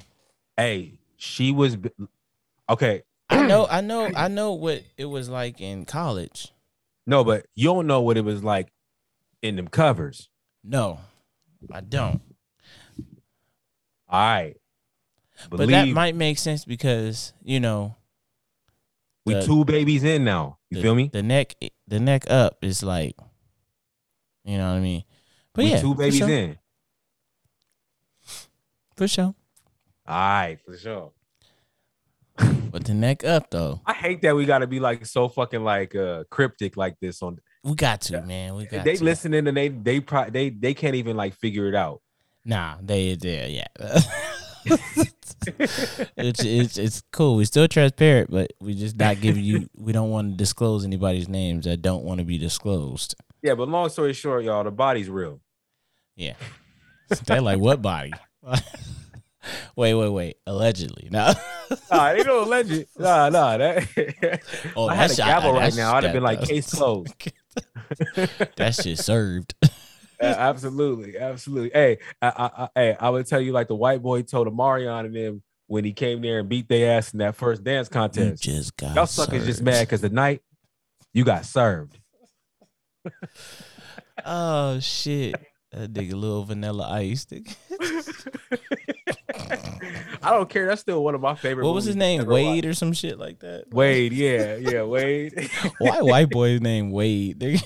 hey, 0.55 0.99
she 1.15 1.51
was, 1.51 1.77
okay. 2.69 3.03
I 3.29 3.47
know. 3.47 3.67
I 3.69 3.81
know. 3.81 4.09
I 4.15 4.27
know 4.27 4.53
what 4.53 4.83
it 4.97 5.05
was 5.05 5.29
like 5.29 5.59
in 5.61 5.85
college. 5.85 6.53
No, 7.05 7.23
but 7.23 7.45
you 7.55 7.65
don't 7.65 7.87
know 7.87 8.01
what 8.01 8.17
it 8.17 8.25
was 8.25 8.43
like 8.43 8.67
in 9.41 9.55
them 9.55 9.67
covers. 9.67 10.29
No, 10.63 10.99
I 11.71 11.81
don't. 11.81 12.21
All 14.09 14.19
right. 14.19 14.55
But 15.49 15.67
that 15.69 15.87
might 15.89 16.15
make 16.15 16.37
sense 16.37 16.65
because 16.65 17.33
you 17.43 17.59
know 17.59 17.95
we 19.25 19.33
the- 19.35 19.41
two 19.45 19.65
babies 19.65 20.03
in 20.03 20.23
now. 20.23 20.57
You 20.69 20.77
the, 20.77 20.81
feel 20.83 20.95
me? 20.95 21.09
The 21.11 21.23
neck, 21.23 21.55
the 21.87 21.99
neck 21.99 22.29
up 22.29 22.57
is 22.61 22.83
like, 22.83 23.15
you 24.43 24.57
know 24.57 24.69
what 24.69 24.77
I 24.77 24.79
mean. 24.81 25.03
But 25.53 25.63
we 25.65 25.71
yeah, 25.71 25.81
two 25.81 25.95
babies 25.95 26.17
sure, 26.17 26.29
in. 26.29 26.57
for 28.95 29.07
sure. 29.07 29.33
All 30.07 30.15
right, 30.15 30.57
for 30.65 30.77
sure. 30.77 31.11
But 32.71 32.85
the 32.85 32.93
neck 32.93 33.23
up 33.23 33.49
though, 33.49 33.81
I 33.85 33.93
hate 33.93 34.21
that 34.21 34.35
we 34.35 34.45
got 34.45 34.59
to 34.59 34.67
be 34.67 34.79
like 34.79 35.05
so 35.05 35.27
fucking 35.29 35.63
like 35.63 35.95
uh 35.95 36.25
cryptic 36.29 36.77
like 36.77 36.95
this 36.99 37.21
on. 37.23 37.39
we 37.63 37.75
got 37.75 38.01
to 38.01 38.21
man. 38.21 38.55
We 38.55 38.65
got 38.65 38.85
They 38.85 38.95
to. 38.97 39.03
listening 39.03 39.47
and 39.47 39.57
they 39.57 39.69
they 39.69 39.99
pro- 40.01 40.29
they 40.29 40.49
they 40.49 40.73
can't 40.73 40.95
even 40.95 41.15
like 41.17 41.33
figure 41.33 41.67
it 41.67 41.75
out. 41.75 42.01
Nah, 42.45 42.75
they 42.81 43.15
there. 43.15 43.47
Yeah. 43.47 43.67
it's 46.17 46.43
it's 46.43 46.77
it's 46.77 47.03
cool. 47.11 47.35
We're 47.37 47.45
still 47.45 47.67
transparent, 47.67 48.29
but 48.31 48.51
we 48.59 48.73
just 48.75 48.97
not 48.97 49.21
giving 49.21 49.43
you. 49.43 49.69
We 49.77 49.93
don't 49.93 50.09
want 50.09 50.31
to 50.31 50.37
disclose 50.37 50.83
anybody's 50.83 51.29
names 51.29 51.65
that 51.65 51.81
don't 51.81 52.03
want 52.03 52.19
to 52.19 52.25
be 52.25 52.37
disclosed. 52.37 53.15
Yeah, 53.41 53.55
but 53.55 53.69
long 53.69 53.89
story 53.89 54.13
short, 54.13 54.43
y'all, 54.43 54.63
the 54.63 54.71
body's 54.71 55.09
real. 55.09 55.39
Yeah. 56.15 56.33
They're 57.25 57.39
like, 57.41 57.59
what 57.59 57.81
body? 57.81 58.11
wait, 59.75 59.93
wait, 59.93 60.09
wait. 60.09 60.37
Allegedly. 60.45 61.07
No. 61.11 61.33
Nah, 61.91 62.13
they 62.13 62.23
don't 62.23 62.49
legend. 62.49 62.85
Nah, 62.97 63.29
nah. 63.29 63.57
That 63.57 64.41
Oh, 64.75 64.87
I 64.87 64.95
had 64.95 65.11
a 65.11 65.15
that's- 65.15 65.17
gavel 65.17 65.53
right 65.53 65.75
now. 65.75 65.95
I'd 65.95 66.03
have 66.03 66.13
been 66.13 66.23
like 66.23 66.41
case 66.41 66.73
closed. 66.73 67.13
that 68.57 68.75
shit 68.81 68.97
served. 68.99 69.53
Absolutely, 70.21 71.17
absolutely. 71.17 71.69
Hey, 71.73 71.99
I, 72.21 72.27
I, 72.27 72.63
I, 72.63 72.69
hey, 72.75 72.97
I 72.99 73.09
would 73.09 73.27
tell 73.27 73.39
you 73.39 73.51
like 73.51 73.67
the 73.67 73.75
white 73.75 74.01
boy 74.01 74.23
told 74.23 74.47
Omarion 74.47 75.05
and 75.05 75.15
them 75.15 75.43
when 75.67 75.83
he 75.83 75.93
came 75.93 76.21
there 76.21 76.39
and 76.39 76.49
beat 76.49 76.67
their 76.67 76.97
ass 76.97 77.13
in 77.13 77.19
that 77.19 77.35
first 77.35 77.63
dance 77.63 77.87
contest. 77.87 78.45
You 78.45 78.53
just 78.53 78.75
got 78.77 78.95
Y'all 78.95 79.05
suckers 79.05 79.45
just 79.45 79.61
mad 79.61 79.81
because 79.81 80.01
the 80.01 80.09
night 80.09 80.41
you 81.13 81.23
got 81.23 81.45
served. 81.45 81.99
Oh 84.25 84.79
shit. 84.79 85.35
I 85.73 85.77
That 85.79 85.93
nigga 85.93 86.13
little 86.13 86.43
vanilla 86.43 86.89
ice. 86.89 87.27
I 90.23 90.31
don't 90.31 90.49
care. 90.49 90.65
That's 90.65 90.81
still 90.81 91.03
one 91.03 91.13
of 91.13 91.21
my 91.21 91.35
favorite. 91.35 91.65
what 91.65 91.75
was 91.75 91.85
his 91.85 91.95
name? 91.95 92.25
Wade 92.25 92.65
watched. 92.65 92.65
or 92.65 92.73
some 92.73 92.93
shit 92.93 93.19
like 93.19 93.39
that? 93.39 93.65
Wade, 93.71 94.13
yeah, 94.13 94.55
yeah, 94.55 94.83
Wade. 94.83 95.49
Why 95.77 96.01
white 96.01 96.29
boy's 96.29 96.61
name 96.61 96.89
Wade? 96.91 97.61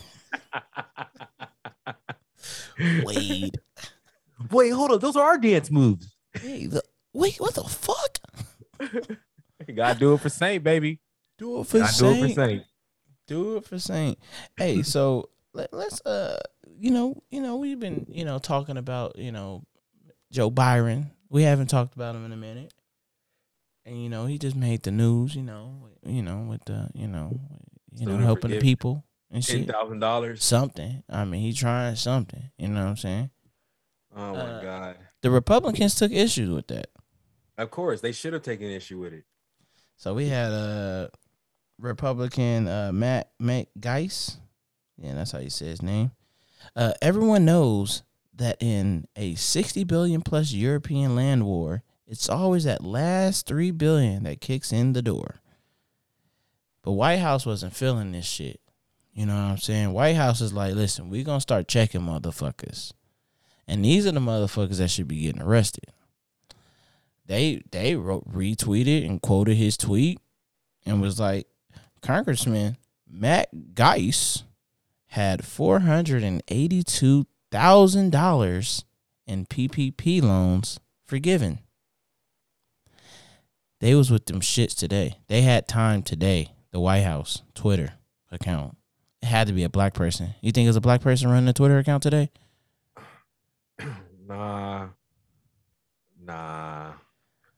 Nigga? 2.81 3.05
Wade. 3.05 3.57
Wait, 4.51 4.69
hold 4.69 4.91
on. 4.91 4.99
Those 4.99 5.15
are 5.15 5.25
our 5.25 5.37
dance 5.37 5.69
moves. 5.69 6.15
Hey, 6.33 6.65
the, 6.65 6.81
wait, 7.13 7.39
what 7.39 7.53
the 7.53 7.63
fuck? 7.63 8.17
You 9.67 9.73
gotta 9.75 9.99
do 9.99 10.13
it 10.13 10.21
for 10.21 10.29
Saint, 10.29 10.63
baby. 10.63 10.99
Do 11.37 11.59
it 11.59 11.67
for 11.67 11.79
Gotta 11.79 11.97
do 11.97 12.09
it 12.09 12.19
for 12.19 12.27
Saint. 12.27 12.35
Saint. 12.35 12.63
Do 13.27 13.57
it 13.57 13.65
for 13.65 13.79
Saint. 13.79 14.19
Hey, 14.57 14.81
so 14.83 15.29
let, 15.53 15.73
let's 15.73 16.01
uh, 16.05 16.39
you 16.79 16.91
know, 16.91 17.21
you 17.29 17.41
know, 17.41 17.57
we've 17.57 17.79
been 17.79 18.05
you 18.09 18.25
know 18.25 18.39
talking 18.39 18.77
about 18.77 19.17
you 19.17 19.31
know 19.31 19.63
Joe 20.31 20.49
Biden. 20.49 21.11
We 21.29 21.43
haven't 21.43 21.67
talked 21.67 21.95
about 21.95 22.15
him 22.15 22.25
in 22.25 22.31
a 22.31 22.37
minute, 22.37 22.73
and 23.85 24.01
you 24.01 24.09
know 24.09 24.25
he 24.25 24.37
just 24.37 24.55
made 24.55 24.83
the 24.83 24.91
news. 24.91 25.35
You 25.35 25.43
know, 25.43 25.89
you 26.05 26.21
know 26.21 26.45
with 26.49 26.65
the 26.65 26.89
you 26.93 27.07
know, 27.07 27.39
you 27.93 28.05
know 28.05 28.13
Student 28.13 28.23
helping 28.23 28.51
the 28.51 28.59
people 28.59 29.05
and 29.31 29.43
shit. 29.43 29.67
thousand 29.67 29.99
dollars. 29.99 30.43
Something. 30.43 31.03
I 31.09 31.25
mean, 31.25 31.41
he 31.41 31.53
trying 31.53 31.95
something. 31.95 32.51
You 32.57 32.67
know 32.67 32.83
what 32.83 32.89
I'm 32.89 32.97
saying? 32.97 33.29
Oh 34.15 34.33
my 34.33 34.39
Uh, 34.39 34.61
god. 34.61 34.97
The 35.21 35.31
Republicans 35.31 35.95
took 35.95 36.11
issues 36.11 36.49
with 36.49 36.67
that. 36.67 36.87
Of 37.57 37.71
course, 37.71 38.01
they 38.01 38.11
should 38.11 38.33
have 38.33 38.41
taken 38.41 38.67
issue 38.67 38.99
with 38.99 39.13
it. 39.13 39.23
So 39.95 40.13
we 40.13 40.27
had 40.27 40.51
a 40.51 41.11
Republican 41.79 42.67
uh, 42.67 42.91
Matt 42.91 43.31
Matt 43.39 43.67
Gaetz. 43.79 44.37
Yeah, 44.97 45.13
that's 45.15 45.31
how 45.31 45.39
you 45.39 45.49
say 45.49 45.67
his 45.67 45.81
name. 45.81 46.11
Uh, 46.75 46.93
everyone 47.01 47.45
knows 47.45 48.03
that 48.35 48.57
in 48.59 49.07
a 49.15 49.35
60 49.35 49.83
billion 49.83 50.21
plus 50.21 50.51
European 50.51 51.15
land 51.15 51.45
war, 51.45 51.83
it's 52.07 52.29
always 52.29 52.63
that 52.65 52.83
last 52.83 53.45
3 53.47 53.71
billion 53.71 54.23
that 54.23 54.41
kicks 54.41 54.71
in 54.71 54.93
the 54.93 55.01
door. 55.01 55.41
But 56.83 56.93
White 56.93 57.17
House 57.19 57.45
wasn't 57.45 57.75
feeling 57.75 58.11
this 58.11 58.25
shit. 58.25 58.59
You 59.13 59.25
know 59.25 59.35
what 59.35 59.51
I'm 59.51 59.57
saying? 59.57 59.91
White 59.91 60.15
House 60.15 60.41
is 60.41 60.53
like, 60.53 60.73
listen, 60.73 61.09
going 61.09 61.25
to 61.25 61.41
start 61.41 61.67
checking 61.67 62.01
motherfuckers. 62.01 62.93
And 63.67 63.83
these 63.83 64.07
are 64.07 64.11
the 64.11 64.19
motherfuckers 64.19 64.77
that 64.77 64.89
should 64.89 65.07
be 65.07 65.21
getting 65.21 65.41
arrested. 65.41 65.85
They 67.25 67.61
they 67.71 67.95
wrote 67.95 68.29
retweeted 68.29 69.05
and 69.05 69.21
quoted 69.21 69.55
his 69.55 69.77
tweet 69.77 70.19
and 70.85 71.01
was 71.01 71.19
like, 71.19 71.47
Congressman 72.01 72.77
Matt 73.09 73.49
Gaetz 73.73 74.43
had 75.07 75.45
four 75.45 75.79
hundred 75.79 76.23
and 76.23 76.41
eighty-two 76.47 77.27
thousand 77.51 78.11
dollars 78.11 78.83
in 79.27 79.45
PPP 79.45 80.21
loans 80.21 80.79
forgiven. 81.05 81.59
They 83.79 83.95
was 83.95 84.11
with 84.11 84.25
them 84.25 84.41
shits 84.41 84.77
today. 84.77 85.17
They 85.27 85.41
had 85.41 85.67
time 85.67 86.03
today. 86.03 86.53
The 86.71 86.79
White 86.79 87.03
House 87.03 87.43
Twitter 87.53 87.93
account. 88.31 88.77
It 89.21 89.27
had 89.27 89.47
to 89.47 89.53
be 89.53 89.63
a 89.63 89.69
black 89.69 89.93
person. 89.93 90.33
You 90.41 90.51
think 90.51 90.67
it's 90.67 90.77
a 90.77 90.81
black 90.81 91.01
person 91.01 91.29
running 91.29 91.45
the 91.45 91.53
Twitter 91.53 91.77
account 91.77 92.03
today? 92.03 92.29
Nah. 94.27 94.87
Nah. 96.23 96.93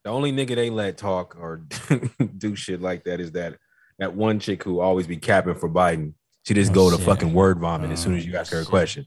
The 0.03 0.09
only 0.09 0.31
nigga 0.31 0.55
they 0.55 0.69
let 0.71 0.97
talk 0.97 1.35
or 1.39 1.57
do 2.37 2.55
shit 2.55 2.81
like 2.81 3.03
that 3.03 3.19
is 3.19 3.33
that 3.33 3.57
that 3.99 4.15
one 4.15 4.39
chick 4.39 4.63
who 4.63 4.79
always 4.79 5.05
be 5.05 5.17
capping 5.17 5.53
for 5.55 5.69
Biden. 5.69 6.13
She 6.43 6.53
just 6.55 6.71
Oh, 6.71 6.73
go 6.73 6.89
to 6.89 6.97
shit. 6.97 7.05
fucking 7.05 7.33
word 7.33 7.59
vomit 7.59 7.91
as 7.91 8.01
soon 8.01 8.17
as 8.17 8.25
you 8.25 8.33
Oh, 8.35 8.39
ask 8.39 8.51
her 8.51 8.61
a 8.61 8.65
question. 8.65 9.05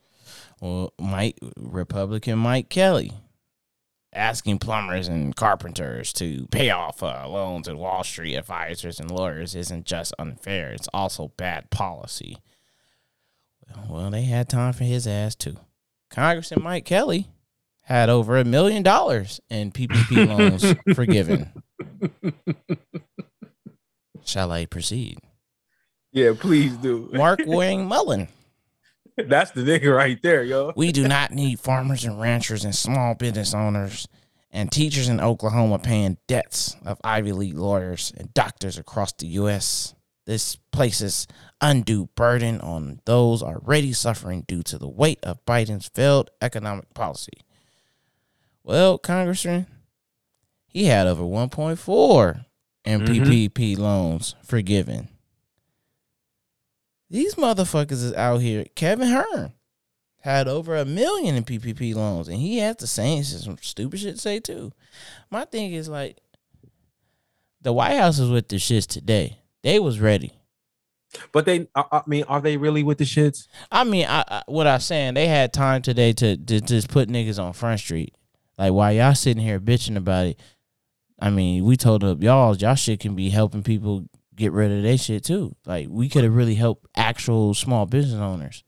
Well, 0.61 0.93
Mike 1.01 1.39
Republican 1.57 2.39
Mike 2.39 2.69
Kelly 2.69 3.13
asking 4.17 4.59
plumbers 4.59 5.09
and 5.09 5.37
carpenters 5.37 6.12
to 6.14 6.47
pay 6.51 6.71
off 6.71 7.03
uh, 7.03 7.29
loans 7.29 7.69
at 7.69 7.77
Wall 7.77 8.03
Street 8.03 8.35
advisors 8.35 8.99
and 8.99 9.11
lawyers 9.11 9.55
isn't 9.55 9.85
just 9.85 10.14
unfair; 10.19 10.73
it's 10.73 10.89
also 10.93 11.33
bad 11.37 11.71
policy. 11.71 12.39
Well, 13.89 14.11
they 14.11 14.23
had 14.23 14.49
time 14.49 14.73
for 14.73 14.85
his 14.85 15.07
ass 15.07 15.35
too. 15.35 15.57
Congressman 16.11 16.62
Mike 16.62 16.85
Kelly 16.85 17.29
had 17.83 18.09
over 18.09 18.37
a 18.37 18.45
million 18.45 18.83
dollars 18.83 19.41
in 19.51 19.71
PPP 19.71 20.27
loans 20.29 20.75
forgiven. 20.95 21.53
Shall 24.24 24.51
I 24.51 24.66
proceed? 24.66 25.19
Yeah, 26.12 26.32
please 26.39 26.77
do. 26.77 27.11
Markwayne 27.12 27.86
Mullin. 27.86 28.28
That's 29.16 29.51
the 29.52 29.62
nigga 29.62 29.94
right 29.94 30.20
there, 30.22 30.43
yo. 30.43 30.72
We 30.76 30.93
do 30.93 31.09
not 31.09 31.32
need 31.32 31.59
farmers 31.60 32.05
and 32.05 32.20
ranchers 32.20 32.64
and 32.64 32.74
small 32.74 33.14
business 33.14 33.55
owners 33.55 34.09
and 34.51 34.70
teachers 34.70 35.09
in 35.09 35.20
Oklahoma 35.20 35.78
paying 35.78 36.18
debts 36.26 36.76
of 36.84 37.01
Ivy 37.02 37.32
League 37.32 37.56
lawyers 37.59 38.12
and 38.16 38.32
doctors 38.34 38.78
across 38.78 39.12
the 39.12 39.26
U.S. 39.28 39.94
This 40.26 40.56
places 40.72 41.26
undue 41.60 42.09
burden 42.14 42.60
on 42.60 43.01
those 43.06 43.43
already 43.43 43.93
suffering 43.93 44.44
due 44.47 44.62
to 44.64 44.76
the 44.78 44.88
weight 44.88 45.20
of 45.22 45.44
Biden's 45.47 45.88
failed 45.88 46.30
economic 46.43 46.93
policy. 46.94 47.32
Well, 48.62 48.98
Congressman, 48.98 49.66
he 50.66 50.86
had 50.86 51.06
over 51.06 51.22
1.4 51.22 52.44
in 52.84 53.01
Mhm. 53.02 53.06
PPP 53.06 53.76
loans 53.76 54.34
forgiven. 54.43 55.09
These 57.09 57.37
motherfuckers 57.37 57.93
is 57.93 58.12
out 58.15 58.39
here. 58.39 58.65
Kevin 58.74 59.09
Hern 59.09 59.53
had 60.20 60.49
over 60.49 60.77
a 60.77 60.85
million 60.85 61.37
in 61.37 61.45
PPP 61.45 61.95
loans, 61.95 62.28
and 62.28 62.39
he 62.39 62.59
has 62.59 62.77
the 62.77 62.87
same 62.87 63.23
some 63.23 63.59
stupid 63.61 64.01
shit 64.01 64.16
to 64.16 64.20
say 64.20 64.41
too. 64.41 64.73
My 65.31 65.45
thing 65.45 65.73
is 65.73 65.89
like, 65.89 66.19
the 67.61 67.73
White 67.73 67.97
House 67.97 68.19
is 68.19 68.31
with 68.31 68.49
the 68.49 68.57
shits 68.57 68.87
today. 68.87 69.39
They 69.62 69.78
was 69.78 70.01
ready. 70.01 70.33
But 71.33 71.47
they, 71.47 71.69
I, 71.74 71.85
I 71.93 72.03
mean, 72.07 72.24
are 72.24 72.41
they 72.41 72.57
really 72.57 72.83
with 72.83 72.99
the 72.99 73.05
shits? 73.05 73.47
I 73.70 73.85
mean, 73.85 74.07
I, 74.09 74.24
I 74.27 74.43
what 74.47 74.66
I 74.66 74.78
saying, 74.78 75.15
they 75.15 75.27
had 75.28 75.53
time 75.53 75.83
today 75.83 76.12
to, 76.15 76.37
to 76.37 76.61
just 76.61 76.89
put 76.89 77.09
niggas 77.09 77.43
on 77.43 77.53
Front 77.53 77.81
Street. 77.81 78.15
Like 78.59 78.73
while 78.73 78.93
y'all 78.93 79.15
sitting 79.15 79.43
here 79.43 79.61
bitching 79.61 79.97
about 79.97 80.27
it, 80.27 80.41
I 81.19 81.31
mean, 81.31 81.65
we 81.65 81.77
told 81.77 82.05
up 82.05 82.23
y'all, 82.23 82.57
y'all 82.57 82.74
shit 82.74 83.01
can 83.01 83.15
be 83.15 83.31
helping 83.31 83.62
people 83.62 84.07
get 84.37 84.53
rid 84.53 84.71
of 84.71 84.83
that 84.83 84.99
shit 84.99 85.25
too. 85.25 85.55
Like 85.67 85.89
we 85.91 86.09
could 86.09 86.25
have 86.25 86.35
really 86.35 86.55
helped 86.55 86.87
actual 86.97 87.55
small 87.55 87.87
business 87.87 88.21
owners. 88.21 88.63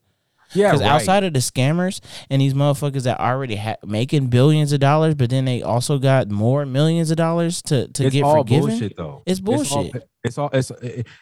Yeah, 0.53 0.69
Because 0.71 0.81
right. 0.81 0.89
outside 0.89 1.23
of 1.23 1.33
the 1.33 1.39
scammers 1.39 1.99
and 2.31 2.41
these 2.41 2.55
motherfuckers 2.55 3.03
that 3.03 3.19
already 3.19 3.55
ha- 3.55 3.75
making 3.85 4.27
billions 4.29 4.73
of 4.73 4.79
dollars, 4.79 5.13
but 5.13 5.29
then 5.29 5.45
they 5.45 5.61
also 5.61 5.99
got 5.99 6.27
more 6.31 6.65
millions 6.65 7.11
of 7.11 7.17
dollars 7.17 7.61
to 7.63 7.87
to 7.89 8.05
it's 8.05 8.13
get 8.13 8.23
all 8.23 8.37
forgiven. 8.37 8.69
bullshit 8.69 8.97
though. 8.97 9.21
It's 9.27 9.39
bullshit. 9.39 10.03
It's 10.23 10.37
all 10.39 10.49
it's 10.51 10.71
all, 10.71 10.77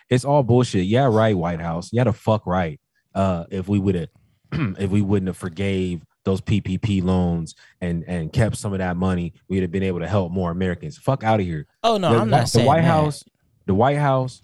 it's 0.10 0.24
all 0.26 0.44
bullshit. 0.44 0.86
Yeah, 0.86 1.06
right, 1.08 1.36
White 1.38 1.60
House. 1.60 1.90
Yeah, 1.92 2.06
the 2.06 2.14
fuck 2.14 2.48
right. 2.48 2.80
Uh, 3.14 3.44
if 3.52 3.68
we 3.68 3.80
would 3.80 3.96
have, 3.96 4.10
if 4.80 4.90
we 4.92 5.02
wouldn't 5.02 5.28
have 5.28 5.36
forgave 5.38 6.06
those 6.24 6.40
PPP 6.40 7.04
loans 7.04 7.54
and 7.82 8.06
and 8.08 8.32
kept 8.32 8.56
some 8.56 8.72
of 8.72 8.80
that 8.80 8.96
money, 8.96 9.34
we'd 9.50 9.62
have 9.62 9.72
been 9.72 9.84
able 9.84 10.00
to 10.00 10.08
help 10.08 10.32
more 10.32 10.52
Americans. 10.52 10.98
Fuck 10.98 11.26
out 11.26 11.42
of 11.42 11.46
here. 11.46 11.66
Oh 11.84 11.98
no, 11.98 12.14
the, 12.14 12.20
I'm 12.20 12.30
not 12.30 12.44
the 12.44 12.48
saying 12.48 12.66
White 12.66 12.82
that. 12.84 12.88
House, 12.88 13.26
the 13.68 13.76
White 13.76 13.98
House, 13.98 14.42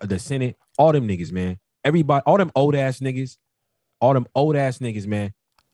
the 0.00 0.18
Senate, 0.18 0.56
all 0.78 0.92
them 0.92 1.08
niggas, 1.08 1.32
man. 1.32 1.58
Everybody, 1.84 2.22
all 2.26 2.36
them 2.36 2.52
old 2.54 2.74
ass 2.74 3.00
niggas, 3.00 3.38
all 4.00 4.14
them 4.14 4.26
old 4.34 4.54
ass 4.56 4.78
niggas, 4.78 5.06
man. 5.06 5.32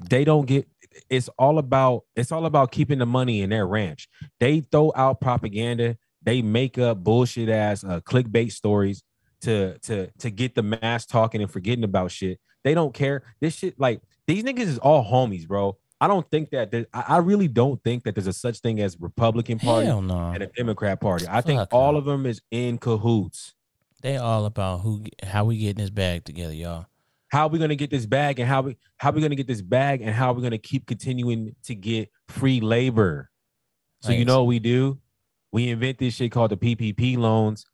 They 0.09 0.25
don't 0.25 0.47
get. 0.47 0.67
It's 1.11 1.29
all 1.39 1.59
about. 1.59 2.05
It's 2.17 2.33
all 2.33 2.47
about 2.47 2.73
keeping 2.73 2.99
the 2.99 3.07
money 3.07 3.43
in 3.43 3.51
their 3.51 3.67
ranch. 3.67 4.09
They 4.41 4.61
throw 4.61 4.93
out 4.95 5.21
propaganda. 5.21 5.99
They 6.23 6.41
make 6.41 6.79
up 6.79 7.05
bullshit 7.05 7.49
ass 7.49 7.85
uh, 7.85 8.01
clickbait 8.01 8.53
stories 8.53 9.03
to 9.43 9.79
to 9.81 10.11
to 10.19 10.31
get 10.31 10.55
the 10.55 10.63
mass 10.63 11.05
talking 11.05 11.43
and 11.43 11.51
forgetting 11.51 11.85
about 11.85 12.11
shit. 12.11 12.39
They 12.63 12.75
don't 12.75 12.95
care. 12.95 13.23
This 13.41 13.57
shit, 13.57 13.79
like 13.79 14.01
these 14.27 14.43
niggas, 14.43 14.61
is 14.61 14.79
all 14.79 15.05
homies, 15.05 15.47
bro. 15.47 15.77
I 16.01 16.09
don't 16.09 16.29
think 16.31 16.51
that. 16.51 16.71
there- 16.71 16.87
I 16.93 17.19
really 17.19 17.49
don't 17.49 17.83
think 17.83 18.05
that 18.05 18.15
there's 18.15 18.27
a 18.27 18.33
such 18.33 18.59
thing 18.59 18.81
as 18.81 18.99
Republican 19.01 19.59
Party 19.59 19.87
no. 19.87 20.33
and 20.35 20.43
a 20.43 20.47
Democrat 20.49 21.01
Party. 21.01 21.27
I 21.29 21.41
think 21.41 21.67
all 21.73 21.93
no. 21.93 21.99
of 21.99 22.05
them 22.05 22.27
is 22.27 22.43
in 22.51 22.79
cahoots. 22.79 23.55
They 24.03 24.19
all 24.19 24.45
about 24.45 24.81
who 24.81 25.05
how 25.23 25.47
we 25.47 25.57
getting 25.57 25.83
this 25.83 25.91
bag 25.91 26.25
together, 26.25 26.53
y'all. 26.53 26.87
How 27.29 27.47
are 27.47 27.49
we 27.49 27.59
gonna 27.59 27.75
get 27.75 27.91
this 27.91 28.05
bag, 28.05 28.39
and 28.39 28.47
how 28.47 28.61
we 28.61 28.77
how 28.99 29.13
we 29.13 29.23
gonna 29.23 29.35
get 29.35 29.47
this 29.47 29.63
bag, 29.63 30.03
and 30.03 30.11
how 30.11 30.31
are 30.31 30.35
we 30.35 30.43
gonna 30.43 30.59
keep 30.59 30.87
continuing 30.87 31.57
to 31.65 31.75
get 31.75 32.11
free 32.29 32.61
labor? 32.61 33.31
So 34.03 34.13
you 34.13 34.27
know 34.27 34.41
what 34.41 34.49
we 34.49 34.59
do? 34.59 34.99
We 35.53 35.71
invent 35.71 35.99
this 35.99 36.15
shit 36.15 36.31
called 36.33 36.51
the 36.51 36.59
PPP 36.59 37.17
loans, 37.17 37.65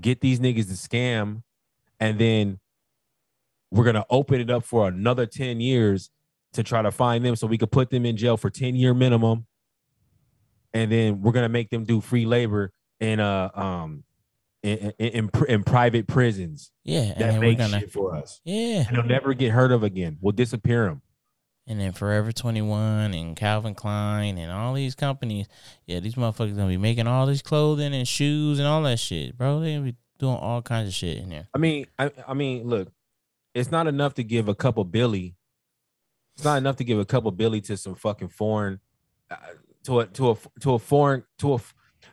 get 0.00 0.22
these 0.22 0.40
niggas 0.40 0.68
to 0.68 0.72
scam, 0.72 1.42
and 2.00 2.18
then 2.18 2.60
we're 3.70 3.84
gonna 3.84 4.06
open 4.08 4.40
it 4.40 4.48
up 4.48 4.64
for 4.64 4.88
another 4.88 5.26
ten 5.26 5.60
years 5.60 6.10
to 6.54 6.62
try 6.62 6.82
to 6.82 6.90
find 6.90 7.24
them, 7.24 7.36
so 7.36 7.46
we 7.46 7.58
could 7.58 7.70
put 7.70 7.90
them 7.90 8.04
in 8.06 8.16
jail 8.16 8.36
for 8.36 8.50
ten 8.50 8.74
year 8.74 8.94
minimum, 8.94 9.46
and 10.72 10.90
then 10.92 11.22
we're 11.22 11.32
gonna 11.32 11.48
make 11.48 11.70
them 11.70 11.84
do 11.84 12.00
free 12.00 12.26
labor 12.26 12.72
in 13.00 13.20
uh 13.20 13.50
um 13.54 14.04
in 14.62 14.92
in, 14.98 15.08
in, 15.08 15.30
in 15.48 15.62
private 15.64 16.06
prisons 16.06 16.72
Yeah, 16.84 17.14
that 17.14 17.40
then 17.40 17.56
gonna 17.56 17.80
shit 17.80 17.92
for 17.92 18.14
us, 18.16 18.40
yeah, 18.44 18.84
and 18.88 18.96
they'll 18.96 19.04
never 19.04 19.34
get 19.34 19.50
heard 19.52 19.72
of 19.72 19.82
again. 19.82 20.18
We'll 20.20 20.32
disappear 20.32 20.86
them. 20.86 21.02
and 21.66 21.78
then 21.80 21.92
Forever 21.92 22.32
Twenty 22.32 22.62
One 22.62 23.14
and 23.14 23.36
Calvin 23.36 23.74
Klein 23.74 24.36
and 24.38 24.50
all 24.50 24.74
these 24.74 24.94
companies. 24.94 25.46
Yeah, 25.86 26.00
these 26.00 26.14
motherfuckers 26.16 26.56
gonna 26.56 26.68
be 26.68 26.76
making 26.76 27.06
all 27.06 27.26
this 27.26 27.42
clothing 27.42 27.94
and 27.94 28.06
shoes 28.08 28.58
and 28.58 28.66
all 28.66 28.82
that 28.82 28.98
shit, 28.98 29.36
bro. 29.38 29.60
They 29.60 29.74
gonna 29.74 29.84
be 29.92 29.96
doing 30.18 30.36
all 30.36 30.60
kinds 30.62 30.88
of 30.88 30.94
shit 30.94 31.18
in 31.18 31.28
there. 31.28 31.46
I 31.54 31.58
mean, 31.58 31.86
I, 31.98 32.10
I 32.26 32.34
mean, 32.34 32.66
look, 32.68 32.90
it's 33.54 33.70
not 33.70 33.86
enough 33.86 34.14
to 34.14 34.24
give 34.24 34.48
a 34.48 34.54
couple 34.56 34.82
Billy. 34.84 35.36
It's 36.38 36.44
not 36.44 36.58
enough 36.58 36.76
to 36.76 36.84
give 36.84 37.00
a 37.00 37.04
couple 37.04 37.32
Billy 37.32 37.60
to 37.62 37.76
some 37.76 37.96
fucking 37.96 38.28
foreign, 38.28 38.78
uh, 39.28 39.34
to 39.82 40.00
a 40.00 40.06
to 40.06 40.30
a 40.30 40.36
to 40.60 40.74
a 40.74 40.78
foreign 40.78 41.24
to 41.38 41.54
a 41.54 41.58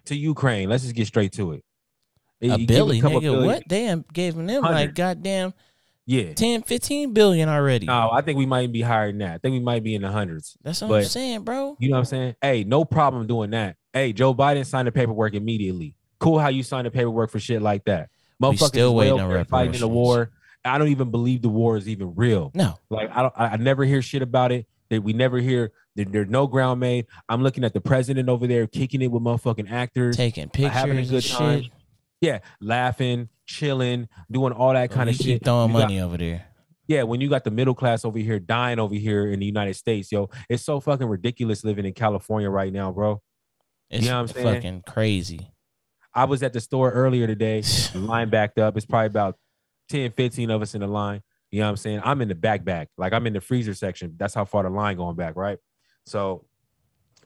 to 0.05 0.15
Ukraine. 0.15 0.67
Let's 0.67 0.81
just 0.81 0.95
get 0.95 1.05
straight 1.05 1.31
to 1.33 1.51
it. 1.51 1.63
A 2.41 2.57
give 2.57 2.67
Billy, 2.67 3.01
couple 3.01 3.19
nigga, 3.19 3.21
billion- 3.21 3.45
what? 3.45 3.63
They 3.69 3.85
done 3.85 4.03
gave 4.11 4.33
them 4.33 4.47
like 4.63 4.95
goddamn 4.95 5.53
Yeah. 6.07 6.33
10, 6.33 6.63
15 6.63 7.13
billion 7.13 7.49
already. 7.49 7.85
No, 7.85 8.09
I 8.11 8.21
think 8.21 8.39
we 8.39 8.47
might 8.47 8.71
be 8.71 8.81
higher 8.81 9.09
than 9.09 9.19
that. 9.19 9.35
I 9.35 9.37
think 9.37 9.53
we 9.53 9.59
might 9.59 9.83
be 9.83 9.93
in 9.93 10.01
the 10.01 10.09
hundreds. 10.11 10.57
That's 10.63 10.81
what 10.81 10.91
I'm 10.91 11.03
saying, 11.05 11.43
bro. 11.43 11.77
You 11.79 11.89
know 11.89 11.93
what 11.97 11.99
I'm 11.99 12.05
saying? 12.05 12.35
Hey, 12.41 12.63
no 12.63 12.83
problem 12.83 13.27
doing 13.27 13.51
that. 13.51 13.75
Hey, 13.93 14.11
Joe 14.11 14.33
Biden 14.33 14.65
signed 14.65 14.87
the 14.87 14.91
paperwork 14.91 15.35
immediately. 15.35 15.95
Cool 16.19 16.39
how 16.39 16.47
you 16.49 16.63
signed 16.63 16.87
the 16.87 16.91
paperwork 16.91 17.29
for 17.29 17.39
shit 17.39 17.61
like 17.61 17.85
that. 17.85 18.09
Motherfuckers 18.41 18.67
still 18.67 18.95
waiting 18.95 19.19
on 19.19 19.45
fighting 19.45 19.75
in 19.75 19.79
the 19.81 19.87
war. 19.87 20.31
I 20.65 20.77
don't 20.77 20.87
even 20.89 21.11
believe 21.11 21.41
the 21.41 21.49
war 21.49 21.77
is 21.77 21.87
even 21.87 22.15
real. 22.15 22.51
No, 22.53 22.77
Like 22.89 23.09
I 23.15 23.21
don't, 23.21 23.33
I 23.37 23.55
never 23.57 23.85
hear 23.85 24.01
shit 24.01 24.21
about 24.21 24.51
it. 24.51 24.65
That 24.89 25.01
we 25.03 25.13
never 25.13 25.39
hear. 25.39 25.71
That 25.95 26.11
there's 26.11 26.27
no 26.29 26.45
ground 26.47 26.79
made. 26.81 27.05
I'm 27.29 27.41
looking 27.41 27.63
at 27.63 27.73
the 27.73 27.79
president 27.81 28.27
over 28.29 28.45
there 28.47 28.67
kicking 28.67 29.01
it 29.01 29.07
with 29.07 29.23
motherfucking 29.23 29.71
actors. 29.71 30.17
taking 30.17 30.49
pictures 30.49 30.73
having 30.73 30.97
a 30.97 31.05
good 31.05 31.23
shit. 31.23 31.37
time. 31.37 31.63
Yeah, 32.21 32.39
laughing, 32.59 33.29
chilling, 33.45 34.09
doing 34.29 34.51
all 34.53 34.73
that 34.73 34.91
kind 34.91 35.07
we 35.07 35.11
of 35.11 35.15
shit. 35.17 35.43
throwing 35.43 35.69
You 35.71 35.77
got- 35.77 35.81
money 35.83 36.01
over 36.01 36.17
there. 36.17 36.45
yeah, 36.87 37.03
when 37.03 37.21
you 37.21 37.29
got 37.29 37.43
the 37.45 37.51
middle 37.51 37.73
class 37.75 38.03
over 38.05 38.17
here 38.19 38.39
dying 38.39 38.77
over 38.79 38.93
here 38.95 39.31
in 39.31 39.39
the 39.39 39.45
United 39.45 39.75
States, 39.75 40.11
yo, 40.11 40.29
it's 40.49 40.63
so 40.63 40.79
fucking 40.79 41.07
ridiculous 41.07 41.63
living 41.63 41.85
in 41.85 41.93
California 41.93 42.49
right 42.49 42.71
now, 42.73 42.91
bro. 42.91 43.21
It's 43.89 44.05
know 44.05 44.13
what 44.13 44.19
I'm 44.21 44.27
saying? 44.27 44.55
fucking 44.55 44.83
crazy. 44.87 45.51
I 46.13 46.25
was 46.25 46.43
at 46.43 46.53
the 46.53 46.61
store 46.61 46.91
earlier 46.91 47.27
today. 47.27 47.61
The 47.61 47.91
line 47.99 48.29
backed 48.29 48.57
up. 48.59 48.75
It's 48.77 48.85
probably 48.85 49.07
about 49.07 49.37
10, 49.89 50.11
15 50.11 50.49
of 50.49 50.61
us 50.61 50.75
in 50.75 50.81
the 50.81 50.87
line. 50.87 51.21
You 51.51 51.59
know 51.59 51.67
what 51.67 51.71
I'm 51.71 51.77
saying? 51.77 52.01
I'm 52.03 52.21
in 52.21 52.27
the 52.27 52.35
back 52.35 52.65
back. 52.65 52.89
Like 52.97 53.13
I'm 53.13 53.27
in 53.27 53.33
the 53.33 53.41
freezer 53.41 53.73
section. 53.73 54.15
That's 54.17 54.33
how 54.33 54.45
far 54.45 54.63
the 54.63 54.69
line 54.69 54.97
going 54.97 55.15
back, 55.15 55.35
right? 55.35 55.57
So 56.05 56.45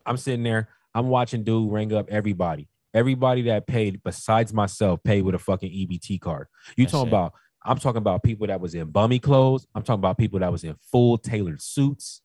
I'm 0.06 0.18
sitting 0.18 0.44
there. 0.44 0.70
I'm 0.94 1.08
watching 1.08 1.44
dude 1.44 1.72
ring 1.72 1.94
up 1.94 2.10
everybody. 2.10 2.68
Everybody 2.94 3.44
that 3.44 3.68
paid 3.68 4.02
besides 4.04 4.54
myself 4.54 5.04
paid 5.04 5.24
with 5.24 5.36
a 5.36 5.40
fucking 5.40 5.72
EBT 5.72 6.20
card. 6.20 6.48
You 6.76 6.86
That's 6.86 6.92
talking 6.92 7.08
it. 7.08 7.12
about 7.12 7.34
I'm 7.64 7.78
talking 7.78 7.98
about 7.98 8.24
people 8.24 8.48
that 8.48 8.62
was 8.62 8.74
in 8.74 8.90
bummy 8.90 9.20
clothes. 9.20 9.68
I'm 9.76 9.84
talking 9.84 10.00
about 10.00 10.18
people 10.18 10.40
that 10.40 10.52
was 10.52 10.64
in 10.64 10.76
full 10.92 11.18
tailored 11.18 11.62
suits. 11.62 12.22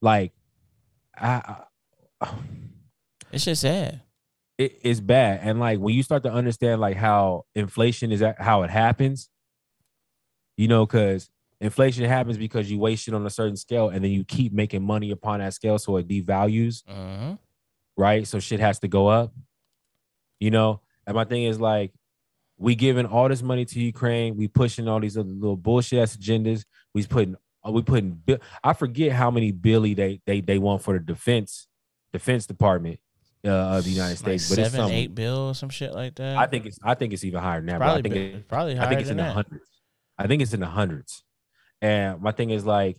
Like 0.00 0.32
I, 1.16 1.64
I 2.20 2.30
It's 3.32 3.44
just 3.46 3.62
sad. 3.62 4.02
It, 4.62 4.78
it's 4.82 5.00
bad. 5.00 5.40
And 5.42 5.60
like 5.60 5.78
when 5.78 5.94
you 5.94 6.02
start 6.02 6.22
to 6.24 6.32
understand 6.32 6.80
like 6.80 6.96
how 6.96 7.44
inflation 7.54 8.12
is 8.12 8.22
how 8.38 8.62
it 8.62 8.70
happens, 8.70 9.28
you 10.56 10.68
know, 10.68 10.86
because 10.86 11.30
inflation 11.60 12.04
happens 12.04 12.36
because 12.36 12.70
you 12.70 12.78
waste 12.78 13.08
it 13.08 13.14
on 13.14 13.24
a 13.26 13.30
certain 13.30 13.56
scale 13.56 13.88
and 13.88 14.02
then 14.04 14.10
you 14.10 14.24
keep 14.24 14.52
making 14.52 14.82
money 14.82 15.10
upon 15.10 15.40
that 15.40 15.54
scale, 15.54 15.78
so 15.78 15.96
it 15.96 16.08
devalues, 16.08 16.82
hmm 16.88 17.34
right? 17.96 18.26
So 18.26 18.40
shit 18.40 18.58
has 18.60 18.78
to 18.80 18.88
go 18.88 19.08
up, 19.08 19.34
you 20.40 20.50
know. 20.50 20.80
And 21.06 21.14
my 21.14 21.24
thing 21.24 21.44
is 21.44 21.60
like, 21.60 21.92
we 22.56 22.74
giving 22.74 23.06
all 23.06 23.28
this 23.28 23.42
money 23.42 23.64
to 23.66 23.80
Ukraine, 23.80 24.36
we 24.36 24.48
pushing 24.48 24.88
all 24.88 25.00
these 25.00 25.18
other 25.18 25.28
little 25.28 25.56
bullshit 25.56 25.98
ass 25.98 26.16
agendas. 26.16 26.64
We 26.94 27.04
putting, 27.04 27.36
we 27.68 27.82
putting. 27.82 28.22
I 28.64 28.72
forget 28.72 29.12
how 29.12 29.30
many 29.30 29.52
billy 29.52 29.94
they 29.94 30.20
they 30.26 30.40
they 30.40 30.58
want 30.58 30.82
for 30.82 30.94
the 30.94 31.00
defense 31.00 31.66
defense 32.12 32.46
department 32.46 33.00
uh, 33.44 33.78
of 33.78 33.84
the 33.84 33.90
United 33.90 34.10
Like 34.10 34.40
States, 34.40 34.48
but 34.48 34.58
it's 34.58 34.70
seven, 34.70 34.86
some, 34.86 34.92
eight 34.92 35.14
bill 35.14 35.54
some 35.54 35.68
shit 35.68 35.92
like 35.92 36.14
that. 36.16 36.36
I 36.36 36.46
think 36.46 36.66
it's 36.66 36.78
I 36.82 36.94
think 36.94 37.12
it's 37.12 37.24
even 37.24 37.40
higher 37.40 37.58
than 37.60 37.66
that. 37.66 37.78
bro. 37.78 37.86
I 37.86 37.90
probably 37.92 38.10
think 38.10 38.34
it, 38.34 38.48
probably 38.48 38.76
higher 38.76 38.86
I 38.86 38.88
think 38.88 39.00
it's 39.00 39.10
in 39.10 39.16
the 39.16 39.32
hundreds. 39.32 39.64
I 40.18 40.26
think 40.26 40.42
it's 40.42 40.52
in 40.52 40.60
the 40.60 40.66
hundreds. 40.66 41.24
And 41.80 42.20
my 42.20 42.32
thing 42.32 42.50
is 42.50 42.64
like, 42.64 42.96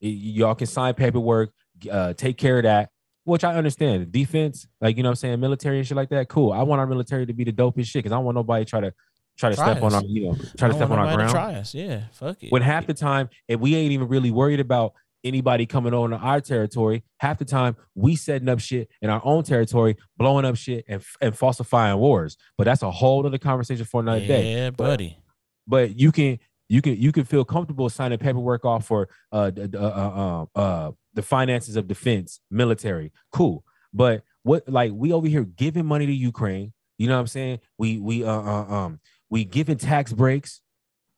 y- 0.00 0.08
y'all 0.08 0.54
can 0.54 0.68
sign 0.68 0.94
paperwork, 0.94 1.50
uh, 1.90 2.12
take 2.12 2.36
care 2.38 2.58
of 2.58 2.62
that, 2.62 2.90
which 3.24 3.42
I 3.42 3.54
understand. 3.56 4.12
Defense, 4.12 4.68
like 4.80 4.96
you 4.96 5.02
know, 5.02 5.08
what 5.08 5.12
I'm 5.12 5.16
saying 5.16 5.40
military 5.40 5.78
and 5.78 5.86
shit 5.86 5.96
like 5.96 6.10
that. 6.10 6.28
Cool. 6.28 6.52
I 6.52 6.62
want 6.62 6.80
our 6.80 6.86
military 6.86 7.26
to 7.26 7.32
be 7.32 7.44
the 7.44 7.52
dopest 7.52 7.86
shit 7.86 8.04
because 8.04 8.12
I 8.12 8.16
don't 8.16 8.24
want 8.24 8.36
nobody 8.36 8.64
try 8.64 8.80
to 8.80 8.92
try 9.36 9.50
to 9.50 9.56
Try 9.56 9.72
step 9.72 9.82
on 9.82 9.94
our, 9.94 10.02
you 10.04 10.28
know, 10.28 10.36
try 10.56 10.68
to 10.68 10.74
step 10.74 10.90
on 10.90 10.98
our 10.98 11.10
to 11.10 11.16
ground. 11.16 11.30
Try 11.32 11.54
us. 11.54 11.74
Yeah, 11.74 12.02
fuck 12.12 12.42
it. 12.42 12.52
When 12.52 12.62
half 12.62 12.86
the 12.86 12.94
time, 12.94 13.28
if 13.48 13.58
we 13.58 13.74
ain't 13.74 13.92
even 13.92 14.06
really 14.08 14.30
worried 14.30 14.60
about 14.60 14.92
anybody 15.24 15.66
coming 15.66 15.94
on 15.94 16.10
to 16.10 16.16
our 16.16 16.40
territory, 16.40 17.04
half 17.18 17.38
the 17.38 17.44
time 17.44 17.76
we 17.94 18.16
setting 18.16 18.48
up 18.48 18.60
shit 18.60 18.88
in 19.02 19.10
our 19.10 19.20
own 19.24 19.42
territory, 19.42 19.96
blowing 20.16 20.44
up 20.44 20.56
shit 20.56 20.84
and, 20.88 21.02
and 21.20 21.36
falsifying 21.36 21.98
wars. 21.98 22.36
But 22.56 22.64
that's 22.64 22.82
a 22.82 22.90
whole 22.90 23.24
other 23.26 23.38
conversation 23.38 23.84
for 23.84 24.00
another 24.00 24.26
day. 24.26 24.54
Yeah, 24.54 24.70
buddy. 24.70 25.18
but 25.66 25.98
you 25.98 26.12
can 26.12 26.38
you 26.68 26.80
can 26.80 26.96
you 26.96 27.12
can 27.12 27.24
feel 27.24 27.44
comfortable 27.44 27.88
signing 27.88 28.18
paperwork 28.18 28.64
off 28.64 28.86
for 28.86 29.08
uh, 29.32 29.50
uh, 29.74 29.76
uh, 29.76 30.46
uh, 30.54 30.90
the 31.14 31.22
finances 31.22 31.76
of 31.76 31.88
defense 31.88 32.40
military. 32.50 33.12
Cool. 33.32 33.64
But 33.92 34.22
what 34.42 34.68
like 34.68 34.92
we 34.94 35.12
over 35.12 35.26
here 35.26 35.44
giving 35.44 35.86
money 35.86 36.06
to 36.06 36.12
ukraine. 36.12 36.72
You 36.98 37.08
know 37.08 37.14
what 37.14 37.20
i'm 37.20 37.26
saying? 37.26 37.60
We 37.78 37.98
we 37.98 38.24
uh, 38.24 38.30
uh 38.30 38.66
um 38.68 39.00
we 39.28 39.44
giving 39.44 39.78
tax 39.78 40.12
breaks. 40.12 40.60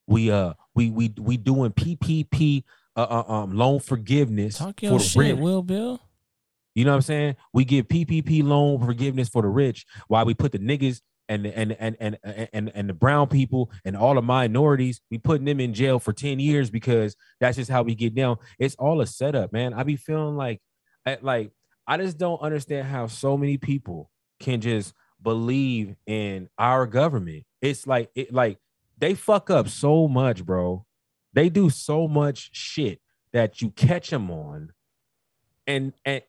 We 0.07 0.31
uh 0.31 0.55
we 0.75 0.91
we 0.91 1.13
we 1.19 1.37
doing 1.37 1.73
ppp 1.73 2.65
uh, 2.97 3.01
uh 3.01 3.33
um 3.33 3.57
loan 3.57 3.81
forgiveness 3.81 4.59
Talk 4.59 4.81
for 4.81 4.87
your 4.87 4.99
the 4.99 5.05
shit, 5.05 5.21
rich. 5.21 5.39
Will 5.39 5.63
Bill. 5.63 6.01
You 6.75 6.85
know 6.85 6.93
what 6.93 6.97
I'm 6.97 7.03
saying? 7.03 7.37
We 7.53 7.65
give 7.65 7.89
PPP 7.89 8.43
loan 8.43 8.81
forgiveness 8.85 9.29
for 9.29 9.43
the 9.43 9.49
rich, 9.49 9.85
while 10.09 10.25
we 10.25 10.35
put 10.35 10.53
the 10.53 10.59
niggas 10.59 11.01
and 11.29 11.47
and 11.47 11.73
and 11.79 11.97
and 12.01 12.19
and 12.23 12.51
and, 12.53 12.73
and 12.75 12.89
the 12.89 12.95
brown 12.95 13.29
people 13.29 13.71
and 13.85 13.97
all 13.97 14.15
the 14.15 14.23
minorities, 14.23 15.01
we 15.11 15.19
putting 15.19 15.45
them 15.45 15.61
in 15.61 15.75
jail 15.75 15.99
for 15.99 16.13
10 16.13 16.41
years 16.41 16.71
because 16.71 17.17
that's 17.41 17.57
just 17.57 17.71
how 17.71 17.83
we 17.83 17.95
get 17.95 18.15
down. 18.15 18.37
It's 18.59 18.75
all 18.77 19.01
a 19.01 19.07
setup, 19.07 19.53
man. 19.53 19.75
I 19.75 19.83
be 19.83 19.97
feeling 19.97 20.37
like 20.37 20.61
like 21.21 21.53
I 21.87 21.97
just 21.97 22.19
don't 22.19 22.41
understand 22.41 22.87
how 22.87 23.07
so 23.07 23.37
many 23.37 23.59
people 23.59 24.11
can 24.41 24.61
just 24.61 24.95
believe 25.23 25.95
in 26.07 26.49
our 26.59 26.87
government. 26.87 27.45
It's 27.61 27.87
like 27.87 28.11
it 28.15 28.33
like 28.33 28.59
they 28.99 29.15
fuck 29.15 29.51
up 29.51 29.69
so 29.69 30.09
much, 30.09 30.45
bro. 30.45 30.85
They 31.33 31.49
do 31.49 31.71
so 31.71 32.09
much 32.09 32.51
shit 32.53 33.01
that 33.33 33.63
you 33.63 33.71
catch 33.71 34.11
them 34.11 34.31
on, 34.31 34.73
and 35.67 35.93
and 36.05 36.23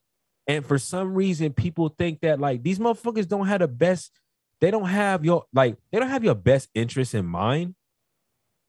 and 0.46 0.64
for 0.64 0.78
some 0.78 1.14
reason 1.14 1.52
people 1.52 1.88
think 1.88 2.20
that 2.20 2.40
like 2.40 2.62
these 2.62 2.78
motherfuckers 2.78 3.28
don't 3.28 3.46
have 3.46 3.60
the 3.60 3.68
best. 3.68 4.20
They 4.60 4.70
don't 4.70 4.88
have 4.88 5.24
your 5.24 5.44
like 5.52 5.76
they 5.90 5.98
don't 5.98 6.08
have 6.08 6.24
your 6.24 6.34
best 6.34 6.70
interest 6.74 7.14
in 7.14 7.26
mind. 7.26 7.74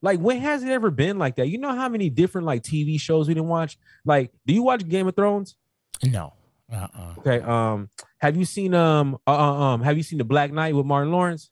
Like 0.02 0.20
when 0.20 0.38
has 0.40 0.62
it 0.62 0.68
ever 0.70 0.90
been 0.90 1.18
like 1.18 1.36
that? 1.36 1.48
You 1.48 1.58
know 1.58 1.74
how 1.74 1.88
many 1.88 2.10
different 2.10 2.46
like 2.46 2.62
TV 2.62 3.00
shows 3.00 3.28
we 3.28 3.34
didn't 3.34 3.48
watch? 3.48 3.78
Like, 4.04 4.30
do 4.46 4.52
you 4.52 4.62
watch 4.62 4.86
Game 4.86 5.08
of 5.08 5.16
Thrones? 5.16 5.56
No. 6.04 6.34
Uh-uh. 6.72 7.14
Okay. 7.18 7.40
Um, 7.40 7.88
have 8.18 8.36
you 8.36 8.44
seen 8.44 8.74
um 8.74 9.18
uh, 9.26 9.30
uh, 9.30 9.52
um 9.52 9.82
have 9.82 9.96
you 9.96 10.02
seen 10.02 10.18
the 10.18 10.24
Black 10.24 10.52
Knight 10.52 10.74
with 10.74 10.86
Martin 10.86 11.12
Lawrence? 11.12 11.50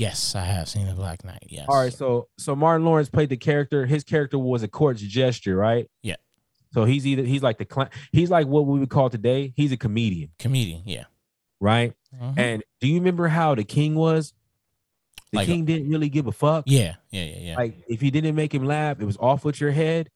Yes, 0.00 0.34
I 0.34 0.44
have 0.44 0.66
seen 0.66 0.86
the 0.86 0.94
Black 0.94 1.24
Knight. 1.24 1.44
Yes. 1.48 1.66
All 1.68 1.76
right, 1.78 1.92
so 1.92 2.28
so 2.38 2.56
Martin 2.56 2.86
Lawrence 2.86 3.10
played 3.10 3.28
the 3.28 3.36
character. 3.36 3.84
His 3.84 4.02
character 4.02 4.38
was 4.38 4.62
a 4.62 4.68
court's 4.68 5.02
gesture, 5.02 5.54
right? 5.56 5.90
Yeah. 6.02 6.16
So 6.72 6.84
he's 6.86 7.06
either 7.06 7.22
he's 7.24 7.42
like 7.42 7.58
the 7.58 7.66
cl- 7.70 7.90
he's 8.10 8.30
like 8.30 8.46
what 8.46 8.64
we 8.66 8.78
would 8.78 8.88
call 8.88 9.10
today. 9.10 9.52
He's 9.56 9.72
a 9.72 9.76
comedian, 9.76 10.30
Comedian. 10.38 10.82
Yeah. 10.86 11.04
right? 11.60 11.92
Mhm. 12.18 12.38
And 12.38 12.64
do 12.80 12.88
you 12.88 12.94
remember 12.94 13.28
how 13.28 13.54
the 13.54 13.64
king 13.64 13.94
was? 13.94 14.32
The 15.32 15.38
Like- 15.38 15.46
king 15.46 15.66
didn't 15.66 15.90
really 15.90 16.08
give 16.08 16.26
a 16.26 16.32
fuck. 16.32 16.64
yeah. 16.66 16.94
Yeah. 17.10 17.24
Yeah. 17.24 17.38
Yeah. 17.38 17.56
Like 17.56 17.74
if 17.86 18.02
you 18.02 18.10
didn't 18.10 18.34
make 18.34 18.54
him 18.54 18.64
laugh, 18.64 18.98
it 19.00 19.04
was 19.04 19.18
off 19.18 19.44
with 19.44 19.60
your 19.60 19.70
head. 19.72 20.08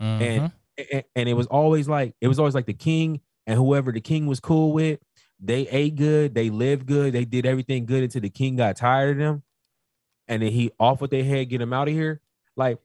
Mhm. 0.00 0.52
and, 0.92 1.04
and 1.14 1.28
it 1.28 1.34
was 1.34 1.46
always 1.48 1.86
like 1.88 2.14
it 2.22 2.28
was 2.28 2.38
always 2.38 2.54
like 2.54 2.66
the 2.66 2.72
king 2.74 3.20
and 3.46 3.56
whoever 3.58 3.92
the 3.92 4.00
king 4.00 4.26
was 4.26 4.40
cool 4.40 4.72
with 4.72 5.00
they 5.38 5.68
ate 5.68 5.96
good 5.96 6.34
they 6.34 6.50
lived 6.50 6.86
good 6.86 7.12
they 7.12 7.24
did 7.24 7.44
everything 7.46 7.84
good 7.86 8.02
until 8.02 8.22
the 8.22 8.30
king 8.30 8.56
got 8.56 8.76
tired 8.76 9.10
of 9.12 9.18
them. 9.18 9.42
And 10.28 10.42
then 10.42 10.52
he 10.52 10.70
off 10.80 11.00
with 11.00 11.10
their 11.10 11.24
head 11.24 11.48
get 11.50 11.58
them 11.58 11.72
out 11.72 11.88
of 11.88 11.94
here. 11.94 12.20
Like 12.56 12.78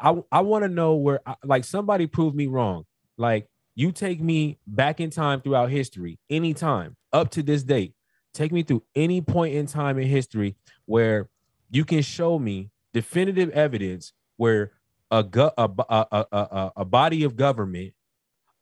i 0.00 0.22
i 0.32 0.40
want 0.40 0.64
to 0.64 0.68
know 0.68 0.94
where 0.94 1.20
like 1.44 1.64
somebody 1.64 2.06
prove 2.06 2.34
me 2.34 2.46
wrong. 2.46 2.84
Like 3.16 3.48
you 3.74 3.92
take 3.92 4.20
me 4.20 4.58
back 4.66 5.00
in 5.00 5.10
time 5.10 5.40
throughout 5.40 5.70
history 5.70 6.18
anytime 6.30 6.96
up 7.12 7.30
to 7.30 7.42
this 7.42 7.62
date. 7.62 7.94
Take 8.32 8.52
me 8.52 8.62
through 8.62 8.82
any 8.94 9.20
point 9.20 9.54
in 9.54 9.66
time 9.66 9.98
in 9.98 10.08
history 10.08 10.56
where 10.86 11.28
you 11.70 11.84
can 11.84 12.02
show 12.02 12.38
me 12.38 12.70
definitive 12.92 13.50
evidence 13.50 14.12
where 14.36 14.72
a, 15.10 15.22
go- 15.22 15.52
a, 15.56 15.68
a, 15.88 16.06
a- 16.32 16.72
a 16.78 16.84
body 16.84 17.22
of 17.24 17.36
government, 17.36 17.94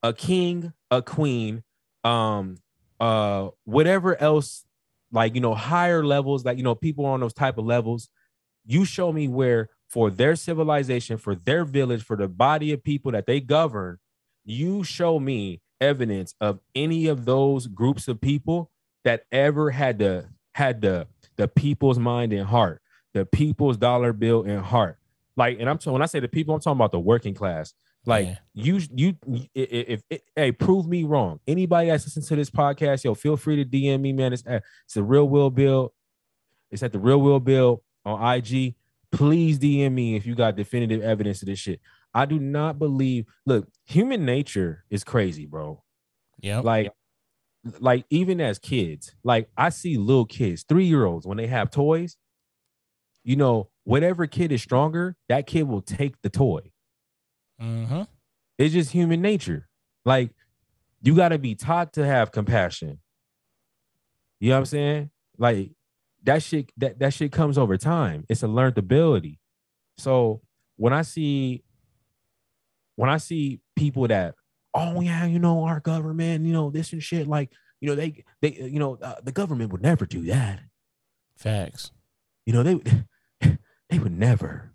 a 0.03 0.13
king, 0.13 0.73
a 0.91 1.01
queen, 1.03 1.63
um, 2.05 2.57
uh, 3.03 3.51
whatever 3.65 4.21
else, 4.23 4.65
like 5.11 5.35
you 5.35 5.41
know, 5.41 5.55
higher 5.55 6.05
levels, 6.05 6.45
like 6.45 6.57
you 6.57 6.63
know, 6.63 6.77
people 6.77 7.05
on 7.05 7.21
those 7.21 7.35
type 7.35 7.59
of 7.59 7.67
levels. 7.67 8.09
You 8.65 8.85
show 8.85 9.13
me 9.13 9.27
where 9.27 9.71
for 9.89 10.09
their 10.09 10.37
civilization, 10.37 11.19
for 11.19 11.35
their 11.35 11.65
village, 11.65 12.05
for 12.05 12.17
the 12.17 12.29
body 12.29 12.73
of 12.73 12.85
people 12.85 13.11
that 13.11 13.27
they 13.27 13.41
govern, 13.41 13.99
you 14.45 14.85
show 14.85 15.19
me 15.19 15.61
evidence 15.81 16.37
of 16.41 16.61
any 16.77 17.09
of 17.09 17.25
those 17.25 17.67
groups 17.67 18.07
of 18.07 18.21
people 18.21 18.71
that 19.03 19.25
ever 19.33 19.73
had 19.73 19.99
the 19.99 20.29
had 20.55 20.81
the 20.81 21.09
the 21.37 21.49
people's 21.49 21.99
mind 21.99 22.33
and 22.33 22.47
heart, 22.47 22.81
the 23.15 23.27
people's 23.27 23.77
dollar 23.77 24.13
bill 24.13 24.45
and 24.45 24.61
heart 24.61 24.99
like 25.37 25.59
and 25.59 25.69
i'm 25.69 25.79
talking 25.79 25.93
when 25.93 26.03
i 26.03 26.07
say 26.07 26.21
the 26.21 26.29
people 26.29 26.55
i'm 26.55 26.61
talking 26.61 26.79
about 26.79 26.93
the 26.93 27.01
working 27.01 27.35
class 27.35 27.75
like 28.07 28.27
Yeah. 28.27 28.37
you 28.55 28.81
you 28.95 29.17
if, 29.55 30.03
if, 30.11 30.21
hey 30.35 30.53
prove 30.53 30.87
me 30.87 31.05
wrong. 31.05 31.41
Anybody 31.47 31.89
that's 31.89 32.05
listening 32.05 32.27
to 32.27 32.37
this 32.37 32.51
podcast 32.51 33.05
yo 33.05 33.15
feel 33.15 33.37
free 33.37 33.57
to 33.57 33.65
dm 33.65 34.01
me 34.01 34.13
man. 34.13 34.33
It's 34.33 34.43
at 34.47 34.63
it's 34.85 34.95
the 34.95 35.03
real 35.03 35.29
will 35.29 35.51
bill. 35.51 35.93
It's 36.71 36.83
at 36.83 36.93
the 36.93 36.99
real 36.99 37.21
will 37.21 37.41
bill 37.41 37.83
on 38.05 38.37
ig 38.37 38.75
please 39.13 39.59
dm 39.59 39.93
me 39.93 40.17
if 40.17 40.25
you 40.27 40.35
got 40.35 40.57
definitive 40.57 41.03
evidence 41.03 41.43
of 41.43 41.47
this 41.47 41.59
shit. 41.59 41.81
I 42.15 42.25
do 42.27 42.39
not 42.39 42.79
believe 42.79 43.27
look 43.47 43.69
human 43.85 44.25
nature 44.25 44.85
is 44.91 45.05
crazy 45.05 45.47
bro. 45.47 45.83
Yeah. 46.41 46.61
like 46.61 46.93
like 47.79 48.05
even 48.11 48.41
as 48.41 48.59
kids 48.59 49.15
like 49.23 49.49
i 49.57 49.69
see 49.69 49.97
little 49.97 50.25
kids 50.27 50.65
three 50.69 50.87
year 50.87 51.05
olds 51.05 51.25
when 51.25 51.37
they 51.39 51.47
have 51.47 51.71
toys 51.71 52.17
you 53.23 53.37
know 53.37 53.69
whatever 53.85 54.27
kid 54.27 54.51
is 54.51 54.61
stronger 54.61 55.15
that 55.29 55.47
kid 55.47 55.63
will 55.69 55.81
take 55.83 56.21
the 56.23 56.29
toy 56.29 56.72
mm-hmm. 57.63 58.03
it's 58.59 58.75
just 58.75 58.91
human 58.91 59.23
nature. 59.23 59.69
Like 60.05 60.31
you 61.03 61.15
got 61.15 61.29
to 61.29 61.39
be 61.39 61.55
taught 61.55 61.95
to 61.95 62.05
have 62.05 62.33
compassion. 62.33 62.99
You 64.41 64.51
know 64.51 64.57
what 64.57 64.61
i'm 64.61 64.67
saying? 64.67 65.11
Like 65.39 65.71
that 66.25 66.43
shit 66.43 66.73
that, 66.79 66.99
that 66.99 67.15
shit 67.15 67.33
comes 67.33 67.59
over 67.59 67.77
time. 67.77 68.25
It's 68.29 68.43
a 68.43 68.49
learned 68.49 68.79
ability. 68.79 69.39
So 69.99 70.41
when 70.77 70.93
i 70.93 71.03
see 71.03 71.63
when 72.97 73.11
i 73.11 73.19
see 73.19 73.61
people 73.77 74.09
that 74.09 74.35
oh 74.75 75.01
yeah 75.01 75.27
you 75.27 75.39
know 75.39 75.65
our 75.65 75.81
government 75.81 76.45
you 76.45 76.53
know 76.53 76.71
this 76.71 76.93
and 76.93 77.03
shit 77.03 77.29
like 77.29 77.53
you 77.81 77.89
know 77.89 77.95
they 77.95 78.25
they 78.41 78.53
you 78.53 78.79
know 78.79 78.99
uh, 79.03 79.17
the 79.23 79.33
government 79.33 79.71
would 79.73 79.83
never 79.83 80.07
do 80.07 80.23
that. 80.25 80.61
Facts. 81.37 81.91
you 82.47 82.53
know 82.53 82.63
they 82.63 82.75
would 82.75 83.07
they 83.91 83.99
would 83.99 84.19
never. 84.19 84.73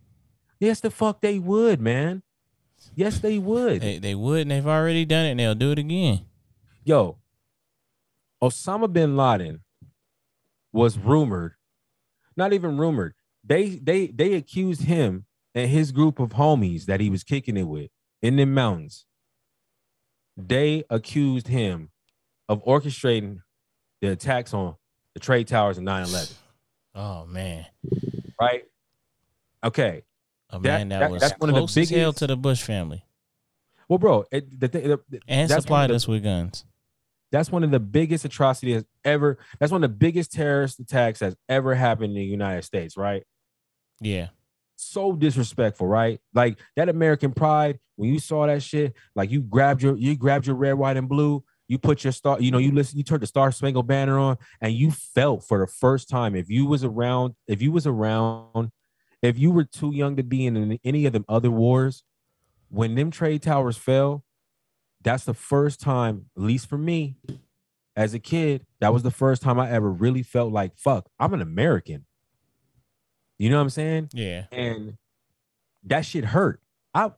Yes 0.59 0.79
the 0.79 0.91
fuck 0.91 1.21
they 1.21 1.39
would 1.39 1.81
man 1.81 2.23
yes 2.95 3.19
they 3.19 3.37
would 3.37 3.81
They 3.81 3.99
they 3.99 4.15
would, 4.15 4.41
and 4.41 4.51
they've 4.51 4.67
already 4.67 5.05
done 5.05 5.25
it, 5.25 5.31
and 5.31 5.39
they'll 5.39 5.55
do 5.55 5.71
it 5.71 5.79
again. 5.79 6.25
yo, 6.83 7.17
Osama 8.41 8.91
bin 8.91 9.15
Laden 9.17 9.61
was 10.71 10.97
rumored, 10.97 11.53
not 12.35 12.53
even 12.53 12.77
rumored. 12.77 13.13
They 13.43 13.69
they 13.77 14.07
they 14.07 14.33
accused 14.33 14.83
him 14.83 15.25
and 15.55 15.69
his 15.69 15.91
group 15.91 16.19
of 16.19 16.31
homies 16.31 16.85
that 16.85 16.99
he 16.99 17.09
was 17.09 17.23
kicking 17.23 17.57
it 17.57 17.63
with 17.63 17.89
in 18.21 18.35
the 18.35 18.45
mountains. 18.45 19.05
They 20.35 20.83
accused 20.89 21.47
him 21.47 21.89
of 22.47 22.63
orchestrating 22.63 23.39
the 24.01 24.09
attacks 24.11 24.53
on 24.53 24.75
the 25.15 25.19
trade 25.19 25.47
towers 25.47 25.79
in 25.79 25.85
9-11, 25.85 26.33
Oh 26.95 27.25
man, 27.25 27.65
right? 28.39 28.65
Okay. 29.63 30.03
A 30.49 30.59
man 30.59 30.89
that, 30.89 30.99
that- 30.99 31.11
was 31.11 31.21
that's 31.21 31.39
one 31.39 31.49
of 31.49 31.55
the 31.55 31.61
close 31.61 31.77
as 31.77 31.89
hell 31.89 31.99
biggest- 32.11 32.17
to 32.19 32.27
the 32.27 32.37
Bush 32.37 32.61
family, 32.61 33.03
Well, 33.89 33.99
bro, 33.99 34.25
it, 34.31 34.59
the, 34.59 34.67
the, 34.67 34.99
the, 35.09 35.19
and 35.27 35.49
supplied 35.49 35.89
the- 35.89 35.95
us 35.95 36.07
with 36.07 36.23
guns. 36.23 36.65
that's 37.31 37.51
one 37.51 37.63
of 37.63 37.71
the 37.71 37.79
biggest 37.79 38.23
atrocities 38.25 38.83
ever. 39.03 39.37
That's 39.59 39.71
one 39.71 39.83
of 39.83 39.89
the 39.89 39.95
biggest 39.95 40.31
terrorist 40.31 40.79
attacks 40.79 41.19
that's 41.19 41.35
ever 41.49 41.75
happened 41.75 42.11
in 42.11 42.15
the 42.15 42.23
United 42.25 42.63
States, 42.63 42.95
right? 42.97 43.23
Yeah, 43.99 44.27
so 44.75 45.13
disrespectful, 45.13 45.87
right? 45.87 46.19
Like 46.33 46.59
that 46.75 46.87
American 46.89 47.33
pride. 47.33 47.79
When 47.95 48.13
you 48.13 48.19
saw 48.19 48.45
that 48.45 48.61
shit, 48.61 48.93
like 49.15 49.31
you 49.31 49.41
grabbed 49.41 49.81
your 49.81 49.97
you 49.97 50.15
grabbed 50.15 50.45
your 50.45 50.55
red, 50.55 50.73
white, 50.73 50.97
and 50.97 51.09
blue. 51.09 51.43
You 51.67 51.77
put 51.79 52.03
your 52.03 52.13
star, 52.13 52.39
you 52.39 52.51
know, 52.51 52.59
you 52.59 52.71
listen, 52.71 52.97
you 52.97 53.03
turned 53.03 53.23
the 53.23 53.27
Star 53.27 53.51
Spangled 53.51 53.87
Banner 53.87 54.17
on, 54.19 54.37
and 54.61 54.73
you 54.73 54.91
felt 54.91 55.43
for 55.43 55.59
the 55.59 55.67
first 55.67 56.07
time. 56.07 56.33
If 56.35 56.49
you 56.49 56.65
was 56.67 56.83
around, 56.85 57.33
if 57.47 57.61
you 57.61 57.71
was 57.73 57.85
around, 57.87 58.69
if 59.21 59.37
you 59.37 59.51
were 59.51 59.63
too 59.63 59.93
young 59.93 60.15
to 60.15 60.23
be 60.23 60.45
in 60.45 60.79
any 60.83 61.05
of 61.05 61.13
them 61.13 61.25
other 61.27 61.51
wars, 61.51 62.03
when 62.69 62.95
them 62.95 63.11
trade 63.11 63.41
towers 63.41 63.77
fell, 63.77 64.23
that's 65.01 65.23
the 65.23 65.33
first 65.33 65.79
time, 65.79 66.25
at 66.35 66.43
least 66.43 66.67
for 66.67 66.77
me, 66.77 67.15
as 67.95 68.13
a 68.13 68.19
kid, 68.19 68.65
that 68.79 68.93
was 68.93 69.03
the 69.03 69.11
first 69.11 69.41
time 69.41 69.59
I 69.59 69.71
ever 69.71 69.91
really 69.91 70.23
felt 70.23 70.51
like, 70.51 70.77
fuck, 70.77 71.09
I'm 71.19 71.33
an 71.33 71.41
American. 71.41 72.05
You 73.39 73.49
know 73.49 73.57
what 73.57 73.63
I'm 73.63 73.69
saying? 73.69 74.09
yeah. 74.13 74.45
and 74.51 74.97
that 75.83 76.05
shit 76.05 76.25
hurt. 76.25 76.61
I, 76.93 77.11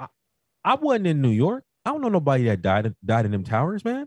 I 0.00 0.06
I 0.64 0.74
wasn't 0.76 1.06
in 1.06 1.20
New 1.20 1.30
York. 1.30 1.64
I 1.84 1.90
don't 1.90 2.00
know 2.00 2.08
nobody 2.08 2.44
that 2.44 2.62
died 2.62 2.94
died 3.04 3.24
in 3.24 3.32
them 3.32 3.44
towers, 3.44 3.84
man. 3.84 4.06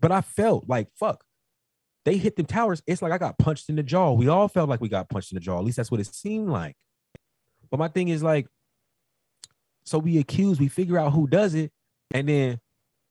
But 0.00 0.12
I 0.12 0.20
felt 0.20 0.68
like 0.68 0.88
fuck. 0.94 1.23
They 2.04 2.16
hit 2.16 2.36
them 2.36 2.46
towers. 2.46 2.82
It's 2.86 3.02
like 3.02 3.12
I 3.12 3.18
got 3.18 3.38
punched 3.38 3.68
in 3.68 3.76
the 3.76 3.82
jaw. 3.82 4.12
We 4.12 4.28
all 4.28 4.48
felt 4.48 4.68
like 4.68 4.80
we 4.80 4.88
got 4.88 5.08
punched 5.08 5.32
in 5.32 5.36
the 5.36 5.40
jaw. 5.40 5.58
At 5.58 5.64
least 5.64 5.76
that's 5.76 5.90
what 5.90 6.00
it 6.00 6.14
seemed 6.14 6.48
like. 6.48 6.76
But 7.70 7.78
my 7.78 7.88
thing 7.88 8.08
is 8.08 8.22
like, 8.22 8.46
so 9.84 9.98
we 9.98 10.18
accuse, 10.18 10.60
we 10.60 10.68
figure 10.68 10.98
out 10.98 11.12
who 11.12 11.26
does 11.26 11.54
it, 11.54 11.72
and 12.12 12.28
then 12.28 12.60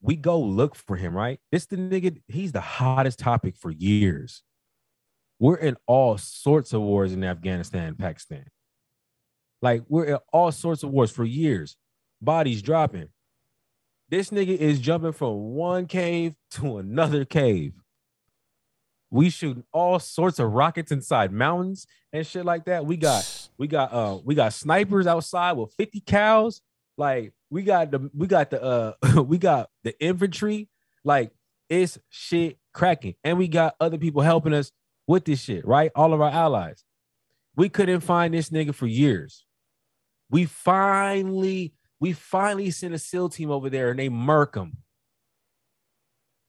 we 0.02 0.16
go 0.16 0.40
look 0.40 0.76
for 0.76 0.96
him, 0.96 1.16
right? 1.16 1.40
This 1.52 1.66
the 1.66 1.78
nigga, 1.78 2.22
he's 2.28 2.52
the 2.52 2.62
hottest 2.62 3.20
topic 3.20 3.56
for 3.58 3.72
years. 3.72 4.44
We're 5.40 5.56
in 5.56 5.76
all 5.88 6.18
sorts 6.18 6.74
of 6.74 6.82
wars 6.82 7.14
in 7.14 7.24
Afghanistan 7.24 7.96
Pakistan. 7.96 8.46
Like 9.62 9.84
we're 9.88 10.06
in 10.06 10.18
all 10.32 10.52
sorts 10.52 10.84
of 10.84 10.92
wars 10.92 11.12
for 11.12 11.24
years. 11.24 11.76
Bodies 12.22 12.62
dropping. 12.62 13.10
This 14.10 14.30
nigga 14.30 14.56
is 14.58 14.80
jumping 14.80 15.14
from 15.14 15.56
one 15.56 15.88
cave 15.88 16.36
to 16.52 16.78
another 16.78 17.26
cave. 17.26 17.74
We 19.14 19.30
shooting 19.30 19.64
all 19.72 20.00
sorts 20.00 20.40
of 20.40 20.52
rockets 20.54 20.92
inside 20.92 21.32
mountains 21.32 21.86
and 22.12 22.26
shit 22.26 22.46
like 22.46 22.66
that. 22.66 22.88
We 22.88 22.98
got 22.98 23.50
we 23.60 23.68
got 23.68 23.94
uh 23.94 24.18
we 24.26 24.34
got 24.34 24.54
snipers 24.54 25.06
outside 25.06 25.54
with 25.54 25.72
50 25.76 26.02
cals. 26.02 26.62
Like 26.98 27.32
we 27.52 27.62
got 27.62 27.92
the 27.92 28.10
we 28.16 28.26
got 28.26 28.50
the 28.50 28.62
uh 28.62 29.22
we 29.28 29.38
got 29.38 29.70
the 29.84 29.98
infantry. 30.04 30.68
Like 31.04 31.32
it's 31.70 32.00
shit 32.10 32.58
cracking. 32.74 33.14
And 33.24 33.38
we 33.38 33.48
got 33.48 33.76
other 33.80 34.00
people 34.00 34.24
helping 34.24 34.52
us 34.52 34.72
with 35.06 35.26
this 35.26 35.42
shit, 35.42 35.64
right? 35.68 35.92
All 35.96 36.14
of 36.14 36.20
our 36.20 36.32
allies. 36.32 36.84
We 37.56 37.70
couldn't 37.70 38.00
find 38.00 38.34
this 38.34 38.50
nigga 38.50 38.74
for 38.74 38.88
years. 38.88 39.46
We 40.32 40.46
finally, 40.46 41.74
we 42.00 42.14
finally 42.14 42.72
sent 42.72 42.96
a 42.96 43.00
SEAL 43.00 43.30
team 43.30 43.52
over 43.52 43.70
there 43.70 43.92
and 43.92 44.00
they 44.00 44.10
murk 44.10 44.54
them. 44.54 44.78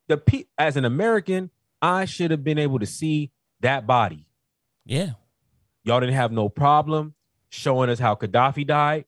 The 0.09 0.17
pe- 0.17 0.45
as 0.57 0.79
an 0.79 0.87
American, 0.87 1.51
I 1.83 2.05
should 2.05 2.31
have 2.31 2.43
been 2.45 2.59
able 2.59 2.79
to 2.79 2.87
see 2.87 3.31
that 3.61 3.87
body. 3.87 4.27
Yeah. 4.85 5.11
Y'all 5.85 6.01
didn't 6.01 6.15
have 6.15 6.33
no 6.33 6.49
problem 6.49 7.15
showing 7.51 7.91
us 7.91 7.99
how 7.99 8.15
Gaddafi 8.15 8.67
died, 8.67 9.05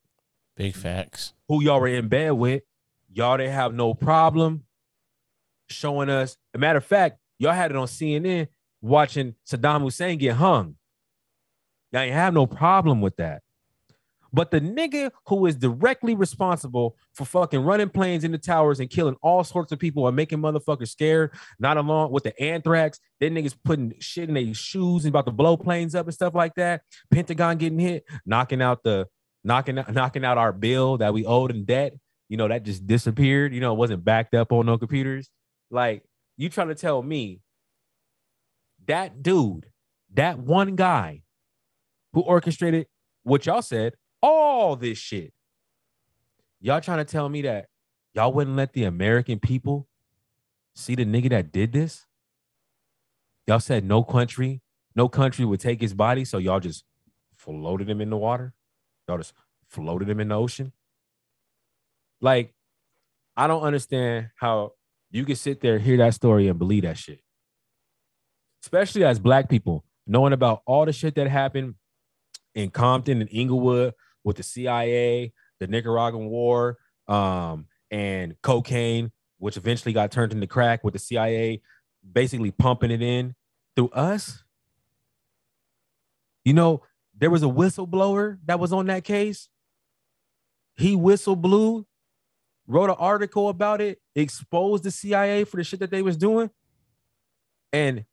Big 0.56 0.74
facts. 0.74 1.32
who 1.48 1.62
y'all 1.62 1.80
were 1.80 1.88
in 1.88 2.08
bed 2.08 2.32
with. 2.32 2.62
Y'all 3.12 3.36
didn't 3.36 3.52
have 3.54 3.74
no 3.74 3.94
problem 3.94 4.64
showing 5.68 6.08
us. 6.10 6.36
A 6.54 6.58
matter 6.58 6.78
of 6.78 6.84
fact, 6.84 7.18
y'all 7.38 7.52
had 7.52 7.70
it 7.70 7.76
on 7.76 7.86
CNN 7.86 8.48
watching 8.82 9.34
Saddam 9.46 9.80
Hussein 9.82 10.18
get 10.18 10.34
hung. 10.36 10.76
Y'all 11.92 12.02
ain't 12.02 12.12
have 12.14 12.34
no 12.34 12.46
problem 12.46 13.00
with 13.00 13.16
that. 13.16 13.42
But 14.36 14.50
the 14.50 14.60
nigga 14.60 15.12
who 15.28 15.46
is 15.46 15.56
directly 15.56 16.14
responsible 16.14 16.94
for 17.14 17.24
fucking 17.24 17.64
running 17.64 17.88
planes 17.88 18.22
into 18.22 18.36
towers 18.36 18.80
and 18.80 18.90
killing 18.90 19.16
all 19.22 19.42
sorts 19.44 19.72
of 19.72 19.78
people 19.78 20.06
and 20.06 20.14
making 20.14 20.40
motherfuckers 20.40 20.90
scared, 20.90 21.32
not 21.58 21.78
along 21.78 22.12
with 22.12 22.24
the 22.24 22.38
anthrax, 22.38 23.00
then 23.18 23.34
niggas 23.34 23.56
putting 23.64 23.94
shit 23.98 24.28
in 24.28 24.34
their 24.34 24.52
shoes 24.52 25.06
and 25.06 25.12
about 25.12 25.24
to 25.24 25.32
blow 25.32 25.56
planes 25.56 25.94
up 25.94 26.04
and 26.04 26.12
stuff 26.12 26.34
like 26.34 26.54
that. 26.56 26.82
Pentagon 27.10 27.56
getting 27.56 27.78
hit, 27.78 28.04
knocking 28.26 28.60
out 28.60 28.82
the 28.82 29.08
knocking 29.42 29.82
knocking 29.92 30.22
out 30.22 30.36
our 30.36 30.52
bill 30.52 30.98
that 30.98 31.14
we 31.14 31.24
owed 31.24 31.50
in 31.50 31.64
debt. 31.64 31.94
You 32.28 32.36
know, 32.36 32.46
that 32.46 32.62
just 32.62 32.86
disappeared. 32.86 33.54
You 33.54 33.60
know, 33.60 33.72
it 33.72 33.78
wasn't 33.78 34.04
backed 34.04 34.34
up 34.34 34.52
on 34.52 34.66
no 34.66 34.76
computers. 34.76 35.30
Like, 35.70 36.04
you 36.36 36.50
trying 36.50 36.68
to 36.68 36.74
tell 36.74 37.02
me 37.02 37.40
that 38.86 39.22
dude, 39.22 39.64
that 40.12 40.38
one 40.38 40.76
guy 40.76 41.22
who 42.12 42.20
orchestrated 42.20 42.86
what 43.22 43.46
y'all 43.46 43.62
said, 43.62 43.94
all 44.22 44.76
this 44.76 44.98
shit. 44.98 45.32
Y'all 46.60 46.80
trying 46.80 46.98
to 46.98 47.04
tell 47.04 47.28
me 47.28 47.42
that 47.42 47.66
y'all 48.14 48.32
wouldn't 48.32 48.56
let 48.56 48.72
the 48.72 48.84
American 48.84 49.38
people 49.38 49.88
see 50.74 50.94
the 50.94 51.04
nigga 51.04 51.30
that 51.30 51.52
did 51.52 51.72
this? 51.72 52.06
Y'all 53.46 53.60
said 53.60 53.84
no 53.84 54.02
country, 54.02 54.60
no 54.94 55.08
country 55.08 55.44
would 55.44 55.60
take 55.60 55.80
his 55.80 55.94
body, 55.94 56.24
so 56.24 56.38
y'all 56.38 56.60
just 56.60 56.84
floated 57.36 57.88
him 57.88 58.00
in 58.00 58.10
the 58.10 58.16
water. 58.16 58.52
Y'all 59.08 59.18
just 59.18 59.34
floated 59.68 60.08
him 60.08 60.20
in 60.20 60.28
the 60.28 60.34
ocean. 60.34 60.72
Like, 62.20 62.54
I 63.36 63.46
don't 63.46 63.62
understand 63.62 64.30
how 64.36 64.72
you 65.10 65.24
can 65.24 65.36
sit 65.36 65.60
there, 65.60 65.78
hear 65.78 65.98
that 65.98 66.14
story, 66.14 66.48
and 66.48 66.58
believe 66.58 66.82
that 66.82 66.98
shit. 66.98 67.20
Especially 68.62 69.04
as 69.04 69.18
black 69.18 69.48
people, 69.48 69.84
knowing 70.06 70.32
about 70.32 70.62
all 70.66 70.86
the 70.86 70.92
shit 70.92 71.14
that 71.14 71.28
happened 71.28 71.74
in 72.54 72.70
Compton 72.70 73.20
and 73.20 73.30
Inglewood 73.30 73.94
with 74.26 74.36
the 74.36 74.42
CIA, 74.42 75.32
the 75.60 75.68
Nicaraguan 75.68 76.26
War, 76.26 76.76
um, 77.06 77.66
and 77.92 78.34
cocaine, 78.42 79.12
which 79.38 79.56
eventually 79.56 79.92
got 79.92 80.10
turned 80.10 80.32
into 80.32 80.48
crack 80.48 80.82
with 80.82 80.92
the 80.92 80.98
CIA 80.98 81.62
basically 82.12 82.50
pumping 82.50 82.90
it 82.90 83.00
in 83.00 83.34
through 83.76 83.90
us. 83.90 84.42
You 86.44 86.54
know, 86.54 86.82
there 87.16 87.30
was 87.30 87.44
a 87.44 87.46
whistleblower 87.46 88.38
that 88.46 88.58
was 88.58 88.72
on 88.72 88.86
that 88.86 89.04
case. 89.04 89.48
He 90.76 90.96
whistle 90.96 91.36
blew, 91.36 91.86
wrote 92.66 92.90
an 92.90 92.96
article 92.98 93.48
about 93.48 93.80
it, 93.80 94.00
exposed 94.16 94.82
the 94.82 94.90
CIA 94.90 95.44
for 95.44 95.56
the 95.56 95.64
shit 95.64 95.80
that 95.80 95.90
they 95.90 96.02
was 96.02 96.16
doing, 96.16 96.50
and 97.72 98.04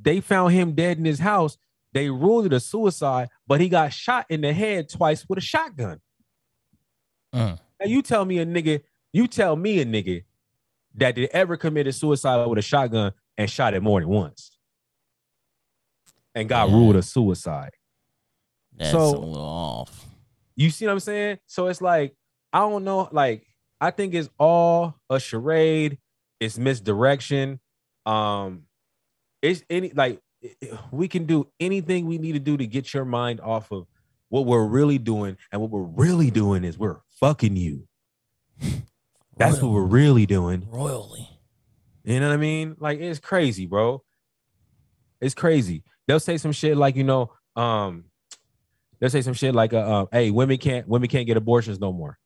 they 0.00 0.20
found 0.20 0.52
him 0.52 0.72
dead 0.72 0.98
in 0.98 1.06
his 1.06 1.18
house. 1.18 1.56
They 1.96 2.10
ruled 2.10 2.44
it 2.44 2.52
a 2.52 2.60
suicide, 2.60 3.30
but 3.46 3.58
he 3.58 3.70
got 3.70 3.90
shot 3.90 4.26
in 4.28 4.42
the 4.42 4.52
head 4.52 4.90
twice 4.90 5.24
with 5.26 5.38
a 5.38 5.40
shotgun. 5.40 5.98
Mm. 7.34 7.58
Now 7.80 7.86
you 7.86 8.02
tell 8.02 8.22
me 8.26 8.38
a 8.38 8.44
nigga, 8.44 8.82
you 9.14 9.26
tell 9.26 9.56
me 9.56 9.80
a 9.80 9.86
nigga 9.86 10.24
that 10.96 11.14
did 11.14 11.30
ever 11.32 11.56
committed 11.56 11.94
suicide 11.94 12.44
with 12.44 12.58
a 12.58 12.62
shotgun 12.62 13.12
and 13.38 13.48
shot 13.50 13.72
it 13.72 13.82
more 13.82 13.98
than 14.00 14.10
once 14.10 14.58
and 16.34 16.50
got 16.50 16.68
Yeah. 16.68 16.74
ruled 16.74 16.96
a 16.96 17.02
suicide. 17.02 17.70
That's 18.74 18.90
So- 18.90 18.98
a 18.98 19.18
little 19.18 19.38
off. 19.38 20.04
You 20.54 20.68
see 20.68 20.84
what 20.84 20.92
I'm 20.92 21.00
saying? 21.00 21.38
So 21.46 21.68
it's 21.68 21.80
like, 21.80 22.14
I 22.52 22.58
don't 22.58 22.84
know, 22.84 23.08
like, 23.10 23.46
I 23.80 23.90
think 23.90 24.12
it's 24.12 24.28
all 24.38 24.96
a 25.08 25.18
charade, 25.18 25.98
it's 26.40 26.58
misdirection. 26.58 27.58
Um, 28.04 28.66
it's 29.40 29.64
any 29.70 29.92
like 29.92 30.20
we 30.90 31.08
can 31.08 31.26
do 31.26 31.48
anything 31.60 32.06
we 32.06 32.18
need 32.18 32.32
to 32.32 32.38
do 32.38 32.56
to 32.56 32.66
get 32.66 32.92
your 32.92 33.04
mind 33.04 33.40
off 33.40 33.70
of 33.70 33.86
what 34.28 34.46
we're 34.46 34.66
really 34.66 34.98
doing, 34.98 35.36
and 35.52 35.60
what 35.60 35.70
we're 35.70 35.82
really 35.82 36.30
doing 36.30 36.64
is 36.64 36.78
we're 36.78 36.98
fucking 37.20 37.56
you. 37.56 37.86
That's 39.36 39.60
what 39.60 39.70
we're 39.70 39.84
really 39.84 40.26
doing. 40.26 40.66
royally. 40.70 41.28
You 42.04 42.20
know 42.20 42.28
what 42.28 42.34
I 42.34 42.38
mean? 42.38 42.76
Like 42.78 43.00
it's 43.00 43.18
crazy, 43.18 43.66
bro. 43.66 44.02
It's 45.20 45.34
crazy. 45.34 45.82
They'll 46.06 46.20
say 46.20 46.38
some 46.38 46.52
shit 46.52 46.76
like, 46.76 46.96
you 46.96 47.04
know, 47.04 47.32
um, 47.56 48.04
they'll 48.98 49.10
say 49.10 49.22
some 49.22 49.34
shit 49.34 49.54
like, 49.54 49.72
uh, 49.72 49.78
uh, 49.78 50.06
"Hey, 50.12 50.30
women 50.30 50.58
can't 50.58 50.86
women 50.86 51.08
can't 51.08 51.26
get 51.26 51.36
abortions 51.36 51.80
no 51.80 51.92
more." 51.92 52.18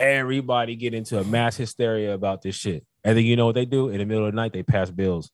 Everybody 0.00 0.76
get 0.76 0.94
into 0.94 1.18
a 1.18 1.24
mass 1.24 1.56
hysteria 1.56 2.12
about 2.12 2.42
this 2.42 2.56
shit, 2.56 2.84
and 3.04 3.16
then 3.16 3.24
you 3.24 3.36
know 3.36 3.46
what 3.46 3.54
they 3.54 3.64
do 3.64 3.88
in 3.88 3.98
the 3.98 4.04
middle 4.04 4.26
of 4.26 4.32
the 4.32 4.36
night? 4.36 4.52
They 4.52 4.62
pass 4.62 4.90
bills. 4.90 5.30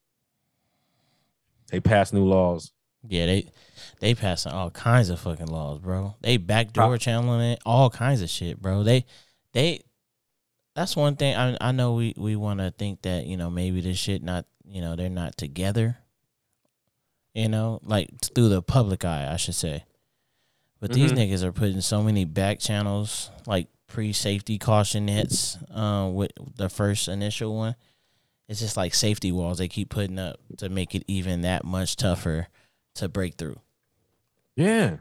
They 1.73 1.81
pass 1.81 2.12
new 2.12 2.24
laws. 2.24 2.70
Yeah, 3.09 3.27
they 3.27 3.51
they 3.99 4.15
passing 4.15 4.53
all 4.53 4.70
kinds 4.70 5.09
of 5.11 5.19
fucking 5.19 5.47
laws, 5.49 5.81
bro. 5.81 6.15
They 6.20 6.36
backdoor 6.36 6.85
Pro- 6.89 6.97
channeling 6.99 7.40
it, 7.53 7.61
all 7.66 7.90
kinds 7.90 8.23
of 8.23 8.28
shit, 8.31 8.61
bro. 8.62 8.85
They 8.85 9.07
they 9.53 9.81
that's 10.77 10.94
one 10.94 11.16
thing 11.16 11.35
I 11.35 11.57
I 11.61 11.73
know 11.73 11.94
we 11.94 12.15
we 12.16 12.36
want 12.36 12.61
to 12.61 12.70
think 12.70 13.03
that, 13.03 13.27
you 13.27 13.36
know, 13.36 13.51
maybe 13.51 13.81
this 13.81 13.99
shit 13.99 14.23
not, 14.23 14.44
you 14.65 14.81
know, 14.82 14.94
they're 14.94 15.09
not 15.09 15.36
together. 15.36 15.97
You 17.35 17.49
know, 17.49 17.81
like 17.82 18.11
through 18.35 18.51
the 18.51 18.62
public 18.62 19.05
eye, 19.07 19.28
I 19.32 19.36
should 19.36 19.55
say. 19.55 19.85
But 20.81 20.93
these 20.93 21.12
Mhm. 21.12 21.16
niggas 21.31 21.43
are 21.43 21.53
putting 21.53 21.81
so 21.81 22.03
many 22.03 22.24
back 22.27 22.59
channels, 22.59 23.31
like 23.47 23.69
pre-safety 23.86 24.59
caution 24.59 25.07
nets, 25.07 25.57
uh, 25.70 26.11
with 26.12 26.32
the 26.57 26.69
first 26.69 27.09
initial 27.09 27.57
one. 27.57 27.74
It's 28.53 28.61
just 28.61 28.77
like 28.77 28.93
safety 28.93 29.33
walls 29.33 29.57
they 29.57 29.66
keep 29.66 29.89
putting 29.89 30.19
up 30.19 30.39
to 30.59 30.69
make 30.69 30.95
it 30.95 31.05
even 31.09 31.41
that 31.41 31.65
much 31.65 31.97
tougher 31.97 32.49
to 32.97 33.09
break 33.09 33.37
through. 33.37 33.59
Yeah. 34.57 34.99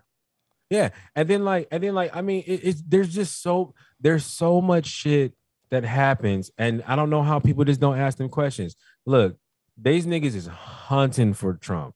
Yeah. 0.69 0.91
And 1.17 1.27
then 1.27 1.43
like, 1.43 1.67
and 1.69 1.83
then 1.83 1.93
like, 1.93 2.15
I 2.15 2.21
mean, 2.21 2.45
it, 2.47 2.61
it's 2.63 2.81
there's 2.87 3.13
just 3.13 3.43
so 3.43 3.73
there's 3.99 4.23
so 4.23 4.61
much 4.61 4.85
shit 4.85 5.33
that 5.69 5.83
happens. 5.83 6.49
And 6.57 6.81
I 6.87 6.95
don't 6.95 7.09
know 7.09 7.23
how 7.23 7.39
people 7.39 7.65
just 7.65 7.81
don't 7.81 7.99
ask 7.99 8.17
them 8.17 8.29
questions. 8.29 8.77
Look, 9.05 9.35
these 9.77 10.05
niggas 10.05 10.33
is 10.33 10.47
hunting 10.47 11.33
for 11.33 11.55
Trump. 11.55 11.93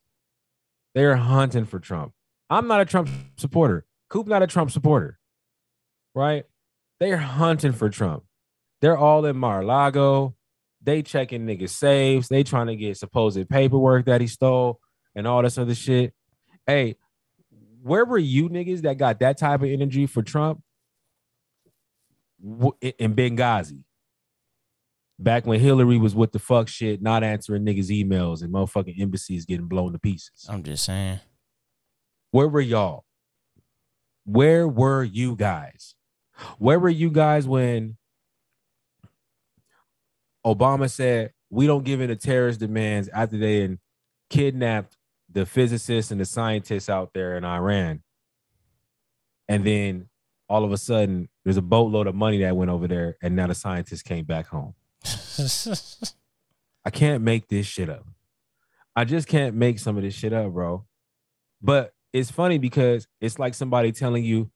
They're 0.94 1.16
hunting 1.16 1.64
for 1.64 1.80
Trump. 1.80 2.12
I'm 2.50 2.68
not 2.68 2.82
a 2.82 2.86
Trump 2.86 3.10
supporter. 3.38 3.86
Coop 4.10 4.28
not 4.28 4.44
a 4.44 4.48
Trump 4.48 4.72
supporter. 4.72 5.20
Right? 6.14 6.44
They're 7.00 7.16
hunting 7.16 7.72
for 7.72 7.88
Trump. 7.90 8.24
They're 8.82 8.98
all 8.98 9.24
in 9.24 9.38
Mar-a-Lago. 9.38 10.36
They 10.86 11.02
checking 11.02 11.46
niggas 11.46 11.72
saves. 11.72 12.28
They 12.28 12.44
trying 12.44 12.68
to 12.68 12.76
get 12.76 12.98
supposed 12.98 13.50
paperwork 13.50 14.06
that 14.06 14.22
he 14.22 14.28
stole 14.28 14.80
and 15.16 15.28
all 15.28 15.42
this 15.42 15.58
other 15.58 15.76
shit. 15.76 16.14
Hey, 16.68 16.98
where 17.82 18.06
were 18.06 18.18
you 18.18 18.50
niggas 18.50 18.82
that 18.84 18.98
got 18.98 19.20
that 19.20 19.38
type 19.38 19.62
of 19.62 19.70
energy 19.70 20.06
for 20.06 20.22
Trump 20.22 20.62
in- 22.82 22.94
in 23.00 23.16
Benghazi? 23.16 23.84
Back 25.18 25.48
when 25.48 25.60
Hillary 25.60 25.98
was 25.98 26.14
with 26.14 26.34
the 26.34 26.40
fuck 26.40 26.68
shit, 26.68 27.02
not 27.02 27.24
answering 27.24 27.66
niggas' 27.66 27.90
emails 27.90 28.42
and 28.42 28.54
motherfucking 28.54 29.00
embassies 29.00 29.46
getting 29.46 29.68
blown 29.68 29.94
to 29.94 30.00
pieces. 30.00 30.46
I'm 30.50 30.62
just 30.62 30.84
saying. 30.86 31.20
Where 32.32 32.50
were 32.50 32.62
y'all? 32.62 33.06
Where 34.26 34.68
were 34.68 35.04
you 35.04 35.36
guys? 35.36 35.96
Where 36.60 36.80
were 36.80 36.90
you 36.90 37.10
guys 37.10 37.48
when 37.48 37.98
Obama 40.46 40.90
said 40.90 41.34
we 41.50 41.68
don't 41.68 41.84
give 41.84 42.02
in 42.02 42.10
to 42.10 42.16
terrorist 42.16 42.60
demands 42.60 43.10
after 43.10 43.38
they 43.38 43.78
kidnapped 44.30 44.98
the 45.32 45.46
physicists 45.46 46.12
and 46.12 46.22
the 46.22 46.26
scientists 46.26 46.90
out 46.90 47.12
there 47.14 47.38
in 47.38 47.44
Iran? 47.44 48.04
And 49.48 49.66
then 49.66 50.10
all 50.48 50.64
of 50.64 50.72
a 50.72 50.78
sudden, 50.78 51.30
there's 51.44 51.58
a 51.58 51.62
boatload 51.62 52.08
of 52.08 52.16
money 52.16 52.40
that 52.40 52.56
went 52.56 52.72
over 52.72 52.88
there, 52.88 53.18
and 53.22 53.36
now 53.36 53.48
the 53.48 53.56
scientists 53.56 54.04
came 54.04 54.26
back 54.26 54.48
home. 54.48 54.76
I 56.86 56.90
can't 56.92 57.24
make 57.24 57.48
this 57.48 57.66
shit 57.66 57.90
up. 57.90 58.06
I 58.96 59.06
just 59.06 59.28
can't 59.28 59.56
make 59.56 59.80
some 59.80 59.98
of 59.98 60.04
this 60.04 60.14
shit 60.14 60.34
up, 60.34 60.52
bro. 60.52 60.86
But 61.62 61.94
it's 62.14 62.32
funny 62.32 62.58
because 62.58 63.08
it's 63.20 63.40
like 63.40 63.54
somebody 63.54 63.92
telling 63.92 64.24
you, 64.24 64.52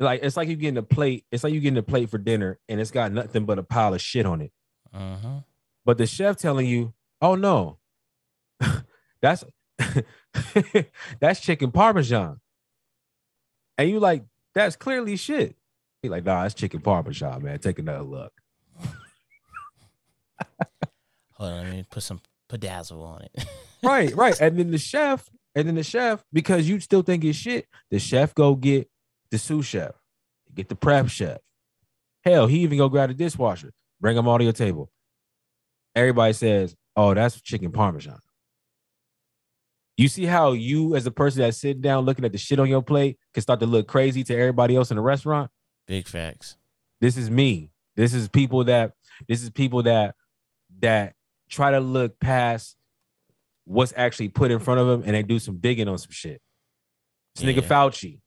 like 0.00 0.20
it's 0.22 0.36
like 0.36 0.48
you 0.48 0.56
getting 0.56 0.78
a 0.78 0.82
plate. 0.82 1.24
It's 1.30 1.44
like 1.44 1.52
you 1.52 1.60
getting 1.60 1.78
a 1.78 1.82
plate 1.82 2.10
for 2.10 2.18
dinner, 2.18 2.58
and 2.68 2.80
it's 2.80 2.90
got 2.90 3.12
nothing 3.12 3.44
but 3.44 3.58
a 3.58 3.62
pile 3.62 3.94
of 3.94 4.00
shit 4.00 4.26
on 4.26 4.40
it. 4.40 4.52
Uh-huh. 4.94 5.40
But 5.84 5.98
the 5.98 6.06
chef 6.06 6.36
telling 6.36 6.66
you, 6.66 6.94
"Oh 7.20 7.34
no, 7.34 7.78
that's 9.20 9.44
that's 11.20 11.40
chicken 11.40 11.70
parmesan," 11.72 12.40
and 13.78 13.90
you 13.90 14.00
like, 14.00 14.24
That's 14.54 14.76
clearly 14.76 15.16
shit. 15.16 15.56
He 16.02 16.08
like, 16.08 16.24
nah, 16.24 16.44
it's 16.44 16.54
chicken 16.54 16.80
parmesan, 16.80 17.42
man. 17.42 17.58
Take 17.58 17.78
another 17.78 18.02
look. 18.02 18.32
Hold 21.32 21.50
on, 21.52 21.64
let 21.64 21.72
me 21.72 21.84
put 21.90 22.02
some 22.02 22.20
pedazzle 22.50 23.02
on 23.02 23.22
it. 23.22 23.46
right, 23.82 24.14
right. 24.14 24.38
And 24.40 24.58
then 24.58 24.70
the 24.70 24.78
chef, 24.78 25.28
and 25.54 25.66
then 25.66 25.74
the 25.76 25.82
chef, 25.82 26.22
because 26.32 26.68
you 26.68 26.78
still 26.80 27.02
think 27.02 27.24
it's 27.24 27.38
shit, 27.38 27.66
the 27.90 27.98
chef 27.98 28.34
go 28.34 28.54
get 28.54 28.88
the 29.30 29.38
sous 29.38 29.64
chef, 29.66 29.92
get 30.54 30.68
the 30.68 30.76
prep 30.76 31.08
chef. 31.08 31.38
Hell, 32.22 32.46
he 32.46 32.58
even 32.60 32.78
go 32.78 32.88
grab 32.88 33.08
the 33.08 33.14
dishwasher, 33.14 33.72
bring 34.04 34.16
them 34.16 34.28
all 34.28 34.36
to 34.36 34.44
your 34.44 34.52
table. 34.52 34.90
Everybody 35.94 36.34
says, 36.34 36.76
"Oh, 36.94 37.14
that's 37.14 37.40
chicken 37.40 37.72
parmesan." 37.72 38.18
You 39.96 40.08
see 40.08 40.26
how 40.26 40.52
you, 40.52 40.94
as 40.94 41.06
a 41.06 41.10
person 41.10 41.40
that's 41.40 41.56
sitting 41.56 41.80
down 41.80 42.04
looking 42.04 42.26
at 42.26 42.32
the 42.32 42.36
shit 42.36 42.58
on 42.58 42.68
your 42.68 42.82
plate, 42.82 43.18
can 43.32 43.42
start 43.42 43.60
to 43.60 43.66
look 43.66 43.88
crazy 43.88 44.22
to 44.24 44.36
everybody 44.36 44.76
else 44.76 44.90
in 44.90 44.96
the 44.96 45.02
restaurant. 45.02 45.50
Big 45.86 46.06
facts. 46.06 46.58
This 47.00 47.16
is 47.16 47.30
me. 47.30 47.70
This 47.96 48.12
is 48.12 48.28
people 48.28 48.64
that. 48.64 48.92
This 49.26 49.42
is 49.42 49.48
people 49.48 49.82
that 49.84 50.16
that 50.80 51.14
try 51.48 51.70
to 51.70 51.80
look 51.80 52.20
past 52.20 52.76
what's 53.64 53.94
actually 53.96 54.28
put 54.28 54.50
in 54.50 54.58
front 54.58 54.80
of 54.80 54.86
them 54.86 55.02
and 55.06 55.14
they 55.14 55.22
do 55.22 55.38
some 55.38 55.56
digging 55.60 55.88
on 55.88 55.96
some 55.96 56.10
shit. 56.10 56.42
This 57.36 57.44
nigga 57.46 57.62
Fauci 57.62 58.20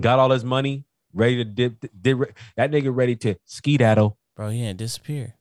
got 0.00 0.20
all 0.20 0.30
his 0.30 0.44
money, 0.44 0.84
ready 1.12 1.36
to 1.38 1.44
dip, 1.44 1.84
dip 2.00 2.36
that 2.56 2.70
nigga 2.70 2.94
ready 2.94 3.16
to 3.16 3.34
skedaddle. 3.46 4.16
Bro, 4.36 4.50
he 4.50 4.60
didn't 4.60 4.78
disappear. 4.78 5.36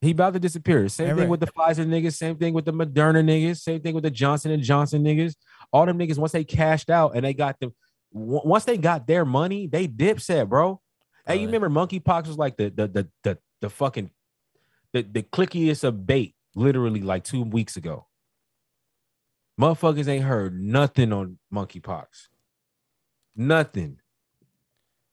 He 0.00 0.12
about 0.12 0.32
to 0.32 0.40
disappear. 0.40 0.88
Same 0.88 1.04
Remember- 1.04 1.22
thing 1.22 1.30
with 1.30 1.40
the 1.40 1.46
Pfizer 1.48 1.86
niggas, 1.86 2.14
same 2.16 2.36
thing 2.36 2.54
with 2.54 2.64
the 2.64 2.72
Moderna 2.72 3.22
niggas, 3.22 3.58
same 3.60 3.80
thing 3.82 3.94
with 3.94 4.04
the 4.04 4.10
Johnson 4.10 4.50
and 4.50 4.62
Johnson 4.62 5.04
niggas. 5.04 5.34
All 5.72 5.84
them 5.84 5.98
niggas, 5.98 6.16
once 6.18 6.32
they 6.32 6.44
cashed 6.44 6.88
out 6.88 7.14
and 7.14 7.24
they 7.24 7.34
got 7.34 7.60
them, 7.60 7.74
w- 8.14 8.40
once 8.44 8.64
they 8.64 8.78
got 8.78 9.06
their 9.06 9.26
money, 9.26 9.66
they 9.66 9.86
dip 9.86 10.20
set, 10.20 10.48
bro. 10.48 10.80
Hey, 11.26 11.36
you 11.36 11.46
remember 11.46 11.68
monkeypox 11.68 12.26
was 12.26 12.38
like 12.38 12.56
the 12.56 12.70
the 12.70 12.88
the 12.88 13.08
the, 13.22 13.38
the 13.60 13.68
fucking 13.70 14.10
the, 14.94 15.02
the 15.02 15.22
clickiest 15.22 15.84
of 15.84 16.06
bait, 16.06 16.34
literally 16.54 17.02
like 17.02 17.22
two 17.24 17.42
weeks 17.42 17.76
ago. 17.76 18.06
Motherfuckers 19.60 20.08
ain't 20.08 20.24
heard 20.24 20.58
nothing 20.58 21.12
on 21.12 21.38
monkeypox. 21.52 22.06
Nothing. 23.36 23.98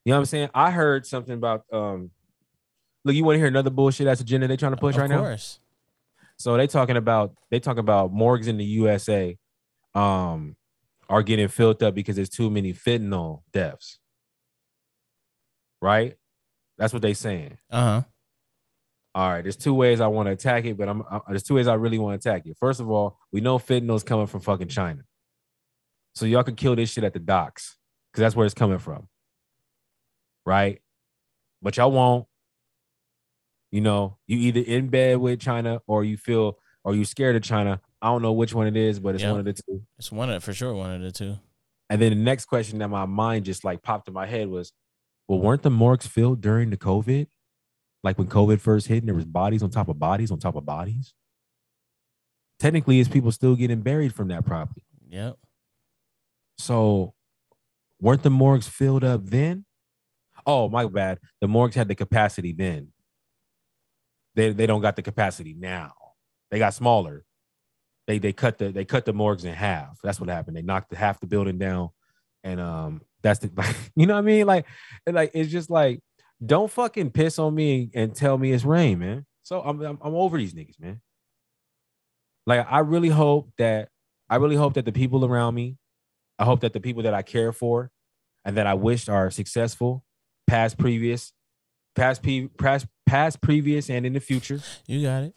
You 0.05 0.11
know 0.11 0.15
what 0.15 0.19
I'm 0.19 0.25
saying? 0.25 0.49
I 0.53 0.71
heard 0.71 1.05
something 1.05 1.33
about 1.33 1.65
um 1.73 2.11
look, 3.07 3.15
you 3.15 3.23
want 3.23 3.35
to 3.35 3.39
hear 3.39 3.47
another 3.47 3.69
bullshit 3.69 4.05
that's 4.05 4.21
agenda 4.21 4.47
they're 4.47 4.57
trying 4.57 4.73
to 4.73 4.77
push 4.77 4.95
of 4.95 5.01
right 5.01 5.09
now? 5.09 5.17
Of 5.17 5.23
course. 5.23 5.59
So 6.37 6.55
they 6.55 6.67
talking 6.67 6.97
about 6.97 7.33
they 7.49 7.59
talking 7.59 7.79
about 7.79 8.11
morgues 8.11 8.47
in 8.47 8.57
the 8.57 8.65
USA 8.65 9.37
um 9.95 10.55
are 11.09 11.23
getting 11.23 11.47
filled 11.47 11.81
up 11.81 11.95
because 11.95 12.15
there's 12.15 12.29
too 12.29 12.49
many 12.49 12.73
fentanyl 12.73 13.41
deaths. 13.51 13.99
Right? 15.81 16.17
That's 16.77 16.93
what 16.93 17.01
they 17.01 17.13
saying. 17.13 17.57
Uh 17.71 17.81
huh. 17.81 18.01
All 19.15 19.31
right, 19.31 19.41
there's 19.41 19.55
two 19.55 19.73
ways 19.73 19.99
I 19.99 20.05
want 20.05 20.27
to 20.27 20.33
attack 20.33 20.65
it, 20.65 20.77
but 20.77 20.87
I'm 20.87 21.01
uh, 21.09 21.21
there's 21.27 21.41
two 21.41 21.55
ways 21.55 21.67
I 21.67 21.73
really 21.73 21.97
want 21.97 22.21
to 22.21 22.29
attack 22.29 22.45
it. 22.45 22.55
First 22.59 22.79
of 22.79 22.91
all, 22.91 23.17
we 23.31 23.41
know 23.41 23.57
fentanyl 23.57 23.95
is 23.95 24.03
coming 24.03 24.27
from 24.27 24.41
fucking 24.41 24.67
China, 24.67 25.01
so 26.13 26.27
y'all 26.27 26.43
can 26.43 26.53
kill 26.55 26.75
this 26.75 26.91
shit 26.91 27.03
at 27.03 27.13
the 27.13 27.19
docks 27.19 27.77
because 28.11 28.21
that's 28.21 28.35
where 28.35 28.45
it's 28.45 28.53
coming 28.53 28.77
from, 28.77 29.07
right? 30.45 30.81
But 31.63 31.77
y'all 31.77 31.91
won't. 31.91 32.26
You 33.71 33.81
know, 33.81 34.17
you 34.27 34.37
either 34.37 34.61
in 34.61 34.87
bed 34.89 35.17
with 35.17 35.39
China 35.41 35.81
or 35.87 36.03
you 36.03 36.17
feel 36.17 36.57
or 36.83 36.95
you 36.95 37.03
scared 37.05 37.35
of 37.35 37.43
China. 37.43 37.81
I 38.01 38.07
don't 38.07 38.21
know 38.21 38.31
which 38.33 38.53
one 38.53 38.67
it 38.67 38.77
is, 38.77 38.99
but 38.99 39.15
it's 39.15 39.23
Yeah. 39.23 39.31
one 39.31 39.39
of 39.41 39.45
the 39.45 39.53
two. 39.53 39.83
It's 39.97 40.11
one 40.11 40.29
of 40.29 40.43
for 40.43 40.53
sure 40.53 40.73
one 40.73 40.91
of 40.93 41.01
the 41.01 41.11
two. 41.11 41.35
And 41.89 42.01
then 42.01 42.11
the 42.11 42.23
next 42.23 42.45
question 42.45 42.79
that 42.79 42.89
my 42.89 43.05
mind 43.05 43.45
just 43.45 43.63
like 43.63 43.81
popped 43.81 44.07
in 44.07 44.13
my 44.13 44.25
head 44.25 44.47
was, 44.49 44.71
well, 45.27 45.39
weren't 45.39 45.63
the 45.63 45.69
morgues 45.69 46.07
filled 46.07 46.39
during 46.41 46.69
the 46.69 46.77
COVID? 46.77 47.27
Like 48.03 48.17
when 48.17 48.27
COVID 48.27 48.61
first 48.61 48.87
hit 48.87 48.99
and 48.99 49.07
there 49.07 49.15
was 49.15 49.25
bodies 49.25 49.63
on 49.63 49.69
top 49.69 49.89
of 49.89 49.99
bodies 49.99 50.31
on 50.31 50.39
top 50.39 50.55
of 50.55 50.65
bodies? 50.65 51.13
Technically, 52.59 52.99
is 52.99 53.07
people 53.07 53.31
still 53.31 53.55
getting 53.55 53.81
buried 53.81 54.13
from 54.13 54.29
that 54.29 54.45
property. 54.45 54.83
Yep. 55.09 55.37
So 56.57 57.13
weren't 58.01 58.23
the 58.23 58.29
morgues 58.29 58.67
filled 58.67 59.03
up 59.03 59.25
then? 59.25 59.65
Oh, 60.45 60.69
my 60.69 60.85
bad. 60.87 61.19
The 61.41 61.47
morgues 61.47 61.75
had 61.75 61.87
the 61.87 61.95
capacity 61.95 62.53
then. 62.53 62.89
They 64.37 64.51
they 64.51 64.67
don't 64.67 64.81
got 64.81 64.95
the 64.95 65.01
capacity 65.01 65.55
now. 65.57 65.93
They 66.51 66.59
got 66.59 66.75
smaller. 66.75 67.25
They 68.05 68.19
they 68.19 68.33
cut 68.33 68.59
the 68.59 68.71
they 68.71 68.85
cut 68.85 69.03
the 69.03 69.11
morgues 69.11 69.43
in 69.45 69.53
half. 69.53 69.97
That's 70.03 70.19
what 70.19 70.29
happened. 70.29 70.55
They 70.55 70.61
knocked 70.61 70.91
the, 70.91 70.95
half 70.95 71.19
the 71.19 71.25
building 71.25 71.57
down, 71.57 71.89
and 72.43 72.61
um 72.61 73.01
that's 73.23 73.39
the 73.39 73.49
you 73.95 74.05
know 74.05 74.13
what 74.13 74.19
I 74.19 74.21
mean. 74.21 74.45
Like 74.45 74.67
like 75.07 75.31
it's 75.33 75.51
just 75.51 75.71
like 75.71 76.01
don't 76.45 76.69
fucking 76.69 77.09
piss 77.11 77.39
on 77.39 77.55
me 77.55 77.89
and 77.95 78.13
tell 78.13 78.37
me 78.37 78.51
it's 78.51 78.63
rain, 78.63 78.99
man. 78.99 79.25
So 79.41 79.59
I'm 79.59 79.81
I'm, 79.81 79.97
I'm 80.03 80.13
over 80.13 80.37
these 80.37 80.53
niggas, 80.53 80.79
man. 80.79 81.01
Like 82.45 82.65
I 82.69 82.79
really 82.79 83.09
hope 83.09 83.49
that 83.57 83.89
I 84.29 84.35
really 84.35 84.55
hope 84.55 84.75
that 84.75 84.85
the 84.85 84.91
people 84.91 85.25
around 85.25 85.55
me, 85.55 85.77
I 86.37 86.45
hope 86.45 86.59
that 86.59 86.73
the 86.73 86.79
people 86.79 87.01
that 87.03 87.15
I 87.15 87.23
care 87.23 87.51
for, 87.51 87.89
and 88.45 88.55
that 88.57 88.67
I 88.67 88.75
wished 88.75 89.09
are 89.09 89.31
successful, 89.31 90.03
past, 90.45 90.77
previous, 90.77 91.33
past, 91.97 92.23
pe- 92.23 92.47
past, 92.47 92.87
past, 93.05 93.41
previous, 93.41 93.89
and 93.89 94.05
in 94.05 94.13
the 94.13 94.19
future. 94.19 94.61
You 94.85 95.01
got 95.01 95.23
it. 95.23 95.35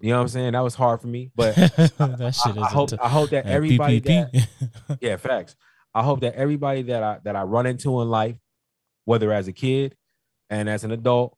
You 0.00 0.10
know 0.10 0.16
what 0.16 0.22
I'm 0.22 0.28
saying? 0.28 0.52
That 0.52 0.60
was 0.60 0.76
hard 0.76 1.00
for 1.00 1.08
me, 1.08 1.32
but 1.34 1.56
that 1.56 2.40
shit 2.44 2.56
I, 2.56 2.66
I 2.66 2.68
hope 2.68 2.90
I 3.02 3.08
hope 3.08 3.30
that 3.30 3.46
everybody 3.46 3.98
that 4.00 4.48
yeah, 5.00 5.16
facts. 5.16 5.56
I 5.92 6.04
hope 6.04 6.20
that 6.20 6.34
everybody 6.34 6.82
that 6.82 7.02
I 7.02 7.18
that 7.24 7.34
I 7.34 7.42
run 7.42 7.66
into 7.66 8.00
in 8.00 8.08
life, 8.08 8.36
whether 9.06 9.32
as 9.32 9.48
a 9.48 9.52
kid 9.52 9.96
and 10.50 10.68
as 10.68 10.84
an 10.84 10.92
adult, 10.92 11.36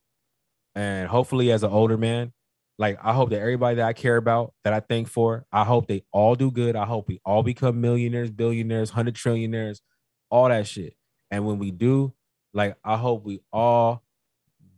and 0.74 1.08
hopefully 1.08 1.50
as 1.52 1.62
an 1.62 1.70
older 1.70 1.96
man, 1.96 2.32
like 2.78 2.98
I 3.02 3.14
hope 3.14 3.30
that 3.30 3.40
everybody 3.40 3.76
that 3.76 3.86
I 3.86 3.94
care 3.94 4.16
about, 4.16 4.52
that 4.64 4.74
I 4.74 4.80
think 4.80 5.08
for, 5.08 5.46
I 5.50 5.64
hope 5.64 5.86
they 5.86 6.02
all 6.12 6.34
do 6.34 6.50
good. 6.50 6.76
I 6.76 6.84
hope 6.84 7.08
we 7.08 7.20
all 7.24 7.42
become 7.42 7.80
millionaires, 7.80 8.30
billionaires, 8.30 8.90
hundred 8.90 9.14
trillionaires, 9.14 9.80
all 10.28 10.48
that 10.48 10.66
shit. 10.66 10.94
And 11.30 11.46
when 11.46 11.58
we 11.58 11.70
do, 11.70 12.12
like 12.52 12.76
I 12.84 12.98
hope 12.98 13.24
we 13.24 13.40
all 13.52 14.02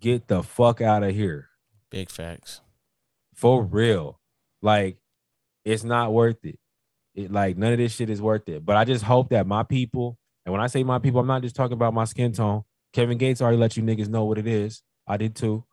get 0.03 0.29
the 0.29 0.43
fuck 0.43 0.81
out 0.83 1.03
of 1.03 1.15
here 1.15 1.49
Big 1.91 2.11
facts. 2.11 2.61
for 3.35 3.63
real. 3.63 4.21
Like, 4.61 4.99
it's 5.65 5.85
not 5.85 6.13
worth 6.13 6.45
it. 6.45 6.59
It 7.15 7.31
like 7.31 7.57
none 7.57 7.73
of 7.73 7.79
this 7.79 7.95
shit 7.95 8.11
is 8.11 8.21
worth 8.21 8.49
it. 8.49 8.65
But 8.65 8.77
I 8.77 8.85
just 8.85 9.05
hope 9.05 9.31
that 9.31 9.47
my 9.47 9.63
people, 9.63 10.19
and 10.45 10.53
when 10.53 10.61
I 10.61 10.67
say 10.67 10.83
my 10.83 10.99
people, 10.99 11.21
I'm 11.21 11.27
not 11.27 11.43
just 11.43 11.55
talking 11.57 11.75
about 11.75 11.95
my 11.95 12.05
skin 12.05 12.33
tone. 12.33 12.63
Kevin 12.93 13.19
Gates 13.19 13.41
already 13.41 13.59
let 13.59 13.77
you 13.77 13.83
niggas 13.83 14.09
know 14.09 14.25
what 14.25 14.39
it 14.39 14.47
is. 14.47 14.83
I 15.07 15.17
did 15.17 15.35
too. 15.37 15.65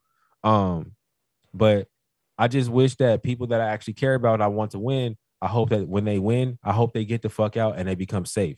Um, 0.43 0.93
but 1.53 1.88
I 2.38 2.47
just 2.47 2.69
wish 2.69 2.95
that 2.95 3.23
people 3.23 3.47
that 3.47 3.61
I 3.61 3.69
actually 3.69 3.93
care 3.93 4.15
about, 4.15 4.41
I 4.41 4.47
want 4.47 4.72
to 4.72 4.80
win. 4.80 5.18
I 5.41 5.47
hope 5.47 5.69
that 5.69 5.88
when 5.88 6.06
they 6.06 6.19
win, 6.19 6.60
I 6.64 6.73
hope 6.73 6.93
they 6.93 7.06
get 7.06 7.22
the 7.22 7.30
fuck 7.30 7.57
out 7.57 7.77
and 7.77 7.88
they 7.88 7.95
become 7.95 8.26
safe. 8.26 8.57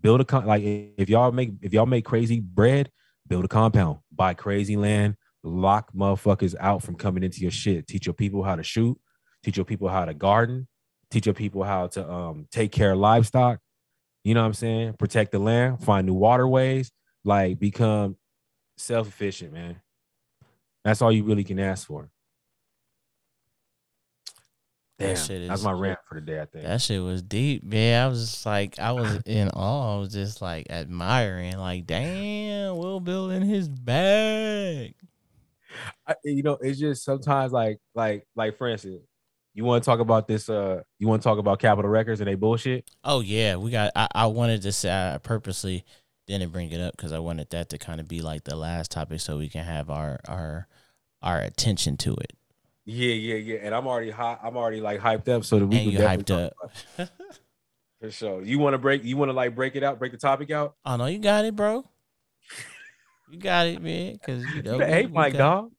Build 0.00 0.20
a 0.20 0.24
con- 0.24 0.46
like 0.46 0.62
if 0.64 1.08
y'all 1.10 1.32
make 1.32 1.50
if 1.60 1.72
y'all 1.72 1.86
make 1.86 2.04
crazy 2.04 2.40
bread, 2.40 2.90
build 3.26 3.44
a 3.44 3.48
compound, 3.48 3.98
buy 4.20 4.34
crazy 4.34 4.76
land, 4.76 5.16
lock 5.42 5.94
motherfuckers 5.94 6.54
out 6.60 6.82
from 6.82 6.94
coming 6.94 7.22
into 7.22 7.40
your 7.40 7.50
shit. 7.50 7.86
Teach 7.86 8.04
your 8.04 8.12
people 8.12 8.42
how 8.42 8.54
to 8.54 8.62
shoot, 8.62 9.00
teach 9.42 9.56
your 9.56 9.64
people 9.64 9.88
how 9.88 10.04
to 10.04 10.12
garden, 10.12 10.68
teach 11.10 11.24
your 11.24 11.34
people 11.34 11.62
how 11.62 11.86
to 11.86 12.06
um 12.06 12.46
take 12.52 12.70
care 12.70 12.92
of 12.92 12.98
livestock. 12.98 13.60
You 14.22 14.34
know 14.34 14.42
what 14.42 14.48
I'm 14.48 14.52
saying? 14.52 14.92
Protect 14.98 15.32
the 15.32 15.38
land, 15.38 15.82
find 15.82 16.06
new 16.06 16.12
waterways, 16.12 16.92
like 17.24 17.58
become 17.58 18.16
self-efficient, 18.76 19.54
man. 19.54 19.80
That's 20.84 21.00
all 21.00 21.10
you 21.10 21.24
really 21.24 21.44
can 21.44 21.58
ask 21.58 21.86
for. 21.86 22.10
Damn, 25.00 25.14
That 25.14 25.16
shit 25.16 25.42
is, 25.42 25.48
that's 25.48 25.62
my 25.62 25.72
rant 25.72 25.98
for 26.06 26.16
the 26.16 26.20
day. 26.20 26.40
I 26.40 26.44
think. 26.44 26.64
That 26.66 26.80
shit 26.82 27.02
was 27.02 27.22
deep, 27.22 27.64
man. 27.64 28.04
I 28.04 28.08
was 28.08 28.20
just 28.20 28.44
like, 28.44 28.78
I 28.78 28.92
was 28.92 29.22
in 29.26 29.48
awe. 29.48 29.96
I 29.96 29.98
was 29.98 30.12
just 30.12 30.42
like 30.42 30.66
admiring, 30.68 31.56
like, 31.56 31.86
damn, 31.86 32.76
Will 32.76 33.00
Bill 33.00 33.30
in 33.30 33.42
his 33.42 33.66
bag. 33.66 34.94
I, 36.06 36.14
you 36.22 36.42
know, 36.42 36.58
it's 36.60 36.78
just 36.78 37.02
sometimes 37.02 37.50
like, 37.50 37.78
like, 37.94 38.26
like, 38.36 38.58
for 38.58 38.68
instance, 38.68 39.00
you 39.54 39.64
want 39.64 39.82
to 39.82 39.88
talk 39.88 40.00
about 40.00 40.28
this? 40.28 40.50
Uh, 40.50 40.82
you 40.98 41.08
want 41.08 41.22
to 41.22 41.24
talk 41.26 41.38
about 41.38 41.60
Capitol 41.60 41.90
Records 41.90 42.20
and 42.20 42.28
they 42.28 42.34
bullshit? 42.34 42.88
Oh 43.02 43.20
yeah, 43.20 43.56
we 43.56 43.70
got. 43.70 43.92
I, 43.96 44.08
I 44.14 44.26
wanted 44.26 44.62
to 44.62 44.72
say 44.72 44.90
I 44.90 45.16
purposely 45.18 45.84
didn't 46.26 46.52
bring 46.52 46.70
it 46.70 46.80
up 46.80 46.96
because 46.96 47.12
I 47.12 47.20
wanted 47.20 47.48
that 47.50 47.70
to 47.70 47.78
kind 47.78 48.00
of 48.00 48.06
be 48.06 48.20
like 48.20 48.44
the 48.44 48.54
last 48.54 48.90
topic, 48.90 49.20
so 49.20 49.38
we 49.38 49.48
can 49.48 49.64
have 49.64 49.88
our 49.88 50.20
our 50.28 50.68
our 51.22 51.40
attention 51.40 51.96
to 51.98 52.14
it. 52.14 52.32
Yeah, 52.92 53.14
yeah, 53.14 53.34
yeah. 53.36 53.58
And 53.62 53.72
I'm 53.72 53.86
already 53.86 54.10
hot. 54.10 54.40
I'm 54.42 54.56
already 54.56 54.80
like 54.80 54.98
hyped 55.00 55.28
up 55.28 55.44
so 55.44 55.60
that 55.60 55.66
we 55.66 55.76
And 55.76 55.92
can 55.92 55.92
you 55.92 55.98
hyped 56.08 56.30
up. 56.30 57.08
for 58.00 58.10
sure. 58.10 58.42
You 58.42 58.58
want 58.58 58.74
to 58.74 58.78
break? 58.78 59.04
You 59.04 59.16
want 59.16 59.28
to 59.28 59.32
like 59.32 59.54
break 59.54 59.76
it 59.76 59.84
out? 59.84 60.00
Break 60.00 60.10
the 60.10 60.18
topic 60.18 60.50
out? 60.50 60.74
Oh 60.84 60.96
no, 60.96 61.06
you 61.06 61.20
got 61.20 61.44
it, 61.44 61.54
bro. 61.54 61.88
You 63.30 63.38
got 63.38 63.68
it, 63.68 63.80
man. 63.80 64.14
Because 64.14 64.44
you 64.54 64.62
know, 64.62 64.72
You 64.72 64.78
the 64.78 65.02
we 65.02 65.06
Mike, 65.06 65.34
dog. 65.34 65.70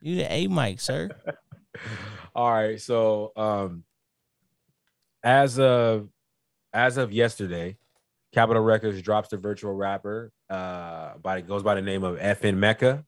You 0.00 0.14
the 0.16 0.32
A 0.32 0.46
Mike, 0.46 0.78
sir. 0.80 1.10
All 2.34 2.52
right. 2.52 2.80
So, 2.80 3.32
um, 3.34 3.82
as 5.24 5.58
of 5.58 6.08
as 6.72 6.96
of 6.96 7.10
yesterday, 7.10 7.76
Capitol 8.32 8.62
Records 8.62 9.02
drops 9.02 9.30
the 9.30 9.36
virtual 9.36 9.74
rapper 9.74 10.30
uh 10.48 11.16
by 11.18 11.40
goes 11.40 11.64
by 11.64 11.74
the 11.74 11.82
name 11.82 12.04
of 12.04 12.18
FN 12.18 12.56
Meka 12.56 13.04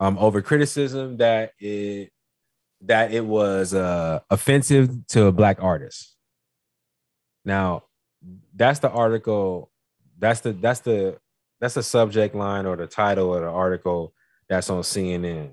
um 0.00 0.18
over 0.18 0.42
criticism 0.42 1.18
that 1.18 1.52
it 1.60 2.10
that 2.86 3.12
it 3.12 3.24
was 3.24 3.74
uh 3.74 4.20
offensive 4.30 5.06
to 5.08 5.26
a 5.26 5.32
black 5.32 5.62
artist. 5.62 6.14
Now, 7.44 7.84
that's 8.54 8.78
the 8.80 8.90
article 8.90 9.70
that's 10.18 10.40
the 10.40 10.52
that's 10.52 10.80
the 10.80 11.18
that's 11.60 11.74
the 11.74 11.82
subject 11.82 12.34
line 12.34 12.66
or 12.66 12.76
the 12.76 12.86
title 12.86 13.34
of 13.34 13.42
the 13.42 13.48
article 13.48 14.14
that's 14.48 14.70
on 14.70 14.82
CNN. 14.82 15.52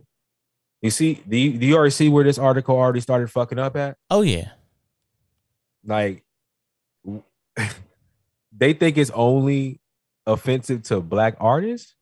You 0.81 0.89
see, 0.89 1.21
do 1.27 1.37
you, 1.37 1.57
do 1.57 1.65
you 1.65 1.75
already 1.75 1.91
see 1.91 2.09
where 2.09 2.23
this 2.23 2.39
article 2.39 2.75
already 2.75 3.01
started 3.01 3.29
fucking 3.29 3.59
up 3.59 3.75
at? 3.75 3.97
Oh 4.09 4.21
yeah. 4.21 4.49
Like, 5.85 6.23
they 8.57 8.73
think 8.73 8.97
it's 8.97 9.11
only 9.11 9.79
offensive 10.25 10.83
to 10.83 11.01
black 11.01 11.35
artists. 11.39 11.95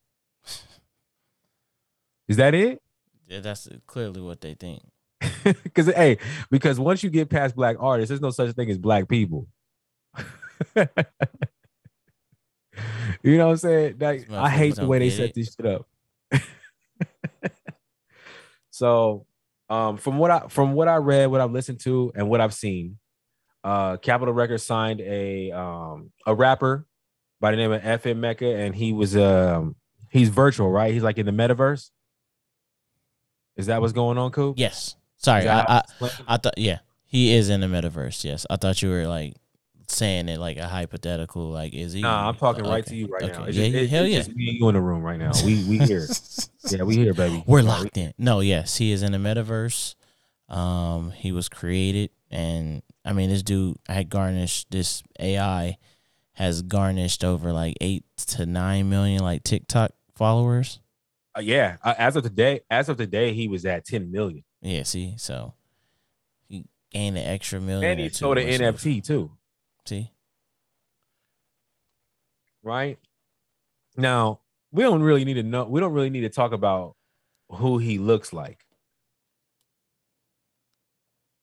Is 2.27 2.37
that 2.37 2.53
it? 2.53 2.81
Yeah, 3.27 3.41
that's 3.41 3.67
clearly 3.85 4.21
what 4.21 4.41
they 4.41 4.53
think. 4.53 4.81
Because 5.43 5.87
hey, 5.87 6.17
because 6.49 6.79
once 6.79 7.03
you 7.03 7.09
get 7.09 7.29
past 7.29 7.55
black 7.55 7.77
artists, 7.79 8.09
there's 8.09 8.21
no 8.21 8.31
such 8.31 8.55
thing 8.55 8.69
as 8.69 8.77
black 8.77 9.07
people. 9.07 9.47
you 10.75 10.87
know 13.37 13.47
what 13.47 13.51
I'm 13.51 13.57
saying? 13.57 13.95
Like, 13.99 14.31
I 14.31 14.49
hate 14.49 14.75
the 14.75 14.87
way 14.87 14.99
they 14.99 15.09
set 15.09 15.33
get 15.33 15.35
this 15.35 15.55
shit 15.55 15.65
up. 15.65 15.87
so, 18.69 19.25
um, 19.69 19.97
from 19.97 20.17
what 20.17 20.31
I 20.31 20.47
from 20.47 20.73
what 20.73 20.87
I 20.87 20.97
read, 20.97 21.27
what 21.27 21.41
I've 21.41 21.51
listened 21.51 21.79
to, 21.81 22.11
and 22.15 22.29
what 22.29 22.41
I've 22.41 22.53
seen, 22.53 22.97
uh, 23.63 23.97
Capitol 23.97 24.33
Records 24.33 24.63
signed 24.63 25.01
a 25.01 25.51
um 25.51 26.11
a 26.25 26.33
rapper 26.33 26.85
by 27.41 27.51
the 27.51 27.57
name 27.57 27.71
of 27.71 27.81
FN 27.81 28.19
Meka, 28.19 28.65
and 28.65 28.75
he 28.75 28.93
was 28.93 29.17
um 29.17 29.75
he's 30.09 30.29
virtual, 30.29 30.71
right? 30.71 30.93
He's 30.93 31.03
like 31.03 31.17
in 31.17 31.25
the 31.25 31.31
metaverse. 31.31 31.89
Is 33.57 33.65
that 33.65 33.81
what's 33.81 33.93
going 33.93 34.17
on, 34.17 34.31
Coop? 34.31 34.57
Yes. 34.57 34.95
Sorry, 35.19 35.47
I, 35.47 35.59
I 35.59 35.63
how 35.71 35.77
it's 35.79 35.89
explained? 35.91 36.13
I 36.27 36.37
thought 36.37 36.57
yeah, 36.57 36.79
he 37.05 37.33
is 37.33 37.49
in 37.49 37.61
the 37.61 37.67
metaverse. 37.67 38.23
Yes, 38.23 38.45
I 38.49 38.55
thought 38.55 38.81
you 38.81 38.89
were 38.89 39.05
like 39.07 39.35
saying 39.87 40.29
it 40.29 40.39
like 40.39 40.57
a 40.57 40.67
hypothetical. 40.67 41.49
Like, 41.49 41.73
is 41.73 41.93
he? 41.93 42.01
Nah, 42.01 42.29
I'm 42.29 42.35
talking 42.35 42.63
right 42.65 42.85
to 42.85 42.95
you 42.95 43.07
right 43.07 43.23
now. 43.31 43.41
okay. 43.41 43.49
It's 43.49 43.57
Yeah, 43.57 43.69
just, 43.69 43.91
yeah, 43.91 43.97
hell 43.97 44.07
yeah. 44.07 44.23
me 44.33 44.49
and 44.49 44.57
you 44.59 44.69
in 44.69 44.75
the 44.75 44.81
room 44.81 45.01
right 45.01 45.19
now. 45.19 45.31
We 45.45 45.63
we 45.65 45.77
here. 45.79 46.07
yeah, 46.69 46.83
we 46.83 46.95
here, 46.95 47.13
baby. 47.13 47.43
We're 47.45 47.61
locked 47.61 47.97
in. 47.97 48.13
No, 48.17 48.39
yes, 48.39 48.77
he 48.77 48.91
is 48.91 49.03
in 49.03 49.11
the 49.11 49.17
metaverse. 49.17 49.95
Um, 50.47 51.11
he 51.11 51.31
was 51.31 51.47
created, 51.47 52.09
and 52.31 52.81
I 53.05 53.13
mean, 53.13 53.29
this 53.29 53.43
dude 53.43 53.77
had 53.87 54.09
garnished 54.09 54.71
this 54.71 55.03
AI 55.19 55.77
has 56.33 56.61
garnished 56.61 57.23
over 57.23 57.51
like 57.51 57.75
eight 57.81 58.05
to 58.25 58.45
nine 58.45 58.89
million 58.89 59.21
like 59.21 59.43
TikTok 59.43 59.91
followers. 60.15 60.79
Uh, 61.37 61.41
yeah, 61.41 61.75
uh, 61.83 61.93
as 61.97 62.15
of 62.15 62.23
today, 62.23 62.61
as 62.71 62.87
of 62.87 62.95
today, 62.97 63.33
he 63.33 63.47
was 63.49 63.65
at 63.65 63.85
10 63.85 64.09
million, 64.09 64.43
Yeah, 64.61 64.83
see, 64.83 65.15
so 65.17 65.53
he 66.47 66.65
gained 66.91 67.17
an 67.17 67.25
extra 67.25 67.61
million. 67.61 67.91
and 67.91 67.99
he 67.99 68.09
sold 68.09 68.37
an. 68.37 68.47
NFT 68.47 69.03
too, 69.05 69.31
See, 69.85 70.11
right? 72.63 72.97
Now 73.95 74.41
we 74.71 74.83
don't 74.83 75.01
really 75.01 75.25
need 75.25 75.35
to 75.35 75.43
know. 75.43 75.63
We 75.65 75.79
don't 75.79 75.93
really 75.93 76.09
need 76.09 76.21
to 76.21 76.29
talk 76.29 76.51
about 76.51 76.95
who 77.49 77.77
he 77.77 77.97
looks 77.97 78.31
like 78.33 78.65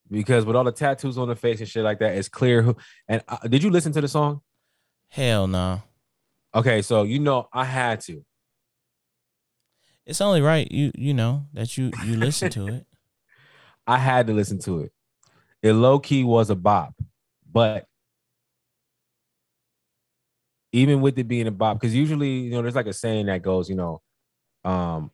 because 0.09 0.45
with 0.45 0.55
all 0.55 0.63
the 0.63 0.71
tattoos 0.71 1.17
on 1.17 1.27
the 1.27 1.35
face 1.35 1.59
and 1.59 1.67
shit 1.67 1.83
like 1.83 1.99
that, 1.99 2.15
it's 2.15 2.29
clear 2.29 2.61
who. 2.61 2.75
And 3.07 3.21
uh, 3.27 3.37
did 3.47 3.63
you 3.63 3.69
listen 3.69 3.91
to 3.93 4.01
the 4.01 4.07
song? 4.07 4.41
hell 5.09 5.47
no. 5.47 5.81
Okay, 6.53 6.81
so 6.81 7.03
you 7.03 7.19
know 7.19 7.47
I 7.53 7.63
had 7.65 8.01
to. 8.01 8.23
It's 10.05 10.21
only 10.21 10.41
right 10.41 10.69
you 10.71 10.91
you 10.95 11.13
know 11.13 11.45
that 11.53 11.77
you 11.77 11.91
you 12.05 12.15
listen 12.15 12.49
to 12.51 12.67
it. 12.67 12.86
I 13.87 13.97
had 13.97 14.27
to 14.27 14.33
listen 14.33 14.59
to 14.59 14.81
it. 14.81 14.91
It 15.63 15.73
low 15.73 15.99
key 15.99 16.23
was 16.23 16.49
a 16.49 16.55
bop, 16.55 16.93
but 17.49 17.85
even 20.73 21.01
with 21.01 21.17
it 21.17 21.27
being 21.27 21.47
a 21.47 21.51
bop, 21.51 21.79
because 21.79 21.95
usually 21.95 22.29
you 22.29 22.51
know 22.51 22.61
there's 22.61 22.75
like 22.75 22.85
a 22.85 22.93
saying 22.93 23.27
that 23.27 23.41
goes, 23.41 23.69
you 23.69 23.75
know, 23.75 24.01
um, 24.63 25.09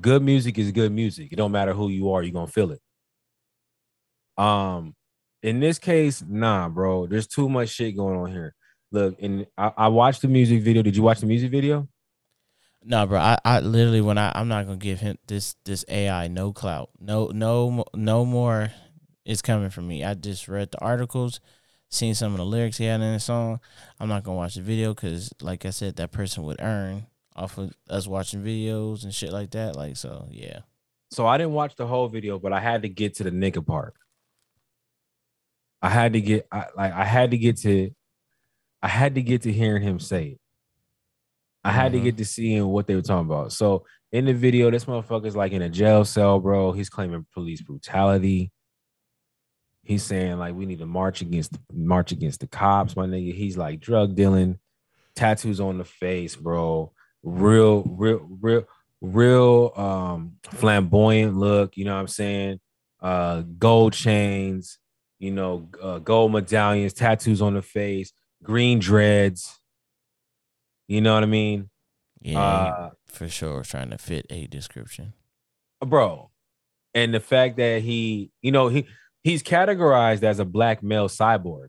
good 0.00 0.22
music 0.22 0.58
is 0.58 0.70
good 0.72 0.92
music. 0.92 1.32
It 1.32 1.36
don't 1.36 1.52
matter 1.52 1.74
who 1.74 1.88
you 1.88 2.12
are, 2.12 2.22
you're 2.22 2.32
gonna 2.32 2.46
feel 2.46 2.70
it. 2.70 2.80
Um, 4.42 4.94
in 5.42 5.60
this 5.60 5.78
case, 5.78 6.24
nah, 6.26 6.68
bro. 6.68 7.06
There's 7.06 7.26
too 7.26 7.48
much 7.48 7.68
shit 7.68 7.96
going 7.96 8.16
on 8.16 8.30
here. 8.30 8.54
Look, 8.90 9.20
and 9.20 9.46
I, 9.58 9.72
I 9.76 9.88
watched 9.88 10.22
the 10.22 10.28
music 10.28 10.62
video. 10.62 10.82
Did 10.82 10.96
you 10.96 11.02
watch 11.02 11.20
the 11.20 11.26
music 11.26 11.50
video? 11.50 11.88
No, 12.86 13.06
bro. 13.06 13.18
I, 13.18 13.38
I 13.44 13.60
literally 13.60 14.02
when 14.02 14.18
I 14.18 14.30
I'm 14.34 14.48
not 14.48 14.66
gonna 14.66 14.76
give 14.76 15.00
him 15.00 15.16
this 15.26 15.56
this 15.64 15.84
AI 15.88 16.28
no 16.28 16.52
clout. 16.52 16.90
No 17.00 17.28
no 17.28 17.84
no 17.94 18.26
more 18.26 18.72
is 19.24 19.40
coming 19.40 19.70
from 19.70 19.88
me. 19.88 20.04
I 20.04 20.12
just 20.14 20.48
read 20.48 20.70
the 20.70 20.80
articles, 20.80 21.40
seen 21.88 22.14
some 22.14 22.32
of 22.32 22.38
the 22.38 22.44
lyrics 22.44 22.76
he 22.76 22.84
had 22.84 23.00
in 23.00 23.14
the 23.14 23.20
song. 23.20 23.60
I'm 23.98 24.08
not 24.08 24.22
gonna 24.22 24.36
watch 24.36 24.56
the 24.56 24.60
video 24.60 24.92
because, 24.92 25.32
like 25.40 25.64
I 25.64 25.70
said, 25.70 25.96
that 25.96 26.12
person 26.12 26.44
would 26.44 26.60
earn 26.60 27.06
off 27.34 27.56
of 27.58 27.72
us 27.88 28.06
watching 28.06 28.42
videos 28.44 29.04
and 29.04 29.14
shit 29.14 29.32
like 29.32 29.50
that. 29.52 29.76
Like 29.76 29.96
so, 29.96 30.28
yeah. 30.30 30.60
so 31.10 31.26
I 31.26 31.38
didn't 31.38 31.54
watch 31.54 31.76
the 31.76 31.86
whole 31.86 32.08
video, 32.08 32.38
but 32.38 32.52
I 32.52 32.60
had 32.60 32.82
to 32.82 32.88
get 32.90 33.14
to 33.16 33.24
the 33.24 33.30
nigga 33.30 33.64
part. 33.66 33.94
I 35.80 35.88
had 35.88 36.12
to 36.14 36.20
get 36.20 36.46
I, 36.52 36.66
like 36.76 36.92
I 36.92 37.04
had 37.04 37.30
to 37.30 37.38
get 37.38 37.58
to 37.58 37.90
I 38.82 38.88
had 38.88 39.14
to 39.14 39.22
get 39.22 39.42
to 39.42 39.52
hearing 39.52 39.82
him 39.82 39.98
say 40.00 40.26
it. 40.26 40.40
I 41.64 41.72
had 41.72 41.92
to 41.92 41.98
Mhm. 41.98 42.04
get 42.04 42.16
to 42.18 42.24
seeing 42.24 42.66
what 42.66 42.86
they 42.86 42.94
were 42.94 43.02
talking 43.02 43.26
about. 43.26 43.52
So 43.52 43.84
in 44.12 44.26
the 44.26 44.34
video, 44.34 44.70
this 44.70 44.84
motherfucker's 44.84 45.34
like 45.36 45.52
in 45.52 45.62
a 45.62 45.68
jail 45.70 46.04
cell, 46.04 46.38
bro. 46.38 46.72
He's 46.72 46.90
claiming 46.90 47.26
police 47.32 47.62
brutality. 47.62 48.52
He's 49.82 50.02
saying 50.02 50.38
like 50.38 50.54
we 50.54 50.66
need 50.66 50.78
to 50.78 50.86
march 50.86 51.20
against 51.20 51.58
march 51.72 52.10
against 52.12 52.40
the 52.40 52.46
cops, 52.46 52.96
my 52.96 53.06
nigga. 53.06 53.34
He's 53.34 53.56
like 53.56 53.80
drug 53.80 54.14
dealing, 54.14 54.58
tattoos 55.14 55.60
on 55.60 55.78
the 55.78 55.84
face, 55.84 56.36
bro. 56.36 56.92
Real, 57.22 57.82
real, 57.82 58.26
real, 58.40 58.64
real 59.00 59.72
um 59.76 60.36
flamboyant 60.44 61.36
look, 61.36 61.76
you 61.76 61.84
know 61.84 61.94
what 61.94 62.00
I'm 62.00 62.08
saying? 62.08 62.60
Uh 63.00 63.42
gold 63.58 63.92
chains, 63.92 64.78
you 65.18 65.30
know, 65.30 65.68
uh, 65.82 65.98
gold 65.98 66.32
medallions, 66.32 66.92
tattoos 66.94 67.42
on 67.42 67.54
the 67.54 67.62
face, 67.62 68.12
green 68.42 68.78
dreads. 68.78 69.58
You 70.88 71.00
know 71.00 71.14
what 71.14 71.22
I 71.22 71.26
mean? 71.26 71.70
Yeah, 72.20 72.40
Uh 72.40 72.90
for 73.06 73.28
sure. 73.28 73.62
Trying 73.62 73.90
to 73.90 73.98
fit 73.98 74.26
a 74.30 74.46
description. 74.46 75.12
bro. 75.80 76.30
And 76.94 77.12
the 77.12 77.20
fact 77.20 77.56
that 77.56 77.82
he, 77.82 78.30
you 78.40 78.52
know, 78.52 78.68
he 78.68 78.86
he's 79.22 79.42
categorized 79.42 80.22
as 80.22 80.38
a 80.38 80.44
black 80.44 80.82
male 80.82 81.08
cyborg. 81.08 81.68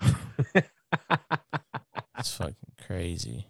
It's 2.18 2.34
fucking 2.36 2.54
crazy. 2.86 3.46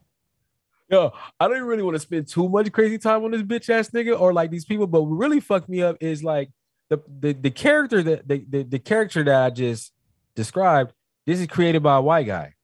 Yo, 0.89 1.12
I 1.39 1.48
don't 1.48 1.62
really 1.62 1.82
want 1.82 1.97
to 1.97 2.01
spend 2.01 2.28
too 2.28 2.48
much 2.48 2.70
crazy 2.72 2.98
time 2.98 3.24
on 3.24 3.32
this 3.32 3.43
bitch 3.43 3.68
ass 3.68 3.90
nigga 3.90 4.18
or 4.18 4.32
like 4.32 4.51
these 4.51 4.64
people, 4.64 4.86
but 4.86 5.02
what 5.02 5.16
really 5.16 5.40
fucked 5.40 5.68
me 5.68 5.82
up 5.82 5.97
is 6.01 6.22
like 6.22 6.51
the 6.89 6.98
the, 7.20 7.32
the 7.32 7.51
character 7.51 8.02
that 8.02 8.28
the, 8.28 8.44
the 8.48 8.62
the 8.62 8.78
character 8.78 9.24
that 9.24 9.43
I 9.44 9.51
just 9.51 9.93
described. 10.36 10.93
This 11.27 11.40
is 11.40 11.47
created 11.48 11.82
by 11.82 11.97
a 11.97 12.01
white 12.01 12.27
guy. 12.27 12.55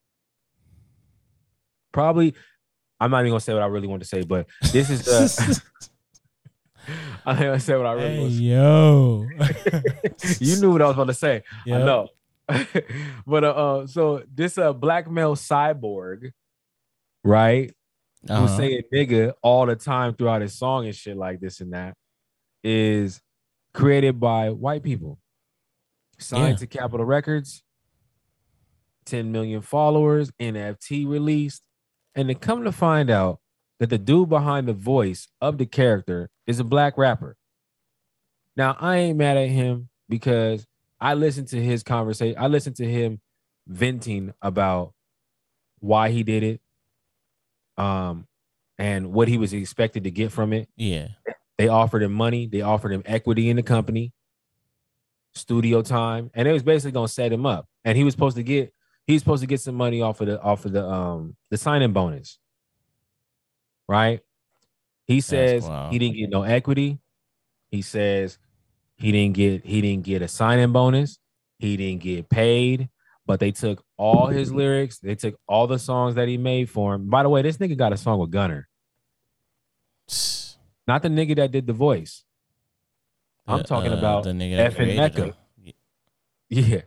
Probably, 1.96 2.34
I'm 3.00 3.10
not 3.10 3.20
even 3.20 3.30
gonna 3.30 3.40
say 3.40 3.54
what 3.54 3.62
I 3.62 3.66
really 3.66 3.86
want 3.88 4.02
to 4.02 4.08
say, 4.08 4.22
but 4.22 4.46
this 4.70 4.90
is 4.90 5.02
the. 5.06 5.62
I'm 7.26 7.36
gonna 7.38 7.58
say 7.58 7.74
what 7.74 7.86
I 7.86 7.92
really 7.92 8.08
hey 8.14 8.20
want 8.20 8.32
to 8.32 8.36
say. 8.36 8.44
yo, 8.44 9.26
you 10.54 10.60
knew 10.60 10.72
what 10.72 10.82
I 10.82 10.86
was 10.86 10.94
about 10.94 11.06
to 11.06 11.14
say. 11.14 11.42
Yep. 11.64 11.80
I 11.80 11.84
know. 11.84 12.08
but 13.26 13.44
uh, 13.44 13.48
uh, 13.50 13.86
so 13.86 14.22
this 14.32 14.58
uh 14.58 14.72
black 14.74 15.10
male 15.10 15.34
cyborg, 15.36 16.32
right? 17.24 17.72
Who's 18.22 18.30
Uh-huh. 18.30 18.56
saying 18.58 18.82
nigga 18.92 19.32
all 19.42 19.64
the 19.66 19.74
time 19.76 20.14
throughout 20.14 20.42
his 20.42 20.52
song 20.54 20.84
and 20.84 20.94
shit 20.94 21.16
like 21.16 21.40
this 21.40 21.60
and 21.60 21.72
that, 21.72 21.94
is 22.62 23.22
created 23.72 24.20
by 24.20 24.50
white 24.50 24.82
people. 24.82 25.18
Signed 26.18 26.50
Yeah. 26.50 26.56
to 26.56 26.66
Capitol 26.66 27.06
Records, 27.06 27.62
10 29.06 29.32
million 29.32 29.60
followers, 29.62 30.30
NFT 30.40 31.06
released. 31.08 31.62
And 32.16 32.28
to 32.28 32.34
come 32.34 32.64
to 32.64 32.72
find 32.72 33.10
out 33.10 33.40
that 33.78 33.90
the 33.90 33.98
dude 33.98 34.30
behind 34.30 34.66
the 34.66 34.72
voice 34.72 35.28
of 35.40 35.58
the 35.58 35.66
character 35.66 36.30
is 36.46 36.58
a 36.58 36.64
black 36.64 36.96
rapper. 36.96 37.36
Now, 38.56 38.74
I 38.80 38.96
ain't 38.96 39.18
mad 39.18 39.36
at 39.36 39.50
him 39.50 39.90
because 40.08 40.66
I 40.98 41.12
listened 41.14 41.48
to 41.48 41.62
his 41.62 41.82
conversation. 41.82 42.36
I 42.38 42.46
listened 42.46 42.76
to 42.76 42.90
him 42.90 43.20
venting 43.68 44.32
about 44.40 44.94
why 45.80 46.08
he 46.10 46.22
did 46.22 46.42
it, 46.42 46.60
um, 47.76 48.26
and 48.78 49.12
what 49.12 49.28
he 49.28 49.36
was 49.36 49.52
expected 49.52 50.04
to 50.04 50.10
get 50.10 50.32
from 50.32 50.54
it. 50.54 50.70
yeah, 50.76 51.08
They 51.58 51.68
offered 51.68 52.02
him 52.02 52.12
money. 52.12 52.46
They 52.46 52.62
offered 52.62 52.92
him 52.92 53.02
equity 53.04 53.50
in 53.50 53.56
the 53.56 53.62
company, 53.62 54.14
studio 55.34 55.82
time, 55.82 56.30
and 56.32 56.48
it 56.48 56.52
was 56.52 56.62
basically 56.62 56.92
gonna 56.92 57.08
set 57.08 57.30
him 57.32 57.44
up. 57.44 57.66
And 57.84 57.96
he 57.98 58.04
was 58.04 58.14
supposed 58.14 58.36
to 58.36 58.42
get 58.42 58.72
he's 59.06 59.20
supposed 59.20 59.42
to 59.42 59.46
get 59.46 59.60
some 59.60 59.74
money 59.74 60.02
off 60.02 60.20
of 60.20 60.26
the 60.26 60.40
off 60.40 60.64
of 60.64 60.72
the 60.72 60.84
um 60.84 61.36
the 61.50 61.56
signing 61.56 61.92
bonus. 61.92 62.38
Right? 63.88 64.20
He 65.06 65.20
says 65.20 65.68
he 65.90 65.98
didn't 65.98 66.16
get 66.16 66.30
no 66.30 66.42
equity. 66.42 66.98
He 67.70 67.82
says 67.82 68.38
he 68.96 69.12
didn't 69.12 69.34
get 69.34 69.64
he 69.64 69.80
didn't 69.80 70.04
get 70.04 70.22
a 70.22 70.28
signing 70.28 70.72
bonus. 70.72 71.18
He 71.58 71.76
didn't 71.76 72.02
get 72.02 72.28
paid. 72.28 72.88
But 73.24 73.40
they 73.40 73.50
took 73.50 73.84
all 73.96 74.28
his 74.28 74.52
lyrics. 74.52 75.00
They 75.00 75.16
took 75.16 75.34
all 75.48 75.66
the 75.66 75.80
songs 75.80 76.14
that 76.14 76.28
he 76.28 76.38
made 76.38 76.70
for 76.70 76.94
him. 76.94 77.10
By 77.10 77.24
the 77.24 77.28
way, 77.28 77.42
this 77.42 77.56
nigga 77.56 77.76
got 77.76 77.92
a 77.92 77.96
song 77.96 78.20
with 78.20 78.30
Gunna, 78.30 78.66
not 80.86 81.02
the 81.02 81.08
nigga 81.08 81.34
that 81.36 81.50
did 81.50 81.66
the 81.66 81.72
voice. 81.72 82.22
I'm 83.48 83.64
talking 83.64 83.92
uh, 83.92 83.98
about 83.98 84.24
the 84.24 84.30
nigga 84.30 84.56
that 84.56 84.74
FN 84.74 84.96
Meka. 84.96 85.34
Yeah. 86.48 86.82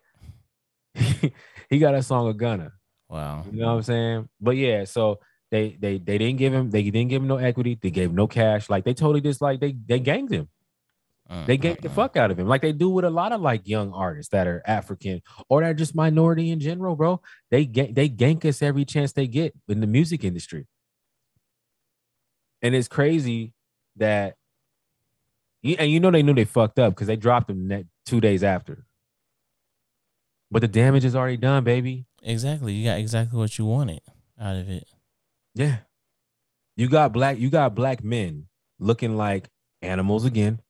he 1.70 1.80
got 1.80 1.96
a 1.96 2.04
song 2.04 2.28
with 2.28 2.38
Gunna. 2.38 2.74
Wow. 3.10 3.46
You 3.52 3.60
know 3.62 3.68
what 3.68 3.74
I'm 3.78 3.84
saying? 3.84 4.30
But 4.41 4.58
yeah, 4.58 4.86
so 4.86 5.20
they 5.52 5.78
they 5.80 5.98
they 6.00 6.18
didn't 6.18 6.38
give 6.38 6.54
him 6.54 6.70
they 6.72 6.84
didn't 6.84 7.10
give 7.10 7.22
him 7.22 7.28
no 7.28 7.38
equity. 7.38 7.78
They 7.82 7.91
gave 7.91 8.10
him 8.10 8.16
no 8.16 8.28
cash. 8.28 8.70
Like 8.70 8.86
they 8.86 8.94
totally 8.94 9.22
just 9.22 9.41
like 9.41 9.60
they 9.60 9.74
they 9.74 10.00
ganged 10.00 10.32
him. 10.32 10.50
Mm, 11.32 11.46
they 11.46 11.58
ganked 11.58 11.82
the 11.82 11.90
Mm-mm-mm. 11.90 11.94
fuck 11.96 12.16
mm. 12.16 12.20
out 12.20 12.32
of 12.32 12.40
him, 12.40 12.48
like 12.48 12.62
they 12.62 12.72
do 12.72 12.90
with 12.90 13.06
a 13.06 13.10
lot 13.10 13.32
of 13.32 13.41
like 13.41 13.68
young 13.68 13.94
artists 13.94 14.32
that 14.32 14.48
are 14.48 14.64
African 14.66 15.22
or 15.48 15.62
that 15.62 15.70
are 15.70 15.74
just 15.76 15.96
minority 15.96 16.52
in 16.52 16.60
general, 16.60 16.96
bro. 16.96 17.22
They 17.52 17.66
ga- 17.66 17.91
they 17.91 18.10
gank 18.10 18.46
us 18.46 18.62
every 18.64 18.86
chance 18.86 19.14
they 19.14 19.28
get 19.28 19.54
in 19.68 19.80
the 19.80 19.88
music 19.88 20.24
industry, 20.24 20.68
and 22.62 22.76
it's 22.76 22.88
crazy 22.88 23.54
that, 23.98 24.36
you, 25.62 25.76
and 25.78 25.91
you 25.91 26.00
know 26.00 26.12
they 26.12 26.24
knew 26.24 26.34
they 26.34 26.46
fucked 26.46 26.80
up 26.80 26.96
because 26.96 27.08
they 27.08 27.16
dropped 27.16 27.50
him 27.50 27.90
two 28.06 28.22
days 28.22 28.44
after. 28.44 28.86
But 30.51 30.61
the 30.61 30.67
damage 30.67 31.05
is 31.05 31.15
already 31.15 31.38
done, 31.38 31.63
baby. 31.63 32.05
Exactly. 32.23 32.73
You 32.73 32.89
got 32.89 32.99
exactly 32.99 33.38
what 33.38 33.57
you 33.57 33.65
wanted 33.65 34.01
out 34.39 34.55
of 34.55 34.69
it. 34.69 34.88
Yeah, 35.53 35.80
you 36.76 36.88
got 36.88 37.11
black 37.11 37.38
you 37.38 37.49
got 37.49 37.76
black 37.76 38.03
men 38.03 38.47
looking 38.80 39.17
like 39.17 39.49
animals 39.81 40.26
again. 40.26 40.61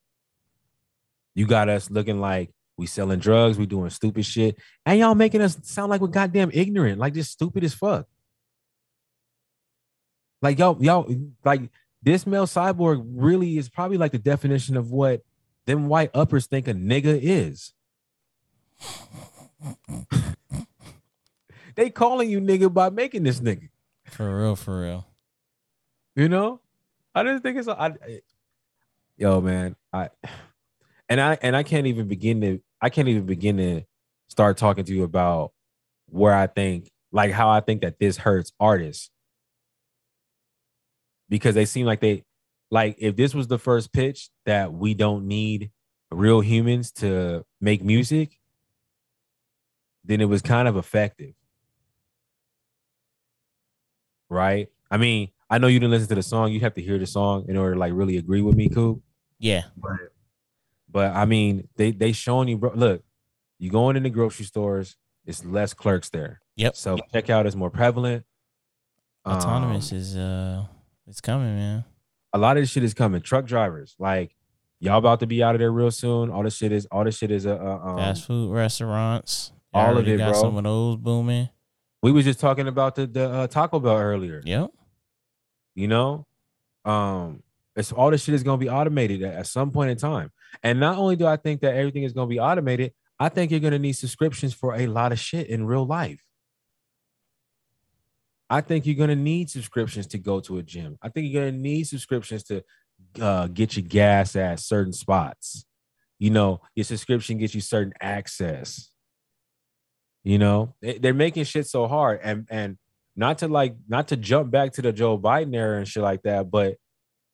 You 1.36 1.46
got 1.46 1.70
us 1.70 1.90
looking 1.90 2.20
like 2.20 2.52
we 2.78 2.88
selling 2.88 3.20
drugs, 3.20 3.58
we 3.58 3.66
doing 3.66 3.90
stupid 3.90 4.26
shit, 4.26 4.58
and 4.86 5.00
y'all 5.00 5.16
making 5.16 5.42
us 5.42 5.58
sound 5.64 5.90
like 5.90 6.02
we're 6.02 6.08
goddamn 6.08 6.52
ignorant, 6.54 7.00
like 7.00 7.14
just 7.14 7.32
stupid 7.32 7.64
as 7.64 7.74
fuck. 7.74 8.08
Like 10.42 10.58
y'all, 10.58 10.82
y'all, 10.82 11.14
like 11.44 11.70
this 12.02 12.26
male 12.26 12.48
cyborg 12.48 13.06
really 13.06 13.58
is 13.58 13.70
probably 13.70 13.98
like 13.98 14.14
the 14.14 14.18
definition 14.18 14.78
of 14.78 14.92
what 14.92 15.22
them 15.66 15.88
white 15.88 16.12
uppers 16.14 16.48
think 16.48 16.68
a 16.68 16.74
nigga 16.74 17.20
is. 17.22 17.74
they 21.76 21.90
calling 21.90 22.30
you 22.30 22.40
nigga 22.40 22.74
by 22.74 22.90
making 22.90 23.24
this 23.24 23.40
nigga. 23.40 23.70
For 24.06 24.42
real, 24.42 24.56
for 24.56 24.82
real. 24.82 25.06
You 26.16 26.30
know, 26.30 26.62
I 27.14 27.24
just 27.24 27.44
think 27.44 27.58
it's 27.58 27.68
I, 27.68 27.88
I- 27.88 28.22
yo 29.18 29.42
man, 29.42 29.76
I 29.94 30.10
and 31.08 31.22
I 31.22 31.38
and 31.42 31.56
I 31.56 31.64
can't 31.64 31.88
even 31.88 32.08
begin 32.08 32.42
to 32.42 32.60
I 32.82 32.90
can't 32.90 33.08
even 33.08 33.26
begin 33.26 33.58
to 33.58 33.84
start 34.30 34.58
talking 34.58 34.86
to 34.86 34.94
you 34.94 35.04
about 35.04 35.52
where 36.08 36.34
I 36.34 36.48
think 36.48 36.92
like 37.12 37.32
how 37.32 37.50
I 37.50 37.60
think 37.62 37.82
that 37.82 38.00
this 38.00 38.18
hurts 38.18 38.52
artists 38.60 39.10
because 41.30 41.56
they 41.56 41.66
seem 41.66 41.86
like 41.86 42.02
they 42.02 42.24
like 42.72 42.96
if 43.00 43.16
this 43.16 43.34
was 43.34 43.48
the 43.48 43.60
first 43.60 43.94
pitch 43.94 44.30
that 44.46 44.74
we 44.74 44.94
don't 44.94 45.28
need 45.28 45.72
real 46.12 46.42
humans 46.42 46.92
to 46.92 47.46
make 47.62 47.84
music 47.84 48.39
then 50.06 50.22
it 50.22 50.26
was 50.26 50.42
kind 50.42 50.68
of 50.68 50.78
effective 50.78 51.34
right 54.30 54.70
i 54.92 54.98
mean 54.98 55.30
i 55.50 55.58
know 55.58 55.68
you 55.68 55.80
didn't 55.80 55.92
listen 55.92 56.08
to 56.08 56.16
the 56.16 56.24
song 56.24 56.52
you 56.52 56.60
have 56.60 56.74
to 56.74 56.82
hear 56.82 56.98
the 56.98 57.06
song 57.08 57.46
in 57.48 57.58
order 57.58 57.74
to 57.74 57.80
like 57.80 57.94
really 57.94 58.18
agree 58.18 58.42
with 58.42 58.56
me 58.56 58.70
cool 58.70 59.02
Yeah. 59.40 59.64
but 59.78 59.92
but 60.90 61.16
i 61.16 61.26
mean 61.26 61.68
they 61.76 61.92
they 61.92 62.12
showing 62.12 62.48
you 62.48 62.58
bro 62.58 62.72
look 62.76 63.04
you 63.58 63.70
going 63.70 63.96
in 63.96 64.04
the 64.04 64.10
grocery 64.10 64.46
stores 64.46 64.96
it's 65.26 65.44
less 65.44 65.74
clerks 65.74 66.10
there 66.10 66.42
Yep. 66.56 66.76
so 66.76 66.98
checkout 67.14 67.46
is 67.46 67.56
more 67.56 67.70
prevalent 67.70 68.26
Autonomous 69.26 69.92
Um, 69.92 69.98
is 69.98 70.16
uh 70.18 70.66
it's 71.08 71.22
coming, 71.22 71.56
man. 71.56 71.84
a 72.34 72.38
lot 72.38 72.56
of 72.58 72.64
this 72.64 72.70
shit 72.70 72.84
is 72.84 72.94
coming. 72.94 73.20
Truck 73.22 73.46
drivers, 73.46 73.96
like 74.00 74.36
y'all 74.80 74.98
about 74.98 75.20
to 75.22 75.28
be 75.28 75.42
out 75.44 75.56
of 75.56 75.60
there 75.60 75.72
real 75.72 75.90
soon. 75.92 76.30
All 76.30 76.42
this 76.44 76.56
shit 76.56 76.72
is 76.72 76.86
all 76.92 77.04
this 77.04 77.18
shit 77.18 77.30
is 77.32 77.46
uh, 77.48 77.56
uh, 77.56 77.90
um, 77.90 77.98
Fast 77.98 78.26
food 78.26 78.54
restaurants. 78.54 79.52
All 79.74 79.98
of 79.98 80.08
it, 80.08 80.18
got 80.18 80.32
bro. 80.32 80.42
some 80.42 80.58
of 80.58 80.64
those 80.64 80.98
booming. 80.98 81.50
we 82.02 82.12
was 82.12 82.26
just 82.26 82.40
talking 82.40 82.68
about 82.68 82.96
the 82.96 83.08
the 83.08 83.30
uh, 83.30 83.48
Taco 83.48 83.80
Bell 83.80 83.98
earlier. 83.98 84.42
Yep. 84.46 84.72
You 85.76 85.88
know, 85.88 86.28
um, 86.86 87.44
it's 87.76 87.92
all 87.92 88.12
this 88.12 88.24
shit 88.24 88.36
is 88.36 88.44
gonna 88.44 88.58
be 88.58 88.70
automated 88.70 89.24
at, 89.24 89.34
at 89.36 89.48
some 89.48 89.72
point 89.72 89.92
in 89.92 89.98
time. 89.98 90.32
And 90.64 90.80
not 90.80 90.98
only 90.98 91.16
do 91.16 91.26
I 91.26 91.38
think 91.38 91.62
that 91.62 91.76
everything 91.76 92.04
is 92.04 92.14
gonna 92.14 92.28
be 92.28 92.40
automated, 92.40 92.94
I 93.20 93.30
think 93.30 93.52
you're 93.52 93.60
gonna 93.60 93.80
need 93.80 93.94
subscriptions 93.94 94.54
for 94.54 94.76
a 94.76 94.88
lot 94.88 95.12
of 95.12 95.20
shit 95.20 95.48
in 95.48 95.66
real 95.66 95.86
life. 95.86 96.24
I 98.50 98.62
think 98.62 98.86
you're 98.86 98.96
gonna 98.96 99.16
need 99.16 99.50
subscriptions 99.50 100.08
to 100.08 100.18
go 100.18 100.40
to 100.42 100.58
a 100.58 100.64
gym. 100.64 100.98
I 101.02 101.10
think 101.10 101.32
you're 101.32 101.44
gonna 101.44 101.58
need 101.58 101.84
subscriptions 101.84 102.44
to 102.46 102.64
uh, 103.22 103.48
get 103.48 103.78
your 103.78 103.86
gas 103.86 104.36
at 104.36 104.60
certain 104.60 104.94
spots. 104.94 105.66
You 106.18 106.32
know, 106.32 106.62
your 106.76 106.84
subscription 106.84 107.38
gets 107.38 107.56
you 107.56 107.62
certain 107.62 107.94
access. 108.02 108.90
You 110.24 110.38
know, 110.38 110.76
They- 110.82 110.98
they're 110.98 111.14
making 111.14 111.46
shit 111.46 111.68
so 111.68 111.88
hard, 111.88 112.20
and 112.24 112.48
and 112.50 112.78
not 113.16 113.40
to 113.40 113.48
like 113.48 113.76
not 113.88 114.08
to 114.10 114.18
jump 114.18 114.52
back 114.52 114.74
to 114.74 114.82
the 114.82 114.92
Joe 114.94 115.18
Biden 115.18 115.56
era 115.56 115.78
and 115.78 115.88
shit 115.88 116.04
like 116.04 116.22
that, 116.24 116.50
but 116.52 116.78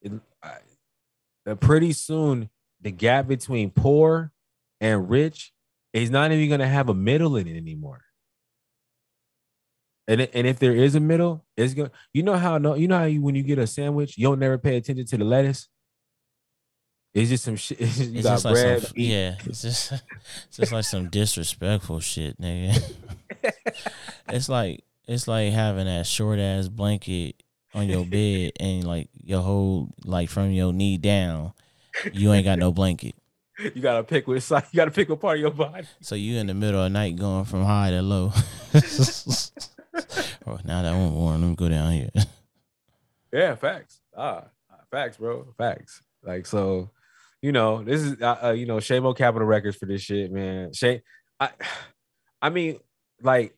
it, 0.01 0.11
I, 0.43 0.57
uh, 1.47 1.55
pretty 1.55 1.93
soon 1.93 2.49
the 2.81 2.91
gap 2.91 3.27
between 3.27 3.71
poor 3.71 4.31
and 4.79 5.09
rich 5.09 5.53
is 5.93 6.09
not 6.11 6.31
even 6.31 6.49
gonna 6.49 6.67
have 6.67 6.89
a 6.89 6.93
middle 6.93 7.35
in 7.37 7.47
it 7.47 7.57
anymore. 7.57 8.01
And, 10.07 10.21
and 10.21 10.45
if 10.45 10.59
there 10.59 10.75
is 10.75 10.93
a 10.93 10.99
middle, 10.99 11.43
it's 11.57 11.73
going. 11.73 11.89
to 11.89 11.95
You 12.13 12.21
know 12.23 12.35
how 12.37 12.57
no, 12.59 12.75
you 12.75 12.87
know 12.87 12.97
how 12.99 13.05
you, 13.05 13.21
when 13.23 13.33
you 13.33 13.41
get 13.41 13.57
a 13.57 13.65
sandwich, 13.65 14.17
you 14.17 14.27
don't 14.27 14.37
never 14.39 14.57
pay 14.59 14.77
attention 14.77 15.05
to 15.07 15.17
the 15.17 15.23
lettuce. 15.23 15.67
It's 17.15 17.29
just 17.29 17.45
some 17.45 17.55
shit. 17.55 17.79
it's 17.79 17.97
just- 17.97 18.11
you 18.11 18.17
It's 18.19 18.27
got 18.27 18.33
just 18.33 18.45
like 18.45 18.53
bread. 18.53 18.81
some, 18.83 18.91
yeah, 18.97 19.35
it's 19.45 19.61
just 19.61 19.91
it's 20.47 20.57
just 20.57 20.71
like 20.71 20.83
some 20.83 21.07
disrespectful 21.09 21.99
shit, 22.01 22.39
nigga. 22.39 22.93
it's 24.29 24.49
like 24.49 24.83
it's 25.07 25.27
like 25.27 25.51
having 25.53 25.85
that 25.85 26.05
short 26.05 26.39
ass 26.39 26.67
blanket 26.67 27.41
on 27.73 27.87
your 27.87 28.05
bed 28.05 28.51
and 28.59 28.83
like 28.85 29.09
your 29.23 29.41
whole 29.41 29.89
like 30.03 30.29
from 30.29 30.51
your 30.51 30.73
knee 30.73 30.97
down, 30.97 31.53
you 32.13 32.31
ain't 32.33 32.45
got 32.45 32.59
no 32.59 32.71
blanket. 32.71 33.15
You 33.57 33.81
gotta 33.81 34.03
pick 34.03 34.27
which 34.27 34.43
side. 34.43 34.65
You 34.71 34.77
gotta 34.77 34.91
pick 34.91 35.07
what 35.07 35.21
part 35.21 35.37
of 35.37 35.41
your 35.41 35.51
body. 35.51 35.87
So 36.01 36.15
you 36.15 36.37
in 36.37 36.47
the 36.47 36.53
middle 36.53 36.81
of 36.83 36.91
the 36.91 36.99
night 36.99 37.15
going 37.15 37.45
from 37.45 37.63
high 37.63 37.91
to 37.91 38.01
low. 38.01 38.33
oh, 40.45 40.59
now 40.65 40.81
that 40.81 40.91
one 40.93 41.13
warm, 41.13 41.41
let 41.41 41.47
me 41.49 41.55
go 41.55 41.69
down 41.69 41.91
here. 41.93 42.09
Yeah, 43.31 43.55
facts. 43.55 44.01
Ah, 44.15 44.45
facts, 44.91 45.15
bro. 45.17 45.47
Facts. 45.57 46.01
Like 46.23 46.45
so, 46.45 46.89
you 47.45 47.51
know, 47.51 47.83
this 47.83 48.01
is 48.01 48.19
uh, 48.19 48.37
uh 48.45 48.51
you 48.53 48.65
know, 48.65 48.77
Shamo 48.77 49.15
Capitol 49.15 49.47
Records 49.47 49.77
for 49.77 49.85
this 49.85 50.01
shit, 50.01 50.31
man. 50.31 50.73
Shame. 50.73 51.01
I, 51.39 51.51
I 52.41 52.49
mean, 52.49 52.79
like, 53.21 53.55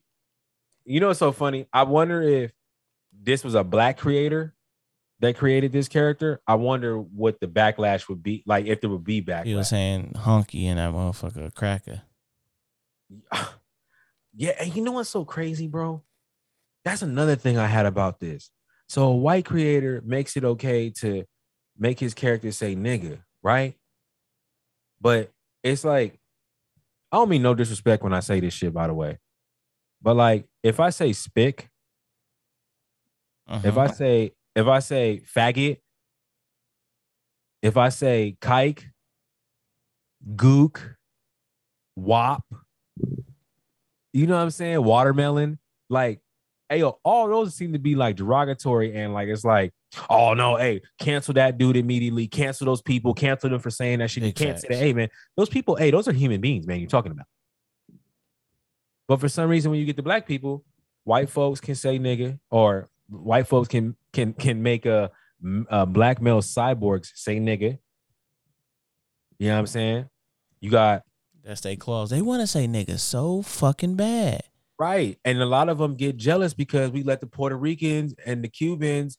you 0.84 0.99
know, 0.99 1.11
it's 1.11 1.19
so 1.19 1.31
funny. 1.31 1.68
I 1.72 1.84
wonder 1.84 2.22
if 2.22 2.51
this 3.18 3.45
was 3.45 3.55
a 3.55 3.64
black 3.64 3.97
creator 3.97 4.53
that 5.22 5.38
created 5.38 5.72
this 5.72 5.88
character. 5.88 6.41
I 6.45 6.55
wonder 6.55 6.99
what 6.99 7.39
the 7.39 7.47
backlash 7.47 8.09
would 8.09 8.22
be. 8.22 8.43
Like, 8.45 8.65
if 8.65 8.81
there 8.81 8.89
would 8.89 9.05
be 9.05 9.22
backlash. 9.22 9.45
He 9.45 9.55
was 9.55 9.69
saying 9.69 10.15
honky 10.18 10.65
and 10.65 10.80
that 10.80 10.91
motherfucker 10.91 11.53
cracker. 11.55 12.01
Yeah, 14.39 14.51
and 14.59 14.76
you 14.76 14.84
know 14.84 14.91
what's 14.91 15.09
so 15.09 15.26
crazy, 15.26 15.68
bro? 15.68 16.03
That's 16.85 17.01
another 17.01 17.35
thing 17.35 17.57
I 17.57 17.65
had 17.65 17.88
about 17.88 18.19
this. 18.19 18.51
So 18.88 19.05
a 19.05 19.15
white 19.15 19.45
creator 19.45 19.99
makes 20.05 20.38
it 20.38 20.43
okay 20.43 20.91
to 20.99 21.26
make 21.76 21.99
his 21.99 22.14
character 22.14 22.51
say 22.51 22.76
nigga, 22.76 23.18
right? 23.48 23.76
But 24.99 25.32
it's 25.64 25.86
like, 25.86 26.19
I 27.14 27.15
don't 27.18 27.30
mean 27.30 27.41
no 27.41 27.53
disrespect 27.56 28.03
when 28.03 28.11
I 28.14 28.19
say 28.19 28.41
this 28.41 28.53
shit, 28.53 28.74
by 28.74 28.88
the 28.88 28.94
way. 28.94 29.19
But 30.02 30.18
like, 30.18 30.48
if 30.64 30.82
I 30.82 30.90
say 30.90 31.14
spick, 31.14 31.69
if 33.49 33.65
Uh-huh. 33.65 33.80
I 33.80 33.88
say, 33.88 34.32
if 34.53 34.68
I 34.68 34.80
say 34.80 35.22
faggot, 35.34 35.78
if 37.61 37.78
I 37.78 37.88
say 37.88 38.36
kike, 38.41 38.84
gook, 40.36 40.95
wop, 41.95 42.44
you 44.11 44.28
know 44.28 44.36
what 44.36 44.41
I'm 44.44 44.49
saying? 44.49 44.84
Watermelon, 44.84 45.57
like, 45.90 46.19
hey, 46.69 46.80
yo, 46.80 46.99
all 47.03 47.27
those 47.27 47.56
seem 47.56 47.73
to 47.73 47.80
be 47.80 47.95
like 47.95 48.15
derogatory 48.15 48.95
and 48.95 49.14
like 49.14 49.27
it's 49.27 49.45
like, 49.45 49.73
oh 50.10 50.34
no, 50.34 50.57
hey, 50.57 50.81
cancel 50.99 51.34
that 51.35 51.57
dude 51.57 51.77
immediately, 51.77 52.27
cancel 52.27 52.65
those 52.65 52.81
people, 52.81 53.14
cancel 53.14 53.49
them 53.49 53.60
for 53.60 53.69
saying 53.69 53.99
that 53.99 54.11
shit. 54.11 54.23
You 54.23 54.30
Big 54.30 54.35
can't. 54.35 54.65
Hey, 54.69 54.94
man, 54.94 55.10
those 55.35 55.49
people, 55.49 55.76
hey, 55.76 55.91
those 55.91 56.07
are 56.07 56.14
human 56.14 56.41
beings, 56.41 56.68
man. 56.68 56.80
You're 56.80 56.89
talking 56.89 57.11
about. 57.11 57.27
But 59.07 59.19
for 59.19 59.30
some 59.30 59.49
reason, 59.49 59.72
when 59.72 59.80
you 59.80 59.85
get 59.85 59.95
to 59.98 60.03
black 60.03 60.27
people, 60.27 60.65
white 61.06 61.30
folks 61.30 61.61
can 61.61 61.76
say 61.76 61.98
nigga, 61.98 62.39
or 62.52 62.89
white 63.10 63.48
folks 63.48 63.69
can 63.69 63.95
can 64.11 64.34
can 64.34 64.61
make 64.61 64.85
a, 64.85 65.11
a 65.69 65.85
black 65.85 66.22
male 66.22 66.41
cyborgs 66.41 67.11
say 67.15 67.39
nigga. 67.39 67.80
You 69.39 69.48
know 69.48 69.53
what 69.53 69.60
I'm 69.60 69.68
saying? 69.68 70.10
You 70.60 70.72
got 70.72 71.03
That's 71.44 71.61
their 71.61 71.76
clause. 71.77 72.10
They 72.10 72.22
want 72.22 72.41
to 72.41 72.48
say 72.48 72.68
nigga 72.68 72.99
so 72.99 73.41
fucking 73.41 73.95
bad. 73.95 74.44
Right, 74.80 75.18
and 75.26 75.41
a 75.41 75.45
lot 75.45 75.70
of 75.70 75.78
them 75.78 75.95
get 75.95 76.18
jealous 76.18 76.54
because 76.54 76.91
we 76.91 77.04
let 77.04 77.22
the 77.22 77.28
Puerto 77.28 77.58
Ricans 77.58 78.14
and 78.26 78.44
the 78.44 78.48
Cubans, 78.48 79.18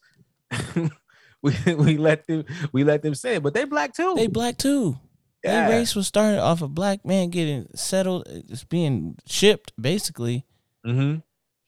we 1.43 1.55
we 1.67 1.97
let 1.97 2.27
them 2.27 2.45
we 2.73 2.85
let 2.85 3.03
them 3.03 3.15
say 3.15 3.37
it, 3.37 3.43
but 3.43 3.55
they 3.55 3.65
black 3.65 3.95
too. 3.95 4.15
They 4.17 4.27
black 4.27 4.57
too. 4.57 4.99
Yeah. 5.45 5.69
Their 5.69 5.79
race 5.79 5.95
was 5.95 6.07
started 6.07 6.41
off 6.41 6.63
a 6.63 6.69
black 6.69 7.05
man 7.05 7.31
getting 7.31 7.69
settled, 7.75 8.25
it's 8.27 8.65
being 8.65 9.17
shipped 9.27 9.73
basically, 9.81 10.45
mm-hmm. 10.85 11.21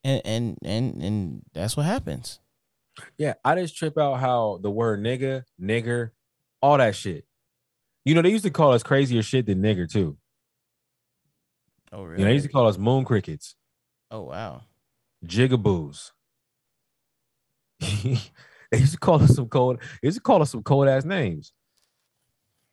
and 0.03 0.23
and 0.25 0.59
and 0.65 1.03
and 1.03 1.43
that's 1.53 1.77
what 1.77 1.87
happens. 1.87 2.41
Yeah, 3.17 3.35
I 3.45 3.55
just 3.55 3.77
trip 3.77 3.97
out 3.97 4.17
how 4.17 4.59
the 4.63 4.71
word 4.71 5.01
nigga, 5.01 5.45
nigger, 5.61 6.11
all 6.61 6.79
that 6.79 6.97
shit. 6.97 7.25
You 8.05 8.15
know, 8.15 8.23
they 8.23 8.31
used 8.31 8.45
to 8.45 8.51
call 8.51 8.73
us 8.73 8.83
crazier 8.83 9.23
shit 9.23 9.47
than 9.47 9.63
nigger 9.63 9.91
too. 9.91 10.17
Oh 11.93 12.03
really? 12.03 12.21
You 12.21 12.25
know, 12.25 12.31
they 12.31 12.35
used 12.35 12.47
to 12.47 12.53
call 12.53 12.67
us 12.67 12.79
moon 12.79 13.05
crickets, 13.05 13.55
oh 14.11 14.23
wow. 14.23 14.63
jigaboos. 15.25 16.11
they 17.81 18.79
used 18.79 18.93
to 18.93 18.99
call 18.99 19.23
us 19.23 19.35
some 19.35 19.49
cold. 19.49 19.79
They 20.03 20.07
used 20.09 20.19
to 20.19 20.23
call 20.23 20.43
us 20.43 20.51
some 20.51 20.63
cold 20.63 20.89
ass 20.89 21.05
names. 21.05 21.53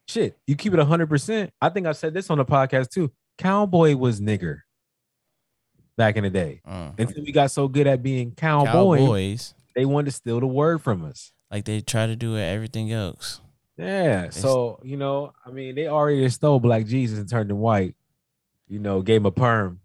Shit, 0.07 0.37
you 0.47 0.55
keep 0.55 0.73
it 0.73 0.79
hundred 0.79 1.09
percent. 1.09 1.51
I 1.61 1.69
think 1.69 1.87
I 1.87 1.91
said 1.91 2.13
this 2.13 2.29
on 2.29 2.37
the 2.37 2.45
podcast 2.45 2.89
too. 2.89 3.11
Cowboy 3.37 3.95
was 3.95 4.19
nigger 4.19 4.61
back 5.97 6.15
in 6.15 6.23
the 6.23 6.29
day. 6.29 6.61
Uh, 6.65 6.91
Until 6.97 7.23
we 7.23 7.31
got 7.31 7.51
so 7.51 7.67
good 7.67 7.87
at 7.87 8.01
being 8.01 8.31
cowboy, 8.31 8.97
Cowboys, 8.97 9.53
they 9.75 9.85
wanted 9.85 10.05
to 10.05 10.11
steal 10.11 10.39
the 10.39 10.47
word 10.47 10.81
from 10.81 11.03
us. 11.03 11.33
like 11.51 11.65
they 11.65 11.81
try 11.81 12.07
to 12.07 12.15
do 12.15 12.31
with 12.33 12.41
everything 12.41 12.91
else. 12.91 13.41
Yeah. 13.77 14.29
So, 14.31 14.79
you 14.83 14.97
know, 14.97 15.33
I 15.45 15.51
mean, 15.51 15.75
they 15.75 15.87
already 15.87 16.27
stole 16.29 16.59
Black 16.59 16.85
Jesus 16.85 17.19
and 17.19 17.29
turned 17.29 17.51
him 17.51 17.59
white. 17.59 17.95
You 18.67 18.79
know, 18.79 19.01
gave 19.01 19.21
him 19.21 19.27
a 19.27 19.31
perm. 19.31 19.81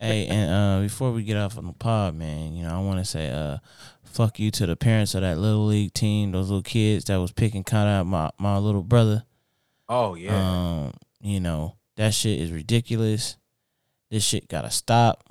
Hey, 0.00 0.26
and 0.26 0.50
uh, 0.50 0.80
before 0.80 1.10
we 1.10 1.24
get 1.24 1.36
off 1.36 1.58
on 1.58 1.66
the 1.66 1.72
pod, 1.72 2.14
man, 2.14 2.54
you 2.54 2.62
know, 2.62 2.70
I 2.70 2.80
want 2.80 3.00
to 3.00 3.04
say, 3.04 3.30
uh, 3.30 3.58
fuck 4.04 4.38
you 4.38 4.50
to 4.52 4.66
the 4.66 4.76
parents 4.76 5.14
of 5.14 5.22
that 5.22 5.38
little 5.38 5.66
league 5.66 5.92
team, 5.92 6.30
those 6.32 6.48
little 6.48 6.62
kids 6.62 7.06
that 7.06 7.16
was 7.16 7.32
picking 7.32 7.64
kind 7.64 7.88
out 7.88 8.06
my 8.06 8.30
my 8.38 8.58
little 8.58 8.82
brother. 8.82 9.24
Oh 9.88 10.14
yeah. 10.14 10.36
Um, 10.36 10.92
you 11.20 11.40
know, 11.40 11.76
that 11.96 12.14
shit 12.14 12.40
is 12.40 12.52
ridiculous. 12.52 13.36
This 14.10 14.24
shit 14.24 14.48
gotta 14.48 14.70
stop. 14.70 15.24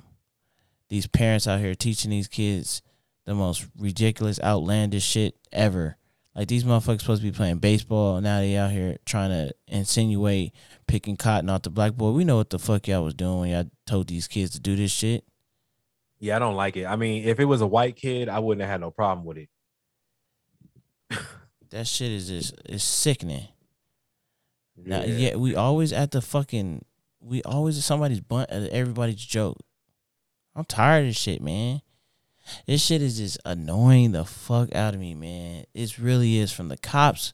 These 0.88 1.06
parents 1.06 1.46
out 1.46 1.60
here 1.60 1.74
teaching 1.74 2.10
these 2.10 2.28
kids 2.28 2.82
the 3.24 3.34
most 3.34 3.66
ridiculous, 3.78 4.40
outlandish 4.40 5.04
shit 5.04 5.34
ever. 5.52 5.96
Like 6.34 6.48
these 6.48 6.62
motherfuckers 6.64 7.00
supposed 7.00 7.22
to 7.22 7.30
be 7.30 7.36
playing 7.36 7.58
baseball, 7.58 8.20
now 8.20 8.38
they 8.38 8.56
out 8.56 8.70
here 8.70 8.96
trying 9.04 9.30
to 9.30 9.52
insinuate 9.66 10.52
picking 10.86 11.16
cotton 11.16 11.50
off 11.50 11.62
the 11.62 11.70
blackboard. 11.70 12.14
We 12.14 12.24
know 12.24 12.36
what 12.36 12.50
the 12.50 12.58
fuck 12.60 12.86
y'all 12.86 13.02
was 13.02 13.14
doing 13.14 13.40
when 13.40 13.50
y'all 13.50 13.70
told 13.86 14.06
these 14.06 14.28
kids 14.28 14.52
to 14.52 14.60
do 14.60 14.76
this 14.76 14.92
shit. 14.92 15.24
yeah, 16.20 16.36
I 16.36 16.38
don't 16.38 16.54
like 16.54 16.76
it. 16.76 16.86
I 16.86 16.94
mean, 16.96 17.24
if 17.24 17.40
it 17.40 17.44
was 17.46 17.60
a 17.60 17.66
white 17.66 17.96
kid, 17.96 18.28
I 18.28 18.38
wouldn't 18.38 18.60
have 18.62 18.70
had 18.70 18.80
no 18.80 18.90
problem 18.90 19.26
with 19.26 19.38
it. 19.38 19.48
That 21.70 21.86
shit 21.86 22.10
is 22.12 22.28
just 22.28 22.54
it's 22.64 22.84
sickening. 22.84 23.48
Now, 24.76 25.02
yeah, 25.04 25.36
we 25.36 25.54
always 25.54 25.92
at 25.92 26.12
the 26.12 26.22
fucking 26.22 26.84
we 27.20 27.42
always 27.42 27.84
somebody's 27.84 28.20
bunt 28.20 28.48
at 28.50 28.70
everybody's 28.70 29.16
joke. 29.16 29.58
I'm 30.54 30.64
tired 30.64 31.00
of 31.00 31.06
this 31.08 31.18
shit, 31.18 31.42
man. 31.42 31.82
This 32.66 32.82
shit 32.84 33.02
is 33.02 33.18
just 33.18 33.38
annoying 33.44 34.12
the 34.12 34.24
fuck 34.24 34.74
out 34.74 34.94
of 34.94 35.00
me, 35.00 35.14
man. 35.14 35.64
It 35.74 35.98
really 35.98 36.38
is 36.38 36.52
from 36.52 36.68
the 36.68 36.76
cops 36.76 37.32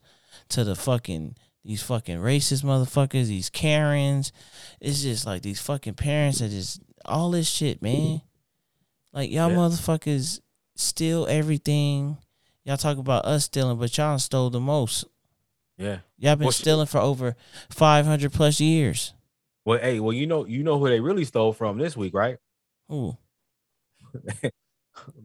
to 0.51 0.65
the 0.65 0.75
fucking 0.75 1.37
these 1.65 1.83
fucking 1.83 2.19
racist 2.19 2.63
motherfuckers, 2.63 3.27
these 3.29 3.49
Karens. 3.49 4.33
It's 4.81 5.03
just 5.03 5.25
like 5.25 5.41
these 5.43 5.61
fucking 5.61 5.95
parents 5.95 6.41
that 6.41 6.51
just 6.51 6.81
all 7.07 7.31
this 7.31 7.49
shit, 7.49 7.81
man. 7.81 8.21
Like 9.13 9.31
y'all 9.31 9.49
Yeah. 9.51 9.57
motherfuckers 9.57 10.41
steal 10.77 11.27
everything. 11.29 12.19
Y'all 12.65 12.77
talk 12.77 12.99
about 12.99 13.25
us 13.25 13.45
stealing, 13.45 13.79
but 13.79 13.97
y'all 13.97 14.19
stole 14.19 14.51
the 14.51 14.61
most. 14.61 15.05
Yeah. 15.79 15.99
Y'all 16.19 16.37
been 16.37 16.45
Well, 16.47 16.53
stealing 16.53 16.87
for 16.87 16.99
over 16.99 17.35
five 17.71 18.05
hundred 18.07 18.33
plus 18.33 18.61
years. 18.61 19.15
Well, 19.65 19.79
hey, 19.79 20.01
well, 20.01 20.13
you 20.13 20.27
know, 20.27 20.45
you 20.45 20.63
know 20.63 20.79
who 20.79 20.89
they 20.89 21.01
really 21.01 21.25
stole 21.25 21.53
from 21.55 21.79
this 21.79 21.97
week, 21.97 22.13
right? 22.13 22.37
Ooh. 22.93 23.17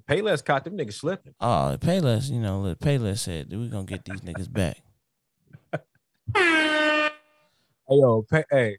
Payless 0.10 0.44
caught 0.44 0.64
them 0.64 0.76
niggas 0.76 0.94
slipping. 0.94 1.36
Oh, 1.40 1.78
Payless, 1.80 2.32
you 2.32 2.40
know, 2.40 2.62
look, 2.62 2.80
Payless 2.80 3.20
said 3.20 3.48
we're 3.52 3.70
gonna 3.70 3.86
get 3.86 4.04
these 4.06 4.22
niggas 4.22 4.52
back. 4.52 4.78
Hey, 7.92 7.96
yo, 7.96 8.22
pay, 8.22 8.44
hey, 8.52 8.78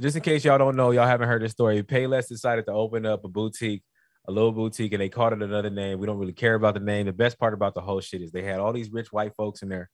just 0.00 0.14
in 0.14 0.22
case 0.22 0.44
y'all 0.44 0.58
don't 0.58 0.76
know, 0.76 0.92
y'all 0.92 1.08
haven't 1.08 1.26
heard 1.26 1.42
this 1.42 1.50
story. 1.50 1.82
Payless 1.82 2.28
decided 2.28 2.66
to 2.66 2.72
open 2.72 3.04
up 3.04 3.24
a 3.24 3.28
boutique, 3.28 3.82
a 4.28 4.30
little 4.30 4.52
boutique, 4.52 4.92
and 4.92 5.02
they 5.02 5.08
called 5.08 5.32
it 5.32 5.42
another 5.42 5.70
name. 5.70 5.98
We 5.98 6.06
don't 6.06 6.18
really 6.18 6.32
care 6.32 6.54
about 6.54 6.74
the 6.74 6.80
name. 6.80 7.06
The 7.06 7.12
best 7.12 7.36
part 7.36 7.52
about 7.52 7.74
the 7.74 7.80
whole 7.80 8.00
shit 8.00 8.22
is 8.22 8.30
they 8.30 8.44
had 8.44 8.60
all 8.60 8.72
these 8.72 8.92
rich 8.92 9.12
white 9.12 9.34
folks 9.34 9.62
in 9.62 9.68
there, 9.68 9.90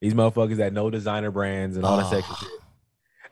these 0.00 0.14
motherfuckers 0.14 0.56
that 0.56 0.72
know 0.72 0.88
designer 0.88 1.30
brands 1.30 1.76
and 1.76 1.84
all 1.84 1.98
that 1.98 2.08
sexy 2.08 2.32
shit. 2.40 2.48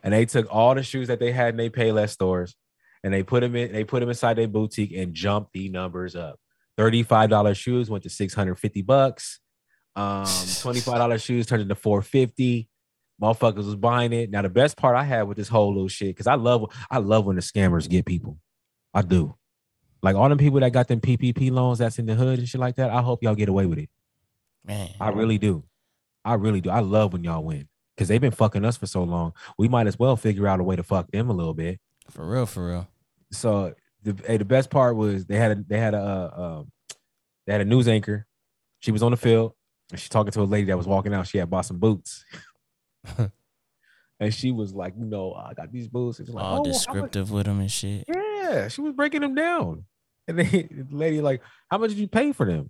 And 0.03 0.13
they 0.13 0.27
took 0.27 0.45
all 0.53 0.75
the 0.75 0.83
shoes 0.83 1.07
that 1.07 1.19
they 1.19 1.31
had 1.31 1.55
in 1.55 1.57
their 1.57 1.71
Payless 1.71 2.09
stores 2.09 2.55
and 3.03 3.11
they 3.11 3.23
put 3.23 3.39
them 3.39 3.55
in, 3.55 3.71
they 3.71 3.85
put 3.85 4.01
them 4.01 4.09
inside 4.09 4.35
their 4.35 4.47
boutique 4.47 4.91
and 4.91 5.15
jumped 5.15 5.53
the 5.53 5.69
numbers 5.69 6.15
up. 6.15 6.39
$35 6.79 7.55
shoes 7.55 7.89
went 7.89 8.03
to 8.03 8.09
650 8.09 8.81
bucks. 8.83 9.39
Um, 9.95 10.23
$25 10.25 11.23
shoes 11.23 11.45
turned 11.45 11.61
into 11.61 11.75
450 11.75 12.69
motherfuckers 13.21 13.65
was 13.65 13.75
buying 13.75 14.13
it. 14.13 14.29
Now 14.29 14.41
the 14.41 14.49
best 14.49 14.77
part 14.77 14.95
I 14.95 15.03
had 15.03 15.23
with 15.23 15.37
this 15.37 15.49
whole 15.49 15.73
little 15.73 15.87
shit, 15.87 16.09
because 16.09 16.27
I 16.27 16.35
love 16.35 16.65
I 16.89 16.99
love 16.99 17.25
when 17.25 17.35
the 17.35 17.41
scammers 17.41 17.89
get 17.89 18.05
people. 18.05 18.37
I 18.93 19.01
do. 19.01 19.35
Like 20.01 20.15
all 20.15 20.29
them 20.29 20.37
people 20.37 20.61
that 20.61 20.71
got 20.71 20.87
them 20.87 21.01
PPP 21.01 21.51
loans 21.51 21.79
that's 21.79 21.99
in 21.99 22.05
the 22.05 22.15
hood 22.15 22.39
and 22.39 22.47
shit 22.47 22.61
like 22.61 22.75
that. 22.75 22.89
I 22.89 23.01
hope 23.01 23.21
y'all 23.21 23.35
get 23.35 23.49
away 23.49 23.65
with 23.65 23.79
it. 23.79 23.89
Man. 24.65 24.89
I 24.99 25.09
really 25.09 25.37
do. 25.37 25.63
I 26.23 26.35
really 26.35 26.61
do. 26.61 26.69
I 26.69 26.79
love 26.79 27.13
when 27.13 27.23
y'all 27.23 27.43
win 27.43 27.67
because 27.95 28.07
they've 28.07 28.21
been 28.21 28.31
fucking 28.31 28.63
us 28.63 28.77
for 28.77 28.87
so 28.87 29.03
long. 29.03 29.33
We 29.57 29.67
might 29.67 29.87
as 29.87 29.99
well 29.99 30.15
figure 30.15 30.47
out 30.47 30.59
a 30.59 30.63
way 30.63 30.75
to 30.75 30.83
fuck 30.83 31.11
them 31.11 31.29
a 31.29 31.33
little 31.33 31.53
bit. 31.53 31.79
For 32.09 32.27
real, 32.27 32.45
for 32.45 32.69
real. 32.69 32.87
So 33.31 33.73
the 34.13 34.27
hey, 34.27 34.37
the 34.37 34.45
best 34.45 34.69
part 34.69 34.95
was 34.95 35.25
they 35.25 35.37
had 35.37 35.51
a 35.51 35.63
they 35.67 35.79
had 35.79 35.93
a 35.93 35.99
uh, 35.99 36.41
um, 36.41 36.71
they 37.45 37.53
had 37.53 37.61
a 37.61 37.65
news 37.65 37.87
anchor. 37.87 38.25
She 38.79 38.91
was 38.91 39.03
on 39.03 39.11
the 39.11 39.17
field 39.17 39.53
and 39.91 39.99
she's 39.99 40.09
talking 40.09 40.31
to 40.31 40.41
a 40.41 40.43
lady 40.43 40.65
that 40.67 40.77
was 40.77 40.87
walking 40.87 41.13
out. 41.13 41.27
She 41.27 41.37
had 41.37 41.49
bought 41.49 41.65
some 41.65 41.79
boots. 41.79 42.23
and 44.19 44.33
she 44.33 44.51
was 44.51 44.73
like, 44.73 44.93
you 44.97 45.05
know, 45.05 45.33
I 45.33 45.53
got 45.53 45.71
these 45.71 45.87
boots. 45.87 46.17
She's 46.17 46.29
like, 46.29 46.45
All 46.45 46.61
"Oh, 46.61 46.63
descriptive 46.63 47.31
with 47.31 47.45
them 47.45 47.59
and 47.59 47.71
shit. 47.71 48.05
Yeah, 48.07 48.67
she 48.67 48.81
was 48.81 48.93
breaking 48.93 49.21
them 49.21 49.35
down. 49.35 49.85
And 50.27 50.39
then 50.39 50.85
the 50.89 50.95
lady 50.95 51.21
like, 51.21 51.41
how 51.69 51.77
much 51.77 51.89
did 51.89 51.99
you 51.99 52.07
pay 52.07 52.31
for 52.31 52.45
them? 52.45 52.69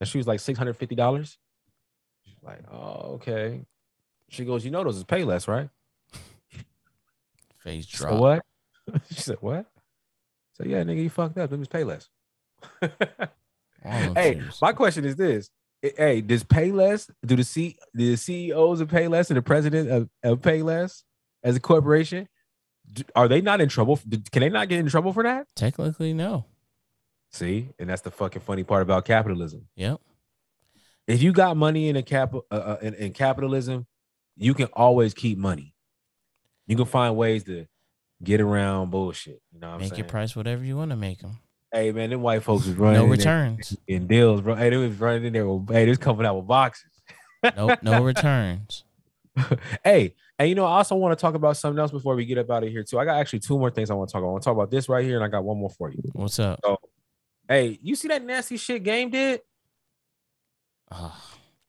And 0.00 0.08
she 0.08 0.18
was 0.18 0.26
like, 0.26 0.40
six 0.40 0.58
hundred 0.58 0.76
fifty 0.76 0.94
dollars. 0.94 1.38
She's 2.24 2.42
like, 2.42 2.60
oh, 2.72 3.14
okay. 3.14 3.62
She 4.28 4.44
goes, 4.44 4.64
you 4.64 4.70
know, 4.70 4.82
those 4.84 4.96
is 4.96 5.04
pay 5.04 5.24
less, 5.24 5.46
right? 5.46 5.68
Face 7.62 7.86
drop. 7.86 8.12
said, 8.12 8.20
what? 8.20 8.42
she 9.10 9.20
said, 9.20 9.36
what? 9.40 9.66
So 10.52 10.64
yeah, 10.64 10.82
nigga, 10.82 11.02
you 11.02 11.10
fucked 11.10 11.38
up. 11.38 11.50
Them 11.50 11.62
is 11.62 11.68
pay 11.68 11.84
less. 11.84 12.08
Hey, 13.84 14.40
my 14.60 14.72
question 14.72 15.04
is 15.04 15.16
this: 15.16 15.50
Hey, 15.82 16.20
does 16.20 16.44
Payless 16.44 17.10
do 17.26 17.34
the 17.34 17.42
C 17.42 17.76
do 17.96 18.10
the 18.10 18.16
CEOs 18.16 18.80
of 18.80 18.88
Payless 18.88 19.28
and 19.28 19.36
the 19.36 19.42
president 19.42 19.90
of, 19.90 20.08
of 20.22 20.40
Payless 20.40 21.02
as 21.42 21.56
a 21.56 21.60
corporation? 21.60 22.28
d- 22.92 23.04
Are 23.16 23.26
they 23.26 23.40
not 23.40 23.60
in 23.60 23.68
trouble? 23.68 23.98
Can 24.30 24.40
they 24.40 24.48
not 24.50 24.68
get 24.68 24.78
in 24.78 24.88
trouble 24.88 25.12
for 25.12 25.24
that? 25.24 25.48
Technically, 25.56 26.12
no. 26.14 26.44
See, 27.32 27.70
and 27.78 27.90
that's 27.90 28.02
the 28.02 28.12
fucking 28.12 28.42
funny 28.42 28.62
part 28.62 28.82
about 28.82 29.04
capitalism. 29.04 29.66
Yep. 29.74 30.00
If 31.08 31.20
you 31.20 31.32
got 31.32 31.56
money 31.56 31.88
in 31.88 31.96
a 31.96 32.02
cap 32.04 32.34
uh, 32.34 32.54
uh, 32.54 32.76
in, 32.82 32.94
in 32.94 33.12
capitalism, 33.12 33.86
you 34.36 34.54
can 34.54 34.66
always 34.74 35.12
keep 35.12 35.38
money. 35.38 35.74
You 36.68 36.76
can 36.76 36.84
find 36.84 37.16
ways 37.16 37.42
to 37.44 37.66
get 38.22 38.40
around 38.40 38.90
bullshit. 38.90 39.40
You 39.52 39.60
know 39.60 39.68
what 39.68 39.74
I'm 39.74 39.80
Make 39.80 39.90
saying? 39.90 39.98
your 39.98 40.08
price 40.08 40.36
whatever 40.36 40.64
you 40.64 40.76
want 40.76 40.90
to 40.90 40.96
make 40.96 41.20
them. 41.20 41.38
Hey 41.72 41.90
man, 41.90 42.10
them 42.10 42.20
white 42.22 42.42
folks 42.42 42.66
was 42.66 42.74
running 42.76 42.98
No 42.98 43.04
in 43.04 43.10
returns. 43.10 43.76
in 43.88 44.06
deals, 44.06 44.42
bro. 44.42 44.54
Hey, 44.54 44.70
they 44.70 44.76
was 44.76 44.98
running 45.00 45.24
in 45.24 45.32
there. 45.32 45.48
With, 45.48 45.70
hey, 45.70 45.88
was 45.88 45.98
coming 45.98 46.26
out 46.26 46.36
with 46.36 46.46
boxes. 46.46 46.90
No, 47.56 47.74
no 47.82 48.02
returns. 48.04 48.84
hey, 49.82 50.14
and 50.38 50.48
you 50.48 50.54
know, 50.54 50.66
I 50.66 50.76
also 50.76 50.94
want 50.96 51.16
to 51.18 51.20
talk 51.20 51.34
about 51.34 51.56
something 51.56 51.80
else 51.80 51.90
before 51.90 52.14
we 52.14 52.26
get 52.26 52.36
up 52.36 52.50
out 52.50 52.62
of 52.64 52.68
here 52.68 52.84
too. 52.84 52.98
I 52.98 53.06
got 53.06 53.18
actually 53.18 53.38
two 53.38 53.58
more 53.58 53.70
things 53.70 53.90
I 53.90 53.94
want 53.94 54.10
to 54.10 54.12
talk 54.12 54.20
about. 54.20 54.28
I 54.28 54.32
want 54.32 54.42
to 54.42 54.46
talk 54.46 54.54
about 54.54 54.70
this 54.70 54.88
right 54.88 55.04
here, 55.04 55.16
and 55.16 55.24
I 55.24 55.28
got 55.28 55.44
one 55.44 55.58
more 55.58 55.70
for 55.70 55.90
you. 55.90 56.02
What's 56.12 56.38
up? 56.38 56.60
Hey, 57.48 57.78
you 57.82 57.96
see 57.96 58.08
that 58.08 58.24
nasty 58.24 58.58
shit 58.58 58.82
game 58.82 59.10
did? 59.10 59.40
Ugh. 60.90 61.12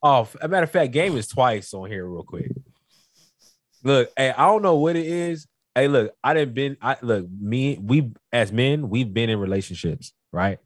Oh, 0.06 0.28
a 0.42 0.50
matter 0.50 0.66
of 0.66 0.72
fact, 0.72 0.92
game 0.92 1.16
is 1.16 1.28
twice 1.28 1.74
on 1.74 1.90
here, 1.90 2.06
real 2.06 2.24
quick. 2.24 2.52
Look, 3.84 4.12
hey, 4.18 4.32
I 4.32 4.46
don't 4.48 4.62
know 4.62 4.76
what 4.76 4.98
it 4.98 5.06
is. 5.06 5.48
Hey, 5.76 5.88
look, 5.88 6.14
I 6.24 6.34
didn't 6.34 6.54
been. 6.54 6.78
I 6.82 6.98
look 7.02 7.26
me. 7.30 7.78
We 7.82 8.12
as 8.32 8.52
men, 8.52 8.90
we've 8.90 9.12
been 9.12 9.30
in 9.30 9.40
relationships, 9.40 10.14
right? 10.32 10.60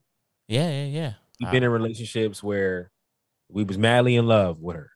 Yeah, 0.47 0.69
yeah, 0.69 0.85
yeah. 0.85 1.13
We've 1.39 1.49
I- 1.49 1.51
been 1.51 1.63
in 1.63 1.71
relationships 1.71 2.43
where 2.43 2.91
we 3.49 3.63
was 3.63 3.77
madly 3.77 4.15
in 4.15 4.27
love 4.27 4.59
with 4.59 4.75
her. 4.75 4.91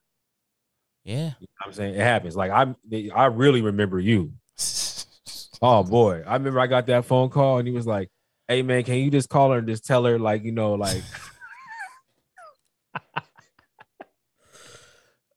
Yeah. 1.03 1.31
You 1.39 1.47
know 1.47 1.47
what 1.59 1.67
I'm 1.67 1.73
saying 1.73 1.95
it 1.95 2.01
happens. 2.01 2.35
Like 2.35 2.51
I, 2.51 2.75
I 3.15 3.25
really 3.27 3.61
remember 3.61 3.99
you. 3.99 4.33
Oh 5.63 5.83
boy, 5.83 6.23
I 6.25 6.33
remember 6.33 6.59
I 6.59 6.65
got 6.65 6.87
that 6.87 7.05
phone 7.05 7.29
call 7.29 7.59
and 7.59 7.67
he 7.67 7.73
was 7.73 7.85
like, 7.85 8.09
"Hey 8.47 8.63
man, 8.63 8.81
can 8.83 8.95
you 8.95 9.11
just 9.11 9.29
call 9.29 9.51
her 9.51 9.59
and 9.59 9.67
just 9.67 9.85
tell 9.85 10.03
her 10.05 10.17
like 10.17 10.43
you 10.43 10.51
know 10.51 10.73
like." 10.73 11.03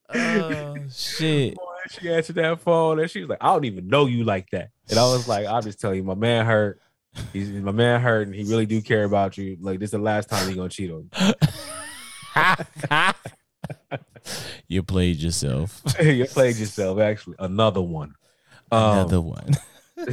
oh 0.15 0.77
shit. 0.91 1.59
She 2.01 2.13
answered 2.13 2.37
that 2.37 2.61
phone 2.61 3.01
and 3.01 3.11
she 3.11 3.21
was 3.21 3.29
like, 3.29 3.39
I 3.41 3.53
don't 3.53 3.65
even 3.65 3.89
know 3.89 4.07
you 4.07 4.25
like 4.25 4.51
that. 4.51 4.71
And 4.91 4.99
I 4.99 5.05
was 5.05 5.29
like, 5.29 5.47
I'll 5.47 5.63
just 5.63 5.81
tell 5.81 5.95
you, 5.95 6.03
my 6.03 6.15
man 6.15 6.45
hurt. 6.45 6.81
He's 7.33 7.49
my 7.51 7.71
man 7.71 8.01
hurt 8.01 8.27
and 8.27 8.35
he 8.35 8.43
really 8.45 8.67
do 8.67 8.83
care 8.83 9.05
about 9.05 9.39
you. 9.39 9.57
Like 9.61 9.79
this 9.79 9.89
is 9.89 9.93
the 9.93 9.99
last 9.99 10.29
time 10.29 10.49
he 10.49 10.57
gonna 10.57 10.69
cheat 10.69 10.91
on 10.91 11.09
you 12.35 13.13
you 14.69 14.83
played 14.83 15.17
yourself. 15.17 15.83
you. 16.01 16.27
played 16.27 16.57
yourself, 16.57 16.99
actually. 16.99 17.37
Another 17.39 17.83
one. 17.83 18.15
Um, 18.71 18.99
Another 18.99 19.21
one. 19.21 19.53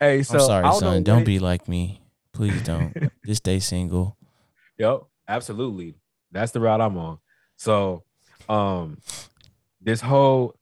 hey, 0.00 0.22
so 0.22 0.38
I'm 0.38 0.40
sorry, 0.40 0.72
son. 0.74 1.02
Don't 1.02 1.24
be 1.24 1.38
like 1.38 1.68
me. 1.68 2.00
Please 2.32 2.62
don't. 2.62 3.10
Just 3.24 3.42
stay 3.42 3.60
single. 3.60 4.16
Yep, 4.78 5.02
absolutely. 5.28 5.94
That's 6.32 6.52
the 6.52 6.60
route 6.60 6.80
I'm 6.80 6.96
on. 6.96 7.18
So, 7.56 8.02
um, 8.48 8.98
this 9.80 10.00
whole 10.00 10.56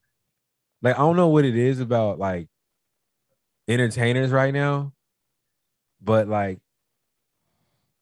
like 0.83 0.97
I 0.97 0.99
don't 0.99 1.17
know 1.17 1.29
what 1.29 1.45
it 1.45 1.57
is 1.57 1.81
about 1.81 2.19
like 2.19 2.49
entertainers 3.69 4.31
right 4.31 4.53
now, 4.53 4.93
but 6.01 6.29
like 6.29 6.59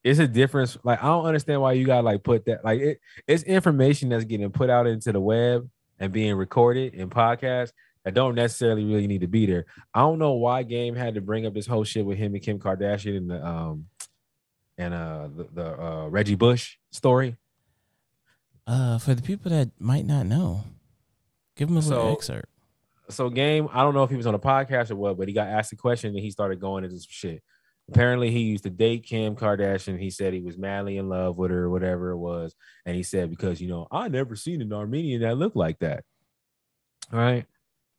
it's 0.03 0.19
a 0.19 0.27
difference. 0.27 0.79
Like 0.83 1.03
I 1.03 1.07
don't 1.07 1.27
understand 1.27 1.61
why 1.61 1.73
you 1.73 1.85
gotta 1.87 2.03
like 2.03 2.23
put 2.23 2.47
that 2.47 2.65
like 2.65 2.81
it. 2.81 3.01
It's 3.27 3.43
information 3.43 4.09
that's 4.09 4.25
getting 4.25 4.51
put 4.51 4.71
out 4.71 4.87
into 4.87 5.13
the 5.13 5.21
web 5.21 5.69
and 5.99 6.13
being 6.13 6.35
recorded 6.35 6.95
in 6.95 7.11
podcasts 7.11 7.73
that 8.05 8.15
don't 8.15 8.35
necessarily 8.35 8.85
really 8.85 9.07
need 9.07 9.21
to 9.21 9.27
be 9.27 9.45
there. 9.45 9.67
I 9.93 10.01
don't 10.01 10.19
know 10.19 10.33
why 10.33 10.63
Game 10.63 10.95
had 10.97 11.17
to 11.17 11.21
bring 11.21 11.45
up 11.45 11.53
this 11.53 11.67
whole 11.67 11.85
shit 11.85 12.07
with 12.07 12.17
him 12.17 12.33
and 12.35 12.43
Kim 12.43 12.59
Kardashian 12.59 13.17
and 13.19 13.31
the 13.31 13.47
um 13.47 13.87
and 14.79 14.95
uh 14.95 15.29
the, 15.37 15.49
the 15.53 15.83
uh 15.83 16.07
Reggie 16.09 16.35
Bush 16.35 16.77
story. 16.91 17.37
Uh, 18.67 18.99
for 18.99 19.15
the 19.15 19.23
people 19.23 19.51
that 19.51 19.69
might 19.81 20.07
not 20.07 20.27
know, 20.27 20.63
give 21.57 21.67
them 21.69 21.77
a 21.77 21.81
little 21.81 22.03
So- 22.05 22.13
excerpt. 22.13 22.49
So 23.11 23.31
Game, 23.31 23.69
I 23.73 23.83
don't 23.83 23.95
know 23.95 24.05
if 24.05 24.11
he 24.11 24.17
was 24.17 24.27
on 24.27 24.35
a 24.35 24.39
podcast 24.39 24.91
or 24.91 24.97
what, 24.97 25.19
but 25.19 25.29
he 25.29 25.35
got 25.35 25.49
asked 25.49 25.73
a 25.73 25.77
question 25.77 26.15
and 26.15 26.25
he 26.25 26.31
started 26.31 26.61
going 26.61 26.85
into 26.85 26.97
some 26.97 27.07
shit. 27.09 27.43
Apparently, 27.89 28.31
he 28.31 28.41
used 28.41 28.65
to 28.65 28.71
date 28.71 29.05
Kim 29.05 29.35
Kardashian. 29.35 29.99
He 29.99 30.11
said 30.11 30.33
he 30.33 30.43
was 30.43 30.57
madly 30.57 30.97
in 30.97 31.09
love 31.09 31.37
with 31.37 31.51
her, 31.51 31.69
whatever 31.69 32.11
it 32.11 32.19
was. 32.19 32.55
And 32.87 32.95
he 32.95 33.03
said, 33.03 33.31
because 33.31 33.61
you 33.61 33.69
know, 33.69 33.89
I 33.91 34.09
never 34.09 34.37
seen 34.37 34.63
an 34.63 34.73
Armenian 34.73 35.23
that 35.23 35.39
looked 35.39 35.57
like 35.57 35.81
that. 35.81 36.05
Right. 37.11 37.47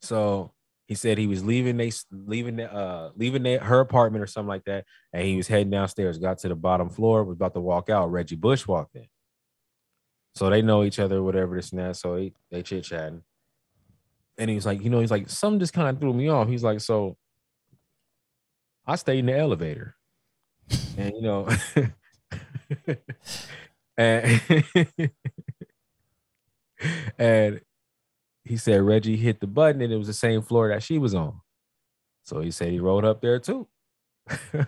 So 0.00 0.52
he 0.88 0.94
said 0.94 1.18
he 1.18 1.26
was 1.26 1.44
leaving 1.44 1.76
they 1.76 1.92
leaving 2.10 2.60
uh 2.60 3.10
leaving 3.16 3.42
their, 3.42 3.60
her 3.60 3.80
apartment 3.80 4.22
or 4.22 4.26
something 4.26 4.48
like 4.48 4.64
that. 4.64 4.84
And 5.12 5.24
he 5.24 5.36
was 5.36 5.48
heading 5.48 5.70
downstairs, 5.70 6.18
got 6.18 6.38
to 6.38 6.48
the 6.48 6.54
bottom 6.54 6.88
floor, 6.88 7.24
was 7.24 7.36
about 7.36 7.54
to 7.54 7.60
walk 7.60 7.90
out. 7.90 8.10
Reggie 8.10 8.36
Bush 8.36 8.66
walked 8.66 8.96
in. 8.96 9.06
So 10.34 10.48
they 10.48 10.62
know 10.62 10.84
each 10.84 10.98
other, 10.98 11.22
whatever 11.22 11.56
this 11.56 11.72
and 11.72 11.80
that. 11.80 11.96
So 11.96 12.16
he, 12.16 12.32
they 12.50 12.62
chit 12.62 12.84
chatting. 12.84 13.22
And 14.42 14.50
he 14.50 14.56
was 14.56 14.66
like, 14.66 14.82
you 14.82 14.90
know, 14.90 14.98
he's 14.98 15.12
like, 15.12 15.30
something 15.30 15.60
just 15.60 15.72
kind 15.72 15.88
of 15.88 16.00
threw 16.00 16.12
me 16.12 16.26
off. 16.26 16.48
He's 16.48 16.64
like, 16.64 16.80
so 16.80 17.16
I 18.84 18.96
stayed 18.96 19.20
in 19.20 19.26
the 19.26 19.38
elevator. 19.38 19.94
And 20.98 21.12
you 21.14 21.22
know, 21.22 21.48
and 23.96 24.42
and 27.18 27.60
he 28.42 28.56
said 28.56 28.82
Reggie 28.82 29.16
hit 29.16 29.38
the 29.38 29.46
button 29.46 29.80
and 29.80 29.92
it 29.92 29.96
was 29.96 30.08
the 30.08 30.12
same 30.12 30.42
floor 30.42 30.70
that 30.70 30.82
she 30.82 30.98
was 30.98 31.14
on. 31.14 31.40
So 32.24 32.40
he 32.40 32.50
said 32.50 32.72
he 32.72 32.80
rode 32.80 33.04
up 33.04 33.20
there 33.20 33.38
too. 33.38 33.68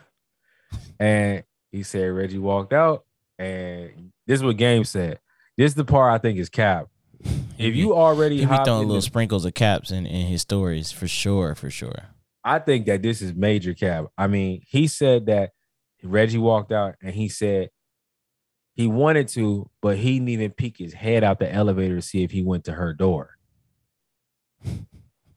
and 1.01 1.43
he 1.73 1.83
said 1.83 2.13
Reggie 2.13 2.39
walked 2.39 2.73
out. 2.73 3.07
And 3.41 4.13
this 4.25 4.39
is 4.39 4.45
what 4.45 4.57
Game 4.57 4.85
said. 4.85 5.19
This 5.59 5.73
is 5.73 5.75
the 5.75 5.85
part 5.85 6.15
I 6.15 6.19
think 6.19 6.39
is 6.39 6.49
cap. 6.49 6.87
If 7.57 7.77
you 7.77 7.95
already 7.95 8.39
he 8.39 8.47
be 8.47 8.57
throwing 8.65 8.89
little 8.89 8.97
this- 8.97 9.05
sprinkles 9.05 9.45
of 9.45 9.55
caps 9.55 9.93
in, 9.93 10.07
in 10.07 10.27
his 10.27 10.43
stories 10.43 10.91
for 10.91 11.07
sure, 11.07 11.55
for 11.55 11.71
sure. 11.71 12.07
I 12.43 12.59
think 12.59 12.87
that 12.87 13.01
this 13.01 13.23
is 13.23 13.33
major 13.33 13.75
cap. 13.75 14.07
I 14.19 14.27
mean, 14.27 14.63
he 14.67 14.89
said 14.89 15.27
that 15.27 15.53
Reggie 16.03 16.37
walked 16.37 16.73
out 16.73 16.97
and 17.01 17.15
he 17.15 17.29
said 17.29 17.71
he 18.75 18.89
wanted 18.89 19.29
to, 19.29 19.71
but 19.81 19.97
he 19.99 20.15
didn't 20.15 20.29
even 20.31 20.51
peek 20.51 20.77
his 20.79 20.93
head 20.95 21.23
out 21.23 21.39
the 21.39 21.51
elevator 21.51 21.95
to 21.95 22.03
see 22.03 22.25
if 22.25 22.33
he 22.33 22.43
went 22.43 22.65
to 22.65 22.73
her 22.73 22.93
door. 22.93 23.37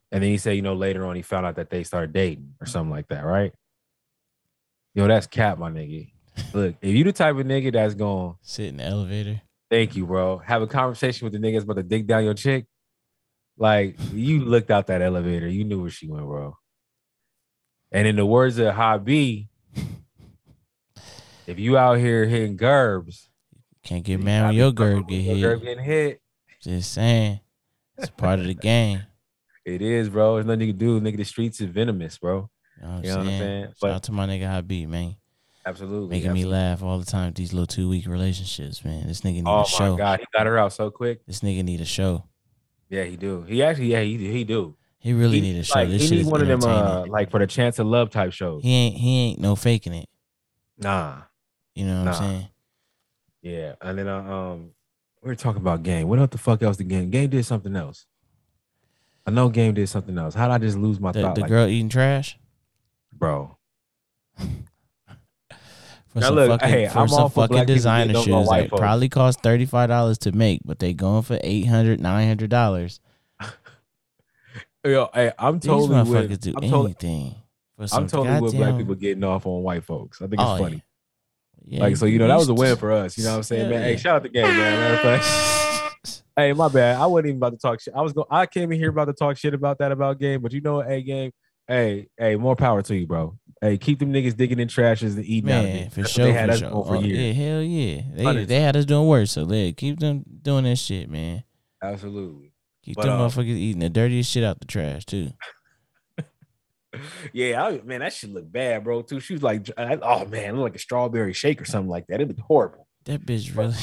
And 0.09 0.23
then 0.23 0.31
he 0.31 0.37
said, 0.37 0.55
you 0.55 0.61
know, 0.61 0.73
later 0.73 1.05
on 1.05 1.17
he 1.17 1.21
found 1.21 1.45
out 1.45 1.57
that 1.57 1.69
they 1.69 1.83
started 1.83 2.13
dating 2.13 2.53
or 2.61 2.65
something 2.65 2.89
like 2.89 3.09
that, 3.09 3.25
right? 3.25 3.51
Yo, 4.95 5.05
that's 5.05 5.27
cap, 5.27 5.57
my 5.57 5.69
nigga. 5.69 6.09
Look, 6.53 6.75
if 6.81 6.95
you 6.95 7.03
the 7.03 7.11
type 7.11 7.35
of 7.35 7.45
nigga 7.45 7.73
that's 7.73 7.93
going, 7.93 8.35
Sit 8.41 8.67
in 8.67 8.77
the 8.77 8.85
elevator. 8.85 9.41
Thank 9.69 9.95
you, 9.95 10.05
bro. 10.05 10.37
Have 10.39 10.61
a 10.61 10.67
conversation 10.67 11.25
with 11.25 11.33
the 11.33 11.39
niggas 11.39 11.63
about 11.63 11.75
to 11.77 11.83
dig 11.83 12.07
down 12.07 12.23
your 12.23 12.33
chick. 12.33 12.65
Like 13.57 13.97
you 14.13 14.43
looked 14.45 14.69
out 14.71 14.87
that 14.87 15.01
elevator, 15.01 15.47
you 15.47 15.63
knew 15.63 15.81
where 15.81 15.89
she 15.89 16.07
went, 16.07 16.25
bro. 16.25 16.57
And 17.91 18.07
in 18.07 18.15
the 18.15 18.25
words 18.25 18.57
of 18.59 18.73
Hobby, 18.75 19.49
if 21.47 21.57
you 21.59 21.77
out 21.77 21.97
here 21.97 22.25
hitting 22.25 22.57
gerbs, 22.57 23.29
Can't 23.83 24.03
get 24.03 24.19
mad 24.21 24.47
when 24.47 24.55
your 24.55 24.71
girl 24.71 25.01
get 25.01 25.21
hit. 25.21 25.41
girl 25.41 25.57
getting 25.59 25.83
hit. 25.83 26.21
Just 26.61 26.91
saying. 26.91 27.39
It's 27.97 28.09
part 28.09 28.39
of 28.39 28.45
the 28.45 28.53
game. 28.53 29.03
It 29.65 29.81
is, 29.81 30.09
bro. 30.09 30.35
There's 30.35 30.45
nothing 30.45 30.61
you 30.61 30.73
can 30.73 30.77
do. 30.77 31.01
Nigga, 31.01 31.17
the 31.17 31.23
streets 31.23 31.59
is 31.61 31.69
venomous, 31.69 32.17
bro. 32.17 32.49
You 32.79 32.83
know 32.83 32.89
what 32.89 32.97
I'm 32.97 33.03
You 33.03 33.09
know 33.09 33.17
what 33.17 33.27
I'm 33.27 33.39
saying? 33.39 33.63
Shout 33.65 33.75
But- 33.81 33.91
out 33.91 34.03
to 34.03 34.11
my 34.11 34.27
nigga 34.27 34.51
Habib, 34.53 34.89
man. 34.89 35.15
Absolutely. 35.67 36.07
Making 36.17 36.31
me 36.33 36.45
laugh 36.45 36.81
all 36.81 36.97
the 36.97 37.05
time 37.05 37.33
these 37.33 37.51
little 37.51 37.67
two 37.67 37.89
week 37.89 38.07
relationships, 38.07 38.85
man. 38.85 39.05
This 39.05 39.19
nigga 39.21 39.33
need 39.33 39.43
Oh 39.47 39.51
a 39.55 39.57
my 39.59 39.63
show. 39.65 39.97
god, 39.97 40.19
he 40.21 40.25
got 40.33 40.45
her 40.45 40.57
out 40.57 40.71
so 40.71 40.89
quick. 40.89 41.25
This 41.25 41.41
nigga 41.41 41.61
need 41.63 41.81
a 41.81 41.85
show. 41.85 42.23
Yeah, 42.89 43.03
he 43.03 43.17
do. 43.17 43.41
He 43.43 43.61
actually, 43.61 43.87
yeah, 43.87 44.01
he 44.01 44.17
he 44.31 44.45
do. 44.45 44.77
He 44.99 45.11
really 45.11 45.41
he, 45.41 45.41
need 45.41 45.59
a 45.59 45.63
show. 45.63 45.75
Like, 45.79 45.89
this 45.89 46.03
he 46.03 46.07
shit 46.07 46.17
need 46.19 46.21
is 46.21 46.27
one 46.27 46.41
of 46.41 46.47
them, 46.47 46.63
uh, 46.63 47.05
like 47.07 47.29
for 47.29 47.39
the 47.39 47.47
chance 47.47 47.79
of 47.79 47.87
love 47.87 48.09
type 48.11 48.31
shows. 48.31 48.63
he 48.63 48.73
ain't 48.73 48.95
he 48.95 49.17
ain't 49.19 49.39
no 49.41 49.57
faking 49.57 49.93
it. 49.93 50.07
Nah. 50.77 51.23
You 51.75 51.85
know 51.85 51.97
what 51.97 52.05
Nah. 52.05 52.11
I'm 52.11 52.17
saying? 52.17 52.47
Yeah, 53.41 53.75
and 53.81 53.97
then 53.99 54.07
uh, 54.07 54.21
um, 54.23 54.71
we 55.21 55.27
were 55.27 55.35
talking 55.35 55.61
about 55.61 55.83
game. 55.83 56.07
What 56.07 56.17
else 56.19 56.29
the 56.31 56.37
fuck 56.37 56.63
else? 56.63 56.77
The 56.77 56.85
game 56.85 57.09
game 57.09 57.29
did 57.29 57.45
something 57.45 57.75
else. 57.75 58.05
I 59.25 59.31
know 59.31 59.49
game 59.49 59.73
did 59.73 59.89
something 59.89 60.17
else. 60.17 60.33
How 60.33 60.47
did 60.47 60.53
I 60.53 60.57
just 60.59 60.77
lose 60.77 60.99
my 61.01 61.11
The, 61.11 61.21
thought, 61.23 61.35
the 61.35 61.41
like, 61.41 61.49
girl 61.49 61.67
eating 61.67 61.89
trash 61.89 62.37
bro? 63.11 63.57
for 66.17 66.21
Now 66.21 66.27
some 66.27 66.35
look, 66.35 66.49
fucking 66.61 66.69
hey, 66.69 66.87
for 66.87 66.99
I'm 66.99 67.07
some 67.07 67.29
fucking 67.29 67.65
designer 67.67 68.13
shoes 68.15 68.25
that 68.49 68.69
folks. 68.69 68.79
probably 68.79 69.07
cost 69.09 69.41
thirty 69.41 69.65
five 69.65 69.89
dollars 69.89 70.17
to 70.19 70.31
make, 70.31 70.61
but 70.65 70.79
they 70.79 70.93
going 70.93 71.21
for 71.21 71.37
800 71.41 71.99
900 71.99 72.49
dollars. 72.49 72.99
Yo, 74.83 75.09
hey, 75.13 75.31
I'm 75.37 75.59
totally 75.59 75.89
motherfuckers 75.89 76.29
with. 76.29 76.41
do 76.41 76.53
I'm 76.55 76.61
totally, 76.63 76.85
anything. 76.85 77.35
For 77.77 77.87
some 77.87 78.03
I'm 78.03 78.07
totally 78.09 78.41
with 78.41 78.55
black 78.55 78.77
people 78.77 78.95
getting 78.95 79.23
off 79.23 79.45
on 79.45 79.61
white 79.61 79.83
folks. 79.83 80.21
I 80.21 80.25
think 80.27 80.41
it's 80.41 80.43
Oh, 80.43 80.57
funny. 80.57 80.83
Yeah, 81.65 81.81
Like 81.81 81.97
so, 81.97 82.05
you 82.05 82.17
know, 82.17 82.27
that 82.27 82.37
was 82.37 82.47
a 82.49 82.53
win 82.53 82.77
for 82.77 82.91
us. 82.93 83.17
You 83.17 83.25
know 83.25 83.31
what 83.31 83.37
I'm 83.37 83.43
saying, 83.43 83.61
Hell 83.63 83.71
man? 83.71 83.83
Hey, 83.83 83.97
shout 83.97 84.15
out 84.15 84.23
the 84.23 84.29
game, 84.29 84.43
man. 84.43 84.79
Matter 84.79 84.93
of 85.15 85.21
fact, 85.21 86.23
hey, 86.37 86.53
my 86.53 86.69
bad. 86.69 86.99
I 86.99 87.05
wasn't 87.05 87.27
even 87.27 87.37
about 87.37 87.51
to 87.51 87.57
talk 87.57 87.81
shit. 87.81 87.93
I 87.93 88.01
was 88.01 88.13
going. 88.13 88.27
I 88.31 88.45
came 88.45 88.71
in 88.71 88.79
here 88.79 88.89
about 88.89 89.05
to 89.05 89.13
talk 89.13 89.37
shit 89.37 89.53
about 89.53 89.77
that 89.79 89.91
about 89.91 90.19
game, 90.19 90.41
but 90.41 90.53
you 90.53 90.61
know 90.61 90.75
what? 90.75 90.87
Hey, 90.87 91.01
game. 91.01 91.31
Hey, 91.67 92.07
hey, 92.17 92.37
more 92.37 92.55
power 92.55 92.81
to 92.81 92.95
you, 92.95 93.05
bro. 93.05 93.37
Hey, 93.61 93.77
keep 93.77 93.99
them 93.99 94.13
niggas 94.13 94.37
digging 94.37 94.59
in 94.59 94.67
trashes 94.67 95.15
and 95.15 95.25
eating 95.25 95.51
out 95.51 95.65
of 95.65 95.71
Man, 95.71 95.77
it. 95.87 95.91
for 95.91 96.01
That's 96.01 96.11
sure, 96.13 96.25
They 96.25 96.33
had 96.33 96.49
for 96.49 96.53
us 96.53 96.59
sure. 96.59 96.69
for 96.69 96.95
Oh, 96.95 97.01
years. 97.01 97.17
yeah, 97.37 97.43
hell 97.45 97.61
yeah. 97.63 98.01
They 98.13 98.23
Hundreds. 98.23 98.47
they 98.49 98.59
had 98.61 98.75
us 98.75 98.85
doing 98.85 99.07
worse, 99.07 99.31
so 99.31 99.43
let 99.43 99.77
keep 99.77 99.99
them 99.99 100.23
doing 100.43 100.65
that 100.65 100.75
shit, 100.77 101.09
man. 101.09 101.43
Absolutely. 101.81 102.53
Keep 102.83 102.97
But, 102.97 103.05
them 103.05 103.19
uh, 103.19 103.27
motherfuckers 103.27 103.47
eating 103.47 103.79
the 103.79 103.89
dirtiest 103.89 104.31
shit 104.31 104.43
out 104.43 104.59
the 104.59 104.65
trash 104.67 105.05
too. 105.05 105.31
Yeah, 107.33 107.63
I, 107.63 107.81
man, 107.81 107.99
that 107.99 108.13
shit 108.13 108.31
looked 108.31 108.51
bad, 108.51 108.83
bro. 108.83 109.01
Too. 109.01 109.19
She 109.19 109.33
was 109.33 109.43
like, 109.43 109.69
oh 109.77 110.25
man, 110.25 110.55
look 110.55 110.63
like 110.63 110.75
a 110.75 110.79
strawberry 110.79 111.33
shake 111.33 111.61
or 111.61 111.65
something 111.65 111.89
like 111.89 112.07
that. 112.07 112.21
It 112.21 112.27
looked 112.27 112.39
horrible. 112.39 112.87
That 113.05 113.25
bitch 113.25 113.55
really. 113.55 113.75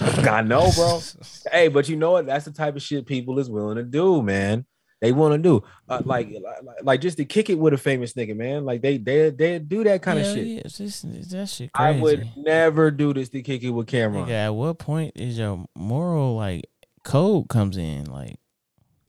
I 0.28 0.42
know, 0.42 0.70
bro. 0.74 1.00
hey, 1.52 1.68
but 1.68 1.88
you 1.88 1.96
know 1.96 2.12
what? 2.12 2.26
That's 2.26 2.44
the 2.46 2.50
type 2.50 2.74
of 2.74 2.82
shit 2.82 3.06
people 3.06 3.38
is 3.38 3.48
willing 3.50 3.76
to 3.76 3.84
do, 3.84 4.22
man. 4.22 4.64
They 5.02 5.10
want 5.10 5.34
to 5.34 5.38
do, 5.38 5.64
uh, 5.88 6.00
like, 6.04 6.28
like, 6.30 6.76
like 6.84 7.00
just 7.00 7.16
to 7.16 7.24
kick 7.24 7.50
it 7.50 7.58
with 7.58 7.74
a 7.74 7.76
famous 7.76 8.12
nigga, 8.12 8.36
man. 8.36 8.64
Like 8.64 8.82
they, 8.82 8.98
they, 8.98 9.30
they 9.30 9.58
do 9.58 9.82
that 9.82 10.00
kind 10.00 10.20
of 10.20 10.26
shit. 10.26 10.46
Yeah, 10.46 10.62
it's 10.64 10.78
that 11.32 11.48
shit 11.48 11.70
I 11.74 11.90
would 11.90 12.30
never 12.36 12.92
do 12.92 13.12
this 13.12 13.28
to 13.30 13.42
kick 13.42 13.64
it 13.64 13.70
with 13.70 13.88
Cameron. 13.88 14.26
Nigga, 14.26 14.46
at 14.46 14.50
what 14.50 14.78
point 14.78 15.14
is 15.16 15.38
your 15.38 15.66
moral 15.74 16.36
like 16.36 16.66
code 17.02 17.48
comes 17.48 17.76
in? 17.76 18.04
Like, 18.04 18.38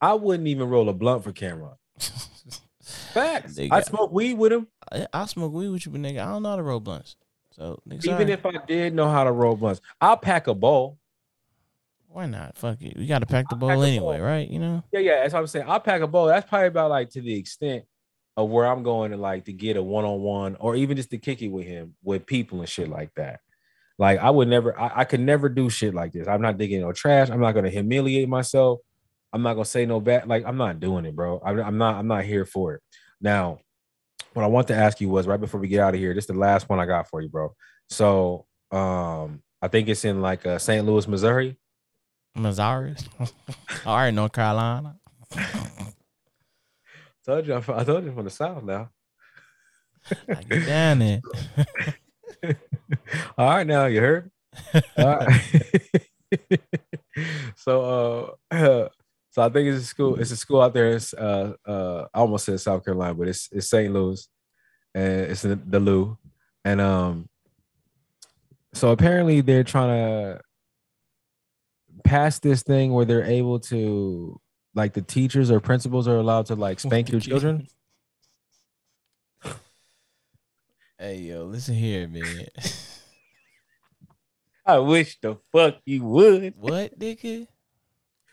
I 0.00 0.14
wouldn't 0.14 0.48
even 0.48 0.68
roll 0.68 0.88
a 0.88 0.92
blunt 0.92 1.22
for 1.22 1.30
Cameron. 1.30 1.76
Facts. 2.82 3.56
I 3.58 3.80
smoke 3.82 4.10
weed 4.10 4.34
with 4.34 4.52
him. 4.52 4.66
I, 4.90 5.06
I 5.12 5.26
smoke 5.26 5.52
weed 5.52 5.68
with 5.68 5.86
you, 5.86 5.92
but 5.92 6.00
nigga, 6.00 6.18
I 6.18 6.24
don't 6.24 6.42
know 6.42 6.50
how 6.50 6.56
to 6.56 6.64
roll 6.64 6.80
blunts. 6.80 7.14
So 7.52 7.80
nigga, 7.88 8.04
Even 8.12 8.30
if 8.30 8.44
I 8.44 8.54
did 8.66 8.94
know 8.94 9.08
how 9.08 9.22
to 9.22 9.30
roll 9.30 9.54
blunts, 9.54 9.80
I'll 10.00 10.16
pack 10.16 10.48
a 10.48 10.54
bowl. 10.54 10.98
Why 12.14 12.26
not? 12.26 12.56
Fuck 12.56 12.80
it. 12.80 12.96
We 12.96 13.06
got 13.06 13.18
to 13.18 13.26
pack 13.26 13.48
the 13.48 13.56
bowl 13.56 13.70
pack 13.70 13.78
anyway, 13.78 14.18
bowl. 14.18 14.26
right? 14.26 14.48
You 14.48 14.60
know. 14.60 14.84
Yeah, 14.92 15.00
yeah. 15.00 15.22
That's 15.22 15.34
what 15.34 15.40
I'm 15.40 15.46
saying. 15.48 15.66
I'll 15.68 15.80
pack 15.80 16.00
a 16.00 16.06
bowl. 16.06 16.26
That's 16.26 16.48
probably 16.48 16.68
about 16.68 16.90
like 16.90 17.10
to 17.10 17.20
the 17.20 17.34
extent 17.34 17.84
of 18.36 18.48
where 18.48 18.66
I'm 18.66 18.84
going 18.84 19.10
to 19.10 19.16
like 19.16 19.46
to 19.46 19.52
get 19.52 19.76
a 19.76 19.82
one 19.82 20.04
on 20.04 20.20
one 20.20 20.56
or 20.60 20.76
even 20.76 20.96
just 20.96 21.10
to 21.10 21.18
kick 21.18 21.42
it 21.42 21.48
with 21.48 21.66
him 21.66 21.96
with 22.04 22.24
people 22.24 22.60
and 22.60 22.68
shit 22.68 22.88
like 22.88 23.12
that. 23.16 23.40
Like 23.98 24.20
I 24.20 24.30
would 24.30 24.46
never, 24.46 24.78
I, 24.78 25.00
I 25.00 25.04
could 25.04 25.20
never 25.20 25.48
do 25.48 25.68
shit 25.68 25.92
like 25.92 26.12
this. 26.12 26.28
I'm 26.28 26.40
not 26.40 26.56
digging 26.56 26.82
no 26.82 26.92
trash. 26.92 27.30
I'm 27.30 27.40
not 27.40 27.52
gonna 27.52 27.70
humiliate 27.70 28.28
myself. 28.28 28.78
I'm 29.32 29.42
not 29.42 29.54
gonna 29.54 29.64
say 29.64 29.84
no 29.84 29.98
bad. 29.98 30.28
Like 30.28 30.44
I'm 30.46 30.56
not 30.56 30.78
doing 30.78 31.06
it, 31.06 31.16
bro. 31.16 31.42
I'm, 31.44 31.58
I'm 31.60 31.78
not. 31.78 31.96
I'm 31.96 32.06
not 32.06 32.24
here 32.24 32.44
for 32.44 32.74
it. 32.74 32.82
Now, 33.20 33.58
what 34.34 34.44
I 34.44 34.48
want 34.48 34.68
to 34.68 34.74
ask 34.76 35.00
you 35.00 35.08
was 35.08 35.26
right 35.26 35.40
before 35.40 35.58
we 35.58 35.66
get 35.66 35.80
out 35.80 35.94
of 35.94 36.00
here. 36.00 36.14
This 36.14 36.24
is 36.24 36.28
the 36.28 36.34
last 36.34 36.68
one 36.68 36.78
I 36.78 36.86
got 36.86 37.08
for 37.08 37.20
you, 37.20 37.28
bro. 37.28 37.54
So, 37.88 38.46
um, 38.70 39.42
I 39.60 39.68
think 39.68 39.88
it's 39.88 40.04
in 40.04 40.22
like 40.22 40.46
uh, 40.46 40.58
St. 40.58 40.84
Louis, 40.84 41.08
Missouri. 41.08 41.56
Missouri. 42.34 42.94
All 43.86 43.96
right, 43.96 44.10
North 44.12 44.32
Carolina. 44.32 44.96
Told 47.26 47.46
you, 47.46 47.54
I'm 47.54 47.62
from- 47.62 47.78
I 47.78 47.84
told 47.84 48.04
you 48.04 48.10
I'm 48.10 48.16
from 48.16 48.24
the 48.26 48.30
South 48.30 48.62
now. 48.62 48.90
I 50.28 50.42
get 50.42 50.66
down 50.66 50.98
there. 50.98 51.22
All 53.38 53.48
right, 53.48 53.66
now 53.66 53.86
you 53.86 54.00
heard. 54.00 54.30
All 54.98 55.06
right. 55.16 55.42
so, 57.56 58.36
uh, 58.50 58.88
so 59.30 59.42
I 59.42 59.48
think 59.48 59.68
it's 59.68 59.82
a 59.84 59.86
school. 59.86 60.20
It's 60.20 60.32
a 60.32 60.36
school 60.36 60.60
out 60.60 60.74
there. 60.74 60.92
It's 60.92 61.14
uh, 61.14 61.54
uh, 61.66 62.08
I 62.12 62.18
almost 62.18 62.44
said 62.44 62.60
South 62.60 62.84
Carolina, 62.84 63.14
but 63.14 63.28
it's 63.28 63.48
it's 63.50 63.70
St. 63.70 63.90
Louis, 63.90 64.28
and 64.94 65.20
it's 65.22 65.46
in 65.46 65.62
the 65.66 65.80
Lou, 65.80 66.18
and 66.66 66.78
um, 66.82 67.28
so 68.74 68.90
apparently 68.90 69.40
they're 69.40 69.64
trying 69.64 69.88
to 69.88 70.40
pass 72.04 72.38
this 72.38 72.62
thing 72.62 72.92
where 72.92 73.04
they're 73.04 73.24
able 73.24 73.58
to, 73.60 74.40
like, 74.74 74.92
the 74.92 75.02
teachers 75.02 75.50
or 75.50 75.60
principals 75.60 76.06
are 76.06 76.16
allowed 76.16 76.46
to 76.46 76.54
like 76.54 76.80
spank 76.80 77.10
your 77.10 77.20
children. 77.20 77.66
Hey 80.96 81.18
yo, 81.18 81.44
listen 81.44 81.74
here, 81.74 82.06
man. 82.06 82.24
I 84.64 84.78
wish 84.78 85.18
the 85.20 85.36
fuck 85.52 85.78
you 85.84 86.04
would. 86.04 86.54
what, 86.56 86.98
nigga? 86.98 87.48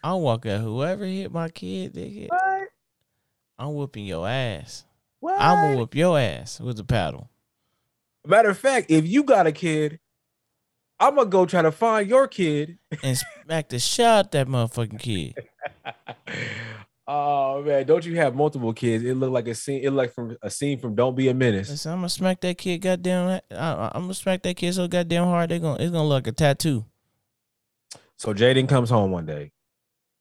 I'll 0.03 0.21
walk 0.21 0.45
at 0.45 0.61
whoever 0.61 1.03
hit 1.03 1.31
my 1.31 1.49
kid, 1.49 1.95
nigga. 1.95 2.29
What? 2.29 2.67
I'm 3.57 3.73
whooping 3.73 4.05
your 4.05 4.27
ass. 4.27 4.85
What? 5.19 5.41
I'm 5.41 5.55
gonna 5.55 5.77
whoop 5.77 5.95
your 5.95 6.17
ass 6.17 6.59
with 6.59 6.79
a 6.79 6.83
paddle. 6.83 7.29
Matter 8.25 8.51
of 8.51 8.57
fact, 8.57 8.89
if 8.89 9.07
you 9.07 9.23
got 9.23 9.47
a 9.47 9.51
kid, 9.51 9.99
I'm 11.01 11.15
gonna 11.15 11.29
go 11.29 11.47
try 11.47 11.63
to 11.63 11.71
find 11.71 12.07
your 12.07 12.27
kid. 12.27 12.77
and 13.03 13.17
smack 13.17 13.69
the 13.69 13.79
shit 13.79 14.05
out 14.05 14.31
that 14.33 14.47
motherfucking 14.47 14.99
kid. 14.99 15.35
oh 17.07 17.63
man, 17.63 17.87
don't 17.87 18.05
you 18.05 18.15
have 18.17 18.35
multiple 18.35 18.71
kids? 18.71 19.03
It 19.03 19.15
looked 19.15 19.33
like 19.33 19.47
a 19.47 19.55
scene. 19.55 19.81
It 19.83 19.89
looked 19.89 19.97
like 19.97 20.13
from 20.13 20.37
a 20.43 20.49
scene 20.51 20.77
from 20.77 20.93
Don't 20.93 21.15
Be 21.15 21.27
a 21.29 21.33
Menace. 21.33 21.69
Listen, 21.71 21.93
I'm 21.93 21.97
gonna 21.97 22.09
smack 22.09 22.39
that 22.41 22.59
kid 22.59 22.77
goddamn. 22.77 23.41
I, 23.49 23.91
I'm 23.95 24.03
gonna 24.03 24.13
smack 24.13 24.43
that 24.43 24.55
kid 24.55 24.75
so 24.75 24.87
goddamn 24.87 25.25
hard 25.25 25.49
they 25.49 25.57
gonna 25.57 25.81
it's 25.81 25.91
gonna 25.91 26.07
look 26.07 26.23
like 26.23 26.27
a 26.27 26.31
tattoo. 26.33 26.85
So 28.17 28.35
Jaden 28.35 28.69
comes 28.69 28.91
home 28.91 29.09
one 29.09 29.25
day. 29.25 29.51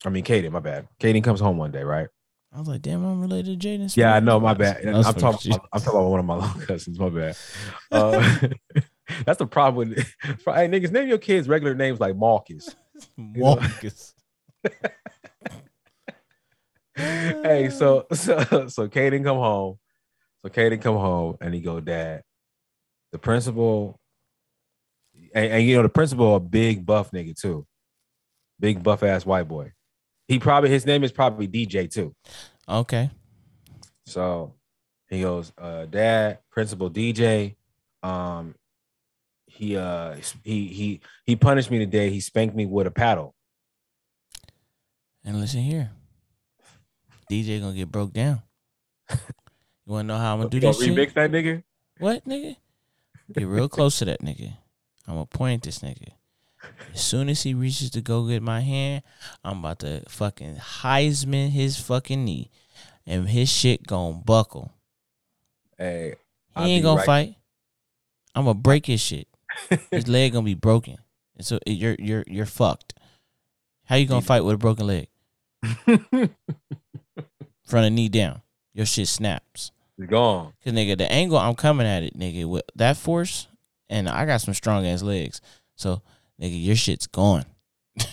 I 0.06 0.08
mean, 0.08 0.24
Kaden, 0.24 0.50
my 0.50 0.60
bad. 0.60 0.88
Kaden 0.98 1.22
comes 1.22 1.40
home 1.40 1.58
one 1.58 1.72
day, 1.72 1.82
right? 1.82 2.08
I 2.52 2.58
was 2.58 2.66
like, 2.66 2.80
damn, 2.80 3.04
I'm 3.04 3.20
related 3.20 3.60
to 3.60 3.68
Jaden. 3.68 3.94
Yeah, 3.96 4.14
I 4.14 4.20
know, 4.20 4.40
my 4.40 4.54
bad. 4.54 4.84
I'm 4.86 5.04
talking. 5.14 5.52
I'm 5.52 5.80
talking 5.80 6.00
about 6.00 6.08
one 6.08 6.20
of 6.20 6.26
my 6.26 6.34
long 6.36 6.60
cousins. 6.62 6.98
My 6.98 7.10
bad. 7.10 7.36
Uh, 7.92 8.38
that's 9.26 9.38
the 9.38 9.46
problem 9.46 9.90
with. 9.90 9.98
hey, 10.22 10.68
niggas, 10.68 10.90
name 10.90 11.08
your 11.08 11.18
kids 11.18 11.48
regular 11.48 11.74
names 11.74 12.00
like 12.00 12.16
Marcus. 12.16 12.74
Marcus. 13.16 14.14
hey, 16.94 17.70
so 17.70 18.06
so 18.12 18.68
so 18.68 18.88
Kaden 18.88 19.24
come 19.24 19.38
home. 19.38 19.78
So 20.42 20.50
Kaden 20.50 20.80
come 20.80 20.96
home 20.96 21.36
and 21.40 21.54
he 21.54 21.60
go, 21.60 21.80
Dad, 21.80 22.22
the 23.12 23.18
principal, 23.18 23.98
and, 25.34 25.52
and 25.52 25.64
you 25.64 25.76
know 25.76 25.82
the 25.82 25.88
principal 25.88 26.36
a 26.36 26.40
big 26.40 26.84
buff 26.84 27.10
nigga 27.10 27.38
too, 27.38 27.66
big 28.58 28.82
buff 28.82 29.02
ass 29.02 29.26
white 29.26 29.48
boy. 29.48 29.72
He 30.28 30.38
probably 30.38 30.70
his 30.70 30.86
name 30.86 31.04
is 31.04 31.12
probably 31.12 31.48
DJ 31.48 31.90
too. 31.90 32.14
Okay. 32.68 33.10
So 34.06 34.54
he 35.08 35.22
goes, 35.22 35.52
uh, 35.58 35.86
Dad, 35.86 36.38
principal 36.50 36.90
DJ, 36.90 37.56
um, 38.02 38.54
he 39.60 39.76
uh 39.76 40.16
he 40.42 40.68
he 40.68 41.00
he 41.24 41.36
punished 41.36 41.70
me 41.70 41.78
today. 41.78 42.08
He 42.10 42.20
spanked 42.20 42.56
me 42.56 42.64
with 42.64 42.86
a 42.86 42.90
paddle. 42.90 43.34
And 45.22 45.38
listen 45.38 45.60
here. 45.60 45.90
DJ 47.30 47.60
gonna 47.60 47.76
get 47.76 47.92
broke 47.92 48.12
down. 48.12 48.42
You 49.86 49.94
wanna 49.94 50.04
know 50.08 50.18
how 50.18 50.34
I'm 50.34 50.38
gonna 50.40 50.50
do 50.50 50.60
this 50.60 50.78
shit? 50.80 50.94
remix 50.94 51.14
that 51.14 51.32
nigga? 51.32 51.64
What, 51.98 52.24
nigga? 52.24 52.54
Get 53.32 53.48
real 53.48 53.68
close 53.68 53.98
to 53.98 54.04
that 54.04 54.20
nigga. 54.20 54.52
I'm 55.08 55.14
gonna 55.14 55.26
point 55.26 55.64
this 55.64 55.80
nigga. 55.80 56.10
As 56.94 57.00
soon 57.00 57.28
as 57.28 57.42
he 57.42 57.54
reaches 57.54 57.90
to 57.92 58.00
go 58.00 58.28
get 58.28 58.40
my 58.40 58.60
hand, 58.60 59.02
I'm 59.42 59.58
about 59.58 59.80
to 59.80 60.02
fucking 60.08 60.56
Heisman 60.56 61.48
his 61.48 61.76
fucking 61.80 62.24
knee. 62.24 62.50
And 63.04 63.28
his 63.28 63.50
shit 63.50 63.84
gonna 63.84 64.18
buckle. 64.18 64.72
Hey, 65.76 66.14
He 66.50 66.54
I'll 66.54 66.66
ain't 66.66 66.84
gonna 66.84 66.96
right- 66.98 67.06
fight. 67.06 67.34
I'm 68.36 68.44
gonna 68.44 68.54
break 68.54 68.86
his 68.86 69.00
shit. 69.00 69.26
His 69.90 70.08
leg 70.08 70.32
gonna 70.32 70.44
be 70.44 70.54
broken. 70.54 70.98
And 71.36 71.46
so 71.46 71.58
you're 71.66 71.96
you're 71.98 72.24
you're 72.26 72.46
fucked. 72.46 72.94
How 73.84 73.96
you 73.96 74.06
gonna 74.06 74.20
fight 74.20 74.44
with 74.44 74.54
a 74.54 74.58
broken 74.58 74.86
leg? 74.86 75.08
Front 77.64 77.86
and 77.86 77.96
knee 77.96 78.08
down. 78.08 78.42
Your 78.74 78.86
shit 78.86 79.08
snaps. 79.08 79.72
He's 79.96 80.06
gone. 80.06 80.52
Cause 80.64 80.72
nigga, 80.72 80.96
the 80.96 81.10
angle 81.10 81.38
I'm 81.38 81.54
coming 81.54 81.86
at 81.86 82.02
it, 82.02 82.18
nigga, 82.18 82.46
with 82.46 82.62
that 82.74 82.96
force, 82.96 83.48
and 83.88 84.08
I 84.08 84.24
got 84.26 84.40
some 84.40 84.54
strong 84.54 84.86
ass 84.86 85.02
legs. 85.02 85.40
So, 85.76 86.02
nigga, 86.40 86.62
your 86.62 86.76
shit's 86.76 87.06
gone. 87.06 87.44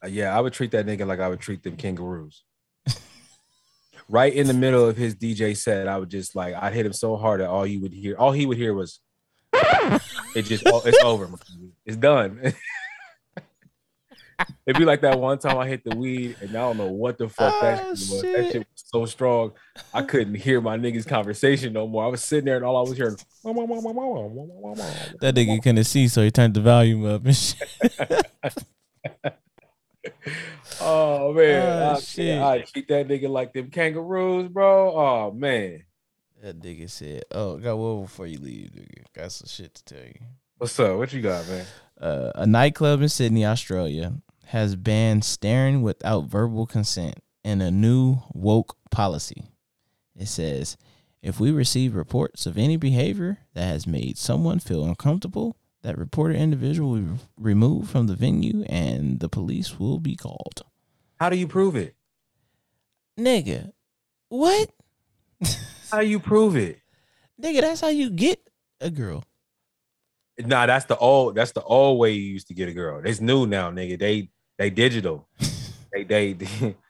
Uh, 0.00 0.06
yeah, 0.06 0.36
I 0.36 0.40
would 0.40 0.52
treat 0.52 0.70
that 0.70 0.86
nigga 0.86 1.04
like 1.04 1.18
I 1.18 1.26
would 1.26 1.40
treat 1.40 1.64
them 1.64 1.76
kangaroos. 1.76 2.44
right 4.08 4.32
in 4.32 4.46
the 4.46 4.54
middle 4.54 4.86
of 4.88 4.96
his 4.96 5.16
DJ 5.16 5.56
set, 5.56 5.88
I 5.88 5.98
would 5.98 6.08
just 6.08 6.36
like 6.36 6.54
I'd 6.54 6.72
hit 6.72 6.86
him 6.86 6.92
so 6.92 7.16
hard 7.16 7.40
that 7.40 7.48
all 7.48 7.66
you 7.66 7.80
would 7.80 7.92
hear, 7.92 8.16
all 8.16 8.30
he 8.30 8.46
would 8.46 8.58
hear 8.58 8.72
was, 8.74 9.00
"It 10.34 10.42
just, 10.42 10.64
oh, 10.66 10.82
it's 10.84 11.02
over, 11.02 11.28
it's 11.86 11.96
done." 11.96 12.54
It'd 14.66 14.78
be 14.78 14.84
like 14.84 15.00
that 15.00 15.18
one 15.18 15.36
time 15.40 15.58
I 15.58 15.66
hit 15.66 15.82
the 15.82 15.96
weed, 15.96 16.36
and 16.40 16.50
I 16.50 16.60
don't 16.60 16.76
know 16.76 16.86
what 16.86 17.18
the 17.18 17.28
fuck 17.28 17.60
that 17.60 17.80
Oh, 17.82 17.94
shit 17.96 18.08
was. 18.10 18.20
shit. 18.20 18.36
That 18.36 18.52
shit 18.52 18.58
was 18.58 18.66
so 18.86 19.04
strong, 19.06 19.52
I 19.92 20.02
couldn't 20.02 20.36
hear 20.36 20.60
my 20.60 20.78
niggas' 20.78 21.08
conversation 21.08 21.72
no 21.72 21.88
more. 21.88 22.04
I 22.04 22.06
was 22.06 22.22
sitting 22.22 22.44
there, 22.44 22.54
and 22.56 22.64
all 22.64 22.76
I 22.76 22.88
was 22.88 22.96
hearing. 22.96 23.16
That 23.42 25.34
nigga 25.34 25.60
couldn't 25.60 25.82
see, 25.84 26.06
so 26.06 26.22
he 26.22 26.30
turned 26.30 26.54
the 26.54 26.60
volume 26.60 27.04
up 27.04 27.24
and 27.26 27.34
shit. 27.36 27.68
Oh 30.80 31.32
man, 31.32 31.82
Oh, 31.82 31.96
I, 31.96 32.00
shit. 32.00 32.40
I 32.40 32.60
treat 32.60 32.86
that 32.88 33.08
nigga 33.08 33.28
like 33.28 33.52
them 33.52 33.68
kangaroos, 33.70 34.48
bro. 34.48 34.92
Oh 34.96 35.32
man, 35.32 35.82
That 36.42 36.60
nigga 36.60 36.88
said, 36.88 37.24
"Oh, 37.32 37.56
got 37.56 37.76
one 37.76 38.02
before 38.02 38.26
you 38.26 38.38
leave, 38.38 38.70
nigga. 38.70 39.04
Got 39.12 39.32
some 39.32 39.48
shit 39.48 39.74
to 39.74 39.84
tell 39.84 40.04
you." 40.04 40.20
what's 40.58 40.78
up? 40.80 40.98
What 40.98 41.12
you 41.12 41.22
got, 41.22 41.48
man? 41.48 41.66
Uh, 42.00 42.32
a 42.34 42.46
nightclub 42.46 43.00
in 43.02 43.08
Sydney, 43.08 43.44
Australia, 43.46 44.14
has 44.46 44.76
banned 44.76 45.24
staring 45.24 45.82
without 45.82 46.24
verbal 46.24 46.66
consent 46.66 47.16
in 47.44 47.60
a 47.60 47.70
new 47.70 48.18
woke 48.32 48.76
policy. 48.90 49.44
It 50.16 50.26
says, 50.26 50.76
if 51.22 51.40
we 51.40 51.50
receive 51.50 51.94
reports 51.94 52.46
of 52.46 52.58
any 52.58 52.76
behavior 52.76 53.38
that 53.54 53.66
has 53.66 53.86
made 53.86 54.18
someone 54.18 54.58
feel 54.58 54.84
uncomfortable, 54.84 55.56
that 55.82 55.98
reported 55.98 56.36
individual 56.36 56.90
will 56.90 57.00
be 57.00 57.20
removed 57.38 57.88
from 57.88 58.06
the 58.06 58.14
venue 58.14 58.64
and 58.64 59.20
the 59.20 59.28
police 59.28 59.78
will 59.78 59.98
be 60.00 60.16
called. 60.16 60.62
How 61.20 61.28
do 61.30 61.36
you 61.36 61.46
prove 61.46 61.76
it? 61.76 61.94
Nigga, 63.18 63.72
what? 64.28 64.70
How 65.90 66.00
you 66.00 66.20
prove 66.20 66.56
it? 66.56 66.80
Nigga, 67.42 67.60
that's 67.60 67.80
how 67.80 67.88
you 67.88 68.10
get 68.10 68.40
a 68.80 68.90
girl. 68.90 69.24
Nah, 70.38 70.66
that's 70.66 70.84
the 70.84 70.96
old. 70.96 71.34
That's 71.34 71.52
the 71.52 71.62
old 71.62 71.98
way 71.98 72.12
you 72.12 72.22
used 72.22 72.48
to 72.48 72.54
get 72.54 72.68
a 72.68 72.72
girl. 72.72 73.00
It's 73.04 73.20
new 73.20 73.46
now, 73.46 73.70
nigga. 73.70 73.98
They 73.98 74.30
they 74.56 74.70
digital. 74.70 75.28
they 75.92 76.04
they 76.04 76.36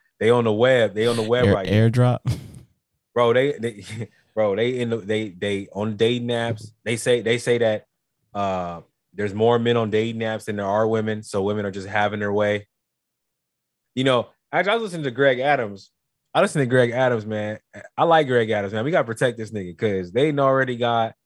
they 0.20 0.30
on 0.30 0.44
the 0.44 0.52
web. 0.52 0.94
They 0.94 1.06
on 1.06 1.16
the 1.16 1.22
web 1.22 1.46
Air, 1.46 1.54
right 1.54 1.66
now. 1.66 1.72
airdrop. 1.72 2.18
bro. 3.14 3.32
They, 3.32 3.52
they 3.52 3.84
bro. 4.34 4.56
They 4.56 4.80
in 4.80 4.90
the 4.90 4.96
they 4.98 5.30
they 5.30 5.68
on 5.72 5.96
dating 5.96 6.28
apps. 6.28 6.72
They 6.84 6.96
say 6.96 7.22
they 7.22 7.38
say 7.38 7.58
that 7.58 7.86
uh 8.34 8.82
there's 9.14 9.34
more 9.34 9.58
men 9.58 9.76
on 9.76 9.90
dating 9.90 10.20
apps 10.20 10.44
than 10.44 10.56
there 10.56 10.66
are 10.66 10.86
women. 10.86 11.22
So 11.22 11.42
women 11.42 11.64
are 11.64 11.70
just 11.70 11.88
having 11.88 12.20
their 12.20 12.32
way. 12.32 12.68
You 13.94 14.04
know, 14.04 14.28
actually, 14.52 14.72
I 14.72 14.74
was 14.74 14.82
listening 14.84 15.04
to 15.04 15.10
Greg 15.10 15.38
Adams. 15.40 15.90
I 16.38 16.40
listen 16.40 16.60
to 16.60 16.66
Greg 16.66 16.92
Adams, 16.92 17.26
man. 17.26 17.58
I 17.96 18.04
like 18.04 18.28
Greg 18.28 18.48
Adams, 18.50 18.72
man. 18.72 18.84
We 18.84 18.92
gotta 18.92 19.02
protect 19.04 19.36
this 19.36 19.50
nigga 19.50 19.76
because 19.76 20.12
they 20.12 20.32
already 20.32 20.76
got 20.76 21.16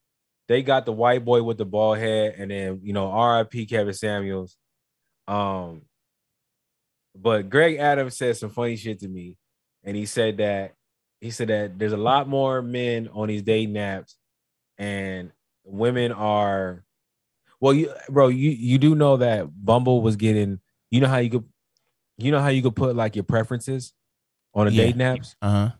they 0.48 0.62
got 0.62 0.86
the 0.86 0.92
white 0.92 1.22
boy 1.22 1.42
with 1.42 1.58
the 1.58 1.66
bald 1.66 1.98
head, 1.98 2.36
and 2.38 2.50
then 2.50 2.80
you 2.82 2.94
know, 2.94 3.12
RIP 3.12 3.68
Kevin 3.68 3.92
Samuels. 3.92 4.56
Um, 5.28 5.82
but 7.14 7.50
Greg 7.50 7.76
Adams 7.76 8.16
said 8.16 8.38
some 8.38 8.48
funny 8.48 8.76
shit 8.76 9.00
to 9.00 9.08
me, 9.08 9.36
and 9.84 9.94
he 9.94 10.06
said 10.06 10.38
that 10.38 10.76
he 11.20 11.30
said 11.30 11.48
that 11.48 11.78
there's 11.78 11.92
a 11.92 11.98
lot 11.98 12.26
more 12.26 12.62
men 12.62 13.10
on 13.12 13.28
these 13.28 13.42
dating 13.42 13.74
apps, 13.74 14.14
and 14.78 15.30
women 15.62 16.12
are 16.12 16.86
well, 17.60 17.74
you 17.74 17.92
bro, 18.08 18.28
you 18.28 18.48
you 18.48 18.78
do 18.78 18.94
know 18.94 19.18
that 19.18 19.46
Bumble 19.62 20.00
was 20.00 20.16
getting, 20.16 20.60
you 20.90 21.02
know 21.02 21.08
how 21.08 21.18
you 21.18 21.28
could 21.28 21.44
you 22.16 22.30
know 22.30 22.40
how 22.40 22.48
you 22.48 22.62
could 22.62 22.76
put 22.76 22.96
like 22.96 23.14
your 23.14 23.24
preferences 23.24 23.92
on 24.54 24.68
a 24.68 24.70
Yeah. 24.70 24.84
dating 24.84 25.00
apps? 25.00 25.34
Uh 25.42 25.50
huh. 25.50 25.70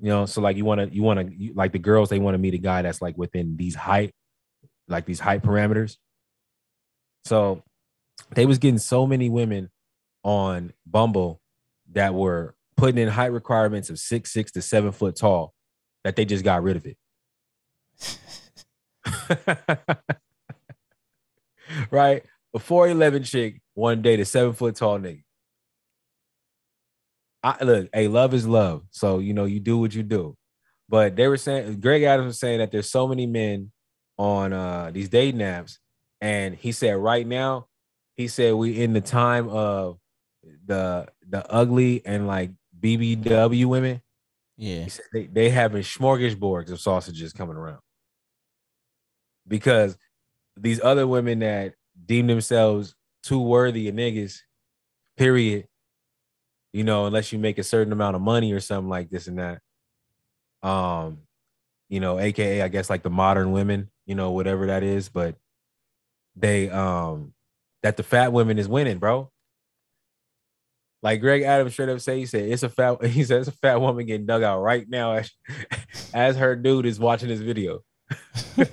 You 0.00 0.08
know, 0.08 0.26
so 0.26 0.40
like 0.40 0.56
you 0.56 0.64
want 0.64 0.80
to 0.80 0.94
you 0.94 1.02
want 1.02 1.20
to 1.20 1.52
like 1.54 1.72
the 1.72 1.78
girls 1.78 2.08
they 2.10 2.18
want 2.18 2.34
to 2.34 2.38
meet 2.38 2.54
a 2.54 2.58
guy 2.58 2.82
that's 2.82 3.00
like 3.00 3.16
within 3.16 3.56
these 3.56 3.74
height 3.74 4.12
like 4.88 5.06
these 5.06 5.20
height 5.20 5.42
parameters. 5.42 5.96
So 7.24 7.62
they 8.34 8.44
was 8.46 8.58
getting 8.58 8.78
so 8.78 9.06
many 9.06 9.30
women 9.30 9.70
on 10.22 10.72
Bumble 10.86 11.40
that 11.92 12.12
were 12.14 12.54
putting 12.76 12.98
in 12.98 13.08
height 13.08 13.32
requirements 13.32 13.88
of 13.88 13.98
six 13.98 14.32
six 14.32 14.50
to 14.52 14.62
seven 14.62 14.92
foot 14.92 15.16
tall 15.16 15.54
that 16.02 16.16
they 16.16 16.24
just 16.24 16.44
got 16.44 16.62
rid 16.62 16.76
of 16.76 16.86
it. 16.86 16.96
right? 21.90 22.22
A 22.54 22.58
4'11 22.58 23.24
chick 23.24 23.60
one 23.74 24.02
day 24.02 24.16
to 24.16 24.24
seven 24.24 24.52
foot 24.52 24.76
tall 24.76 24.98
nigga. 24.98 25.22
I 27.44 27.62
look, 27.62 27.88
hey, 27.92 28.08
love 28.08 28.34
is 28.34 28.46
love. 28.46 28.84
So 28.90 29.18
you 29.18 29.34
know, 29.34 29.44
you 29.44 29.60
do 29.60 29.78
what 29.78 29.94
you 29.94 30.02
do. 30.02 30.36
But 30.88 31.16
they 31.16 31.28
were 31.28 31.36
saying 31.36 31.80
Greg 31.80 32.02
Adams 32.02 32.26
was 32.28 32.40
saying 32.40 32.58
that 32.58 32.72
there's 32.72 32.90
so 32.90 33.06
many 33.06 33.26
men 33.26 33.70
on 34.18 34.52
uh 34.52 34.90
these 34.92 35.08
dating 35.08 35.40
apps, 35.40 35.78
and 36.20 36.54
he 36.56 36.72
said 36.72 36.96
right 36.96 37.26
now, 37.26 37.68
he 38.16 38.28
said 38.28 38.54
we 38.54 38.80
in 38.82 38.94
the 38.94 39.00
time 39.00 39.48
of 39.48 39.98
the 40.66 41.06
the 41.28 41.48
ugly 41.52 42.02
and 42.04 42.26
like 42.26 42.50
BBW 42.80 43.66
women. 43.66 44.00
Yeah. 44.56 44.84
He 44.84 44.90
said 44.90 45.04
they, 45.12 45.26
they 45.26 45.50
having 45.50 45.82
smorgasbords 45.82 46.70
of 46.70 46.80
sausages 46.80 47.32
coming 47.32 47.56
around 47.56 47.80
because 49.46 49.96
these 50.56 50.80
other 50.82 51.06
women 51.06 51.40
that 51.40 51.74
deem 52.06 52.26
themselves 52.26 52.94
too 53.22 53.40
worthy 53.40 53.88
of 53.88 53.94
niggas, 53.94 54.38
period. 55.16 55.66
You 56.74 56.82
know, 56.82 57.06
unless 57.06 57.32
you 57.32 57.38
make 57.38 57.58
a 57.58 57.62
certain 57.62 57.92
amount 57.92 58.16
of 58.16 58.22
money 58.22 58.52
or 58.52 58.58
something 58.58 58.90
like 58.90 59.08
this 59.08 59.28
and 59.28 59.38
that. 59.38 59.60
Um, 60.62 61.20
you 61.88 62.00
know, 62.00 62.18
aka 62.18 62.62
I 62.62 62.68
guess 62.68 62.90
like 62.90 63.04
the 63.04 63.10
modern 63.10 63.52
women, 63.52 63.90
you 64.06 64.16
know, 64.16 64.32
whatever 64.32 64.66
that 64.66 64.82
is, 64.82 65.08
but 65.08 65.36
they 66.34 66.68
um 66.68 67.32
that 67.84 67.96
the 67.96 68.02
fat 68.02 68.32
women 68.32 68.58
is 68.58 68.68
winning, 68.68 68.98
bro. 68.98 69.30
Like 71.00 71.20
Greg 71.20 71.42
Adams 71.42 71.74
straight 71.74 71.90
up 71.90 72.00
say, 72.00 72.18
he 72.18 72.26
said 72.26 72.48
it's 72.48 72.64
a 72.64 72.68
fat. 72.68 73.04
He 73.06 73.20
it's 73.20 73.30
a 73.30 73.52
fat 73.52 73.80
woman 73.80 74.06
getting 74.06 74.26
dug 74.26 74.42
out 74.42 74.60
right 74.60 74.88
now 74.88 75.12
as, 75.12 75.30
as 76.14 76.36
her 76.36 76.56
dude 76.56 76.86
is 76.86 76.98
watching 76.98 77.28
this 77.28 77.40
video. 77.40 77.80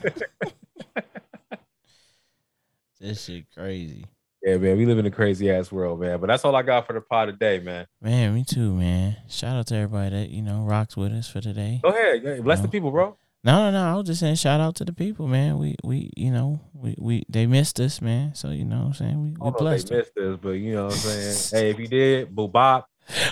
This 3.01 3.23
shit 3.23 3.45
crazy. 3.51 4.05
Yeah, 4.43 4.57
man, 4.57 4.75
we 4.75 4.87
live 4.87 4.97
in 4.97 5.05
a 5.05 5.11
crazy 5.11 5.51
ass 5.51 5.71
world, 5.71 5.99
man. 5.99 6.19
But 6.19 6.27
that's 6.27 6.43
all 6.43 6.55
I 6.55 6.63
got 6.63 6.87
for 6.87 6.93
the 6.93 7.01
pod 7.01 7.27
today, 7.29 7.59
man. 7.59 7.85
Man, 8.01 8.33
me 8.33 8.43
too, 8.43 8.73
man. 8.73 9.17
Shout 9.29 9.55
out 9.55 9.67
to 9.67 9.75
everybody 9.75 10.09
that, 10.15 10.29
you 10.29 10.41
know, 10.41 10.63
rocks 10.63 10.97
with 10.97 11.11
us 11.11 11.29
for 11.29 11.41
today. 11.41 11.79
Go 11.83 11.89
ahead, 11.89 12.23
yeah, 12.23 12.39
bless 12.41 12.59
the 12.59 12.65
No. 12.67 12.71
people, 12.71 12.89
bro. 12.89 13.17
No, 13.43 13.69
no, 13.69 13.71
no. 13.71 13.91
I 13.93 13.95
was 13.95 14.07
just 14.07 14.19
saying 14.19 14.35
shout 14.35 14.59
out 14.59 14.75
to 14.75 14.85
the 14.85 14.93
people, 14.93 15.27
man. 15.27 15.57
We 15.57 15.75
we 15.83 16.11
you 16.15 16.31
know, 16.31 16.59
we 16.73 16.95
we 16.99 17.23
they 17.29 17.45
missed 17.47 17.79
us, 17.79 17.99
man. 18.01 18.35
So 18.35 18.49
you 18.49 18.65
know 18.65 18.79
what 18.79 18.85
I'm 18.85 18.93
saying? 18.93 19.21
We 19.21 19.29
we 19.31 19.51
blessed 19.51 19.89
they 19.89 19.97
missed 19.97 20.17
us, 20.17 20.37
but 20.41 20.51
you 20.51 20.73
know 20.73 20.85
what 20.85 20.93
I'm 20.93 20.99
saying. 20.99 21.37
hey, 21.63 21.69
if 21.71 21.79
you 21.79 21.87
did, 21.87 22.35
boo 22.35 22.47
bop, 22.47 22.87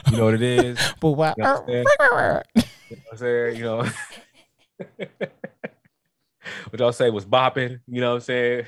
you 0.09 0.17
know 0.17 0.25
what 0.25 0.33
it 0.35 0.41
is. 0.41 0.79
boo 0.99 1.15
bop. 1.15 1.37
You 1.37 1.43
know 1.43 1.53
what 1.53 1.69
I'm 1.69 1.83
know 1.99 2.41
what 2.87 2.99
I'm 3.11 3.17
saying, 3.17 3.57
you 3.57 3.63
know. 3.63 3.87
what 6.69 6.79
y'all 6.79 6.91
say 6.91 7.09
was 7.11 7.25
bopping, 7.25 7.79
you 7.87 8.01
know 8.01 8.09
what 8.09 8.15
I'm 8.15 8.21
saying? 8.21 8.65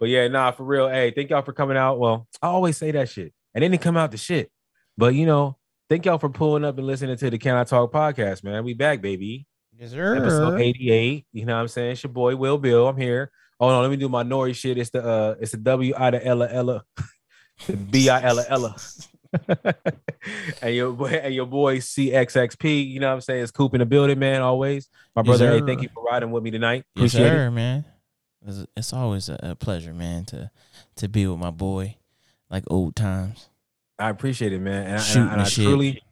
But 0.00 0.08
yeah, 0.08 0.26
nah, 0.28 0.50
for 0.50 0.64
real. 0.64 0.88
Hey, 0.88 1.12
thank 1.12 1.30
y'all 1.30 1.42
for 1.42 1.52
coming 1.52 1.76
out. 1.76 1.98
Well, 1.98 2.26
I 2.40 2.48
always 2.48 2.78
say 2.78 2.90
that 2.92 3.10
shit. 3.10 3.34
And 3.54 3.62
then 3.62 3.70
they 3.70 3.78
come 3.78 3.96
out 3.96 4.10
the 4.10 4.16
shit. 4.16 4.50
But 4.96 5.14
you 5.14 5.26
know, 5.26 5.58
thank 5.88 6.06
y'all 6.06 6.18
for 6.18 6.30
pulling 6.30 6.64
up 6.64 6.78
and 6.78 6.86
listening 6.86 7.16
to 7.18 7.30
the 7.30 7.38
Can 7.38 7.54
I 7.54 7.64
Talk 7.64 7.92
podcast, 7.92 8.42
man. 8.42 8.64
We 8.64 8.74
back, 8.74 9.02
baby. 9.02 9.46
Yes, 9.78 9.92
Episode 9.92 10.60
88. 10.60 11.26
You 11.32 11.44
know 11.44 11.54
what 11.54 11.60
I'm 11.60 11.68
saying? 11.68 11.92
It's 11.92 12.02
your 12.02 12.12
boy 12.12 12.34
Will 12.34 12.58
Bill. 12.58 12.88
I'm 12.88 12.96
here. 12.96 13.30
Oh 13.60 13.68
no, 13.68 13.82
let 13.82 13.90
me 13.90 13.96
do 13.96 14.08
my 14.08 14.24
Nori 14.24 14.54
shit. 14.54 14.78
It's 14.78 14.90
the 14.90 15.04
uh 15.06 15.34
it's 15.38 15.52
the 15.52 15.58
W 15.58 15.92
I 15.96 16.10
to 16.10 16.26
Ella 16.26 16.48
Ella. 16.50 16.84
the 17.66 17.76
B 17.76 18.08
I 18.08 18.22
Ella 18.22 18.44
Ella. 18.48 18.76
and 20.62 20.74
your 20.74 20.92
boy 20.92 21.06
and 21.08 21.34
your 21.34 21.46
boy 21.46 21.78
CXXP, 21.78 22.88
you 22.88 23.00
know 23.00 23.08
what 23.08 23.14
I'm 23.14 23.20
saying? 23.20 23.42
It's 23.42 23.52
Coop 23.52 23.74
in 23.74 23.80
the 23.80 23.86
building, 23.86 24.18
man. 24.18 24.40
Always. 24.42 24.88
My 25.14 25.22
Yes, 25.22 25.26
brother, 25.26 25.58
hey, 25.58 25.66
thank 25.66 25.82
you 25.82 25.88
for 25.92 26.02
riding 26.02 26.30
with 26.30 26.42
me 26.42 26.50
tonight. 26.50 26.84
Yes, 26.94 27.14
Appreciate 27.14 27.32
it. 27.32 27.50
man. 27.50 27.84
It's, 28.76 28.92
always 28.92 29.28
a, 29.28 29.38
a 29.42 29.54
pleasure, 29.54 29.92
man, 29.92 30.24
to 30.26 30.50
to 30.96 31.08
be 31.08 31.26
with 31.26 31.38
my 31.38 31.50
boy, 31.50 31.96
like 32.50 32.64
old 32.68 32.96
times. 32.96 33.48
I 33.98 34.08
appreciate 34.08 34.52
it, 34.52 34.60
man. 34.60 34.86
And, 34.86 34.88
I- 34.88 34.90
and 34.92 35.00
I, 35.00 35.04
Shooting 35.04 35.28
and 35.30 35.40
I 35.40 35.44
shit. 35.44 35.64
truly, 35.66 36.02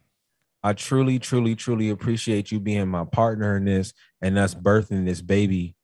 I 0.63 0.73
truly, 0.73 1.19
truly, 1.19 1.55
truly 1.55 1.89
appreciate 1.89 2.51
you 2.51 2.59
being 2.59 2.87
my 2.87 3.03
partner 3.05 3.57
in 3.57 3.65
this 3.65 3.93
and 4.21 4.37
us 4.37 4.53
birthing 4.53 5.05
this 5.05 5.21
baby 5.21 5.75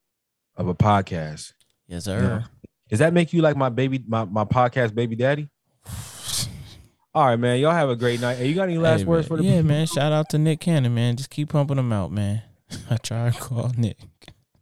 of 0.55 0.67
a 0.67 0.75
podcast. 0.75 1.53
Yes, 1.87 2.05
sir. 2.05 2.45
Does 2.89 2.99
that 2.99 3.13
make 3.13 3.33
you 3.33 3.41
like 3.41 3.57
my 3.57 3.69
baby, 3.69 4.03
my, 4.07 4.25
my 4.25 4.45
podcast 4.45 4.93
baby 4.93 5.15
daddy? 5.15 5.49
All 7.15 7.25
right, 7.27 7.37
man. 7.37 7.59
Y'all 7.59 7.71
have 7.71 7.89
a 7.89 7.95
great 7.95 8.19
night. 8.19 8.37
Hey, 8.37 8.47
you 8.49 8.55
got 8.55 8.63
any 8.69 8.77
last 8.77 8.99
Hey, 9.01 9.05
words 9.05 9.29
man. 9.29 9.37
for 9.37 9.41
the 9.41 9.47
yeah, 9.47 9.55
people? 9.57 9.67
man. 9.69 9.85
Shout 9.87 10.11
out 10.11 10.29
to 10.29 10.37
Nick 10.37 10.59
Cannon, 10.59 10.93
man. 10.93 11.15
Just 11.15 11.29
keep 11.29 11.49
pumping 11.49 11.77
them 11.77 11.91
out, 11.93 12.11
man. 12.11 12.41
I 12.89 12.97
try 12.97 13.29
to 13.31 13.39
call 13.39 13.71
Nick. 13.77 13.97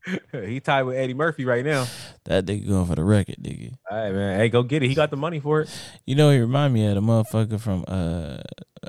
he 0.31 0.59
tied 0.59 0.83
with 0.83 0.97
Eddie 0.97 1.13
Murphy 1.13 1.45
right 1.45 1.63
now. 1.65 1.85
That 2.25 2.45
nigga 2.45 2.67
going 2.67 2.85
for 2.85 2.95
the 2.95 3.03
record, 3.03 3.35
nigga. 3.41 3.73
All 3.89 3.97
right, 3.97 4.11
man. 4.13 4.39
Hey, 4.39 4.49
go 4.49 4.63
get 4.63 4.83
it. 4.83 4.87
He 4.89 4.95
got 4.95 5.09
the 5.11 5.17
money 5.17 5.39
for 5.39 5.61
it. 5.61 5.69
You 6.05 6.15
know, 6.15 6.29
he 6.31 6.39
remind 6.39 6.73
me 6.73 6.85
of 6.87 6.95
the 6.95 7.01
motherfucker 7.01 7.59
from 7.59 7.85
uh 7.87 8.37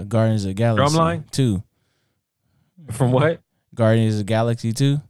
Guardians 0.08 0.44
of 0.44 0.54
Galaxy 0.56 0.96
Drumline? 0.96 1.30
two. 1.30 1.62
From 2.90 3.12
what? 3.12 3.40
Guardians 3.74 4.18
of 4.18 4.26
Galaxy 4.26 4.72
two. 4.72 5.00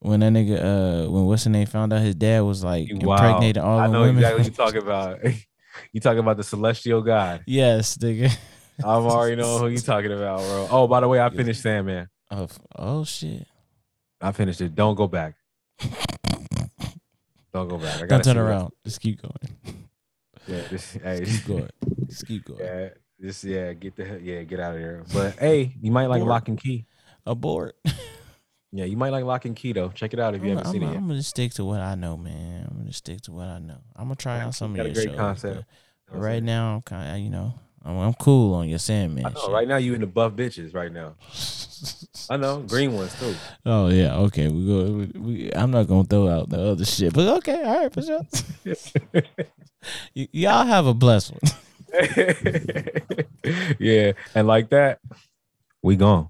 When 0.00 0.20
that 0.20 0.32
nigga, 0.32 0.58
uh, 1.06 1.10
when 1.10 1.24
what's 1.26 1.44
the 1.44 1.50
name 1.50 1.66
found 1.66 1.92
out 1.92 2.00
his 2.00 2.14
dad 2.14 2.40
was 2.40 2.64
like 2.64 2.88
Wow. 2.90 3.16
impregnating 3.16 3.62
all 3.62 3.78
I 3.78 3.86
know 3.86 4.00
women. 4.02 4.16
exactly 4.16 4.42
what 4.42 4.46
you're 4.46 4.66
talking 4.66 4.82
about. 4.88 5.18
you 5.92 6.00
talking 6.00 6.18
about 6.20 6.38
the 6.38 6.42
celestial 6.44 7.02
god. 7.02 7.42
yes, 7.46 7.98
nigga. 7.98 8.34
I 8.82 8.86
already 8.94 9.36
know 9.36 9.58
who 9.58 9.68
you 9.68 9.76
talking 9.78 10.10
about, 10.10 10.38
bro. 10.38 10.68
Oh, 10.70 10.88
by 10.88 11.00
the 11.00 11.08
way, 11.08 11.20
I 11.20 11.28
finished 11.28 11.60
Sandman. 11.62 12.08
Oh, 12.30 12.48
oh 12.76 13.04
shit! 13.04 13.46
I 14.20 14.32
finished 14.32 14.60
it. 14.60 14.74
Don't 14.74 14.94
go 14.94 15.08
back. 15.08 15.34
Don't 17.52 17.68
go 17.68 17.78
back. 17.78 17.96
I 17.96 17.98
Don't 18.00 18.08
gotta 18.08 18.24
turn 18.24 18.34
see 18.34 18.38
what- 18.40 18.46
around. 18.46 18.72
Just 18.84 19.00
keep 19.00 19.20
going. 19.22 19.34
Yeah, 20.46 20.62
just, 20.68 20.94
hey, 20.98 21.24
Keep 21.24 21.46
going. 21.46 21.70
Just 22.06 22.26
keep 22.26 22.44
going. 22.46 22.60
Yeah, 22.60 22.88
just 23.20 23.44
yeah, 23.44 23.72
get 23.72 23.94
the 23.96 24.20
yeah, 24.22 24.42
get 24.42 24.58
out 24.60 24.74
of 24.74 24.80
here. 24.80 25.04
But 25.12 25.38
hey, 25.38 25.76
you 25.80 25.90
might 25.92 26.06
like 26.06 26.22
Abort. 26.22 26.48
Locke 26.48 26.58
& 26.58 26.62
Key. 26.62 26.86
Abort. 27.26 27.76
Yeah, 28.72 28.84
you 28.84 28.96
might 28.96 29.10
like 29.10 29.24
Locke 29.24 29.46
& 29.52 29.56
Key 29.56 29.72
though. 29.72 29.88
Check 29.88 30.12
it 30.14 30.20
out 30.20 30.36
if 30.36 30.44
you 30.44 30.50
I'm, 30.52 30.58
haven't 30.58 30.66
I'm, 30.68 30.72
seen 30.72 30.82
it 30.84 30.86
yet. 30.86 30.96
I'm 30.96 31.06
gonna 31.08 31.16
just 31.18 31.30
stick 31.30 31.52
to 31.54 31.64
what 31.64 31.80
I 31.80 31.96
know, 31.96 32.16
man. 32.16 32.68
I'm 32.70 32.76
gonna 32.78 32.92
stick 32.92 33.20
to 33.22 33.32
what 33.32 33.48
I 33.48 33.58
know. 33.58 33.78
I'm 33.96 34.04
gonna 34.04 34.14
try 34.14 34.36
Yeah, 34.36 34.46
out 34.46 34.54
some 34.54 34.74
got 34.74 34.86
of 34.86 34.92
a 34.92 34.94
your 34.94 34.94
great 34.94 35.08
shows. 35.08 35.18
concept. 35.18 35.64
right 36.08 36.40
now, 36.40 36.76
I'm 36.76 36.82
kind 36.82 37.16
of, 37.16 37.18
you 37.20 37.30
know, 37.30 37.54
I'm, 37.84 37.98
I'm 37.98 38.14
cool 38.14 38.54
on 38.54 38.68
your 38.68 38.78
Sandman. 38.78 39.26
I 39.26 39.30
know, 39.30 39.40
shit. 39.40 39.50
right 39.50 39.68
now 39.68 39.76
you 39.76 39.94
in 39.94 40.00
the 40.00 40.06
buff 40.06 40.32
bitches 40.32 40.74
right 40.74 40.92
now. 40.92 41.14
I 42.28 42.36
know 42.36 42.60
green 42.68 42.94
ones 42.94 43.18
too. 43.18 43.34
Oh 43.64 43.88
yeah, 43.88 44.16
okay. 44.16 44.48
We 44.48 44.66
go. 44.66 44.84
We, 44.92 45.20
we, 45.20 45.52
I'm 45.52 45.70
not 45.70 45.86
gonna 45.86 46.04
throw 46.04 46.28
out 46.28 46.50
the 46.50 46.60
other 46.60 46.84
shit, 46.84 47.12
but 47.14 47.26
okay, 47.38 47.62
all 47.62 47.82
right, 47.82 47.92
for 47.92 48.02
sure. 48.02 48.26
y- 50.14 50.28
y'all 50.32 50.66
have 50.66 50.86
a 50.86 50.94
blessed 50.94 51.32
one. 51.32 51.52
yeah, 53.78 54.12
and 54.34 54.46
like 54.46 54.68
that, 54.70 55.00
we 55.82 55.96
gone. 55.96 56.28